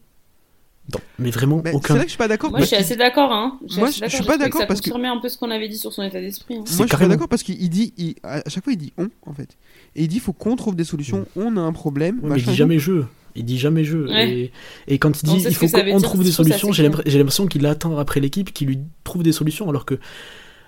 Dans- 0.89 1.01
mais 1.19 1.31
vraiment 1.31 1.63
Mais 1.65 1.71
c'est 1.71 1.77
aucun. 1.77 1.95
là 1.95 2.01
que 2.01 2.07
je 2.07 2.11
suis 2.11 2.19
pas 2.19 2.29
d'accord. 2.29 2.51
Moi, 2.51 2.61
je 2.61 2.67
suis 2.67 2.77
assez 2.77 2.97
d'accord. 2.97 3.33
Hein. 3.33 3.59
Moi, 3.79 3.89
assez 3.89 4.01
je- 4.01 4.05
je 4.05 4.11
suis 4.11 4.19
d'accord. 4.19 4.27
pas 4.27 4.39
d'accord 4.39 4.61
ça 4.61 4.67
parce 4.67 4.81
que- 4.83 4.91
confirmait 4.91 5.09
un 5.09 5.19
peu 5.19 5.29
ce 5.31 5.39
qu'on 5.39 5.51
avait 5.51 5.69
dit 5.69 5.79
sur 5.79 5.93
son 5.93 6.03
état 6.03 6.21
d'esprit. 6.21 6.57
hein. 6.57 6.63
C'est 6.67 6.77
Moi, 6.77 6.87
je 6.87 6.95
suis 6.95 7.03
pas 7.05 7.09
d'accord 7.09 7.29
parce 7.29 7.43
qu'il 7.43 7.71
dit, 7.71 7.95
il- 7.97 8.17
à 8.23 8.43
chaque 8.51 8.65
fois, 8.65 8.73
il 8.75 8.77
dit 8.77 8.93
on 8.99 9.09
en 9.27 9.33
fait. 9.33 9.57
Et 9.97 10.03
il 10.03 10.09
dit 10.09 10.21
faut 10.21 10.35
qu'on 10.35 10.57
trouve 10.57 10.77
des 10.77 10.85
solutions. 10.85 11.27
On 11.37 11.57
a 11.57 11.61
un 11.61 11.73
problème. 11.73 12.21
Ouais, 12.23 12.31
mais 12.35 12.39
il 12.41 12.45
dit 12.45 12.55
jamais 12.55 12.79
jeu. 12.79 13.07
Il 13.35 13.45
dit 13.47 13.59
jamais 13.59 13.83
jeu. 13.83 14.07
Ouais. 14.09 14.31
Et, 14.31 14.53
et 14.87 14.99
quand 14.99 15.23
il 15.23 15.27
dit 15.27 15.43
il 15.49 15.55
faut 15.55 15.67
ça 15.67 15.83
qu'on 15.83 16.01
trouve 16.01 16.21
des 16.23 16.27
je 16.27 16.37
ça 16.37 16.45
solutions, 16.45 16.71
j'ai 16.73 16.85
l'impression 17.19 17.47
qu'il 17.47 17.65
attend 17.67 17.97
après 17.99 18.21
l'équipe 18.21 18.53
qui 18.53 18.65
lui 18.67 18.79
trouve 19.05 19.23
des 19.23 19.33
solutions 19.33 19.69
alors 19.71 19.87
que. 19.87 19.99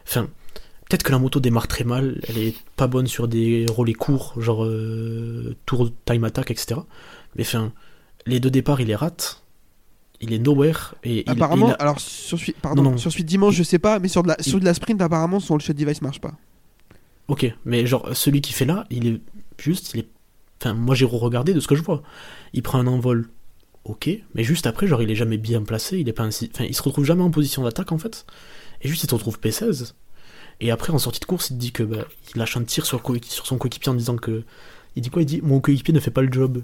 Enfin, 0.09 0.29
peut-être 0.89 1.03
que 1.03 1.13
la 1.13 1.19
moto 1.19 1.41
démarre 1.41 1.69
très 1.69 1.85
mal, 1.85 2.21
elle 2.29 2.39
est 2.39 2.55
pas 2.77 2.87
bonne 2.87 3.07
sur 3.07 3.29
des 3.29 3.67
relais 3.69 3.93
courts, 3.93 4.35
genre 4.41 4.65
euh, 4.65 5.55
tour 5.67 5.91
time 6.07 6.25
attack, 6.25 6.51
etc. 6.51 6.81
Mais 7.37 7.43
enfin, 7.43 7.73
les 8.27 8.41
deux 8.41 8.51
départs, 8.51 8.81
il 8.81 8.87
les 8.89 8.97
rate. 8.97 9.43
Il 10.21 10.33
est 10.33 10.39
nowhere. 10.39 10.95
Et 11.05 11.25
il- 11.27 11.31
Apparemment, 11.31 11.69
il 11.69 11.73
a- 11.73 11.77
alors 11.77 12.01
sur 12.01 12.39
celui, 12.39 12.53
pardon, 12.55 12.83
Non, 12.83 12.91
non. 12.93 12.97
sur 12.99 13.11
de 13.11 13.23
dimanche, 13.23 13.55
je 13.55 13.63
sais 13.63 13.79
pas, 13.79 13.99
mais 13.99 14.09
sur 14.09 14.23
de 14.23 14.29
la, 14.29 14.37
sur 14.41 14.59
de 14.61 14.65
la 14.65 14.73
sprint, 14.75 15.01
apparemment, 15.03 15.41
son 15.41 15.59
shot 15.59 15.73
device 15.75 16.01
marche 16.03 16.21
pas. 16.21 16.35
Ok, 17.29 17.53
mais 17.65 17.87
genre, 17.87 18.09
celui 18.17 18.41
qui 18.41 18.53
fait 18.53 18.65
là, 18.65 18.87
il 18.91 19.07
est 19.07 19.21
juste, 19.59 19.93
il 19.95 20.01
est. 20.01 20.09
Enfin, 20.61 20.75
moi 20.75 20.95
j'ai 20.95 21.05
regardé 21.05 21.53
de 21.55 21.61
ce 21.61 21.67
que 21.69 21.75
je 21.75 21.83
vois. 21.83 22.03
Il 22.55 22.63
prend 22.63 22.79
un 22.79 22.87
envol, 22.87 23.29
ok, 23.85 24.09
mais 24.35 24.43
juste 24.45 24.67
après, 24.67 24.87
genre, 24.87 25.03
il 25.03 25.11
est 25.11 25.15
jamais 25.17 25.37
bien 25.37 25.63
placé, 25.63 25.99
il 25.99 26.09
est 26.09 26.13
pas 26.13 26.23
ainsi. 26.23 26.51
Enfin, 26.55 26.65
il 26.65 26.75
se 26.75 26.83
retrouve 26.83 27.05
jamais 27.05 27.23
en 27.23 27.31
position 27.31 27.63
d'attaque 27.65 27.93
en 27.93 27.99
fait. 27.99 28.25
Et 28.83 28.89
juste, 28.89 29.03
il 29.05 29.11
se 29.11 29.15
retrouve 29.15 29.39
P16. 29.41 29.93
Et 30.61 30.71
après, 30.71 30.93
en 30.93 30.99
sortie 30.99 31.21
de 31.21 31.25
course, 31.27 31.51
il 31.51 31.55
te 31.57 31.61
dit 31.61 31.73
que 31.73 31.83
bah, 31.83 32.07
il 32.35 32.39
lâche 32.39 32.57
un 32.57 32.63
tir 32.65 32.87
sur, 32.87 33.03
co- 33.03 33.17
sur 33.23 33.47
son 33.47 33.59
coéquipier 33.59 33.91
en 33.91 33.95
disant 33.95 34.17
que. 34.17 34.45
Il 34.95 35.03
dit 35.03 35.11
quoi? 35.11 35.21
Il 35.21 35.27
dit 35.27 35.41
Mon 35.43 35.61
coéquipier 35.61 35.93
ne 35.93 36.01
fait 36.01 36.11
pas 36.11 36.23
le 36.23 36.33
job. 36.33 36.63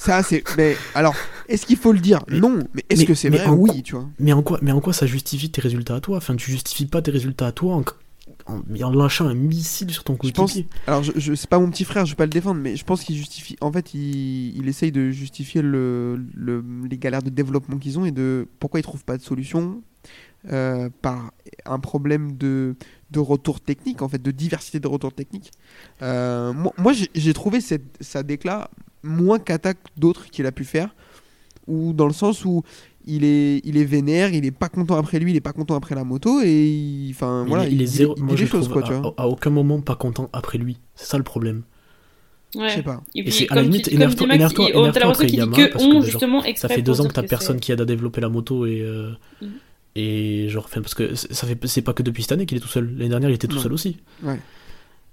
Ça, 0.00 0.22
c'est. 0.22 0.42
Mais 0.56 0.76
alors, 0.94 1.14
est-ce 1.48 1.66
qu'il 1.66 1.76
faut 1.76 1.92
le 1.92 1.98
dire? 2.00 2.24
Mais- 2.28 2.40
Non. 2.40 2.58
Mais 2.74 2.84
est-ce 2.88 3.04
que 3.04 3.14
c'est 3.14 3.28
vrai? 3.28 3.44
en 3.46 3.54
Oui, 3.54 3.82
tu 3.82 3.94
vois. 3.94 4.08
Mais 4.18 4.32
en 4.32 4.42
quoi, 4.42 4.58
mais 4.62 4.72
en 4.72 4.80
quoi 4.80 4.92
ça 4.94 5.04
justifie 5.06 5.50
tes 5.50 5.60
résultats 5.60 5.96
à 5.96 6.00
toi? 6.00 6.16
Enfin, 6.16 6.34
tu 6.36 6.50
justifies 6.50 6.86
pas 6.86 7.02
tes 7.02 7.10
résultats 7.10 7.46
à 7.48 7.52
toi 7.52 7.74
en, 7.76 7.84
en, 8.46 8.62
en 8.82 8.90
lâchant 8.90 9.26
un 9.26 9.34
missile 9.34 9.90
sur 9.90 10.02
ton 10.04 10.16
Je 10.22 10.30
pense- 10.30 10.52
coéquipier. 10.54 10.68
Alors, 10.86 11.02
je, 11.02 11.12
je- 11.16 11.34
c'est 11.34 11.48
pas 11.50 11.58
mon 11.58 11.70
petit 11.70 11.84
frère, 11.84 12.06
je 12.06 12.12
vais 12.12 12.16
pas 12.16 12.24
le 12.24 12.30
défendre, 12.30 12.60
mais 12.60 12.76
je 12.76 12.84
pense 12.84 13.02
qu'il 13.04 13.14
justifie. 13.16 13.56
En 13.60 13.70
fait, 13.70 13.92
il, 13.92 14.56
il 14.56 14.68
essaye 14.68 14.90
de 14.90 15.10
justifier 15.10 15.60
le, 15.60 16.18
le- 16.34 16.64
les 16.90 16.96
galères 16.96 17.22
de 17.22 17.30
développement 17.30 17.76
qu'ils 17.76 17.98
ont 17.98 18.06
et 18.06 18.10
de 18.12 18.48
pourquoi 18.58 18.80
ils 18.80 18.84
trouvent 18.84 19.04
pas 19.04 19.18
de 19.18 19.22
solution 19.22 19.82
euh, 20.50 20.88
par 21.02 21.32
un 21.66 21.78
problème 21.78 22.38
de, 22.38 22.74
de 23.10 23.18
retour 23.18 23.60
technique, 23.60 24.00
en 24.00 24.08
fait, 24.08 24.22
de 24.22 24.30
diversité 24.30 24.80
de 24.80 24.88
retour 24.88 25.12
technique. 25.12 25.50
Euh, 26.00 26.54
moi, 26.54 26.72
moi, 26.78 26.92
j'ai- 26.94 27.34
trouvé 27.34 27.60
cette, 27.60 27.98
sa 28.00 28.22
moins 29.02 29.38
qu'attaque 29.38 29.78
d'autres 29.96 30.26
qu'il 30.30 30.46
a 30.46 30.52
pu 30.52 30.64
faire, 30.64 30.94
ou 31.66 31.92
dans 31.92 32.06
le 32.06 32.12
sens 32.12 32.44
où 32.44 32.62
il 33.06 33.24
est, 33.24 33.60
il 33.64 33.76
est 33.78 33.84
vénère, 33.84 34.32
il 34.34 34.44
est 34.44 34.50
pas 34.50 34.68
content 34.68 34.96
après 34.96 35.18
lui, 35.18 35.30
il 35.32 35.36
est 35.36 35.40
pas 35.40 35.52
content 35.52 35.74
après 35.74 35.94
la 35.94 36.04
moto, 36.04 36.40
et 36.42 36.66
il, 36.68 37.10
enfin, 37.12 37.44
voilà, 37.48 37.66
il, 37.66 37.74
il 37.74 37.82
est 37.82 37.86
zéro. 37.86 38.14
il 38.16 38.24
moi, 38.24 38.36
je 38.36 38.44
choses, 38.46 38.68
tu 38.68 38.92
à, 38.92 39.00
vois. 39.00 39.14
à 39.16 39.26
aucun 39.28 39.50
moment 39.50 39.80
pas 39.80 39.96
content 39.96 40.28
après 40.32 40.58
lui. 40.58 40.78
C'est 40.94 41.06
ça 41.06 41.16
le 41.16 41.24
problème. 41.24 41.62
Ouais. 42.56 42.68
Je 42.68 42.74
sais 42.74 42.82
pas. 42.82 43.00
Et 43.14 43.20
Et 43.20 43.22
puis, 43.22 43.32
c'est 43.32 43.50
à 43.50 43.54
la 43.54 43.62
comme, 43.62 43.70
limite, 43.70 43.86
comme 43.86 43.94
énerve-toi- 43.96 44.34
énerve-toi- 44.34 44.68
énerve-toi 44.70 45.06
après 45.08 45.26
que 45.28 45.36
parce 45.72 45.84
que, 45.84 45.88
on, 45.88 46.02
genre, 46.02 46.44
Ça 46.56 46.68
fait 46.68 46.82
deux 46.82 47.00
ans 47.00 47.06
que 47.06 47.12
t'as 47.12 47.22
personne 47.22 47.60
qui 47.60 47.70
aide 47.72 47.80
à 47.80 47.84
développer 47.84 48.20
la 48.20 48.28
moto 48.28 48.66
et. 48.66 48.80
euh, 48.82 49.12
Mm. 49.40 49.46
Et 49.96 50.48
genre, 50.48 50.68
parce 50.72 50.94
que 50.94 51.16
ça 51.16 51.48
fait, 51.48 51.58
c'est 51.66 51.82
pas 51.82 51.92
que 51.92 52.04
depuis 52.04 52.22
cette 52.22 52.30
année 52.32 52.46
qu'il 52.46 52.56
est 52.56 52.60
tout 52.60 52.68
seul. 52.68 52.92
L'année 52.96 53.08
dernière, 53.08 53.28
il 53.30 53.34
était 53.34 53.48
tout 53.48 53.58
seul 53.58 53.72
aussi. 53.72 53.96
Ouais. 54.22 54.38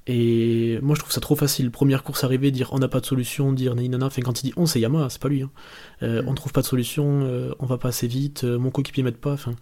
Et 0.10 0.80
moi, 0.82 0.96
je 0.96 1.02
trouve 1.02 1.12
ça 1.12 1.20
trop 1.20 1.36
facile. 1.36 1.70
Première 1.70 2.02
course 2.04 2.24
arrivée, 2.24 2.50
dire 2.52 2.70
on 2.72 2.80
n'a 2.80 2.88
pas 2.88 3.02
de 3.02 3.06
solution, 3.06 3.52
dire 3.52 3.76
nanana. 3.76 4.06
Enfin, 4.06 4.22
quand 4.22 4.42
il 4.42 4.46
dit 4.46 4.54
on, 4.56 4.66
c'est 4.66 4.80
Yamaha, 4.80 5.10
c'est 5.10 5.22
pas 5.22 5.28
lui. 5.30 5.42
hein. 5.42 5.52
Euh, 6.02 6.22
Mm. 6.24 6.28
On 6.30 6.34
trouve 6.34 6.54
pas 6.54 6.62
de 6.62 6.66
solution, 6.66 7.22
euh, 7.24 7.54
on 7.60 7.66
va 7.66 7.78
pas 7.78 7.90
assez 7.90 8.08
vite, 8.08 8.44
euh, 8.46 8.58
mon 8.58 8.72
coéquipier 8.72 9.04
m'aide 9.04 9.18
pas. 9.18 9.34
Enfin, 9.34 9.54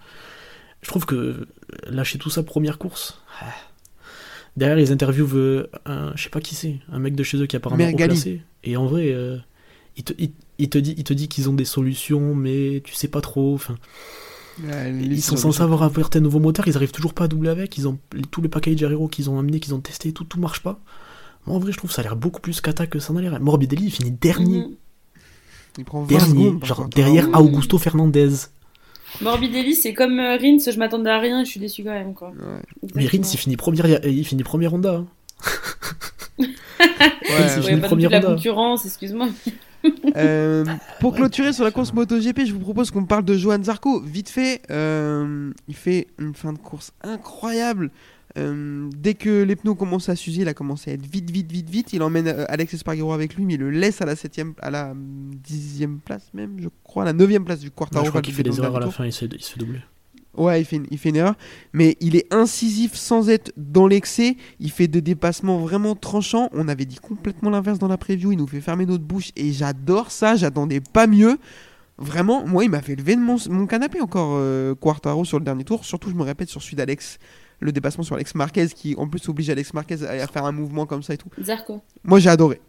je 0.82 0.88
trouve 0.90 1.06
que 1.06 1.48
lâcher 1.88 2.20
tout 2.20 2.30
ça 2.30 2.44
première 2.44 2.78
course. 2.78 3.20
ah. 3.42 3.46
Derrière, 4.58 4.80
ils 4.80 4.92
interviewent 4.94 5.36
euh, 5.36 5.70
un, 5.86 6.14
je 6.16 6.24
sais 6.24 6.30
pas 6.30 6.40
qui 6.40 6.56
c'est, 6.56 6.78
un 6.90 7.00
mec 7.00 7.14
de 7.16 7.24
chez 7.24 7.38
eux 7.38 7.46
qui 7.46 7.56
est 7.56 7.58
apparemment 7.58 7.84
haut 7.94 7.98
placé. 8.14 8.42
Et 8.64 8.78
en 8.78 8.86
vrai, 8.86 9.12
euh, 9.12 9.38
il 9.98 10.04
te, 10.06 10.14
il, 10.18 10.32
il 10.60 10.70
te 10.70 10.78
dit, 10.78 10.94
il 10.98 11.04
te 11.04 11.12
dit 11.14 11.28
qu'ils 11.28 11.50
ont 11.50 11.54
des 11.54 11.66
solutions, 11.66 12.34
mais 12.36 12.82
tu 12.86 12.94
sais 12.94 13.10
pas 13.10 13.20
trop. 13.20 13.54
Enfin, 13.56 13.76
ils 14.60 15.22
sont 15.22 15.38
censés 15.38 15.62
avoir 15.62 15.84
apporté 15.84 16.20
un 16.20 16.22
nouveau 16.22 16.40
moteur, 16.40 16.68
ils 16.68 16.76
arrivent 16.76 16.92
toujours 16.92 17.14
pas 17.14 17.26
à 17.26 17.28
doubler 17.28 17.50
avec. 17.50 17.78
Ils 17.78 17.88
ont 17.88 17.98
tous 18.32 18.42
les 18.42 18.50
packages 18.50 18.82
aéro 18.84 19.08
qu'ils 19.08 19.30
ont 19.30 19.38
amenés, 19.40 19.60
qu'ils 19.60 19.74
ont 19.74 19.80
testé, 19.82 20.12
tout, 20.14 20.24
tout 20.24 20.40
marche 20.40 20.62
pas. 20.62 20.80
Moi, 21.46 21.56
en 21.56 21.60
vrai, 21.60 21.72
je 21.72 21.78
trouve 21.78 21.90
que 21.90 21.96
ça 21.96 22.02
a 22.02 22.04
l'air 22.04 22.16
beaucoup 22.16 22.42
plus 22.42 22.62
qu'attaque 22.62 22.90
que 22.90 23.00
ça 23.00 23.14
n'a 23.14 23.22
l'air. 23.22 23.40
Morbidelli, 23.40 23.86
il 23.86 23.92
finit 23.92 24.12
dernier. 24.12 24.60
Mhm. 24.60 24.76
Il 25.78 25.84
prend 25.86 26.02
20 26.04 26.08
Dernier, 26.08 26.46
secondes, 26.46 26.66
genre 26.66 26.78
contre. 26.78 26.96
derrière 26.96 27.28
oui. 27.28 27.34
Augusto 27.36 27.78
Fernandez. 27.78 28.30
Morbidelli, 29.22 29.76
c'est 29.76 29.94
comme 29.94 30.20
euh, 30.20 30.38
Rins, 30.38 30.58
je 30.72 30.78
m'attendais 30.80 31.10
à 31.10 31.20
rien, 31.20 31.44
je 31.44 31.50
suis 31.50 31.60
déçu 31.60 31.84
quand 31.84 31.92
même. 31.92 32.14
Quoi. 32.14 32.30
Ouais. 32.30 32.88
Mais 32.96 33.06
Rins, 33.08 33.30
il 33.34 33.38
finit 33.38 33.58
première, 33.58 33.86
il 34.06 34.26
finit 34.26 34.44
première 34.44 34.74
Honda. 34.74 34.96
hein. 34.96 35.08
Ouais, 36.38 37.48
c'est 37.48 37.58
Ouais, 37.58 37.62
fini 37.70 37.82
pas 37.82 37.88
première 37.88 38.10
de 38.10 38.16
la 38.16 38.20
Honda. 38.20 38.36
concurrence, 38.36 38.86
excuse-moi. 38.86 39.28
Euh, 40.16 40.64
pour 41.02 41.14
clôturer 41.14 41.52
sur 41.52 41.66
la 41.66 41.72
course 41.72 41.92
MotoGP, 41.92 42.46
je 42.46 42.54
vous 42.54 42.60
propose 42.60 42.90
qu'on 42.90 43.06
parle 43.06 43.26
de 43.26 43.36
Johan 43.36 43.62
Zarco. 43.62 44.00
Vite 44.00 44.30
fait, 44.30 44.62
euh, 44.72 45.52
il 45.68 45.76
fait 45.76 46.08
une 46.20 46.34
fin 46.34 46.54
de 46.54 46.58
course 46.58 46.94
incroyable. 47.02 47.92
Euh, 48.38 48.90
dès 48.96 49.14
que 49.14 49.44
les 49.44 49.56
pneus 49.56 49.74
commencent 49.74 50.08
à 50.08 50.16
s'user, 50.16 50.44
il 50.44 50.48
a 50.48 50.54
commencé 50.54 50.92
à 50.92 50.94
être 50.94 51.06
vite, 51.06 51.32
vite, 51.32 51.52
vite, 51.52 51.70
vite. 51.70 51.94
Il 51.94 52.02
emmène 52.02 52.28
Alex 52.48 52.74
Espargaro 52.76 53.12
avec 53.12 53.36
lui, 53.36 53.46
mais 53.46 53.56
il 53.56 53.60
le 53.60 53.72
laisse 53.72 54.02
à 54.02 54.06
la 54.06 54.16
septième, 54.16 54.54
à 54.62 54.70
la 54.70 54.94
dixième 54.96 56.00
place 56.00 56.30
même, 56.34 56.58
je 56.62 56.70
crois, 56.84 57.04
à 57.04 57.08
la 57.08 57.14
neuvième 57.14 57.44
place 57.44 57.60
du 57.60 57.72
Quartaro. 57.72 58.06
je 58.06 58.10
crois 58.10 58.22
qu'il 58.22 58.34
fait 58.34 58.44
des 58.44 58.58
erreurs 58.58 58.78
à 58.78 58.80
la 58.80 58.92
fin, 58.92 59.06
il 59.06 59.14
se, 59.14 59.26
il 59.26 59.42
se 59.42 59.52
fait 59.52 59.60
doubler. 59.60 59.82
Ouais, 60.38 60.62
il 60.62 60.66
fait, 60.66 60.78
une, 60.78 60.88
il 60.92 60.98
fait 60.98 61.10
une 61.10 61.16
erreur, 61.18 61.36
mais 61.74 61.98
il 62.02 62.16
est 62.16 62.34
incisif 62.34 62.96
sans 62.96 63.30
être 63.30 63.52
dans 63.58 63.88
l'excès. 63.88 64.38
Il 64.60 64.72
fait 64.72 64.88
des 64.88 65.02
dépassements 65.02 65.60
vraiment 65.60 65.96
tranchants. 65.96 66.50
On 66.54 66.68
avait 66.68 66.86
dit 66.86 66.98
complètement 66.98 67.50
l'inverse 67.50 67.80
dans 67.80 67.88
la 67.88 67.98
preview. 67.98 68.32
Il 68.32 68.38
nous 68.38 68.48
fait 68.48 68.62
fermer 68.62 68.86
notre 68.86 69.04
bouche 69.04 69.32
et 69.36 69.52
j'adore 69.52 70.12
ça. 70.12 70.36
J'attendais 70.36 70.82
pas 70.82 71.08
mieux. 71.08 71.38
Vraiment, 71.98 72.46
moi, 72.46 72.66
il 72.66 72.70
m'a 72.70 72.82
fait 72.82 72.96
lever 72.96 73.16
de 73.16 73.22
mon, 73.22 73.38
mon 73.50 73.68
canapé 73.68 74.02
encore 74.02 74.34
euh, 74.36 74.76
Quartaro 74.76 75.24
sur 75.24 75.40
le 75.40 75.46
dernier 75.46 75.64
tour. 75.64 75.86
Surtout, 75.86 76.10
je 76.10 76.16
me 76.16 76.24
répète 76.24 76.50
sur 76.50 76.62
celui 76.62 76.76
d'Alex, 76.76 77.20
le 77.62 77.72
dépassement 77.72 78.04
sur 78.04 78.16
Alex 78.16 78.36
Marquez 78.36 78.68
qui 78.68 78.96
en 78.98 79.08
plus 79.08 79.30
oblige 79.30 79.50
Alex 79.50 79.74
Marquez 79.74 80.04
à, 80.04 80.24
à 80.24 80.28
faire 80.28 80.44
un 80.44 80.52
mouvement 80.52 80.86
comme 80.86 81.04
ça 81.04 81.14
et 81.14 81.18
tout. 81.18 81.30
Zarco. 81.42 81.82
Moi, 82.04 82.20
j'ai 82.20 82.30
adoré. 82.30 82.60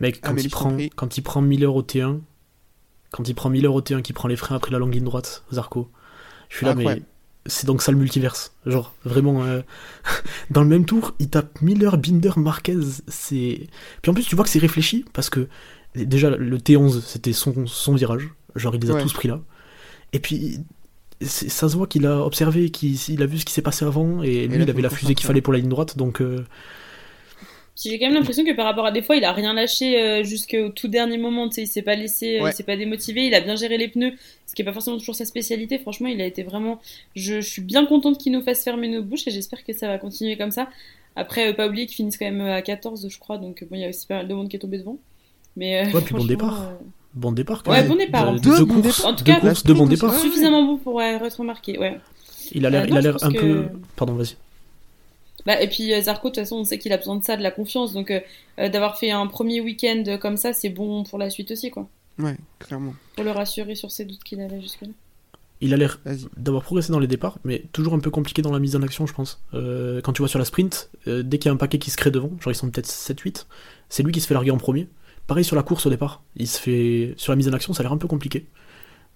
Mec, 0.00 0.20
quand, 0.20 0.30
Amélie, 0.30 0.46
il 0.46 0.50
prend, 0.50 0.76
quand 0.96 1.16
il 1.16 1.22
prend 1.22 1.42
Miller 1.42 1.74
au 1.74 1.82
T1, 1.82 2.20
quand 3.10 3.28
il 3.28 3.34
prend 3.34 3.50
Miller 3.50 3.74
au 3.74 3.80
T1, 3.80 4.02
qui 4.02 4.12
prend 4.12 4.28
les 4.28 4.36
freins 4.36 4.56
après 4.56 4.70
la 4.70 4.78
longue 4.78 4.94
ligne 4.94 5.04
droite, 5.04 5.44
Zarco, 5.52 5.90
je 6.52 6.56
suis 6.58 6.66
là, 6.66 6.74
mais 6.74 7.02
c'est 7.46 7.66
donc 7.66 7.82
ça 7.82 7.90
le 7.90 7.98
multiverse. 7.98 8.52
Genre, 8.66 8.94
vraiment, 9.04 9.42
euh, 9.44 9.62
dans 10.50 10.62
le 10.62 10.68
même 10.68 10.84
tour, 10.84 11.14
il 11.18 11.28
tape 11.28 11.60
Miller, 11.62 11.96
Binder, 11.98 12.32
Marquez. 12.36 12.78
C'est. 13.08 13.66
Puis 14.02 14.10
en 14.10 14.14
plus, 14.14 14.24
tu 14.24 14.36
vois 14.36 14.44
que 14.44 14.50
c'est 14.50 14.58
réfléchi 14.60 15.04
parce 15.12 15.28
que 15.30 15.48
déjà, 15.96 16.30
le 16.30 16.58
T11, 16.58 17.00
c'était 17.00 17.32
son, 17.32 17.66
son 17.66 17.94
virage. 17.94 18.28
Genre, 18.54 18.74
il 18.74 18.82
les 18.82 18.90
a 18.90 18.94
Ouais. 18.94 19.02
tous 19.02 19.12
pris 19.12 19.28
là. 19.28 19.40
Et 20.12 20.18
puis, 20.20 20.60
ça 21.20 21.68
se 21.68 21.76
voit 21.76 21.86
qu'il 21.86 22.06
a 22.06 22.18
observé, 22.24 22.70
qu'il 22.70 22.96
il 23.08 23.22
a 23.22 23.26
vu 23.26 23.38
ce 23.38 23.44
qui 23.44 23.52
s'est 23.52 23.62
passé 23.62 23.84
avant, 23.84 24.22
et 24.22 24.46
lui, 24.46 24.62
il 24.62 24.70
avait 24.70 24.82
la 24.82 24.90
fusée 24.90 25.14
qu'il 25.14 25.26
fallait 25.26 25.40
pour 25.40 25.52
la 25.52 25.58
ligne 25.60 25.68
droite, 25.70 25.96
donc. 25.96 26.20
euh, 26.20 26.44
J'ai 27.74 27.98
quand 27.98 28.04
même 28.06 28.14
l'impression 28.14 28.44
que 28.44 28.52
par 28.52 28.66
rapport 28.66 28.84
à 28.84 28.92
des 28.92 29.00
fois, 29.02 29.16
il 29.16 29.24
a 29.24 29.32
rien 29.32 29.54
lâché 29.54 29.98
euh, 30.00 30.22
jusqu'au 30.24 30.68
tout 30.68 30.88
dernier 30.88 31.16
moment. 31.16 31.48
Tu 31.48 31.54
sais, 31.56 31.62
il 31.62 31.66
s'est 31.66 31.82
pas 31.82 31.94
laissé, 31.94 32.38
euh, 32.38 32.42
Ouais. 32.44 32.50
il 32.50 32.54
s'est 32.54 32.62
pas 32.64 32.76
démotivé. 32.76 33.26
Il 33.26 33.34
a 33.34 33.40
bien 33.40 33.56
géré 33.56 33.78
les 33.78 33.88
pneus, 33.88 34.12
ce 34.46 34.54
qui 34.54 34.60
est 34.62 34.64
pas 34.64 34.74
forcément 34.74 34.98
toujours 34.98 35.14
sa 35.14 35.24
spécialité. 35.24 35.78
Franchement, 35.78 36.08
il 36.08 36.20
a 36.20 36.26
été 36.26 36.42
vraiment. 36.42 36.80
Je, 37.16 37.40
je 37.40 37.48
suis 37.48 37.62
bien 37.62 37.86
contente 37.86 38.18
qu'il 38.18 38.32
nous 38.32 38.42
fasse 38.42 38.62
fermer 38.62 38.88
nos 38.88 39.02
bouches 39.02 39.26
et 39.26 39.30
j'espère 39.30 39.64
que 39.64 39.72
ça 39.72 39.88
va 39.88 39.98
continuer 39.98 40.36
comme 40.36 40.50
ça. 40.50 40.68
Après, 41.16 41.48
euh, 41.50 41.54
pas 41.54 41.66
oublier 41.66 41.86
qu'ils 41.86 41.96
finissent 41.96 42.18
quand 42.18 42.30
même 42.30 42.42
à 42.42 42.60
14, 42.62 43.08
je 43.08 43.18
crois. 43.18 43.38
Donc 43.38 43.64
bon, 43.64 43.76
il 43.76 43.80
y 43.80 43.84
a 43.84 43.88
aussi 43.88 44.06
pas 44.06 44.16
mal 44.16 44.28
de 44.28 44.34
monde 44.34 44.48
qui 44.48 44.56
est 44.56 44.60
tombé 44.60 44.76
devant. 44.78 44.98
Mais 45.56 45.86
euh, 45.86 45.90
Ouais, 45.92 46.02
puis 46.02 46.14
bon 46.14 46.24
départ. 46.26 46.62
euh, 46.62 46.72
Bon 47.14 47.32
départ, 47.32 47.62
quand 47.62 47.70
Ouais, 47.72 47.80
même. 47.80 47.88
bon 47.88 47.96
départ. 47.96 48.32
De- 48.34 48.38
Deux 48.38 48.56
deux 48.58 48.64
bons 48.64 48.80
courses, 48.82 48.98
départs. 48.98 49.12
En 49.12 49.14
tout 49.16 49.24
deux 49.24 49.32
cas, 49.32 49.40
courses, 49.40 49.64
deux 49.64 49.74
sprint 49.74 49.90
départs. 49.90 50.10
aussi, 50.10 50.18
ouais. 50.24 50.28
suffisamment 50.28 50.62
bon 50.62 50.76
pour 50.78 51.00
être 51.02 51.36
remarqué. 51.38 51.78
Ouais. 51.78 51.98
Il 52.52 52.64
a 52.66 52.70
l'air, 52.70 52.82
Euh, 52.82 52.86
il 52.88 52.92
a 52.92 52.94
non, 52.96 53.00
l'air 53.02 53.18
je 53.18 53.24
un 53.26 53.32
peu. 53.32 53.64
Pardon, 53.96 54.14
vas-y. 54.14 54.36
Bah, 55.46 55.60
et 55.60 55.68
puis 55.68 55.92
euh, 55.92 56.00
Zarco, 56.00 56.28
de 56.28 56.34
toute 56.34 56.42
façon, 56.42 56.56
on 56.56 56.64
sait 56.64 56.78
qu'il 56.78 56.92
a 56.92 56.96
besoin 56.96 57.16
de 57.16 57.24
ça, 57.24 57.36
de 57.36 57.42
la 57.42 57.50
confiance. 57.50 57.92
Donc, 57.92 58.10
euh, 58.10 58.20
euh, 58.58 58.68
d'avoir 58.68 58.98
fait 58.98 59.10
un 59.10 59.26
premier 59.26 59.60
week-end 59.60 60.18
comme 60.20 60.36
ça, 60.36 60.52
c'est 60.52 60.70
bon 60.70 61.04
pour 61.04 61.18
la 61.18 61.30
suite 61.30 61.50
aussi, 61.50 61.70
quoi. 61.70 61.88
Ouais, 62.18 62.36
clairement. 62.58 62.94
Pour 63.14 63.24
le 63.24 63.30
rassurer 63.30 63.74
sur 63.74 63.90
ses 63.90 64.04
doutes 64.04 64.22
qu'il 64.22 64.40
avait 64.40 64.60
jusque-là. 64.60 64.88
Il 65.62 65.72
a 65.72 65.76
l'air 65.76 66.00
d'avoir 66.36 66.64
progressé 66.64 66.90
dans 66.90 66.98
les 66.98 67.06
départs, 67.06 67.38
mais 67.44 67.62
toujours 67.72 67.94
un 67.94 68.00
peu 68.00 68.10
compliqué 68.10 68.42
dans 68.42 68.50
la 68.50 68.58
mise 68.58 68.74
en 68.74 68.82
action, 68.82 69.06
je 69.06 69.14
pense. 69.14 69.40
Euh, 69.54 70.00
quand 70.00 70.12
tu 70.12 70.20
vois 70.20 70.28
sur 70.28 70.40
la 70.40 70.44
sprint, 70.44 70.90
euh, 71.06 71.22
dès 71.22 71.38
qu'il 71.38 71.48
y 71.48 71.50
a 71.50 71.54
un 71.54 71.56
paquet 71.56 71.78
qui 71.78 71.90
se 71.90 71.96
crée 71.96 72.10
devant, 72.10 72.30
genre 72.40 72.50
ils 72.50 72.56
sont 72.56 72.68
peut-être 72.68 72.88
7-8, 72.88 73.46
c'est 73.88 74.02
lui 74.02 74.10
qui 74.10 74.20
se 74.20 74.26
fait 74.26 74.34
larguer 74.34 74.50
en 74.50 74.58
premier. 74.58 74.88
Pareil 75.28 75.44
sur 75.44 75.54
la 75.54 75.62
course 75.62 75.86
au 75.86 75.90
départ, 75.90 76.24
il 76.34 76.48
se 76.48 76.60
fait 76.60 77.14
sur 77.16 77.30
la 77.30 77.36
mise 77.36 77.48
en 77.48 77.52
action, 77.52 77.72
ça 77.72 77.82
a 77.82 77.84
l'air 77.84 77.92
un 77.92 77.96
peu 77.96 78.08
compliqué, 78.08 78.48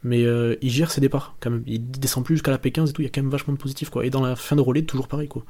mais 0.06 0.22
euh, 0.24 0.56
il 0.62 0.70
gère 0.70 0.90
ses 0.90 1.00
départs 1.00 1.36
quand 1.40 1.50
même. 1.50 1.62
Il 1.66 1.90
descend 1.90 2.24
plus 2.24 2.36
jusqu'à 2.36 2.50
la 2.52 2.58
P15 2.58 2.90
et 2.90 2.92
tout, 2.92 3.02
il 3.02 3.04
y 3.04 3.08
a 3.08 3.10
quand 3.10 3.20
même 3.22 3.30
vachement 3.30 3.52
de 3.52 3.58
positif 3.58 3.90
quoi. 3.90 4.06
Et 4.06 4.10
dans 4.10 4.22
la 4.22 4.36
fin 4.36 4.54
de 4.56 4.60
relais, 4.60 4.82
toujours 4.82 5.08
pareil 5.08 5.28
quoi. 5.28 5.44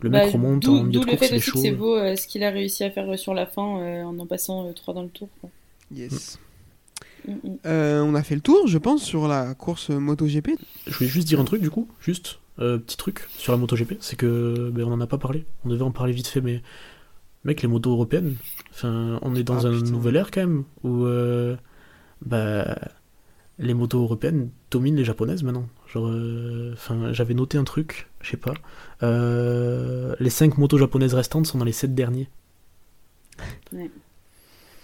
Le 0.00 0.10
mec 0.10 0.24
Bah, 0.26 0.30
remonte 0.32 0.62
d'où- 0.62 0.76
en 0.76 0.82
milieu 0.84 1.00
de 1.00 1.06
le 1.06 1.10
course, 1.12 1.20
fait 1.20 1.28
il 1.28 1.34
est 1.34 1.36
aussi 1.38 1.46
que 1.50 1.52
chaud. 1.56 1.62
c'est 1.62 1.70
beau 1.72 1.96
euh, 1.96 2.14
ce 2.16 2.26
qu'il 2.26 2.42
a 2.44 2.50
réussi 2.50 2.84
à 2.84 2.90
faire 2.90 3.10
euh, 3.10 3.16
sur 3.16 3.34
la 3.34 3.46
fin 3.46 3.78
euh, 3.80 4.02
en 4.04 4.18
en 4.18 4.26
passant 4.26 4.72
3 4.72 4.94
dans 4.94 5.02
le 5.02 5.08
tour. 5.08 5.28
quoi. 5.40 5.50
Yes. 5.94 6.38
Mm, 7.26 7.32
mm. 7.32 7.56
Euh, 7.66 8.02
on 8.02 8.14
a 8.14 8.22
fait 8.22 8.34
le 8.34 8.40
tour, 8.40 8.66
je 8.66 8.78
pense, 8.78 9.02
sur 9.02 9.28
la 9.28 9.54
course 9.54 9.90
MotoGP. 9.90 10.50
Je 10.86 10.94
voulais 10.94 11.08
juste 11.10 11.26
dire 11.28 11.40
un 11.40 11.44
truc 11.44 11.62
du 11.62 11.70
coup, 11.70 11.88
juste 12.00 12.38
euh, 12.58 12.78
petit 12.78 12.96
truc 12.96 13.26
sur 13.38 13.52
la 13.52 13.58
MotoGP, 13.58 13.94
c'est 14.00 14.16
que 14.16 14.70
ben, 14.74 14.84
on 14.84 14.92
en 14.92 15.00
a 15.00 15.06
pas 15.06 15.18
parlé, 15.18 15.44
on 15.64 15.68
devait 15.70 15.82
en 15.82 15.90
parler 15.92 16.12
vite 16.12 16.26
fait, 16.26 16.40
mais 16.42 16.60
mec 17.44 17.62
les 17.62 17.68
motos 17.68 17.90
européennes, 17.92 18.34
enfin 18.72 19.18
on 19.22 19.34
est 19.34 19.42
dans 19.44 19.64
Ah, 19.64 19.68
un 19.68 19.78
putain. 19.78 19.90
nouvel 19.90 20.16
ère 20.16 20.30
quand 20.30 20.40
même 20.42 20.64
où 20.84 21.06
euh, 21.06 21.56
bah 22.26 22.76
les 23.62 23.72
motos 23.74 24.00
européennes 24.02 24.50
dominent 24.70 24.96
les 24.96 25.04
japonaises 25.04 25.42
maintenant. 25.42 25.66
Genre, 25.92 26.06
euh, 26.08 26.72
enfin 26.74 27.12
j'avais 27.12 27.34
noté 27.34 27.56
un 27.58 27.64
truc, 27.64 28.08
je 28.20 28.30
sais 28.30 28.36
pas, 28.36 28.54
euh, 29.02 30.14
les 30.20 30.30
5 30.30 30.58
motos 30.58 30.76
japonaises 30.78 31.14
restantes 31.14 31.46
sont 31.46 31.58
dans 31.58 31.64
les 31.64 31.72
7 31.72 31.94
derniers. 31.94 32.28
Ouais. 33.72 33.90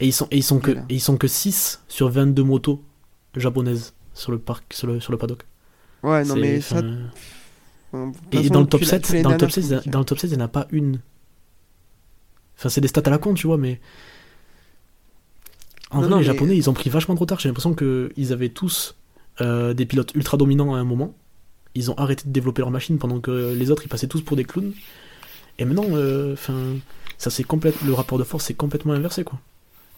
Et 0.00 0.06
ils 0.06 0.12
sont 0.12 0.28
et 0.30 0.36
ils 0.38 0.42
sont 0.42 0.60
que 0.60 0.70
Voilà. 0.70 0.86
et 0.88 0.94
ils 0.94 1.00
sont 1.00 1.16
que 1.16 1.26
6 1.28 1.82
sur 1.88 2.08
22 2.08 2.42
motos 2.44 2.82
japonaises 3.36 3.94
sur 4.14 4.32
le 4.32 4.38
parc 4.38 4.72
sur 4.72 4.86
le 4.86 5.00
sur 5.00 5.12
le 5.12 5.18
paddock. 5.18 5.44
Ouais, 6.02 6.24
non, 6.24 6.36
mais 6.36 6.60
ça. 6.60 6.78
et 6.78 6.82
façon, 8.36 8.52
dans 8.52 8.60
le 8.60 8.66
top 8.66 8.80
depuis 8.80 8.84
la- 8.86 8.90
7, 8.90 9.02
depuis 9.02 9.12
l'année 9.14 9.22
dans 9.24 9.30
le 9.30 9.36
top 9.36 9.48
dernière, 9.48 9.54
7, 9.54 9.64
c'est 9.64 9.74
compliqué. 9.74 9.90
dans 9.90 9.98
le 9.98 10.04
top 10.04 10.18
7, 10.18 10.30
il 10.30 10.36
n'y 10.36 10.42
en 10.42 10.46
a 10.46 10.48
pas 10.48 10.66
une. 10.70 11.00
Enfin, 12.56 12.68
c'est 12.68 12.80
des 12.80 12.88
stats 12.88 13.02
à 13.06 13.10
la 13.10 13.18
con, 13.18 13.34
tu 13.34 13.46
vois, 13.46 13.56
mais. 13.58 13.80
En 15.90 15.96
Non, 15.96 16.00
vrai, 16.02 16.10
non, 16.10 16.16
les 16.16 16.20
mais- 16.22 16.26
Japonais, 16.26 16.56
ils 16.56 16.68
ont 16.70 16.74
pris 16.74 16.90
vachement 16.90 17.14
de 17.14 17.20
retard. 17.20 17.40
J'ai 17.40 17.48
l'impression 17.48 17.74
qu'ils 17.74 18.32
avaient 18.32 18.48
tous 18.50 18.94
euh, 19.40 19.72
des 19.74 19.86
pilotes 19.86 20.14
ultra 20.14 20.36
dominants 20.36 20.74
à 20.74 20.78
un 20.78 20.84
moment. 20.84 21.14
Ils 21.74 21.90
ont 21.90 21.94
arrêté 21.94 22.24
de 22.26 22.32
développer 22.32 22.60
leur 22.62 22.70
machine 22.70 22.98
pendant 22.98 23.20
que 23.20 23.54
les 23.56 23.70
autres, 23.70 23.82
ils 23.84 23.88
passaient 23.88 24.06
tous 24.08 24.22
pour 24.22 24.36
des 24.36 24.44
clowns. 24.44 24.72
Et 25.58 25.64
maintenant, 25.64 25.84
euh, 25.92 26.32
enfin, 26.34 26.76
ça 27.18 27.30
c'est 27.30 27.44
complète. 27.44 27.80
Le 27.82 27.92
rapport 27.94 28.18
de 28.18 28.24
force 28.24 28.44
s'est 28.44 28.54
complètement 28.54 28.92
inversé, 28.92 29.24
quoi. 29.24 29.38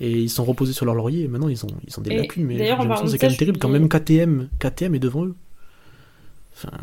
Et 0.00 0.10
ils 0.12 0.30
sont 0.30 0.44
reposés 0.44 0.72
sur 0.72 0.86
leur 0.86 0.94
laurier. 0.94 1.24
Et 1.24 1.28
maintenant, 1.28 1.48
ils 1.48 1.64
ont, 1.64 1.68
ils 1.86 1.98
ont 1.98 2.02
des 2.02 2.10
Et 2.12 2.16
lacunes. 2.16 2.44
Mais 2.46 2.56
j'ai 2.58 2.64
l'impression 2.68 3.04
que 3.04 3.10
c'est 3.10 3.16
de 3.16 3.20
quand 3.20 3.28
même 3.28 3.36
terrible 3.36 3.58
quand 3.58 3.68
même 3.68 3.88
KTM, 3.88 4.48
KTM 4.58 4.94
est 4.94 4.98
devant 4.98 5.24
eux. 5.24 5.34
Enfin, 6.54 6.76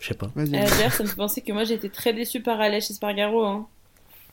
je 0.00 0.08
sais 0.08 0.14
pas. 0.14 0.30
Euh, 0.36 0.46
D'ailleurs, 0.46 0.92
ça 0.92 1.02
me 1.04 1.08
fait 1.08 1.16
penser 1.16 1.40
que 1.40 1.52
moi 1.52 1.64
j'ai 1.64 1.74
été 1.74 1.88
très 1.88 2.12
déçue 2.12 2.40
par 2.42 2.60
Aleix 2.60 2.78
Espargaro. 2.90 3.44
Hein. 3.44 3.66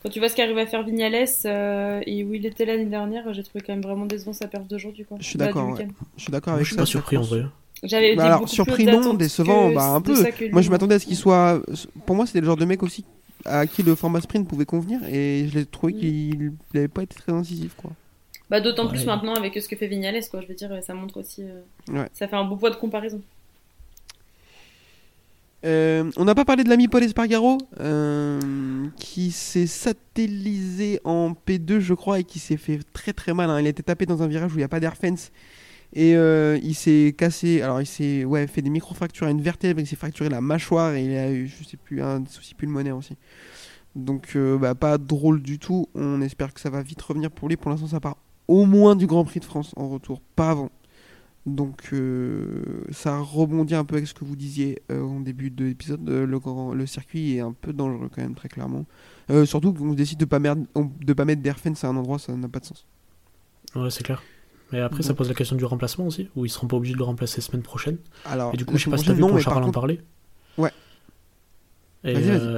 Quand 0.02 0.08
tu 0.10 0.18
vois 0.18 0.28
ce 0.28 0.34
qu'arrive 0.34 0.58
à 0.58 0.66
faire 0.66 0.82
Vignales 0.82 1.26
euh, 1.44 2.00
et 2.06 2.24
où 2.24 2.34
il 2.34 2.44
était 2.44 2.64
l'année 2.64 2.86
dernière, 2.86 3.32
j'ai 3.32 3.42
trouvé 3.42 3.62
quand 3.64 3.72
même 3.72 3.82
vraiment 3.82 4.06
décevant 4.06 4.32
sa 4.32 4.48
perte 4.48 4.66
d'aujourd'hui. 4.68 5.04
quoi. 5.04 5.16
Je 5.20 5.26
suis 5.26 5.38
Bah, 5.38 5.46
du 5.46 5.52
d'accord, 5.52 5.66
ouais. 5.68 5.72
week-end. 5.74 5.88
Je 6.16 6.22
suis 6.22 6.32
d'accord 6.32 6.54
avec 6.54 6.64
je 6.64 6.70
suis 6.70 6.76
ça. 6.76 6.82
pas 6.82 6.86
surpris 6.86 7.16
en 7.16 7.22
vrai. 7.22 7.44
J'avais 7.84 8.14
Bah 8.16 8.24
alors, 8.26 8.48
surpris 8.48 8.84
non, 8.84 9.14
décevant, 9.14 9.70
bah 9.72 9.84
un 9.86 10.00
de 10.00 10.04
peu. 10.06 10.48
Moi, 10.52 10.62
je 10.62 10.70
m'attendais 10.70 10.94
à 10.96 10.98
ce 10.98 11.06
qu'il 11.06 11.16
soit. 11.16 11.60
Pour 12.06 12.14
moi, 12.16 12.26
c'était 12.26 12.40
le 12.40 12.46
genre 12.46 12.56
de 12.56 12.64
mec 12.64 12.82
aussi 12.82 13.04
à 13.44 13.66
qui 13.66 13.82
le 13.82 13.96
format 13.96 14.20
sprint 14.20 14.46
pouvait 14.46 14.64
convenir 14.66 15.00
et 15.08 15.48
je 15.48 15.58
l'ai 15.58 15.66
trouvé 15.66 15.92
Mm. 15.92 15.98
qu'il 15.98 16.52
n'avait 16.74 16.86
pas 16.88 17.02
été 17.02 17.16
très 17.16 17.32
incisif, 17.32 17.74
quoi. 17.76 17.90
Bah, 18.50 18.60
D'autant 18.60 18.84
Ouais. 18.84 18.90
plus 18.90 19.06
maintenant 19.06 19.34
avec 19.34 19.54
ce 19.60 19.66
que 19.68 19.74
fait 19.76 19.88
Vignales, 19.88 20.20
quoi. 20.30 20.40
Je 20.42 20.46
veux 20.46 20.54
dire, 20.54 20.70
ça 20.82 20.94
montre 20.94 21.18
aussi. 21.18 21.42
euh, 21.42 21.62
Ouais. 21.92 22.06
Ça 22.12 22.28
fait 22.28 22.36
un 22.36 22.44
beau 22.44 22.54
poids 22.56 22.70
de 22.70 22.76
comparaison. 22.76 23.20
Euh, 25.64 26.10
on 26.16 26.24
n'a 26.24 26.34
pas 26.34 26.44
parlé 26.44 26.64
de 26.64 26.68
l'ami 26.68 26.88
Paul 26.88 27.04
Espargaro 27.04 27.58
euh, 27.78 28.40
qui 28.96 29.30
s'est 29.30 29.68
satellisé 29.68 31.00
en 31.04 31.34
P2 31.46 31.78
je 31.78 31.94
crois 31.94 32.18
et 32.18 32.24
qui 32.24 32.40
s'est 32.40 32.56
fait 32.56 32.80
très 32.92 33.12
très 33.12 33.32
mal. 33.32 33.48
hein. 33.48 33.60
Il 33.60 33.66
a 33.66 33.70
été 33.70 33.82
tapé 33.82 34.04
dans 34.04 34.22
un 34.24 34.26
virage 34.26 34.50
où 34.52 34.56
il 34.56 34.58
n'y 34.58 34.64
a 34.64 34.68
pas 34.68 34.80
d'air 34.80 34.96
fence 34.96 35.30
et 35.92 36.16
euh, 36.16 36.58
il 36.62 36.74
s'est 36.74 37.14
cassé. 37.16 37.62
Alors 37.62 37.80
il 37.80 37.86
s'est 37.86 38.24
ouais, 38.24 38.46
fait 38.48 38.62
des 38.62 38.70
micro-fractures 38.70 39.28
à 39.28 39.30
une 39.30 39.40
vertèbre, 39.40 39.78
il 39.78 39.86
s'est 39.86 39.96
fracturé 39.96 40.28
la 40.28 40.40
mâchoire 40.40 40.94
et 40.94 41.04
il 41.04 41.16
a 41.16 41.30
eu 41.30 41.46
je 41.46 41.62
sais 41.62 41.76
plus 41.76 42.02
un 42.02 42.24
souci 42.26 42.54
pulmonaire 42.54 42.96
aussi. 42.96 43.16
Donc 43.94 44.36
bah, 44.36 44.74
pas 44.74 44.98
drôle 44.98 45.42
du 45.42 45.58
tout. 45.60 45.86
On 45.94 46.22
espère 46.22 46.52
que 46.54 46.60
ça 46.60 46.70
va 46.70 46.82
vite 46.82 47.00
revenir 47.02 47.30
pour 47.30 47.48
lui. 47.48 47.56
Pour 47.56 47.70
l'instant 47.70 47.86
ça 47.86 48.00
part 48.00 48.16
au 48.48 48.64
moins 48.64 48.96
du 48.96 49.06
Grand 49.06 49.24
Prix 49.24 49.40
de 49.40 49.44
France 49.44 49.72
en 49.76 49.88
retour, 49.88 50.20
pas 50.34 50.50
avant. 50.50 50.70
Donc 51.44 51.88
euh, 51.92 52.62
ça 52.92 53.18
rebondit 53.18 53.74
un 53.74 53.84
peu 53.84 53.96
avec 53.96 54.06
ce 54.06 54.14
que 54.14 54.24
vous 54.24 54.36
disiez 54.36 54.80
euh, 54.92 55.02
en 55.02 55.18
début 55.20 55.50
de 55.50 55.64
l'épisode. 55.64 56.08
Euh, 56.08 56.24
le, 56.26 56.38
grand- 56.38 56.72
le 56.72 56.86
circuit 56.86 57.36
est 57.36 57.40
un 57.40 57.52
peu 57.52 57.72
dangereux 57.72 58.08
quand 58.14 58.22
même, 58.22 58.34
très 58.34 58.48
clairement. 58.48 58.86
Surtout 59.44 59.72
qu'on 59.72 59.92
décide 59.94 60.18
de 60.18 60.24
pas, 60.26 60.38
merde- 60.38 60.66
de 60.76 61.12
pas 61.14 61.24
mettre 61.24 61.40
d'air 61.42 61.58
fence 61.58 61.84
à 61.84 61.88
un 61.88 61.96
endroit, 61.96 62.18
ça 62.18 62.32
n'a 62.36 62.48
pas 62.48 62.60
de 62.60 62.66
sens. 62.66 62.86
Ouais, 63.74 63.90
c'est 63.90 64.02
clair. 64.04 64.22
Mais 64.72 64.80
après, 64.80 65.02
ça 65.02 65.14
pose 65.14 65.28
la 65.28 65.34
question 65.34 65.56
du 65.56 65.64
remplacement 65.64 66.06
aussi, 66.06 66.28
où 66.36 66.44
ils 66.44 66.48
seront 66.50 66.66
pas 66.66 66.76
obligés 66.76 66.92
de 66.94 66.98
le 66.98 67.04
remplacer 67.04 67.40
semaine 67.40 67.62
prochaine. 67.62 67.96
Alors, 68.24 68.52
Et 68.54 68.56
du 68.56 68.64
coup, 68.64 68.72
la 68.72 68.78
je 68.78 68.84
sais 68.84 68.90
pas 68.90 68.98
si 68.98 69.06
t'as 69.06 69.12
vu 69.14 69.20
non, 69.20 69.36
Charles 69.38 69.58
en 69.62 69.66
contre- 69.66 69.72
parlait. 69.80 70.00
Ouais. 70.58 70.70
Et, 72.04 72.14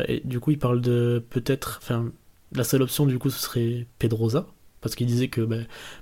et 0.09 0.21
du 0.25 0.41
coup, 0.41 0.51
il 0.53 0.59
parle 0.59 0.81
de 0.81 1.25
peut-être. 1.31 1.79
Enfin, 1.83 2.11
la 2.53 2.65
seule 2.65 2.83
option, 2.83 3.07
du 3.07 3.19
coup, 3.19 3.31
ce 3.31 3.39
serait 3.41 3.87
Pedrosa. 3.99 4.47
Parce 4.85 4.95
qu'il 4.95 5.07
disait 5.09 5.27
que 5.29 5.41
bah, 5.41 5.57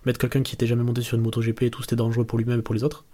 mettre 0.05 0.19
quelqu'un 0.19 0.43
qui 0.43 0.55
était 0.55 0.67
jamais 0.67 0.83
monté 0.83 1.01
sur 1.01 1.17
une 1.17 1.23
moto 1.23 1.41
GP 1.41 1.63
et 1.63 1.71
tout, 1.71 1.81
c'était 1.83 1.97
dangereux 1.97 2.27
pour 2.27 2.37
lui-même 2.37 2.59
et 2.59 2.63
pour 2.63 2.75
les 2.75 2.85
autres. 2.85 3.07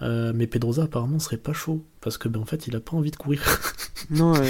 Euh, 0.00 0.32
mais 0.34 0.46
Pedrosa, 0.46 0.84
apparemment, 0.84 1.18
serait 1.18 1.36
pas 1.36 1.52
chaud. 1.52 1.84
Parce 2.00 2.16
que, 2.18 2.28
ben, 2.28 2.38
en 2.40 2.44
fait, 2.46 2.68
il 2.68 2.76
a 2.76 2.80
pas 2.80 2.96
envie 2.96 3.10
de 3.10 3.16
courir. 3.16 3.42
Non, 4.10 4.34
euh, 4.36 4.44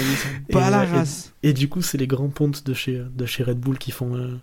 Et, 0.47 0.53
pas 0.53 0.69
la 0.69 0.83
et- 0.85 0.87
race. 0.87 1.33
Et 1.43 1.51
du 1.53 1.67
coup, 1.67 1.81
c'est 1.81 1.97
les 1.97 2.05
grands 2.07 2.29
pontes 2.29 2.65
de 2.65 2.73
chez, 2.73 3.01
de 3.13 3.25
chez 3.25 3.43
Red 3.43 3.59
Bull 3.59 3.77
qui 3.79 3.91
font. 3.91 4.15
euh, 4.15 4.37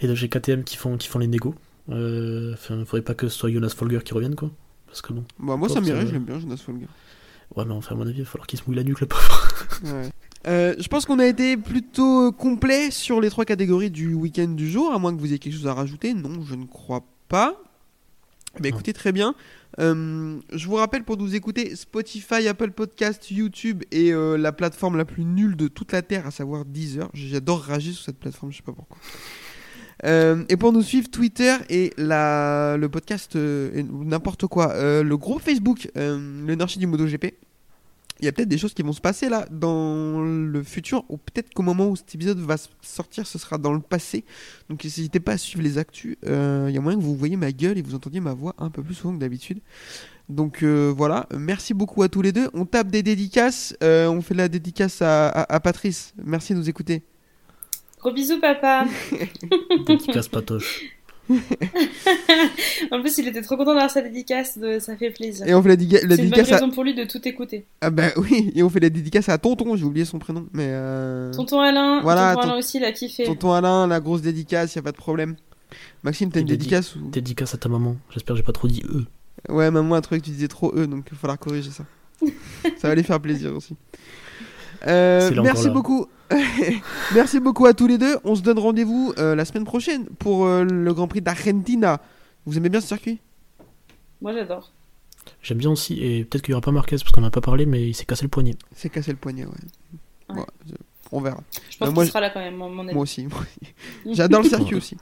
et 0.00 0.06
de 0.06 0.14
chez 0.14 0.28
KTM 0.28 0.62
qui 0.64 0.76
font, 0.76 0.96
qui 0.96 1.08
font 1.08 1.18
les 1.18 1.26
négos. 1.26 1.54
Euh, 1.90 2.54
Enfin, 2.54 2.82
faudrait 2.86 3.02
pas 3.02 3.14
que 3.14 3.28
ce 3.28 3.36
soit 3.36 3.50
Jonas 3.50 3.74
Folger 3.76 3.98
qui 4.04 4.14
revienne, 4.14 4.36
quoi. 4.36 4.50
Parce 4.86 5.02
que 5.02 5.12
bon. 5.12 5.24
Bah, 5.40 5.56
moi, 5.56 5.68
ça 5.68 5.80
m'irait, 5.80 6.04
l'aime 6.04 6.24
bien, 6.24 6.38
Jonas 6.38 6.56
Folger. 6.64 6.86
Ouais, 7.56 7.64
mais 7.64 7.74
enfin, 7.74 7.96
à 7.96 7.98
mon 7.98 8.06
avis, 8.06 8.18
il 8.18 8.22
va 8.24 8.30
falloir 8.30 8.46
qu'il 8.46 8.58
se 8.60 8.64
mouille 8.66 8.76
la 8.76 8.84
nuque, 8.84 9.00
le 9.00 9.06
pauvre. 9.08 9.48
Ouais. 9.84 10.10
Euh, 10.46 10.74
je 10.78 10.88
pense 10.88 11.04
qu'on 11.04 11.18
a 11.18 11.26
été 11.26 11.56
plutôt 11.56 12.28
euh, 12.28 12.30
complet 12.30 12.90
sur 12.90 13.20
les 13.20 13.28
trois 13.28 13.44
catégories 13.44 13.90
du 13.90 14.14
week-end 14.14 14.48
du 14.48 14.70
jour, 14.70 14.92
à 14.92 14.98
moins 14.98 15.14
que 15.14 15.20
vous 15.20 15.26
ayez 15.26 15.38
quelque 15.38 15.54
chose 15.54 15.66
à 15.66 15.74
rajouter. 15.74 16.14
Non, 16.14 16.42
je 16.42 16.54
ne 16.54 16.64
crois 16.64 17.04
pas. 17.28 17.62
Bah 18.58 18.68
écoutez, 18.68 18.92
très 18.92 19.12
bien. 19.12 19.34
Euh, 19.78 20.40
je 20.52 20.66
vous 20.66 20.74
rappelle 20.74 21.04
pour 21.04 21.16
nous 21.16 21.36
écouter 21.36 21.76
Spotify, 21.76 22.48
Apple 22.48 22.72
Podcast, 22.72 23.30
YouTube 23.30 23.84
et 23.92 24.12
euh, 24.12 24.36
la 24.36 24.50
plateforme 24.50 24.96
la 24.96 25.04
plus 25.04 25.24
nulle 25.24 25.56
de 25.56 25.68
toute 25.68 25.92
la 25.92 26.02
Terre, 26.02 26.26
à 26.26 26.30
savoir 26.32 26.64
Deezer. 26.64 27.08
J'adore 27.14 27.60
rager 27.60 27.92
sur 27.92 28.04
cette 28.04 28.18
plateforme, 28.18 28.50
je 28.50 28.56
sais 28.56 28.62
pas 28.64 28.72
pourquoi. 28.72 28.98
Euh, 30.04 30.44
et 30.48 30.56
pour 30.56 30.72
nous 30.72 30.82
suivre, 30.82 31.08
Twitter 31.08 31.54
et 31.68 31.92
la, 31.96 32.76
le 32.76 32.88
podcast, 32.88 33.36
n'importe 33.36 34.46
quoi, 34.46 34.74
le 35.02 35.16
groupe 35.16 35.42
Facebook, 35.42 35.88
euh, 35.96 36.46
l'énergie 36.46 36.78
du 36.78 36.86
MotoGP. 36.86 37.34
Il 38.20 38.26
y 38.26 38.28
a 38.28 38.32
peut-être 38.32 38.48
des 38.48 38.58
choses 38.58 38.74
qui 38.74 38.82
vont 38.82 38.92
se 38.92 39.00
passer 39.00 39.28
là 39.28 39.46
dans 39.50 40.20
le 40.22 40.62
futur, 40.62 41.04
ou 41.08 41.16
peut-être 41.16 41.52
qu'au 41.54 41.62
moment 41.62 41.88
où 41.88 41.96
cet 41.96 42.14
épisode 42.14 42.38
va 42.38 42.56
sortir, 42.82 43.26
ce 43.26 43.38
sera 43.38 43.58
dans 43.58 43.72
le 43.72 43.80
passé. 43.80 44.24
Donc 44.68 44.84
n'hésitez 44.84 45.20
pas 45.20 45.32
à 45.32 45.38
suivre 45.38 45.62
les 45.62 45.78
actus. 45.78 46.16
Euh, 46.26 46.66
Il 46.68 46.74
y 46.74 46.78
a 46.78 46.80
moyen 46.80 46.98
que 46.98 47.02
vous 47.04 47.16
voyez 47.16 47.36
ma 47.36 47.50
gueule 47.52 47.78
et 47.78 47.82
vous 47.82 47.94
entendiez 47.94 48.20
ma 48.20 48.34
voix 48.34 48.54
un 48.58 48.70
peu 48.70 48.82
plus 48.82 48.94
souvent 48.94 49.14
que 49.14 49.20
d'habitude. 49.20 49.60
Donc 50.28 50.62
euh, 50.62 50.92
voilà, 50.96 51.26
merci 51.36 51.74
beaucoup 51.74 52.02
à 52.02 52.08
tous 52.08 52.22
les 52.22 52.30
deux. 52.32 52.48
On 52.54 52.64
tape 52.64 52.88
des 52.88 53.02
dédicaces. 53.02 53.74
Euh, 53.82 54.06
on 54.08 54.22
fait 54.22 54.34
la 54.34 54.48
dédicace 54.48 55.02
à, 55.02 55.28
à- 55.28 55.54
à 55.54 55.60
Patrice. 55.60 56.14
Merci 56.24 56.52
de 56.52 56.58
nous 56.58 56.68
écouter. 56.68 57.02
Gros 57.98 58.12
bisous, 58.12 58.40
papa. 58.40 58.84
Dédicace 59.86 60.28
patoche. 60.28 60.82
en 62.90 63.00
plus, 63.00 63.18
il 63.18 63.28
était 63.28 63.42
trop 63.42 63.56
content 63.56 63.72
d'avoir 63.72 63.90
sa 63.90 64.02
dédicace, 64.02 64.58
de... 64.58 64.78
ça 64.78 64.96
fait 64.96 65.10
plaisir. 65.10 65.46
Et 65.46 65.54
on 65.54 65.62
fait 65.62 65.68
la, 65.70 65.76
diga- 65.76 65.92
la 65.92 66.00
C'est 66.00 66.04
une 66.04 66.08
bonne 66.08 66.16
dédicace 66.16 66.52
à... 66.52 66.54
raison 66.56 66.70
pour 66.70 66.84
lui 66.84 66.94
de 66.94 67.04
tout 67.04 67.26
écouter. 67.28 67.66
Ah 67.80 67.90
bah 67.90 68.08
oui, 68.16 68.52
et 68.54 68.62
on 68.62 68.68
fait 68.68 68.80
la 68.80 68.90
dédicace 68.90 69.28
à 69.28 69.38
Tonton, 69.38 69.76
j'ai 69.76 69.84
oublié 69.84 70.04
son 70.04 70.18
prénom. 70.18 70.46
Mais 70.52 70.66
euh... 70.68 71.32
Tonton 71.32 71.60
Alain, 71.60 72.00
Voilà, 72.02 72.34
tonton 72.34 72.42
ton- 72.42 72.48
Alain 72.52 72.58
aussi, 72.58 72.78
il 72.78 72.84
a 72.84 72.92
kiffé. 72.92 73.24
Tonton 73.24 73.52
Alain, 73.52 73.86
la 73.86 74.00
grosse 74.00 74.22
dédicace, 74.22 74.74
y 74.74 74.78
a 74.78 74.82
pas 74.82 74.92
de 74.92 74.96
problème. 74.96 75.36
Maxime, 76.02 76.30
t'as 76.32 76.40
une 76.40 76.46
dédicace 76.46 76.96
ou... 76.96 77.10
Dédicace 77.10 77.54
à 77.54 77.58
ta 77.58 77.68
maman. 77.68 77.96
J'espère 78.10 78.34
que 78.34 78.38
j'ai 78.38 78.44
pas 78.44 78.52
trop 78.52 78.68
dit 78.68 78.82
eux. 78.88 79.06
Ouais, 79.48 79.70
maman 79.70 79.94
a 79.94 80.00
trouvé 80.00 80.20
que 80.20 80.26
tu 80.26 80.32
disais 80.32 80.48
trop 80.48 80.72
eux, 80.74 80.86
donc 80.86 81.04
il 81.08 81.12
va 81.12 81.18
falloir 81.18 81.38
corriger 81.38 81.70
ça. 81.70 81.84
ça 82.78 82.88
va 82.88 82.94
les 82.94 83.02
faire 83.02 83.20
plaisir 83.20 83.54
aussi. 83.54 83.76
Euh, 84.86 85.30
merci 85.42 85.70
beaucoup. 85.70 86.06
merci 87.14 87.40
beaucoup 87.40 87.66
à 87.66 87.74
tous 87.74 87.86
les 87.86 87.98
deux. 87.98 88.16
On 88.24 88.34
se 88.34 88.42
donne 88.42 88.58
rendez-vous 88.58 89.12
euh, 89.18 89.34
la 89.34 89.44
semaine 89.44 89.64
prochaine 89.64 90.06
pour 90.18 90.46
euh, 90.46 90.64
le 90.64 90.94
Grand 90.94 91.08
Prix 91.08 91.20
d'Argentina. 91.20 92.00
Vous 92.46 92.56
aimez 92.56 92.68
bien 92.68 92.80
ce 92.80 92.88
circuit? 92.88 93.20
Moi, 94.20 94.32
j'adore. 94.32 94.72
J'aime 95.42 95.58
bien 95.58 95.70
aussi, 95.70 96.02
et 96.02 96.24
peut-être 96.24 96.42
qu'il 96.42 96.52
y 96.52 96.54
aura 96.54 96.60
pas 96.62 96.70
Marquez 96.72 96.96
parce 96.96 97.10
qu'on 97.12 97.22
en 97.22 97.26
a 97.26 97.30
pas 97.30 97.40
parlé, 97.40 97.66
mais 97.66 97.88
il 97.88 97.94
s'est 97.94 98.04
cassé 98.06 98.22
le 98.22 98.28
poignet. 98.28 98.54
C'est 98.74 98.88
cassé 98.88 99.10
le 99.10 99.16
poignet, 99.16 99.44
ouais. 99.44 99.52
Ouais. 100.30 100.36
Ouais, 100.40 100.46
je- 100.66 100.74
on 101.12 101.20
verra. 101.20 101.40
Je 101.70 101.76
pense 101.76 101.90
moi, 101.92 102.04
qu'il 102.04 102.10
sera 102.12 102.20
là 102.20 102.30
quand 102.30 102.40
même, 102.40 102.56
mon, 102.56 102.70
mon 102.70 102.84
avis. 102.84 102.94
Moi 102.94 103.02
aussi. 103.02 103.26
moi 103.26 103.40
aussi. 103.40 104.14
J'adore 104.16 104.42
le 104.42 104.48
circuit 104.48 104.76
aussi. 104.76 104.96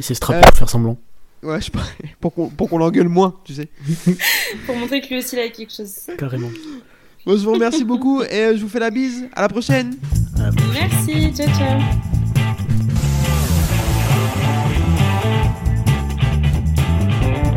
Il 0.00 0.04
s'est 0.04 0.14
strappé 0.14 0.38
Euh, 0.40 0.48
pour 0.48 0.58
faire 0.58 0.70
semblant. 0.70 0.98
Ouais, 1.42 1.60
je 1.60 1.66
sais 1.66 1.70
pas. 1.70 1.84
Pour 2.20 2.32
qu'on 2.34 2.48
pour 2.48 2.70
qu'on 2.70 2.78
l'engueule 2.78 3.08
moins, 3.08 3.38
tu 3.44 3.52
sais. 3.54 3.68
Pour 4.64 4.74
montrer 4.76 5.02
que 5.02 5.08
lui 5.08 5.18
aussi, 5.18 5.36
il 5.36 5.40
a 5.40 5.48
quelque 5.50 5.72
chose. 5.74 5.94
Carrément. 6.16 6.48
Bon, 7.26 7.36
je 7.36 7.44
vous 7.44 7.52
remercie 7.52 7.84
beaucoup 7.84 8.22
et 8.22 8.26
euh, 8.32 8.56
je 8.56 8.62
vous 8.62 8.68
fais 8.68 8.78
la 8.80 8.90
bise. 8.90 9.28
À 9.34 9.42
la 9.42 9.48
prochaine. 9.48 9.94
Merci, 10.72 11.32
ciao, 11.34 11.46
ciao. 11.56 11.80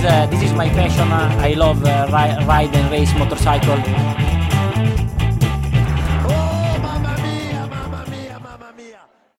Uh, 0.09 0.26
this 0.28 0.41
is 0.41 0.53
my 0.53 0.70
passion. 0.70 1.11
Uh, 1.11 1.36
I 1.41 1.53
love 1.53 1.84
uh, 1.84 2.07
ri- 2.07 2.45
ride 2.45 2.74
and 2.76 2.89
race 2.91 3.13
motorcycle. 3.15 3.76